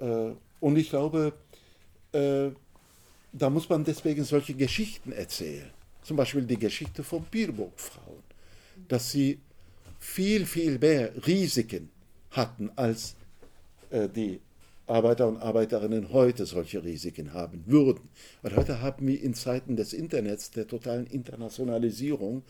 Äh, 0.00 0.32
und 0.60 0.76
ich 0.76 0.90
glaube, 0.90 1.32
äh, 2.12 2.50
da 3.32 3.50
muss 3.50 3.68
man 3.68 3.84
deswegen 3.84 4.24
solche 4.24 4.54
Geschichten 4.54 5.12
erzählen. 5.12 5.70
Zum 6.02 6.16
Beispiel 6.16 6.42
die 6.42 6.58
Geschichte 6.58 7.02
von 7.02 7.22
Bierburg-Frauen, 7.24 8.22
dass 8.88 9.10
sie 9.10 9.40
viel, 9.98 10.46
viel 10.46 10.78
mehr 10.78 11.12
Risiken 11.26 11.90
hatten, 12.30 12.70
als 12.76 13.16
äh, 13.90 14.08
die 14.08 14.40
Arbeiter 14.86 15.28
und 15.28 15.38
Arbeiterinnen 15.38 16.12
heute 16.12 16.46
solche 16.46 16.84
Risiken 16.84 17.32
haben 17.32 17.64
würden. 17.66 18.08
Weil 18.42 18.56
heute 18.56 18.82
haben 18.82 19.06
wir 19.06 19.20
in 19.20 19.34
Zeiten 19.34 19.76
des 19.76 19.92
Internets, 19.92 20.50
der 20.50 20.66
totalen 20.66 21.06
Internationalisierung, 21.06 22.42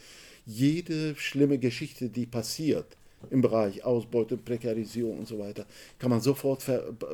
jede 0.46 1.14
schlimme 1.16 1.58
Geschichte, 1.58 2.08
die 2.08 2.26
passiert 2.26 2.96
im 3.30 3.40
Bereich 3.40 3.84
Ausbeutung, 3.84 4.40
Prekarisierung 4.44 5.20
und 5.20 5.28
so 5.28 5.38
weiter, 5.38 5.64
kann 5.98 6.10
man 6.10 6.20
sofort 6.20 6.64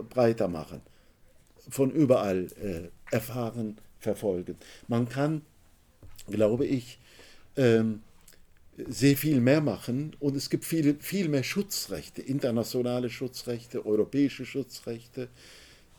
breiter 0.08 0.48
machen 0.48 0.80
von 1.68 1.90
überall 1.90 2.48
äh, 2.62 3.14
erfahren, 3.14 3.78
verfolgen. 3.98 4.56
Man 4.88 5.08
kann, 5.08 5.42
glaube 6.28 6.66
ich, 6.66 6.98
ähm, 7.56 8.02
sehr 8.88 9.16
viel 9.16 9.40
mehr 9.40 9.60
machen 9.60 10.16
und 10.20 10.36
es 10.36 10.50
gibt 10.50 10.64
viel, 10.64 10.96
viel 11.00 11.28
mehr 11.28 11.42
Schutzrechte, 11.42 12.22
internationale 12.22 13.10
Schutzrechte, 13.10 13.84
europäische 13.84 14.44
Schutzrechte. 14.44 15.28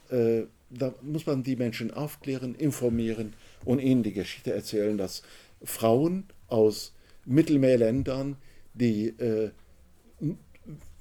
Äh, 0.09 0.43
da 0.69 0.93
muss 1.01 1.25
man 1.25 1.43
die 1.43 1.55
Menschen 1.55 1.91
aufklären, 1.91 2.55
informieren 2.55 3.33
und 3.65 3.79
ihnen 3.79 4.03
die 4.03 4.13
Geschichte 4.13 4.53
erzählen, 4.53 4.97
dass 4.97 5.23
Frauen 5.63 6.25
aus 6.47 6.93
Mittelmeerländern, 7.25 8.37
die 8.73 9.07
äh, 9.07 9.51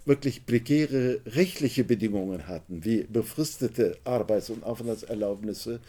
wirklich 0.04 0.46
prekäre 0.46 1.20
rechtliche 1.26 1.84
Bedingungen 1.84 2.48
hatten, 2.48 2.84
wie 2.84 3.04
befristete 3.04 3.98
Arbeits- 4.04 4.50
und 4.50 4.64
Aufenthaltserlaubnisse, 4.64 5.80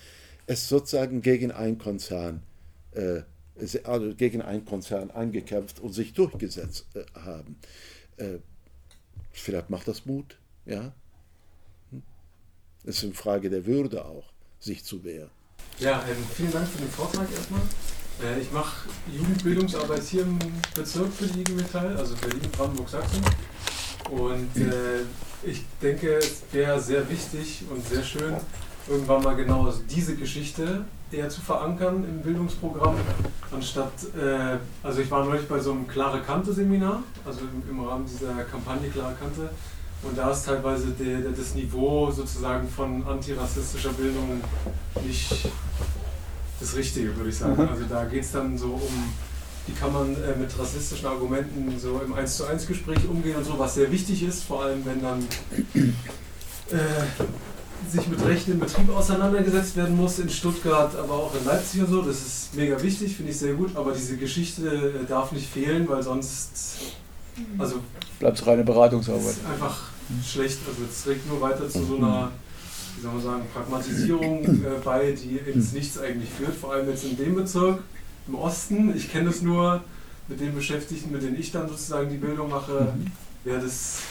es 0.47 0.68
sozusagen 0.68 1.22
gegen 1.22 1.51
einen 1.51 1.77
Konzern, 1.77 2.43
äh, 2.91 3.22
also 3.83 4.15
gegen 4.15 4.41
einen 4.41 4.65
Konzern 4.65 5.11
angekämpft 5.11 5.79
und 5.79 5.93
sich 5.93 6.13
durchgesetzt 6.13 6.85
äh, 6.95 7.03
haben. 7.19 7.57
Äh, 8.17 8.37
vielleicht 9.31 9.69
macht 9.69 9.87
das 9.87 10.05
Mut, 10.05 10.37
ja. 10.65 10.93
Hm? 11.91 12.03
Es 12.83 12.97
ist 12.97 13.03
eine 13.03 13.13
Frage 13.13 13.49
der 13.49 13.65
Würde 13.65 14.05
auch, 14.05 14.31
sich 14.59 14.83
zu 14.83 15.03
wehren. 15.03 15.29
Ja, 15.79 16.03
ähm, 16.07 16.17
vielen 16.35 16.51
Dank 16.51 16.67
für 16.67 16.79
den 16.79 16.89
Vortrag 16.89 17.27
erstmal. 17.31 17.61
Äh, 18.23 18.41
ich 18.41 18.51
mache 18.51 18.89
Jugendbildungsarbeit 19.11 20.03
hier 20.03 20.23
im 20.23 20.39
Bezirk 20.75 21.11
für 21.13 21.27
die 21.27 21.41
IG 21.41 21.53
Metall, 21.53 21.97
also 21.97 22.15
Berlin-Brandenburg-Sachsen. 22.15 23.21
Und 24.09 24.57
äh, 24.57 25.01
ich 25.43 25.63
denke, 25.81 26.17
es 26.17 26.43
wäre 26.51 26.79
sehr 26.79 27.09
wichtig 27.09 27.63
und 27.69 27.87
sehr 27.87 28.03
schön, 28.03 28.35
irgendwann 28.87 29.23
mal 29.23 29.35
genau 29.35 29.71
diese 29.89 30.15
Geschichte 30.15 30.85
eher 31.13 31.29
zu 31.29 31.41
verankern 31.41 32.03
im 32.03 32.21
Bildungsprogramm, 32.21 32.95
anstatt, 33.51 33.93
äh, 34.17 34.57
also 34.83 35.01
ich 35.01 35.11
war 35.11 35.25
neulich 35.25 35.47
bei 35.47 35.59
so 35.59 35.71
einem 35.71 35.88
Klare 35.88 36.21
Kante-Seminar, 36.21 37.03
also 37.25 37.41
im, 37.41 37.69
im, 37.69 37.85
Rahmen 37.85 38.05
dieser 38.05 38.43
Kampagne 38.43 38.89
Klare 38.89 39.15
Kante, 39.19 39.49
und 40.03 40.17
da 40.17 40.31
ist 40.31 40.45
teilweise 40.45 40.88
der, 40.88 41.19
der, 41.19 41.31
das 41.31 41.53
Niveau 41.53 42.09
sozusagen 42.11 42.67
von 42.67 43.05
antirassistischer 43.05 43.93
Bildung 43.93 44.41
nicht 45.05 45.47
das 46.59 46.75
Richtige, 46.75 47.15
würde 47.15 47.29
ich 47.29 47.38
sagen. 47.38 47.61
Mhm. 47.61 47.69
Also 47.69 47.83
da 47.88 48.05
geht 48.05 48.23
es 48.23 48.31
dann 48.31 48.57
so 48.57 48.67
um 48.73 49.13
wie 49.67 49.73
kann 49.73 49.93
man 49.93 50.15
äh, 50.15 50.35
mit 50.38 50.57
rassistischen 50.57 51.07
Argumenten 51.07 51.77
so 51.79 52.01
im 52.03 52.13
1 52.13 52.38
zu 52.38 52.45
1 52.45 52.67
Gespräch 52.67 53.07
umgehen 53.07 53.35
und 53.35 53.45
so, 53.45 53.59
was 53.59 53.75
sehr 53.75 53.91
wichtig 53.91 54.23
ist, 54.23 54.43
vor 54.43 54.63
allem 54.63 54.83
wenn 54.85 55.01
dann 55.01 55.27
äh, 56.71 56.77
sich 57.89 58.07
mit 58.07 58.23
Rechten 58.25 58.53
im 58.53 58.59
Betrieb 58.59 58.89
auseinandergesetzt 58.89 59.75
werden 59.75 59.95
muss, 59.95 60.19
in 60.19 60.29
Stuttgart, 60.29 60.95
aber 60.95 61.13
auch 61.13 61.35
in 61.35 61.45
Leipzig 61.45 61.81
und 61.81 61.89
so. 61.89 62.01
Das 62.01 62.17
ist 62.17 62.55
mega 62.55 62.81
wichtig, 62.81 63.15
finde 63.15 63.31
ich 63.31 63.37
sehr 63.37 63.53
gut, 63.53 63.75
aber 63.75 63.91
diese 63.91 64.17
Geschichte 64.17 64.93
äh, 65.03 65.07
darf 65.07 65.31
nicht 65.31 65.47
fehlen, 65.47 65.87
weil 65.89 66.03
sonst 66.03 66.79
also 67.57 67.75
bleibt 68.19 68.39
es 68.39 68.45
reine 68.45 68.63
Beratungsarbeit. 68.63 69.31
Ist 69.31 69.45
einfach 69.45 69.83
schlecht, 70.25 70.59
also 70.67 70.81
es 70.89 71.03
trägt 71.03 71.27
nur 71.27 71.41
weiter 71.41 71.69
zu 71.69 71.83
so 71.83 71.97
einer 71.97 72.31
wie 72.97 73.01
soll 73.01 73.13
man 73.13 73.21
sagen, 73.23 73.43
Pragmatisierung 73.53 74.43
äh, 74.43 74.79
bei, 74.83 75.11
die 75.11 75.37
ins 75.37 75.73
Nichts 75.73 75.97
eigentlich 75.97 76.29
führt, 76.29 76.55
vor 76.55 76.73
allem 76.73 76.89
jetzt 76.89 77.03
in 77.03 77.17
dem 77.17 77.35
Bezirk 77.35 77.79
im 78.27 78.35
Osten. 78.35 78.95
Ich 78.95 79.11
kenne 79.11 79.29
es 79.29 79.41
nur 79.41 79.81
mit 80.27 80.39
den 80.39 80.53
Beschäftigten, 80.53 81.11
mit 81.11 81.23
denen 81.23 81.39
ich 81.39 81.51
dann 81.51 81.67
sozusagen 81.67 82.09
die 82.09 82.17
Bildung 82.17 82.49
mache, 82.49 82.93
mhm. 82.95 83.11
wäre 83.43 83.59
das 83.59 84.01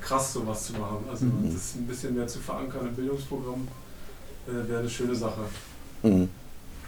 krass, 0.00 0.32
sowas 0.32 0.66
zu 0.66 0.72
machen. 0.74 1.04
Also 1.10 1.26
mhm. 1.26 1.52
das 1.52 1.74
ein 1.74 1.86
bisschen 1.86 2.14
mehr 2.14 2.26
zu 2.26 2.38
verankern 2.38 2.88
im 2.88 2.94
Bildungsprogramm 2.94 3.68
äh, 4.46 4.68
wäre 4.68 4.80
eine 4.80 4.90
schöne 4.90 5.14
Sache. 5.14 5.42
Mhm. 6.02 6.28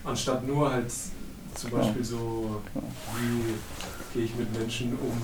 Anstatt 0.05 0.47
nur 0.47 0.71
halt 0.71 0.91
zum 1.55 1.71
Beispiel 1.71 2.03
ja. 2.03 2.09
so, 2.09 2.61
wie 3.17 3.55
gehe 4.13 4.25
ich 4.25 4.35
mit 4.37 4.53
Menschen 4.59 4.93
um, 4.99 5.21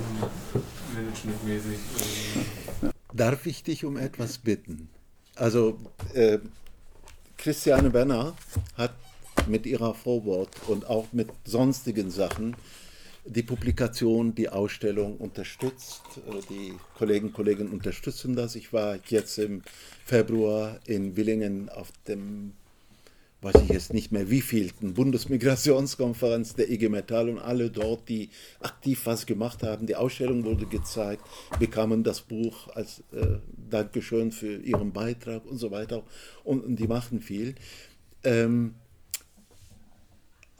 managementmäßig. 0.94 1.78
Darf 3.12 3.46
ich 3.46 3.62
dich 3.62 3.84
um 3.84 3.96
etwas 3.96 4.38
bitten? 4.38 4.88
Also, 5.34 5.78
äh, 6.14 6.38
Christiane 7.36 7.90
Benner 7.90 8.34
hat 8.76 8.94
mit 9.46 9.66
ihrer 9.66 9.94
Vorwort 9.94 10.50
und 10.68 10.86
auch 10.86 11.06
mit 11.12 11.30
sonstigen 11.44 12.10
Sachen 12.10 12.54
die 13.24 13.42
Publikation, 13.42 14.34
die 14.34 14.48
Ausstellung 14.48 15.16
unterstützt. 15.16 16.02
Äh, 16.28 16.40
die 16.48 16.74
Kollegen 16.96 17.28
und 17.28 17.32
Kollegen 17.32 17.68
unterstützen 17.68 18.34
das. 18.34 18.56
Ich 18.56 18.72
war 18.72 18.98
jetzt 19.08 19.38
im 19.38 19.62
Februar 20.04 20.78
in 20.86 21.16
Willingen 21.16 21.68
auf 21.68 21.92
dem, 22.08 22.52
weiß 23.42 23.56
ich 23.62 23.68
jetzt 23.68 23.92
nicht 23.92 24.12
mehr 24.12 24.30
wievielten 24.30 24.94
Bundesmigrationskonferenz 24.94 26.54
der 26.54 26.70
IG 26.70 26.88
Metall 26.88 27.28
und 27.28 27.38
alle 27.38 27.70
dort, 27.70 28.08
die 28.08 28.30
aktiv 28.60 29.00
was 29.04 29.26
gemacht 29.26 29.62
haben. 29.62 29.86
Die 29.86 29.96
Ausstellung 29.96 30.44
wurde 30.44 30.66
gezeigt, 30.66 31.22
bekamen 31.58 32.02
das 32.02 32.22
Buch 32.22 32.68
als 32.74 33.02
äh, 33.12 33.38
Dankeschön 33.70 34.32
für 34.32 34.56
ihren 34.56 34.92
Beitrag 34.92 35.44
und 35.46 35.58
so 35.58 35.70
weiter. 35.70 36.02
Und, 36.44 36.64
und 36.64 36.76
die 36.76 36.88
machen 36.88 37.20
viel. 37.20 37.54
Ähm, 38.24 38.74
äh, 38.74 38.79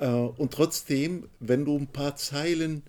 und 0.07 0.53
trotzdem, 0.53 1.29
wenn 1.41 1.65
du 1.65 1.77
ein 1.77 1.87
paar 1.87 2.17
Zeilen 2.17 2.83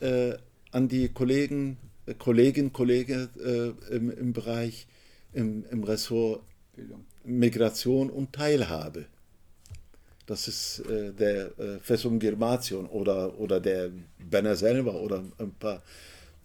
äh, 0.00 0.34
an 0.72 0.88
die 0.88 1.08
Kollegen, 1.08 1.76
äh, 2.06 2.14
Kolleginnen, 2.14 2.72
Kollegen 2.72 3.28
äh, 3.38 3.94
im, 3.94 4.10
im, 4.10 4.32
Bereich, 4.32 4.86
im, 5.32 5.64
im 5.70 5.84
Ressort 5.84 6.42
Bildung. 6.74 7.04
Migration 7.24 8.08
und 8.08 8.32
Teilhabe 8.32 9.06
Das 10.26 10.48
ist 10.48 10.80
äh, 10.80 11.12
der 11.12 11.58
äh, 11.58 11.78
Fessum 11.80 12.18
Girmation 12.18 12.86
oder, 12.86 13.38
oder 13.38 13.60
der 13.60 13.90
Benner 14.18 14.56
selber 14.56 14.94
oder 14.94 15.24
ein 15.38 15.52
paar 15.52 15.82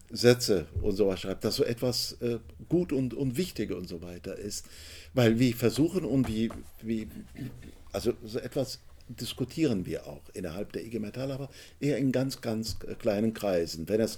Sätze 0.09 0.65
und 0.81 0.95
sowas 0.95 1.21
schreibt, 1.21 1.43
dass 1.43 1.55
so 1.55 1.63
etwas 1.63 2.17
äh, 2.21 2.39
gut 2.67 2.91
und, 2.91 3.13
und 3.13 3.37
wichtig 3.37 3.71
und 3.71 3.87
so 3.87 4.01
weiter 4.01 4.35
ist. 4.37 4.65
Weil 5.13 5.39
wir 5.39 5.55
versuchen 5.55 6.03
und 6.05 6.27
wie, 6.27 6.49
wie 6.81 7.07
also 7.91 8.13
so 8.23 8.39
etwas 8.39 8.79
diskutieren 9.07 9.85
wir 9.85 10.07
auch 10.07 10.23
innerhalb 10.33 10.71
der 10.73 10.85
IG 10.85 10.99
Metall, 10.99 11.31
aber 11.31 11.49
eher 11.79 11.97
in 11.97 12.11
ganz, 12.11 12.41
ganz 12.41 12.77
kleinen 12.99 13.33
Kreisen. 13.33 13.87
Wenn 13.89 14.01
es 14.01 14.17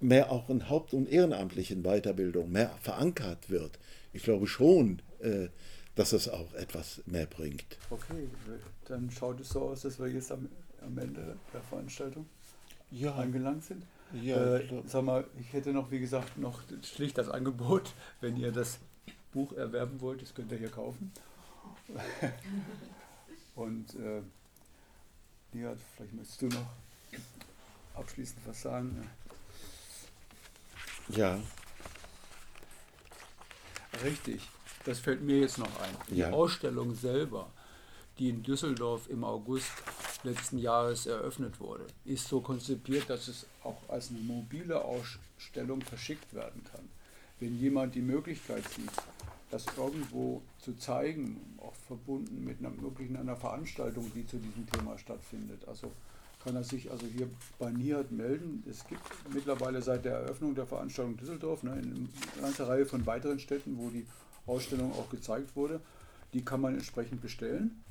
mehr 0.00 0.30
auch 0.30 0.48
in 0.48 0.68
Haupt- 0.68 0.94
und 0.94 1.08
Ehrenamtlichen 1.08 1.82
Weiterbildung 1.82 2.50
mehr 2.50 2.70
verankert 2.80 3.50
wird, 3.50 3.78
ich 4.12 4.22
glaube 4.22 4.46
schon, 4.46 5.02
äh, 5.20 5.48
dass 5.94 6.12
es 6.12 6.28
auch 6.28 6.54
etwas 6.54 7.02
mehr 7.06 7.26
bringt. 7.26 7.78
Okay, 7.90 8.28
dann 8.86 9.10
schaut 9.10 9.40
es 9.40 9.48
so 9.50 9.62
aus, 9.62 9.82
dass 9.82 9.98
wir 9.98 10.08
jetzt 10.08 10.30
am, 10.30 10.48
am 10.80 10.96
Ende 10.98 11.36
der 11.52 11.60
Veranstaltung 11.62 12.26
ja. 12.90 13.14
angelangt 13.14 13.64
sind. 13.64 13.84
Ja, 14.22 14.56
äh, 14.56 14.64
sag 14.86 15.02
mal, 15.04 15.24
ich 15.38 15.52
hätte 15.52 15.72
noch, 15.72 15.90
wie 15.90 16.00
gesagt, 16.00 16.38
noch 16.38 16.62
schlicht 16.82 17.18
das 17.18 17.28
Angebot, 17.28 17.92
wenn 18.20 18.36
ihr 18.36 18.52
das 18.52 18.78
Buch 19.32 19.52
erwerben 19.52 20.00
wollt, 20.00 20.22
das 20.22 20.34
könnt 20.34 20.50
ihr 20.52 20.58
hier 20.58 20.70
kaufen. 20.70 21.12
Und 23.58 23.92
äh, 23.96 24.22
Lia, 25.52 25.74
vielleicht 25.96 26.14
möchtest 26.14 26.42
du 26.42 26.46
noch 26.46 26.66
abschließend 27.94 28.38
was 28.46 28.62
sagen. 28.62 29.10
Ja. 31.08 31.40
Richtig, 34.04 34.42
das 34.84 35.00
fällt 35.00 35.22
mir 35.22 35.40
jetzt 35.40 35.58
noch 35.58 35.80
ein. 35.80 35.96
Die 36.08 36.18
ja. 36.18 36.30
Ausstellung 36.30 36.94
selber, 36.94 37.50
die 38.20 38.28
in 38.28 38.44
Düsseldorf 38.44 39.08
im 39.10 39.24
August 39.24 39.72
letzten 40.22 40.58
Jahres 40.58 41.06
eröffnet 41.06 41.58
wurde, 41.58 41.88
ist 42.04 42.28
so 42.28 42.40
konzipiert, 42.40 43.10
dass 43.10 43.26
es 43.26 43.46
auch 43.64 43.88
als 43.88 44.10
eine 44.10 44.20
mobile 44.20 44.84
Ausstellung 44.84 45.82
verschickt 45.82 46.32
werden 46.32 46.62
kann. 46.62 46.88
Wenn 47.40 47.58
jemand 47.58 47.96
die 47.96 48.02
Möglichkeit 48.02 48.68
sieht, 48.68 48.92
das 49.50 49.64
irgendwo 49.76 50.42
zu 50.58 50.74
zeigen, 50.76 51.56
auch 51.58 51.74
verbunden 51.74 52.44
mit 52.44 52.58
einer 52.58 52.70
möglichen 52.70 53.16
einer 53.16 53.36
Veranstaltung, 53.36 54.10
die 54.14 54.26
zu 54.26 54.36
diesem 54.36 54.66
Thema 54.66 54.98
stattfindet. 54.98 55.66
Also 55.66 55.92
kann 56.44 56.54
er 56.54 56.64
sich 56.64 56.90
also 56.90 57.06
hier 57.06 57.28
bei 57.58 57.70
NIAD 57.70 58.12
melden. 58.12 58.62
Es 58.68 58.86
gibt 58.86 59.02
mittlerweile 59.32 59.82
seit 59.82 60.04
der 60.04 60.18
Eröffnung 60.18 60.54
der 60.54 60.66
Veranstaltung 60.66 61.16
Düsseldorf 61.16 61.62
ne, 61.62 61.72
eine 61.72 62.08
ganze 62.40 62.68
Reihe 62.68 62.86
von 62.86 63.06
weiteren 63.06 63.38
Städten, 63.38 63.76
wo 63.78 63.90
die 63.90 64.06
Ausstellung 64.46 64.92
auch 64.92 65.10
gezeigt 65.10 65.56
wurde. 65.56 65.80
Die 66.32 66.44
kann 66.44 66.60
man 66.60 66.74
entsprechend 66.74 67.22
bestellen 67.22 67.82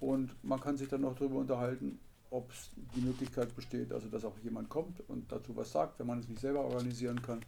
und 0.00 0.34
man 0.42 0.60
kann 0.60 0.76
sich 0.76 0.88
dann 0.88 1.04
auch 1.04 1.14
darüber 1.14 1.36
unterhalten, 1.36 1.98
ob 2.30 2.50
es 2.50 2.70
die 2.96 3.00
Möglichkeit 3.00 3.54
besteht, 3.54 3.92
also 3.92 4.08
dass 4.08 4.24
auch 4.24 4.36
jemand 4.42 4.68
kommt 4.68 5.00
und 5.08 5.30
dazu 5.30 5.54
was 5.54 5.70
sagt, 5.70 5.98
wenn 6.00 6.06
man 6.06 6.18
es 6.18 6.28
nicht 6.28 6.40
selber 6.40 6.60
organisieren 6.60 7.22
kann 7.22 7.40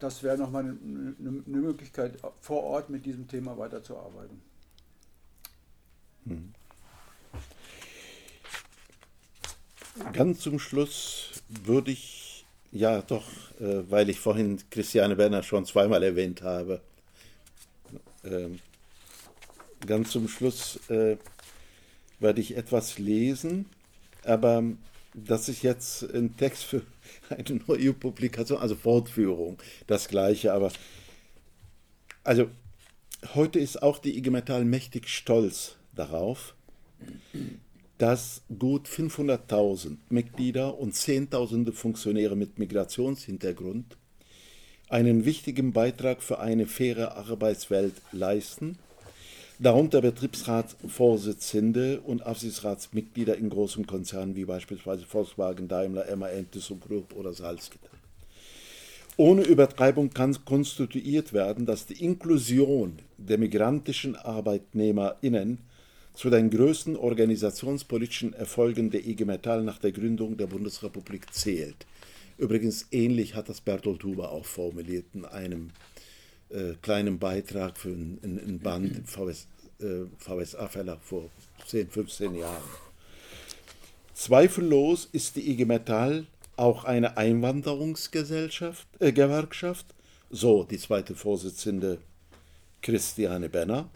das 0.00 0.22
wäre 0.22 0.38
nochmal 0.38 0.64
eine, 0.64 0.72
eine, 1.18 1.42
eine 1.46 1.56
Möglichkeit, 1.56 2.18
vor 2.40 2.64
Ort 2.64 2.90
mit 2.90 3.06
diesem 3.06 3.28
Thema 3.28 3.56
weiterzuarbeiten. 3.56 4.40
Hm. 6.26 6.52
Ganz 10.12 10.40
zum 10.40 10.58
Schluss 10.58 11.42
würde 11.48 11.90
ich, 11.90 12.46
ja 12.72 13.02
doch, 13.02 13.24
äh, 13.60 13.90
weil 13.90 14.08
ich 14.08 14.18
vorhin 14.18 14.58
Christiane 14.70 15.18
Werner 15.18 15.42
schon 15.42 15.66
zweimal 15.66 16.02
erwähnt 16.02 16.42
habe, 16.42 16.80
äh, 18.22 18.48
ganz 19.86 20.10
zum 20.10 20.28
Schluss 20.28 20.78
äh, 20.88 21.16
werde 22.18 22.40
ich 22.40 22.56
etwas 22.56 22.98
lesen, 22.98 23.66
aber 24.24 24.62
das 25.14 25.48
ist 25.48 25.62
jetzt 25.62 26.02
ein 26.02 26.36
Text 26.36 26.64
für 26.64 26.82
eine 27.30 27.60
neue 27.66 27.92
Publikation, 27.92 28.58
also 28.58 28.74
Fortführung, 28.74 29.58
das 29.86 30.08
gleiche, 30.08 30.52
aber 30.52 30.72
also 32.24 32.48
heute 33.34 33.58
ist 33.58 33.82
auch 33.82 33.98
die 33.98 34.16
IG 34.18 34.30
Metall 34.30 34.64
mächtig 34.64 35.08
stolz 35.08 35.76
darauf, 35.94 36.54
dass 37.98 38.42
gut 38.58 38.88
500.000 38.88 39.98
Mitglieder 40.08 40.78
und 40.78 40.94
Zehntausende 40.94 41.72
Funktionäre 41.72 42.36
mit 42.36 42.58
Migrationshintergrund 42.58 43.96
einen 44.88 45.24
wichtigen 45.24 45.72
Beitrag 45.72 46.22
für 46.22 46.40
eine 46.40 46.66
faire 46.66 47.16
Arbeitswelt 47.16 47.94
leisten 48.12 48.78
darunter 49.60 50.00
Betriebsratsvorsitzende 50.00 52.00
und 52.00 52.24
Aufsichtsratsmitglieder 52.24 53.36
in 53.36 53.50
großen 53.50 53.86
Konzernen 53.86 54.34
wie 54.34 54.46
beispielsweise 54.46 55.04
Volkswagen, 55.04 55.68
Daimler, 55.68 56.06
MAN, 56.16 56.50
ThyssenKrupp 56.50 57.14
oder 57.14 57.34
Salzgitter. 57.34 57.90
Ohne 59.18 59.42
Übertreibung 59.42 60.10
kann 60.10 60.34
konstituiert 60.46 61.34
werden, 61.34 61.66
dass 61.66 61.84
die 61.84 62.02
Inklusion 62.02 63.00
der 63.18 63.36
migrantischen 63.36 64.16
ArbeitnehmerInnen 64.16 65.58
zu 66.14 66.30
den 66.30 66.48
größten 66.48 66.96
organisationspolitischen 66.96 68.32
Erfolgen 68.32 68.90
der 68.90 69.06
IG 69.06 69.26
Metall 69.26 69.62
nach 69.62 69.78
der 69.78 69.92
Gründung 69.92 70.38
der 70.38 70.46
Bundesrepublik 70.46 71.34
zählt. 71.34 71.86
Übrigens 72.38 72.86
ähnlich 72.92 73.34
hat 73.34 73.50
das 73.50 73.60
Bertolt 73.60 74.04
Huber 74.04 74.32
auch 74.32 74.46
formuliert 74.46 75.04
in 75.12 75.26
einem 75.26 75.66
äh, 75.66 75.99
kleinen 76.82 77.18
Beitrag 77.18 77.78
für 77.78 77.90
ein, 77.90 78.60
Band 78.62 79.02
VS, 79.08 79.46
äh, 79.80 80.06
VSA-Verlag 80.18 80.98
vor 81.02 81.30
10, 81.66 81.90
15 81.90 82.34
Jahren. 82.34 82.62
Zweifellos 84.14 85.08
ist 85.12 85.36
die 85.36 85.50
IG 85.50 85.64
Metall 85.64 86.26
auch 86.56 86.84
eine 86.84 87.16
Einwanderungsgesellschaft, 87.16 88.86
äh, 88.98 89.12
Gewerkschaft, 89.12 89.86
so 90.28 90.64
die 90.64 90.78
zweite 90.78 91.14
Vorsitzende 91.14 91.98
Christiane 92.82 93.48
Benner. 93.48 93.88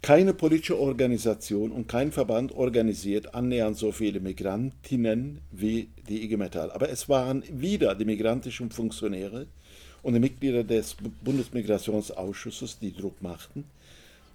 Keine 0.00 0.34
politische 0.34 0.78
Organisation 0.78 1.70
und 1.70 1.86
kein 1.86 2.10
Verband 2.10 2.52
organisiert 2.52 3.34
annähernd 3.34 3.76
so 3.76 3.92
viele 3.92 4.20
Migrantinnen 4.20 5.40
wie 5.52 5.90
die 6.08 6.24
IG 6.24 6.36
Metall. 6.36 6.70
Aber 6.72 6.88
es 6.88 7.08
waren 7.08 7.44
wieder 7.48 7.94
die 7.94 8.04
migrantischen 8.04 8.70
Funktionäre, 8.70 9.46
und 10.02 10.14
die 10.14 10.20
Mitglieder 10.20 10.64
des 10.64 10.96
Bundesmigrationsausschusses, 11.22 12.78
die 12.78 12.92
Druck 12.92 13.22
machten, 13.22 13.64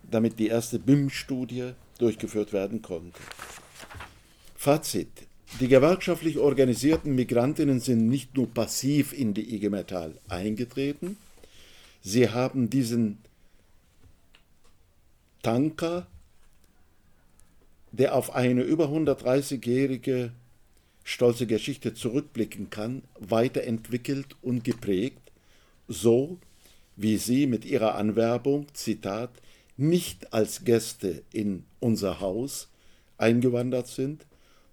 damit 0.09 0.39
die 0.39 0.47
erste 0.47 0.79
BIM-Studie 0.79 1.73
durchgeführt 1.99 2.53
werden 2.53 2.81
konnte. 2.81 3.19
Fazit. 4.55 5.09
Die 5.59 5.67
gewerkschaftlich 5.67 6.39
organisierten 6.39 7.15
Migrantinnen 7.15 7.79
sind 7.79 8.07
nicht 8.09 8.35
nur 8.35 8.47
passiv 8.47 9.13
in 9.13 9.33
die 9.33 9.55
IG 9.55 9.69
Metall 9.69 10.13
eingetreten, 10.27 11.17
sie 12.01 12.29
haben 12.29 12.69
diesen 12.69 13.19
Tanker, 15.41 16.07
der 17.93 18.13
auf 18.13 18.35
eine 18.35 18.63
über 18.63 18.87
130-jährige 18.89 20.33
stolze 21.05 21.47
Geschichte 21.47 21.93
zurückblicken 21.93 22.69
kann, 22.69 23.03
weiterentwickelt 23.17 24.35
und 24.41 24.65
geprägt 24.65 25.26
so 25.87 26.39
wie 26.97 27.17
sie 27.17 27.45
mit 27.45 27.63
ihrer 27.63 27.95
Anwerbung, 27.95 28.65
Zitat, 28.73 29.29
nicht 29.77 30.33
als 30.33 30.65
Gäste 30.65 31.21
in 31.31 31.63
unser 31.79 32.19
Haus 32.19 32.69
eingewandert 33.17 33.87
sind, 33.87 34.25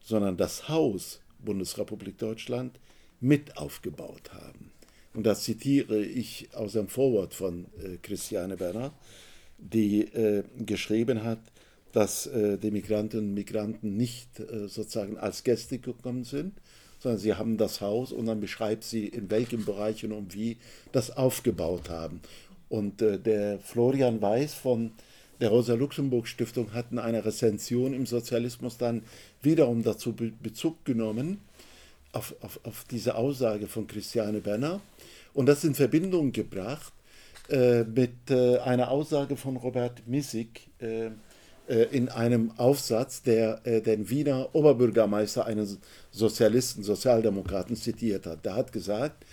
sondern 0.02 0.36
das 0.36 0.68
Haus 0.68 1.20
Bundesrepublik 1.44 2.18
Deutschland 2.18 2.80
mit 3.20 3.58
aufgebaut 3.58 4.32
haben. 4.32 4.70
Und 5.12 5.24
das 5.24 5.44
zitiere 5.44 6.02
ich 6.02 6.48
aus 6.54 6.72
dem 6.72 6.88
Vorwort 6.88 7.34
von 7.34 7.66
äh, 7.82 7.98
Christiane 8.02 8.58
Werner, 8.58 8.92
die 9.58 10.00
äh, 10.00 10.42
geschrieben 10.58 11.22
hat, 11.22 11.40
dass 11.92 12.26
äh, 12.26 12.58
die 12.58 12.70
Migrantinnen 12.70 13.28
und 13.28 13.34
Migranten 13.34 13.96
nicht 13.96 14.40
äh, 14.40 14.66
sozusagen 14.66 15.16
als 15.16 15.44
Gäste 15.44 15.78
gekommen 15.78 16.24
sind, 16.24 16.54
sondern 17.04 17.20
sie 17.20 17.34
haben 17.34 17.58
das 17.58 17.82
Haus 17.82 18.12
und 18.12 18.24
dann 18.26 18.40
beschreibt 18.40 18.82
sie, 18.82 19.06
in 19.06 19.30
welchen 19.30 19.66
Bereichen 19.66 20.10
und 20.10 20.34
wie 20.34 20.56
das 20.90 21.14
aufgebaut 21.16 21.90
haben. 21.90 22.20
Und 22.70 23.02
äh, 23.02 23.18
der 23.18 23.58
Florian 23.58 24.22
Weiß 24.22 24.54
von 24.54 24.92
der 25.38 25.50
Rosa-Luxemburg-Stiftung 25.50 26.72
hat 26.72 26.86
in 26.92 26.98
einer 26.98 27.24
Rezension 27.26 27.92
im 27.92 28.06
Sozialismus 28.06 28.78
dann 28.78 29.02
wiederum 29.42 29.82
dazu 29.82 30.14
Be 30.14 30.32
Bezug 30.42 30.82
genommen, 30.86 31.42
auf, 32.12 32.34
auf, 32.40 32.58
auf, 32.64 32.84
diese 32.90 33.16
Aussage 33.16 33.66
von 33.66 33.86
Christiane 33.86 34.40
Benner 34.40 34.80
und 35.34 35.44
das 35.46 35.62
in 35.64 35.74
Verbindung 35.74 36.32
gebracht 36.32 36.92
äh, 37.50 37.84
mit 37.84 38.30
äh, 38.30 38.58
einer 38.60 38.90
Aussage 38.90 39.36
von 39.36 39.56
Robert 39.56 40.06
Missig, 40.06 40.68
äh, 40.78 41.10
in 41.66 42.08
einem 42.08 42.52
Aufsatz, 42.58 43.22
der 43.22 43.60
äh, 43.64 43.80
den 43.80 44.10
Wiener 44.10 44.48
Oberbürgermeister 44.54 45.46
eines 45.46 45.78
Sozialisten, 46.10 46.82
Sozialdemokraten 46.82 47.76
zitiert 47.76 48.26
hat. 48.26 48.44
Der 48.44 48.54
hat 48.54 48.72
gesagt, 48.72 49.24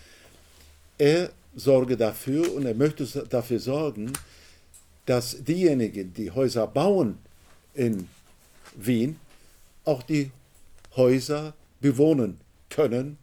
er 0.98 1.30
sorge 1.56 1.98
dafür 1.98 2.54
und 2.54 2.66
er 2.66 2.74
möchte 2.74 3.06
dafür 3.30 3.60
sorgen, 3.60 4.14
dass 5.06 5.44
diejenigen, 5.44 6.14
die 6.14 6.32
Häuser 6.32 6.68
bauen 6.68 7.18
in 7.74 8.08
Wien, 8.76 9.20
auch 9.84 10.04
die 10.04 10.32
Häuser 10.96 11.54
bewohnen 11.82 12.40
können 12.70 13.18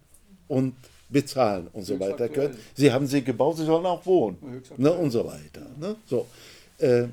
und 0.49 0.75
bezahlen 1.09 1.69
und 1.73 1.85
so 1.85 1.99
weiter 1.99 2.29
können. 2.29 2.57
Sie 2.75 2.93
haben 2.93 3.07
sie 3.07 3.23
gebaut, 3.23 3.57
sie 3.57 3.65
sollen 3.65 3.87
auch 3.87 4.05
wohnen 4.05 4.63
ne, 4.77 4.93
und 4.93 5.11
so 5.11 5.25
weiter. 5.25 5.67
Ne? 5.79 5.97
So, 6.07 6.27
äh, 6.79 7.05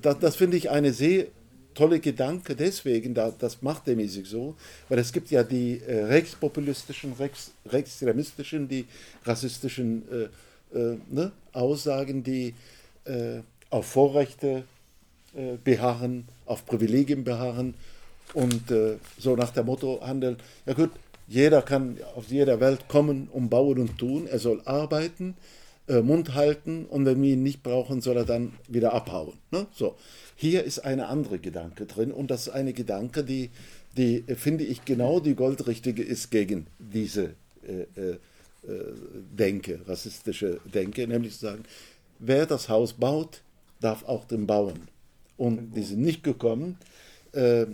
das, 0.00 0.18
das 0.18 0.36
finde 0.36 0.56
ich 0.56 0.70
eine 0.70 0.92
sehr 0.92 1.26
tolle 1.74 2.00
Gedanke 2.00 2.56
deswegen, 2.56 3.14
da, 3.14 3.32
das 3.36 3.62
macht 3.62 3.86
der 3.86 3.96
Musik 3.96 4.26
so, 4.26 4.56
weil 4.88 4.98
es 4.98 5.12
gibt 5.12 5.30
ja 5.30 5.42
die 5.42 5.80
äh, 5.80 6.04
rechtspopulistischen, 6.04 7.12
rechts, 7.14 7.52
rechtsextremistischen, 7.66 8.68
die 8.68 8.86
rassistischen 9.24 10.02
äh, 10.10 10.78
äh, 10.78 10.96
ne, 11.10 11.32
Aussagen, 11.52 12.22
die 12.22 12.54
äh, 13.04 13.40
auf 13.70 13.86
Vorrechte 13.86 14.64
äh, 15.34 15.56
beharren, 15.62 16.24
auf 16.46 16.66
Privilegien 16.66 17.24
beharren 17.24 17.74
und 18.34 18.70
äh, 18.70 18.96
so 19.18 19.36
nach 19.36 19.50
dem 19.50 19.66
Motto 19.66 20.00
handeln, 20.04 20.36
ja 20.66 20.74
gut, 20.74 20.90
jeder 21.28 21.62
kann 21.62 21.96
aus 22.16 22.24
jeder 22.28 22.58
Welt 22.58 22.88
kommen 22.88 23.28
und 23.32 23.48
bauen 23.48 23.78
und 23.78 23.96
tun, 23.98 24.26
er 24.26 24.40
soll 24.40 24.60
arbeiten, 24.64 25.36
äh, 25.90 26.02
Mund 26.02 26.34
halten 26.34 26.86
und 26.86 27.04
wenn 27.04 27.20
wir 27.20 27.32
ihn 27.32 27.42
nicht 27.42 27.62
brauchen, 27.62 28.00
soll 28.00 28.16
er 28.16 28.24
dann 28.24 28.52
wieder 28.68 28.92
abhauen. 28.92 29.38
Ne? 29.50 29.66
So. 29.72 29.96
Hier 30.36 30.64
ist 30.64 30.78
eine 30.78 31.08
andere 31.08 31.38
Gedanke 31.38 31.84
drin 31.86 32.12
und 32.12 32.30
das 32.30 32.46
ist 32.46 32.52
eine 32.54 32.72
Gedanke, 32.72 33.24
die, 33.24 33.50
die 33.96 34.24
äh, 34.26 34.36
finde 34.36 34.64
ich 34.64 34.84
genau 34.84 35.18
die 35.18 35.34
goldrichtige 35.34 36.02
ist 36.02 36.30
gegen 36.30 36.68
diese 36.78 37.34
äh, 37.66 37.82
äh, 38.00 38.10
äh, 38.10 38.18
Denke, 39.32 39.80
rassistische 39.86 40.60
Denke, 40.64 41.08
nämlich 41.08 41.34
zu 41.34 41.46
sagen, 41.46 41.64
wer 42.20 42.46
das 42.46 42.68
Haus 42.68 42.92
baut, 42.92 43.42
darf 43.80 44.04
auch 44.04 44.24
den 44.26 44.46
bauen. 44.46 44.88
Und 45.36 45.74
die 45.74 45.82
sind 45.82 46.02
nicht 46.02 46.22
gekommen 46.22 46.78
äh, 47.32 47.66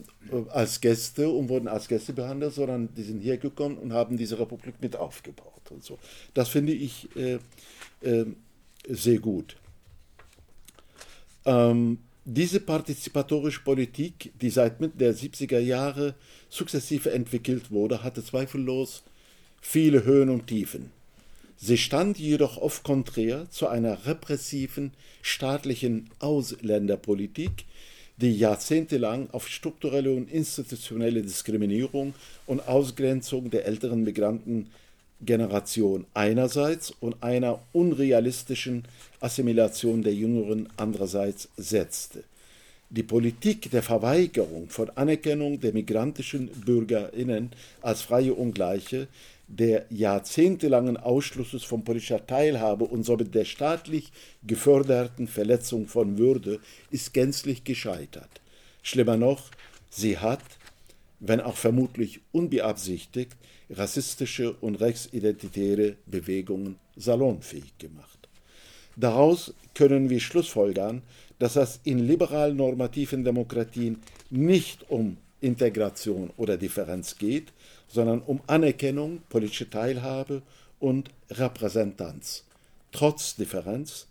als 0.50 0.80
Gäste 0.80 1.28
und 1.28 1.48
wurden 1.48 1.68
als 1.68 1.88
Gäste 1.88 2.12
behandelt, 2.12 2.54
sondern 2.54 2.88
die 2.94 3.02
sind 3.02 3.20
hier 3.20 3.36
gekommen 3.36 3.76
und 3.78 3.92
haben 3.92 4.16
diese 4.16 4.38
Republik 4.38 4.76
mit 4.80 4.96
aufgebaut 4.96 5.70
und 5.70 5.84
so. 5.84 5.98
Das 6.34 6.48
finde 6.48 6.72
ich 6.72 7.14
äh, 7.16 7.38
sehr 8.88 9.18
gut. 9.18 9.56
Ähm, 11.44 11.98
diese 12.24 12.58
partizipatorische 12.58 13.60
Politik, 13.60 14.32
die 14.40 14.50
seit 14.50 14.80
Mitte 14.80 14.98
der 14.98 15.14
70er 15.14 15.60
Jahre 15.60 16.14
sukzessive 16.48 17.12
entwickelt 17.12 17.70
wurde, 17.70 18.02
hatte 18.02 18.24
zweifellos 18.24 19.04
viele 19.60 20.04
Höhen 20.04 20.28
und 20.28 20.48
Tiefen. 20.48 20.90
Sie 21.56 21.78
stand 21.78 22.18
jedoch 22.18 22.58
oft 22.58 22.82
konträr 22.82 23.48
zu 23.50 23.68
einer 23.68 24.06
repressiven 24.06 24.92
staatlichen 25.22 26.10
Ausländerpolitik, 26.18 27.64
die 28.16 28.36
jahrzehntelang 28.36 29.30
auf 29.30 29.48
strukturelle 29.48 30.12
und 30.12 30.30
institutionelle 30.30 31.22
Diskriminierung 31.22 32.14
und 32.46 32.66
Ausgrenzung 32.66 33.50
der 33.50 33.66
älteren 33.66 34.04
Migrantengeneration 35.18 36.06
einerseits 36.14 36.92
und 37.00 37.22
einer 37.22 37.60
unrealistischen 37.72 38.84
Assimilation 39.20 40.02
der 40.02 40.14
Jüngeren 40.14 40.68
andererseits 40.76 41.48
setzte. 41.56 42.24
Die 42.90 43.02
Politik 43.02 43.70
der 43.70 43.82
Verweigerung 43.82 44.68
von 44.68 44.90
Anerkennung 44.90 45.60
der 45.60 45.72
migrantischen 45.72 46.48
Bürgerinnen 46.48 47.50
als 47.82 48.02
freie 48.02 48.34
Ungleiche, 48.34 49.08
der 49.48 49.86
jahrzehntelangen 49.90 50.96
Ausschlusses 50.96 51.64
von 51.64 51.84
politischer 51.84 52.24
Teilhabe 52.26 52.84
und 52.84 53.04
somit 53.04 53.34
der 53.34 53.44
staatlich 53.44 54.12
geförderten 54.46 55.28
Verletzung 55.28 55.86
von 55.86 56.18
Würde 56.18 56.60
ist 56.90 57.12
gänzlich 57.12 57.64
gescheitert. 57.64 58.40
Schlimmer 58.82 59.16
noch, 59.16 59.50
sie 59.90 60.18
hat, 60.18 60.42
wenn 61.20 61.40
auch 61.40 61.56
vermutlich 61.56 62.20
unbeabsichtigt, 62.32 63.36
rassistische 63.70 64.52
und 64.60 64.76
rechtsidentitäre 64.76 65.96
Bewegungen 66.06 66.78
salonfähig 66.96 67.76
gemacht. 67.78 68.28
Daraus 68.96 69.54
können 69.74 70.08
wir 70.08 70.20
schlussfolgern, 70.20 71.02
dass 71.38 71.56
es 71.56 71.80
in 71.84 71.98
liberal-normativen 71.98 73.24
Demokratien 73.24 74.00
nicht 74.30 74.90
um 74.90 75.18
Integration 75.40 76.30
oder 76.36 76.56
Differenz 76.56 77.18
geht, 77.18 77.52
sondern 77.88 78.20
um 78.22 78.40
Anerkennung, 78.46 79.20
politische 79.28 79.68
Teilhabe 79.68 80.42
und 80.80 81.10
Repräsentanz. 81.30 82.44
Trotz 82.92 83.36
Differenz, 83.36 84.06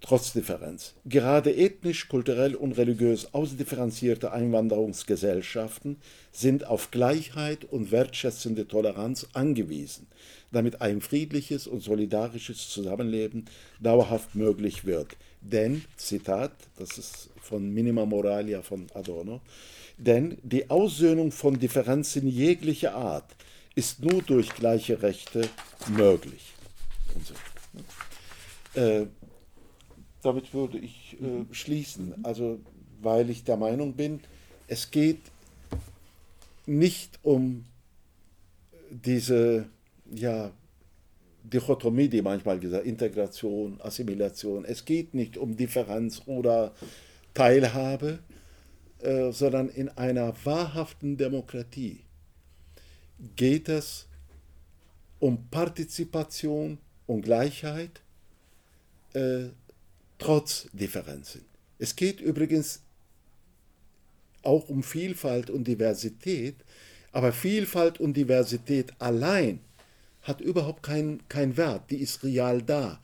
trotz 0.00 0.32
Differenz. 0.32 0.94
Gerade 1.04 1.54
ethnisch, 1.54 2.08
kulturell 2.08 2.54
und 2.54 2.72
religiös 2.72 3.34
ausdifferenzierte 3.34 4.32
Einwanderungsgesellschaften 4.32 5.96
sind 6.32 6.66
auf 6.66 6.90
Gleichheit 6.90 7.64
und 7.64 7.92
wertschätzende 7.92 8.66
Toleranz 8.66 9.28
angewiesen, 9.32 10.06
damit 10.52 10.80
ein 10.80 11.00
friedliches 11.00 11.66
und 11.66 11.80
solidarisches 11.80 12.68
Zusammenleben 12.70 13.44
dauerhaft 13.80 14.34
möglich 14.34 14.84
wird. 14.84 15.16
Denn, 15.40 15.84
Zitat, 15.96 16.52
das 16.76 16.98
ist 16.98 17.30
von 17.40 17.72
Minima 17.72 18.04
Moralia 18.04 18.62
von 18.62 18.86
Adorno, 18.94 19.40
denn 19.96 20.38
die 20.42 20.70
Aussöhnung 20.70 21.30
von 21.30 21.58
Differenzen 21.58 22.26
jeglicher 22.26 22.94
Art 22.94 23.36
ist 23.74 24.02
nur 24.02 24.22
durch 24.22 24.50
gleiche 24.50 25.02
Rechte 25.02 25.48
möglich. 25.88 26.52
Und 27.14 27.26
so. 27.26 27.34
Äh, 28.80 29.06
damit 30.22 30.52
würde 30.54 30.78
ich 30.78 31.16
äh, 31.20 31.44
schließen. 31.52 32.14
Also, 32.24 32.60
weil 33.00 33.30
ich 33.30 33.44
der 33.44 33.56
Meinung 33.56 33.94
bin, 33.94 34.20
es 34.66 34.90
geht 34.90 35.20
nicht 36.66 37.18
um 37.22 37.64
diese 38.90 39.66
ja, 40.12 40.50
Dichotomie, 41.42 42.08
die 42.08 42.22
manchmal 42.22 42.58
gesagt, 42.58 42.86
Integration, 42.86 43.80
Assimilation. 43.80 44.64
Es 44.64 44.84
geht 44.84 45.14
nicht 45.14 45.36
um 45.36 45.56
Differenz 45.56 46.22
oder 46.26 46.72
Teilhabe, 47.34 48.18
äh, 49.00 49.32
sondern 49.32 49.68
in 49.68 49.88
einer 49.88 50.34
wahrhaften 50.44 51.16
Demokratie 51.16 52.00
geht 53.36 53.68
es 53.68 54.06
um 55.18 55.48
Partizipation 55.50 56.78
und 57.06 57.22
Gleichheit 57.22 58.02
äh, 59.14 59.48
trotz 60.20 60.68
Differenzen. 60.72 61.44
Es 61.78 61.96
geht 61.96 62.20
übrigens 62.20 62.80
auch 64.42 64.68
um 64.68 64.82
Vielfalt 64.82 65.50
und 65.50 65.64
Diversität, 65.66 66.56
aber 67.12 67.32
Vielfalt 67.32 68.00
und 68.00 68.16
Diversität 68.16 68.92
allein 69.00 69.60
hat 70.22 70.40
überhaupt 70.40 70.82
keinen 70.82 71.26
kein 71.28 71.56
Wert, 71.56 71.90
die 71.90 71.96
ist 71.96 72.22
real 72.22 72.62
da. 72.62 73.00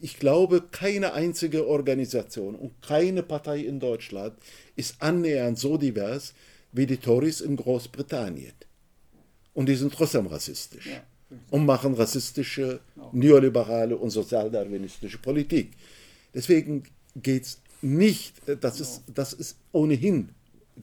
Ich 0.00 0.18
glaube, 0.18 0.62
keine 0.70 1.12
einzige 1.14 1.66
Organisation 1.66 2.54
und 2.56 2.82
keine 2.82 3.22
Partei 3.22 3.60
in 3.60 3.78
Deutschland 3.80 4.36
ist 4.76 5.00
annähernd 5.00 5.58
so 5.58 5.76
divers 5.78 6.34
wie 6.72 6.86
die 6.86 6.96
Tories 6.98 7.40
in 7.40 7.56
Großbritannien. 7.56 8.52
Und 9.54 9.68
die 9.68 9.76
sind 9.76 9.92
trotzdem 9.94 10.26
rassistisch 10.26 10.86
Ja. 10.86 11.02
und 11.50 11.64
machen 11.64 11.94
rassistische, 11.94 12.80
neoliberale 13.12 13.96
und 13.96 14.10
sozialdarwinistische 14.10 15.18
Politik. 15.18 15.72
Deswegen 16.34 16.84
geht 17.16 17.44
es 17.44 17.62
nicht, 17.82 18.34
das 18.60 18.80
ist, 18.80 19.02
das 19.12 19.32
ist 19.32 19.58
ohnehin 19.72 20.30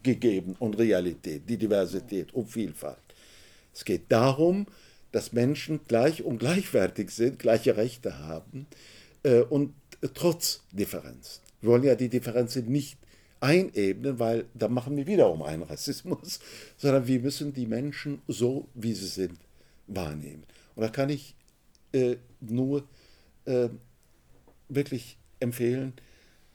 gegeben 0.04 0.56
und 0.60 0.78
Realität, 0.78 1.44
die 1.48 1.58
Diversität 1.58 2.34
und 2.34 2.48
Vielfalt. 2.48 2.98
Es 3.74 3.86
geht 3.86 4.04
darum, 4.10 4.68
dass 5.12 5.34
Menschen 5.34 5.80
gleich 5.88 6.24
und 6.24 6.40
gleichwertig 6.40 7.12
sind, 7.12 7.40
gleiche 7.40 7.78
Rechte 7.78 8.20
haben 8.20 8.68
äh, 9.24 9.42
und 9.42 9.74
äh, 10.02 10.08
trotz 10.14 10.62
Differenz. 10.72 11.42
Wir 11.62 11.72
wollen 11.72 11.84
ja 11.84 11.96
die 11.96 12.10
Differenzen 12.10 12.72
nicht 12.72 12.98
einebnen, 13.40 14.20
weil 14.20 14.46
da 14.54 14.68
machen 14.68 14.98
wir 14.98 15.08
wiederum 15.08 15.44
einen 15.44 15.64
Rassismus, 15.64 16.40
sondern 16.78 17.08
wir 17.08 17.20
müssen 17.20 17.54
die 17.54 17.66
Menschen 17.66 18.22
so, 18.28 18.68
wie 18.74 18.94
sie 18.94 19.08
sind, 19.08 19.40
wahrnehmen. 19.88 20.44
Und 20.76 20.84
da 20.84 20.90
kann 20.90 21.10
ich 21.10 21.36
äh, 21.94 22.18
nur 22.42 22.88
äh, 23.46 23.70
wirklich 24.70 25.18
empfehlen, 25.40 25.94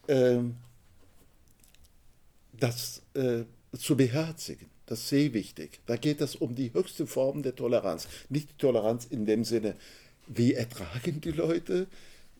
ähm, 0.09 0.57
das 2.53 3.03
äh, 3.15 3.45
zu 3.77 3.97
beherzigen. 3.97 4.67
Das 4.87 5.01
ist 5.01 5.09
sehr 5.09 5.33
wichtig. 5.33 5.81
Da 5.87 5.97
geht 5.97 6.21
es 6.21 6.37
um 6.37 6.55
die 6.55 6.73
höchste 6.75 7.07
Form 7.07 7.43
der 7.43 7.55
Toleranz. 7.57 8.09
Nicht 8.29 8.51
die 8.51 8.59
Toleranz 8.59 9.07
in 9.07 9.27
dem 9.27 9.45
Sinne, 9.45 9.75
wie 10.27 10.55
ertragen 10.55 11.21
die 11.21 11.31
Leute, 11.31 11.87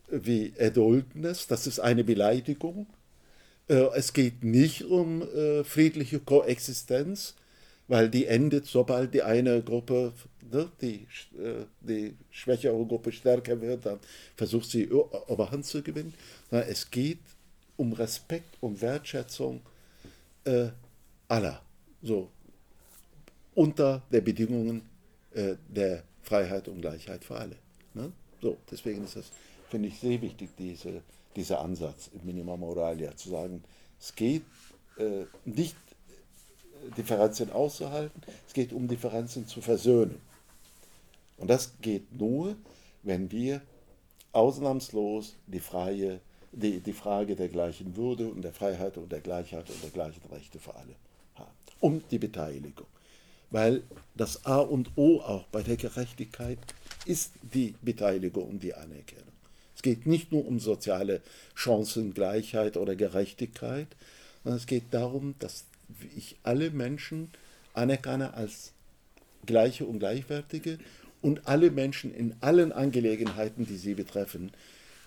wie 0.09 0.53
erdulden 0.55 1.25
es, 1.25 1.47
das 1.47 1.67
ist 1.67 1.79
eine 1.79 2.03
Beleidigung. 2.03 2.87
Äh, 3.67 3.87
Es 3.95 4.13
geht 4.13 4.43
nicht 4.43 4.83
um 4.83 5.21
äh, 5.21 5.63
friedliche 5.63 6.19
Koexistenz 6.19 7.35
weil 7.87 8.09
die 8.09 8.25
endet, 8.25 8.65
sobald 8.65 9.13
die 9.13 9.23
eine 9.23 9.61
Gruppe, 9.61 10.13
die, 10.81 11.07
äh, 11.37 11.65
die 11.81 12.15
schwächere 12.29 12.85
Gruppe 12.85 13.11
stärker 13.11 13.59
wird, 13.59 13.85
dann 13.85 13.99
versucht 14.35 14.69
sie 14.69 14.89
Oberhand 14.91 15.65
zu 15.65 15.81
gewinnen. 15.81 16.13
Es 16.49 16.89
geht 16.89 17.19
um 17.77 17.93
Respekt 17.93 18.55
und 18.61 18.81
Wertschätzung 18.81 19.61
äh, 20.45 20.67
aller, 21.27 21.61
so 22.01 22.29
unter 23.55 24.01
der 24.11 24.21
Bedingungen 24.21 24.81
äh, 25.33 25.55
der 25.67 26.03
Freiheit 26.21 26.67
und 26.67 26.81
Gleichheit 26.81 27.23
für 27.23 27.35
alle. 27.35 27.55
Ne? 27.93 28.11
So, 28.41 28.57
deswegen 28.69 29.03
ist 29.03 29.15
das, 29.15 29.31
finde 29.69 29.89
ich, 29.89 29.99
sehr 29.99 30.21
wichtig, 30.21 30.49
diese, 30.57 31.01
dieser 31.35 31.61
Ansatz 31.61 32.09
im 32.13 32.25
Minima 32.25 32.55
Moralia, 32.57 33.15
zu 33.15 33.29
sagen, 33.29 33.63
es 33.99 34.15
geht 34.15 34.43
äh, 34.97 35.25
nicht 35.45 35.75
Differenzen 36.97 37.51
auszuhalten, 37.51 38.21
es 38.47 38.53
geht 38.53 38.73
um 38.73 38.87
Differenzen 38.87 39.47
zu 39.47 39.61
versöhnen. 39.61 40.19
Und 41.37 41.49
das 41.49 41.73
geht 41.81 42.17
nur, 42.19 42.55
wenn 43.03 43.31
wir 43.31 43.61
ausnahmslos 44.31 45.35
die, 45.47 45.59
freie, 45.59 46.19
die, 46.51 46.79
die 46.79 46.93
Frage 46.93 47.35
der 47.35 47.49
gleichen 47.49 47.95
Würde 47.95 48.27
und 48.27 48.41
der 48.41 48.53
Freiheit 48.53 48.97
und 48.97 49.11
der 49.11 49.21
Gleichheit 49.21 49.69
und 49.69 49.83
der 49.83 49.91
gleichen 49.91 50.21
Rechte 50.31 50.59
für 50.59 50.75
alle 50.75 50.95
haben. 51.35 51.51
Und 51.79 52.11
die 52.11 52.19
Beteiligung. 52.19 52.87
Weil 53.51 53.83
das 54.15 54.45
A 54.45 54.59
und 54.59 54.91
O 54.95 55.19
auch 55.19 55.43
bei 55.51 55.61
der 55.61 55.77
Gerechtigkeit 55.77 56.57
ist 57.05 57.33
die 57.41 57.75
Beteiligung 57.81 58.49
und 58.49 58.63
die 58.63 58.73
Anerkennung. 58.73 59.33
Es 59.75 59.81
geht 59.81 60.07
nicht 60.07 60.31
nur 60.31 60.47
um 60.47 60.59
soziale 60.59 61.21
Chancengleichheit 61.53 62.77
oder 62.77 62.95
Gerechtigkeit, 62.95 63.87
sondern 64.43 64.57
es 64.57 64.65
geht 64.65 64.85
darum, 64.91 65.35
dass 65.39 65.65
ich 66.15 66.37
alle 66.43 66.71
Menschen 66.71 67.29
anerkenne 67.73 68.33
als 68.33 68.73
gleiche 69.45 69.85
und 69.85 69.99
gleichwertige 69.99 70.77
und 71.21 71.47
alle 71.47 71.71
Menschen 71.71 72.13
in 72.13 72.35
allen 72.41 72.71
Angelegenheiten, 72.71 73.65
die 73.65 73.77
sie 73.77 73.93
betreffen, 73.93 74.51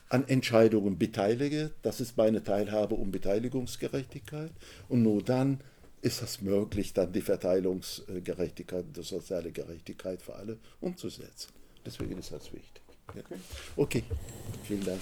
an 0.09 0.27
Entscheidungen 0.29 0.99
beteilige. 0.99 1.73
Das 1.83 2.01
ist 2.01 2.17
meine 2.17 2.43
Teilhabe 2.43 2.95
und 2.95 3.11
Beteiligungsgerechtigkeit. 3.11 4.53
Und 4.89 5.03
nur 5.03 5.23
dann 5.23 5.61
ist 6.03 6.23
es 6.23 6.41
möglich, 6.41 6.93
dann 6.93 7.13
die 7.13 7.21
Verteilungsgerechtigkeit, 7.21 8.85
die 8.97 9.03
soziale 9.03 9.51
Gerechtigkeit 9.51 10.23
für 10.23 10.35
alle 10.37 10.59
umzusetzen. 10.81 11.51
Deswegen 11.85 12.19
ist 12.19 12.33
das 12.33 12.53
wichtig. 12.53 12.83
Okay, 13.09 13.23
okay. 13.77 14.03
vielen 14.65 14.85
Dank. 14.85 15.01